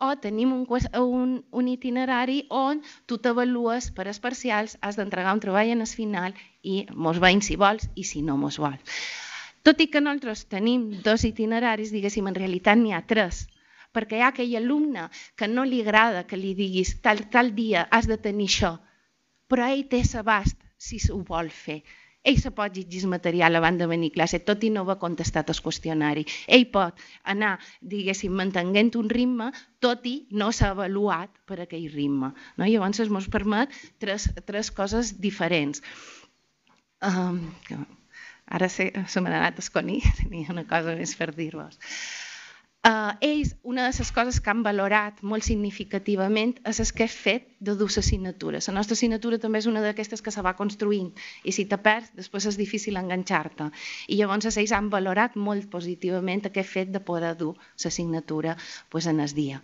o 0.00 0.16
tenim 0.16 0.52
un, 0.56 0.66
un, 0.98 1.32
un 1.52 1.68
itinerari 1.68 2.46
on 2.48 2.80
tu 3.06 3.18
t'avalues 3.18 3.90
per 3.96 4.06
als 4.08 4.20
parcials, 4.24 4.76
has 4.80 4.96
d'entregar 4.96 5.34
un 5.36 5.42
treball 5.44 5.72
en 5.74 5.84
el 5.84 5.92
final 6.00 6.34
i 6.62 6.86
mos 7.06 7.20
veïn 7.20 7.44
si 7.44 7.58
vols 7.60 7.86
i 7.94 8.04
si 8.08 8.22
no 8.24 8.38
mos 8.40 8.58
vols. 8.62 8.80
Tot 9.62 9.80
i 9.84 9.90
que 9.92 10.00
nosaltres 10.00 10.46
tenim 10.48 10.86
dos 11.04 11.26
itineraris, 11.28 11.92
diguéssim, 11.92 12.26
en 12.30 12.38
realitat 12.38 12.80
n'hi 12.80 12.94
ha 12.96 13.02
tres, 13.04 13.44
perquè 13.92 14.16
hi 14.16 14.24
ha 14.24 14.30
aquell 14.32 14.56
alumne 14.56 15.10
que 15.36 15.48
no 15.52 15.66
li 15.68 15.82
agrada 15.84 16.24
que 16.24 16.40
li 16.40 16.54
diguis 16.56 16.96
tal, 17.04 17.26
tal 17.28 17.52
dia 17.54 17.84
has 17.90 18.08
de 18.08 18.16
tenir 18.16 18.48
això, 18.48 18.78
però 19.52 19.68
ell 19.68 19.84
té 19.92 20.00
l'abast 20.14 20.56
si 20.80 20.96
ho 21.12 21.20
vol 21.28 21.52
fer 21.52 21.82
ell 22.22 22.38
se 22.40 22.50
pot 22.56 22.74
llegir 22.76 23.06
material 23.08 23.56
abans 23.56 23.80
de 23.80 23.88
venir 23.90 24.10
a 24.12 24.14
classe, 24.18 24.40
tot 24.44 24.64
i 24.64 24.70
no 24.70 24.84
haver 24.84 24.98
contestat 25.02 25.50
el 25.52 25.60
qüestionari. 25.64 26.26
Ell 26.46 26.66
pot 26.72 27.00
anar, 27.34 27.54
diguéssim, 27.80 28.34
mantenint 28.36 28.92
un 29.00 29.08
ritme, 29.12 29.50
tot 29.80 30.06
i 30.06 30.16
no 30.30 30.50
s'ha 30.52 30.72
avaluat 30.74 31.32
per 31.48 31.60
aquell 31.64 31.88
ritme. 31.94 32.32
No? 32.56 32.66
Llavors 32.66 33.00
ens 33.00 33.30
permet 33.32 33.72
tres, 33.98 34.28
tres 34.46 34.70
coses 34.70 35.14
diferents. 35.20 35.82
Um, 37.00 37.40
ara 38.46 38.68
se, 38.68 38.90
se 39.08 39.20
m'ha 39.24 39.32
anat 39.32 39.56
a 39.56 39.64
esconir, 39.64 40.02
tenia 40.20 40.52
una 40.52 40.66
cosa 40.68 40.96
més 40.98 41.16
per 41.16 41.32
dir-vos. 41.36 41.80
Uh, 42.80 43.12
ells, 43.20 43.50
una 43.62 43.82
de 43.84 43.92
les 43.92 44.10
coses 44.16 44.38
que 44.40 44.48
han 44.48 44.62
valorat 44.64 45.18
molt 45.20 45.44
significativament 45.44 46.54
és 46.70 46.78
el 46.80 46.92
que 46.96 47.04
és 47.04 47.16
fet 47.24 47.50
de 47.68 47.74
dur 47.76 47.90
assignatura. 48.02 48.62
La 48.66 48.74
nostra 48.78 48.96
assignatura 48.96 49.36
també 49.42 49.60
és 49.60 49.68
una 49.68 49.82
d'aquestes 49.84 50.24
que 50.24 50.32
se 50.32 50.44
va 50.46 50.54
construint 50.56 51.10
i 51.44 51.52
si 51.52 51.66
te 51.68 51.76
perds, 51.76 52.08
després 52.16 52.48
és 52.48 52.56
difícil 52.56 52.96
enganxar-te. 52.96 53.68
I 54.08 54.16
llavors 54.16 54.56
ells 54.56 54.72
han 54.72 54.88
valorat 54.88 55.36
molt 55.36 55.68
positivament 55.68 56.48
aquest 56.48 56.72
fet 56.72 56.94
de 56.94 57.04
poder 57.04 57.34
dur 57.36 57.52
l'assignatura 57.84 58.56
pues, 58.88 59.04
en 59.12 59.20
el 59.20 59.36
dia. 59.36 59.60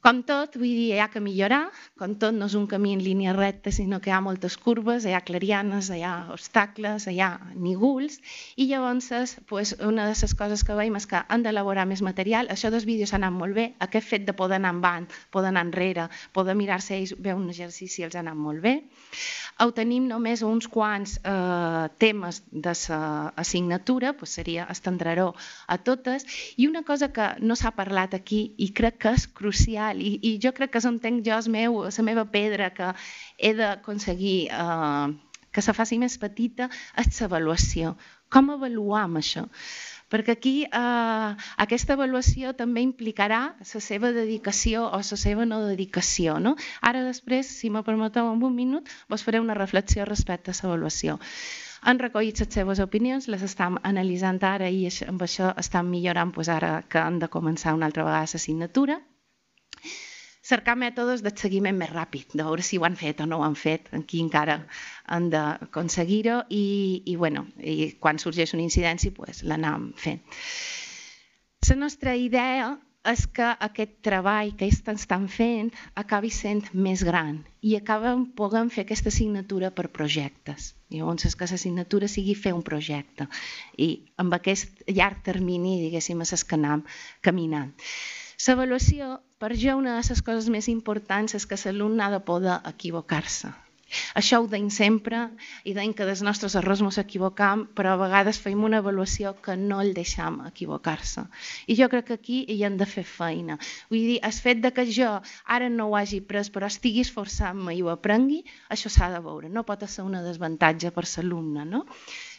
Com 0.00 0.22
tot, 0.24 0.54
vull 0.56 0.70
dir, 0.72 0.94
hi 0.94 1.00
ha 1.04 1.10
que 1.12 1.20
millorar, 1.20 1.66
com 2.00 2.14
tot 2.16 2.32
no 2.32 2.46
és 2.48 2.54
un 2.56 2.64
camí 2.68 2.94
en 2.96 3.02
línia 3.04 3.34
recta, 3.36 3.68
sinó 3.68 3.98
que 4.00 4.08
hi 4.08 4.14
ha 4.16 4.20
moltes 4.24 4.54
curves, 4.56 5.04
hi 5.04 5.12
ha 5.12 5.20
clarianes, 5.20 5.90
hi 5.92 6.00
ha 6.08 6.12
obstacles, 6.32 7.04
hi 7.04 7.18
ha 7.20 7.28
nígols, 7.52 8.16
i 8.56 8.64
llavors 8.70 9.10
pues, 9.50 9.74
una 9.84 10.06
de 10.08 10.14
les 10.16 10.34
coses 10.38 10.64
que 10.64 10.76
veiem 10.78 10.96
és 10.96 11.06
que 11.10 11.20
han 11.28 11.44
d'elaborar 11.44 11.84
més 11.90 12.00
material, 12.00 12.48
això 12.48 12.70
dels 12.72 12.86
vídeos 12.88 13.12
ha 13.12 13.18
anat 13.18 13.36
molt 13.36 13.58
bé, 13.58 13.66
aquest 13.84 14.08
fet 14.08 14.24
de 14.24 14.32
poder 14.38 14.56
anar 14.56 14.72
avant, 14.78 15.10
poder 15.36 15.52
anar 15.52 15.66
enrere, 15.68 16.08
poder 16.32 16.56
mirar-se 16.56 16.96
ells, 16.96 17.12
veure 17.18 17.36
un 17.36 17.52
exercici 17.52 18.08
els 18.08 18.16
ha 18.16 18.24
anat 18.24 18.40
molt 18.40 18.64
bé. 18.64 18.78
Ho 19.60 19.68
tenim 19.76 20.08
només 20.08 20.40
uns 20.40 20.64
quants 20.72 21.18
eh, 21.20 21.92
temes 22.00 22.40
de 22.48 22.72
l'assignatura, 22.72 24.14
pues 24.16 24.32
seria 24.40 24.64
estendreró 24.72 25.34
a 25.68 25.76
totes, 25.76 26.24
i 26.56 26.72
una 26.72 26.86
cosa 26.88 27.12
que 27.12 27.34
no 27.44 27.52
s'ha 27.52 27.76
parlat 27.76 28.16
aquí 28.16 28.54
i 28.56 28.72
crec 28.72 28.96
que 29.04 29.12
és 29.18 29.28
crucial 29.28 29.89
tal. 29.90 30.00
I, 30.02 30.16
i 30.22 30.38
jo 30.42 30.54
crec 30.56 30.72
que 30.74 30.82
s'entenc 30.84 31.26
jo, 31.26 31.36
el 31.36 31.50
meu, 31.52 31.82
la 31.90 32.06
meva 32.06 32.26
pedra, 32.30 32.70
que 32.74 32.94
he 33.38 33.52
d'aconseguir 33.58 34.38
eh, 34.50 35.12
que 35.50 35.62
se 35.62 35.74
faci 35.74 35.98
més 35.98 36.18
petita, 36.22 36.70
és 36.98 37.20
l'avaluació. 37.20 37.96
Com 38.30 38.52
avaluam 38.54 39.18
això? 39.18 39.48
Perquè 40.10 40.34
aquí 40.34 40.52
eh, 40.66 41.30
aquesta 41.64 41.94
avaluació 41.94 42.52
també 42.58 42.82
implicarà 42.82 43.40
la 43.58 43.80
seva 43.82 44.10
dedicació 44.14 44.88
o 44.88 44.98
la 44.98 45.18
seva 45.22 45.46
no 45.46 45.60
dedicació. 45.66 46.38
No? 46.42 46.56
Ara 46.82 47.02
després, 47.06 47.50
si 47.62 47.70
me 47.70 47.82
permeteu 47.86 48.30
en 48.30 48.42
un 48.42 48.54
minut, 48.54 48.90
vos 49.08 49.26
faré 49.26 49.42
una 49.42 49.58
reflexió 49.58 50.06
respecte 50.06 50.50
a 50.50 50.58
l'avaluació. 50.62 51.18
Han 51.82 51.98
recollit 51.98 52.42
les 52.42 52.50
seves 52.52 52.82
opinions, 52.82 53.26
les 53.32 53.42
estem 53.46 53.78
analitzant 53.88 54.42
ara 54.44 54.68
i 54.68 54.82
amb 55.08 55.22
això 55.24 55.54
estan 55.62 55.88
millorant 55.88 56.34
pues, 56.34 56.50
ara 56.52 56.82
que 56.82 57.00
han 57.00 57.18
de 57.22 57.30
començar 57.32 57.74
una 57.74 57.86
altra 57.86 58.04
vegada 58.04 58.26
l'assignatura. 58.26 59.00
Cercar 60.50 60.76
mètodes 60.78 61.22
de 61.24 61.32
seguiment 61.42 61.78
més 61.78 61.92
ràpid, 61.94 62.34
de 62.34 62.44
veure 62.46 62.66
si 62.66 62.78
ho 62.78 62.86
han 62.88 62.98
fet 62.98 63.22
o 63.22 63.28
no 63.30 63.40
ho 63.40 63.46
han 63.46 63.56
fet, 63.58 63.88
aquí 63.96 64.20
encara 64.24 64.58
han 65.06 65.30
d'aconseguir-ho 65.32 66.42
i, 66.48 66.66
i, 67.06 67.16
bueno, 67.16 67.46
i 67.58 67.92
quan 68.02 68.18
sorgeix 68.22 68.54
una 68.58 68.66
incidència 68.66 69.14
pues, 69.16 69.44
l'anam 69.46 69.90
fent. 70.04 70.22
La 71.70 71.76
nostra 71.78 72.16
idea 72.18 72.72
és 73.08 73.22
que 73.32 73.46
aquest 73.66 73.92
treball 74.04 74.50
que 74.58 74.66
ells 74.66 74.82
estan 74.92 75.28
fent 75.32 75.70
acabi 76.02 76.30
sent 76.34 76.66
més 76.74 77.04
gran 77.06 77.38
i 77.64 77.76
acaben 77.78 78.26
podem 78.36 78.68
fer 78.74 78.84
aquesta 78.84 79.08
assignatura 79.14 79.70
per 79.70 79.88
projectes. 79.88 80.74
Llavors, 80.92 81.24
és 81.24 81.36
que 81.38 81.48
l'assignatura 81.48 82.08
sigui 82.08 82.34
fer 82.34 82.52
un 82.56 82.64
projecte 82.66 83.28
i 83.78 83.90
amb 84.20 84.34
aquest 84.36 84.82
llarg 84.90 85.22
termini, 85.24 85.78
diguéssim, 85.86 86.20
és 86.26 86.44
que 86.44 86.58
anem 86.58 86.84
caminant. 87.24 87.72
L'avaluació, 88.48 89.06
per 89.42 89.50
jo, 89.62 89.78
una 89.80 89.96
de 89.98 90.04
les 90.10 90.22
coses 90.28 90.46
més 90.52 90.68
importants 90.72 91.34
és 91.38 91.48
que 91.48 91.58
l'alumne 91.64 92.06
ha 92.06 92.12
de 92.14 92.20
poder 92.30 92.60
equivocar-se. 92.70 93.50
Això 94.20 94.38
ho 94.40 94.46
deim 94.50 94.68
sempre 94.70 95.20
i 95.66 95.74
deim 95.74 95.92
que 95.98 96.06
dels 96.08 96.22
nostres 96.26 96.54
errors 96.60 96.82
ens 96.86 96.98
equivocam, 97.02 97.64
però 97.76 97.94
a 97.94 98.00
vegades 98.00 98.38
feim 98.44 98.62
una 98.68 98.78
avaluació 98.82 99.32
que 99.46 99.56
no 99.58 99.80
el 99.84 99.92
deixam 99.96 100.38
equivocar-se. 100.46 101.26
I 101.66 101.76
jo 101.80 101.90
crec 101.92 102.06
que 102.10 102.18
aquí 102.20 102.38
hi 102.54 102.60
hem 102.66 102.78
de 102.80 102.88
fer 102.92 103.04
feina. 103.12 103.58
Vull 103.90 104.06
dir, 104.12 104.18
el 104.30 104.36
fet 104.46 104.62
de 104.62 104.72
que 104.76 104.86
jo 104.98 105.10
ara 105.58 105.70
no 105.74 105.90
ho 105.90 105.96
hagi 105.98 106.22
pres 106.32 106.52
però 106.54 106.70
estigui 106.70 107.02
esforçant-me 107.06 107.74
i 107.76 107.82
ho 107.82 107.90
aprengui, 107.92 108.44
això 108.76 108.92
s'ha 108.94 109.10
de 109.14 109.22
veure. 109.26 109.50
No 109.50 109.66
pot 109.66 109.86
ser 109.90 110.06
una 110.06 110.22
desavantatge 110.26 110.94
per 110.94 111.08
l'alumne, 111.10 111.66
no? 111.74 111.84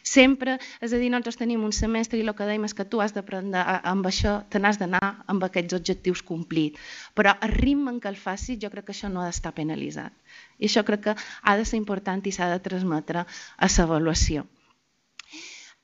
Sempre, 0.04 0.58
és 0.82 0.94
a 0.94 1.00
dir, 1.00 1.10
nosaltres 1.14 1.38
tenim 1.38 1.64
un 1.64 1.74
semestre 1.76 2.18
i 2.20 2.24
el 2.26 2.34
que 2.38 2.48
dèiem 2.48 2.66
és 2.66 2.74
que 2.78 2.86
tu 2.90 3.02
has 3.04 3.14
d'aprendre 3.14 3.62
amb 3.92 4.08
això, 4.10 4.40
te 4.50 4.60
n'has 4.60 4.80
d'anar 4.82 5.02
amb 5.32 5.46
aquests 5.46 5.78
objectius 5.78 6.24
complits. 6.26 6.80
Però 7.14 7.36
el 7.46 7.54
ritme 7.54 7.94
en 7.94 8.00
què 8.02 8.10
el 8.10 8.20
facis, 8.20 8.60
jo 8.62 8.72
crec 8.74 8.90
que 8.90 8.96
això 8.96 9.12
no 9.14 9.22
ha 9.22 9.30
d'estar 9.30 9.54
penalitzat. 9.58 10.14
I 10.58 10.70
això 10.70 10.84
crec 10.88 11.06
que 11.06 11.16
ha 11.18 11.58
de 11.58 11.66
ser 11.66 11.78
important 11.78 12.26
i 12.26 12.34
s'ha 12.34 12.50
de 12.52 12.60
transmetre 12.66 13.26
a 13.26 13.72
l'avaluació. 13.78 14.46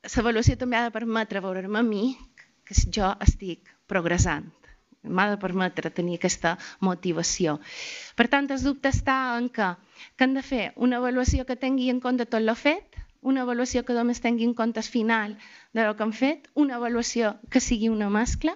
L'avaluació 0.08 0.58
també 0.58 0.78
ha 0.78 0.88
de 0.88 0.96
permetre 0.96 1.44
veure'm 1.44 1.76
a 1.76 1.84
mi 1.84 2.16
que 2.68 2.76
jo 2.92 3.14
estic 3.24 3.70
progressant 3.88 4.52
m'ha 5.08 5.30
de 5.32 5.38
permetre 5.40 5.92
tenir 5.94 6.18
aquesta 6.18 6.56
motivació. 6.84 7.58
Per 8.20 8.28
tant, 8.32 8.50
el 8.52 8.64
dubte 8.64 8.92
està 8.92 9.18
en 9.38 9.50
que, 9.54 9.70
que 10.18 10.28
hem 10.28 10.34
de 10.36 10.44
fer 10.44 10.64
una 10.76 11.00
avaluació 11.02 11.46
que 11.48 11.60
tingui 11.60 11.90
en 11.94 12.02
compte 12.04 12.28
tot 12.28 12.44
l'ho 12.44 12.56
fet, 12.58 12.98
una 13.28 13.44
avaluació 13.44 13.84
que 13.86 13.96
només 13.98 14.22
tingui 14.24 14.46
en 14.48 14.54
compte 14.58 14.80
el 14.80 14.88
final 14.88 15.36
de 15.76 15.86
lo 15.86 15.96
que 15.96 16.06
han 16.06 16.14
fet, 16.16 16.48
una 16.56 16.78
avaluació 16.78 17.36
que 17.52 17.62
sigui 17.64 17.90
una 17.94 18.10
mescla. 18.14 18.56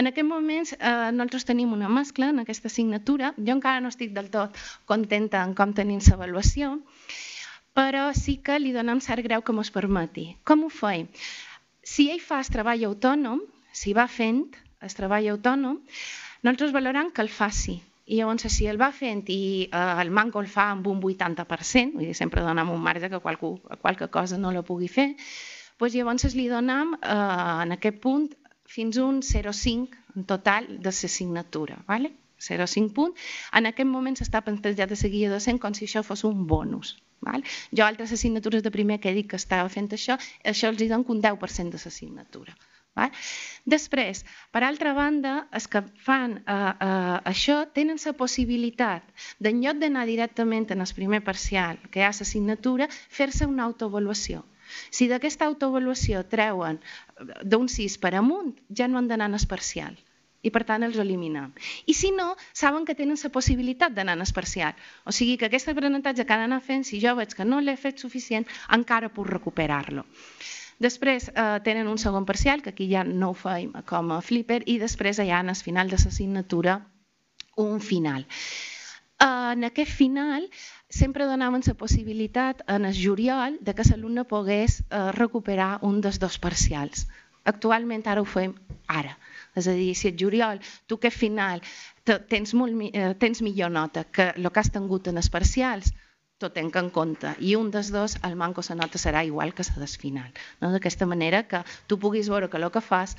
En 0.00 0.10
aquest 0.10 0.26
moment 0.26 0.66
eh, 0.76 1.10
nosaltres 1.14 1.46
tenim 1.48 1.72
una 1.76 1.90
mescla 1.92 2.30
en 2.34 2.42
aquesta 2.42 2.70
assignatura. 2.70 3.32
Jo 3.38 3.54
encara 3.56 3.82
no 3.84 3.90
estic 3.92 4.14
del 4.16 4.30
tot 4.34 4.58
contenta 4.90 5.42
en 5.46 5.54
com 5.58 5.74
tenim 5.76 6.02
l'avaluació, 6.06 6.76
però 7.76 8.08
sí 8.16 8.38
que 8.44 8.58
li 8.58 8.74
donem 8.76 9.02
cert 9.04 9.22
greu 9.26 9.42
que 9.42 9.54
ens 9.56 9.70
permeti. 9.74 10.26
Com 10.44 10.64
ho 10.66 10.72
feim? 10.74 11.06
Si 11.82 12.10
ell 12.12 12.22
fa 12.22 12.40
el 12.42 12.50
treball 12.54 12.88
autònom, 12.90 13.44
si 13.72 13.94
va 13.96 14.08
fent 14.10 14.42
el 14.80 14.96
treball 14.96 15.30
autònom, 15.36 15.78
nosaltres 16.42 16.74
valorem 16.74 17.10
que 17.14 17.22
el 17.22 17.30
faci, 17.30 17.78
i 18.10 18.18
llavors, 18.18 18.48
si 18.50 18.66
el 18.66 18.78
va 18.80 18.90
fent 18.90 19.22
i 19.30 19.40
eh, 19.70 19.80
el 20.02 20.10
manco 20.10 20.42
el 20.42 20.48
fa 20.50 20.70
amb 20.74 20.88
un 20.90 21.00
80%, 21.06 21.94
vull 21.94 22.08
dir, 22.08 22.16
sempre 22.18 22.42
donem 22.42 22.72
un 22.74 22.82
marge 22.82 23.10
que 23.12 23.20
qualque, 23.22 23.54
qualque 23.84 24.08
cosa 24.10 24.38
no 24.38 24.50
la 24.56 24.64
pugui 24.66 24.88
fer, 24.90 25.12
doncs 25.78 25.94
llavors 25.94 26.34
li 26.36 26.48
donem 26.50 26.96
eh, 26.98 27.18
en 27.64 27.76
aquest 27.76 28.00
punt 28.02 28.26
fins 28.70 28.98
un 29.02 29.20
0,5 29.22 30.00
en 30.16 30.26
total 30.32 30.66
de 30.78 30.90
l'assignatura. 30.90 31.78
¿vale? 31.86 32.12
0,5 32.40 32.92
punt. 32.96 33.14
En 33.52 33.70
aquest 33.70 33.88
moment 33.88 34.18
s'està 34.18 34.42
plantejat 34.42 34.90
de 34.90 34.98
seguir 34.98 35.26
a 35.28 35.32
docent 35.36 35.60
com 35.62 35.76
si 35.76 35.86
això 35.86 36.02
fos 36.06 36.24
un 36.24 36.46
bonus. 36.50 36.96
Val? 37.20 37.44
Jo 37.76 37.84
altres 37.84 38.12
assignatures 38.16 38.64
de 38.64 38.72
primer 38.72 38.98
que 38.98 39.10
he 39.10 39.18
dit 39.18 39.28
que 39.30 39.38
estava 39.38 39.68
fent 39.68 39.90
això, 39.92 40.16
això 40.54 40.72
els 40.72 40.80
hi 40.80 40.88
dono 40.88 41.04
un 41.14 41.20
10% 41.22 41.76
de 41.76 41.82
l'assignatura. 41.84 42.56
Val? 43.00 43.12
Després, 43.74 44.22
per 44.54 44.62
altra 44.66 44.92
banda, 44.96 45.34
els 45.56 45.68
que 45.72 45.82
fan 46.06 46.38
eh, 46.40 46.54
eh, 46.54 47.16
això 47.32 47.62
tenen 47.78 48.00
la 48.04 48.14
possibilitat 48.20 49.26
d'en 49.38 49.62
lloc 49.64 49.80
d'anar 49.82 50.06
directament 50.08 50.68
en 50.74 50.86
el 50.86 50.94
primer 51.00 51.22
parcial, 51.26 51.80
que 51.90 52.00
hi 52.00 52.06
ha 52.06 52.14
l'assignatura, 52.14 52.88
fer-se 53.18 53.48
una 53.48 53.66
autoavaluació. 53.68 54.44
Si 54.94 55.08
d'aquesta 55.10 55.48
autoavaluació 55.50 56.22
treuen 56.30 56.78
d'un 57.42 57.66
6 57.68 57.98
per 58.04 58.14
amunt, 58.20 58.54
ja 58.70 58.86
no 58.88 59.00
han 59.00 59.10
d'anar 59.10 59.32
en 59.32 59.40
el 59.40 59.50
parcial 59.50 59.98
i 60.42 60.50
per 60.54 60.62
tant 60.68 60.86
els 60.86 60.98
eliminem. 61.02 61.52
I 61.86 61.94
si 61.94 62.10
no, 62.16 62.34
saben 62.52 62.86
que 62.88 62.96
tenen 62.98 63.18
la 63.22 63.32
possibilitat 63.34 63.92
d'anar 63.96 64.16
en 64.18 64.24
el 64.24 64.32
parcial. 64.34 64.74
O 65.04 65.12
sigui 65.12 65.36
que 65.36 65.50
aquest 65.50 65.68
aprenentatge 65.68 66.24
que 66.24 66.32
han 66.32 66.46
d'anar 66.46 66.62
fent, 66.64 66.84
si 66.84 67.00
jo 67.02 67.14
veig 67.18 67.34
que 67.36 67.44
no 67.44 67.60
l'he 67.60 67.76
fet 67.76 67.98
suficient, 67.98 68.46
encara 68.68 69.12
puc 69.12 69.28
recuperar-lo. 69.28 70.06
Després 70.80 71.28
eh, 71.28 71.60
tenen 71.64 71.88
un 71.92 71.98
segon 72.00 72.24
parcial, 72.24 72.62
que 72.62 72.72
aquí 72.72 72.88
ja 72.88 73.04
no 73.04 73.30
ho 73.30 73.36
feim 73.36 73.74
com 73.86 74.14
a 74.16 74.22
flipper, 74.24 74.62
i 74.66 74.78
després 74.80 75.20
hi 75.20 75.28
ha 75.30 75.44
al 75.44 75.54
final 75.56 75.92
de 75.92 75.98
l'assignatura 76.00 76.80
un 77.60 77.80
final. 77.80 78.24
En 79.20 79.64
aquest 79.68 79.92
final 79.92 80.46
sempre 80.88 81.26
donaven 81.28 81.60
la 81.66 81.74
possibilitat 81.74 82.62
en 82.66 82.86
el 82.88 82.96
juliol 82.96 83.58
de 83.60 83.74
que 83.74 83.84
l'alumne 83.90 84.24
pogués 84.24 84.80
eh, 84.80 85.12
recuperar 85.12 85.80
un 85.82 86.00
dels 86.00 86.18
dos 86.18 86.38
parcials. 86.38 87.04
Actualment 87.44 88.06
ara 88.08 88.24
ho 88.24 88.24
fem 88.24 88.54
ara. 88.88 89.18
És 89.56 89.66
a 89.66 89.74
dir, 89.74 89.94
si 89.98 90.08
el 90.08 90.16
juliol 90.18 90.60
tu 90.86 90.98
que 90.98 91.10
final 91.10 91.62
tens, 92.04 92.54
molt, 92.54 92.76
eh, 92.92 93.14
tens 93.18 93.42
millor 93.42 93.70
nota 93.70 94.04
que 94.04 94.30
el 94.36 94.50
que 94.50 94.60
has 94.60 94.72
tingut 94.72 95.10
en 95.10 95.20
els 95.22 95.30
parcials, 95.30 95.92
tot 96.40 96.54
tenc 96.56 96.76
en 96.80 96.88
compte. 96.90 97.34
I 97.44 97.56
un 97.58 97.68
dels 97.74 97.90
dos, 97.92 98.16
el 98.24 98.36
manco 98.36 98.62
se 98.64 98.74
nota 98.74 98.98
serà 98.98 99.24
igual 99.26 99.52
que 99.54 99.66
la 99.76 99.86
final. 99.86 100.32
No? 100.60 100.72
D'aquesta 100.72 101.06
manera 101.06 101.46
que 101.46 101.62
tu 101.86 101.98
puguis 101.98 102.28
veure 102.28 102.48
que 102.48 102.56
el 102.56 102.70
que 102.70 102.80
fas 102.80 103.16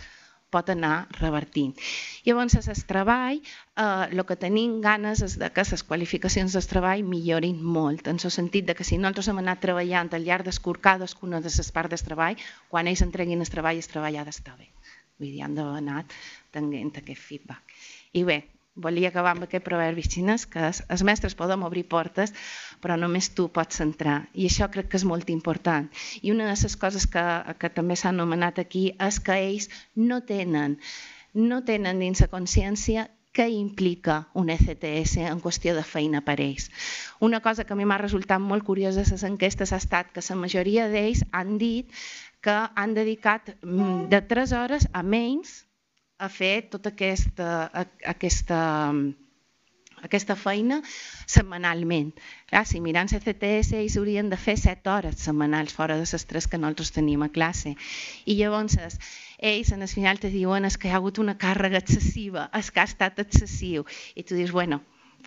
pot 0.52 0.70
anar 0.70 1.08
revertint. 1.20 1.78
Llavors, 2.26 2.58
el 2.60 2.84
treball, 2.90 3.40
eh, 3.40 4.08
el 4.12 4.24
que 4.28 4.36
tenim 4.36 4.82
ganes 4.84 5.22
és 5.24 5.38
de 5.40 5.49
que 5.49 5.64
les 5.72 5.84
qualificacions 5.91 6.58
del 6.58 6.68
treball 6.74 7.06
millorin 7.08 7.62
molt, 7.78 8.08
en 8.12 8.20
el 8.20 8.34
sentit 8.38 8.68
de 8.68 8.76
que 8.76 8.84
si 8.84 8.98
nosaltres 8.98 9.32
hem 9.32 9.40
anat 9.40 9.64
treballant 9.64 10.12
al 10.14 10.28
llarg 10.28 10.44
d'escorcar 10.49 10.98
cadascuna 10.98 11.40
de 11.40 11.53
les 11.56 11.72
parts 11.72 11.94
del 11.94 12.06
treball, 12.10 12.41
quan 12.70 12.88
ells 12.88 13.06
entreguin 13.06 13.40
el 13.40 13.53
treball, 13.56 13.80
el 13.80 13.91
treball 13.94 14.18
ha 14.18 14.28
d'estar 14.28 14.58
bé. 14.58 14.68
Vull 15.22 15.35
dir, 15.35 15.43
han 15.45 15.53
d'haver 15.57 15.77
anat 15.84 16.18
tenint 16.56 16.98
aquest 16.98 17.22
feedback. 17.22 17.77
I 18.18 18.26
bé, 18.27 18.41
volia 18.76 19.10
acabar 19.11 19.35
amb 19.35 19.45
aquest 19.45 19.65
proverbi 19.65 20.03
xinès 20.07 20.45
que 20.49 20.69
els 20.72 21.03
mestres 21.03 21.35
podem 21.35 21.64
obrir 21.68 21.84
portes 21.91 22.31
però 22.84 22.95
només 22.98 23.30
tu 23.35 23.49
pots 23.52 23.84
entrar 23.84 24.22
i 24.34 24.48
això 24.48 24.69
crec 24.72 24.88
que 24.91 24.99
és 25.02 25.07
molt 25.07 25.30
important 25.34 25.89
i 26.22 26.31
una 26.31 26.48
de 26.48 26.56
les 26.56 26.77
coses 26.80 27.07
que, 27.11 27.26
que 27.60 27.69
també 27.69 27.99
s'ha 27.99 28.14
anomenat 28.15 28.64
aquí 28.64 28.85
és 29.10 29.19
que 29.19 29.35
ells 29.49 29.68
no 29.95 30.22
tenen 30.23 30.77
no 31.34 31.64
tenen 31.68 31.99
dins 31.99 32.23
la 32.23 32.31
consciència 32.31 33.10
què 33.31 33.48
implica 33.56 34.26
un 34.35 34.49
ECTS 34.52 35.19
en 35.23 35.39
qüestió 35.39 35.72
de 35.76 35.84
feina 35.88 36.19
per 36.19 36.35
ells. 36.43 36.65
Una 37.23 37.39
cosa 37.39 37.64
que 37.64 37.72
a 37.72 37.77
mi 37.80 37.85
m'ha 37.88 37.99
resultat 38.02 38.43
molt 38.43 38.65
curiosa 38.68 39.06
de 39.06 39.14
les 39.14 39.23
enquestes 39.23 39.72
ha 39.72 39.80
estat 39.80 40.11
que 40.11 40.23
la 40.27 40.35
majoria 40.35 40.89
d'ells 40.91 41.23
han 41.31 41.56
dit 41.61 41.88
que 42.41 42.53
han 42.76 42.93
dedicat 42.97 43.53
mm, 43.61 44.07
de 44.09 44.22
3 44.22 44.53
hores 44.57 44.88
a 44.91 45.03
menys 45.03 45.61
a 46.22 46.30
fer 46.30 46.69
tota 46.69 46.91
aquesta, 46.93 47.49
aquesta, 48.05 48.59
aquesta 50.05 50.35
feina 50.38 50.81
setmanalment. 50.85 52.11
Clar, 52.49 52.63
si 52.69 52.81
mirant 52.81 53.09
CCTS 53.09 53.77
ells 53.80 53.97
haurien 53.97 54.30
de 54.30 54.38
fer 54.38 54.57
7 54.61 54.93
hores 54.93 55.22
setmanals 55.26 55.73
fora 55.77 55.97
de 55.97 56.05
les 56.05 56.27
3 56.34 56.49
que 56.49 56.61
nosaltres 56.61 56.93
tenim 56.97 57.26
a 57.26 57.31
classe. 57.34 57.76
I 58.26 58.38
llavors 58.38 58.77
ells 59.38 59.73
en 59.73 59.81
el 59.81 59.89
final 59.89 60.22
te 60.22 60.30
diuen 60.34 60.69
que 60.77 60.89
hi 60.89 60.93
ha 60.93 61.01
hagut 61.01 61.22
una 61.22 61.38
càrrega 61.41 61.81
excessiva, 61.81 62.49
és 62.57 62.69
que 62.69 62.81
ha 62.81 62.89
estat 62.89 63.22
excessiu. 63.26 63.85
I 64.15 64.23
tu 64.23 64.38
dius, 64.38 64.53
bueno, 64.53 64.81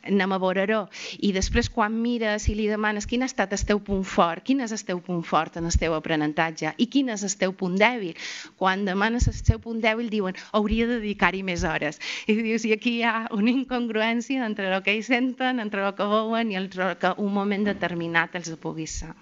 anem 0.07 0.35
a 0.35 0.39
veure-ho. 0.43 0.85
I 1.21 1.33
després 1.37 1.71
quan 1.73 1.95
mires 2.01 2.49
i 2.49 2.57
li 2.59 2.69
demanes 2.71 3.09
quin 3.11 3.25
ha 3.25 3.29
estat 3.31 3.53
el 3.57 3.65
teu 3.69 3.81
punt 3.85 4.05
fort, 4.09 4.45
quin 4.47 4.63
és 4.65 4.75
el 4.75 4.85
teu 4.87 5.01
punt 5.05 5.25
fort 5.27 5.59
en 5.61 5.69
el 5.71 5.79
teu 5.81 5.97
aprenentatge 5.97 6.75
i 6.79 6.89
quin 6.91 7.13
és 7.15 7.25
el 7.27 7.37
teu 7.41 7.55
punt 7.57 7.77
dèbil. 7.81 8.15
Quan 8.61 8.85
demanes 8.89 9.29
el 9.31 9.41
teu 9.47 9.61
punt 9.63 9.83
dèbil 9.85 10.11
diuen 10.13 10.39
hauria 10.53 10.89
de 10.91 11.01
dedicar-hi 11.01 11.43
més 11.47 11.65
hores. 11.69 12.01
I 12.27 12.39
dius, 12.41 12.65
i 12.69 12.75
aquí 12.77 12.99
hi 12.99 13.05
ha 13.09 13.29
una 13.35 13.53
incongruència 13.55 14.45
entre 14.47 14.71
el 14.71 14.83
que 14.83 14.95
ells 14.97 15.11
senten, 15.13 15.61
entre 15.61 15.87
el 15.87 15.95
que 15.99 16.09
veuen 16.11 16.53
i 16.53 16.61
el 16.61 16.71
que 16.73 17.15
un 17.19 17.33
moment 17.35 17.69
determinat 17.71 18.37
els 18.41 18.53
pugui 18.61 18.87
ser. 18.91 19.15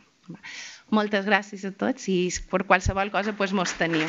Moltes 0.92 1.24
gràcies 1.26 1.64
a 1.66 1.72
tots 1.84 2.08
i 2.12 2.18
per 2.50 2.64
qualsevol 2.68 3.10
cosa 3.14 3.32
doncs, 3.38 3.56
mos 3.58 3.78
teniu. 3.80 4.08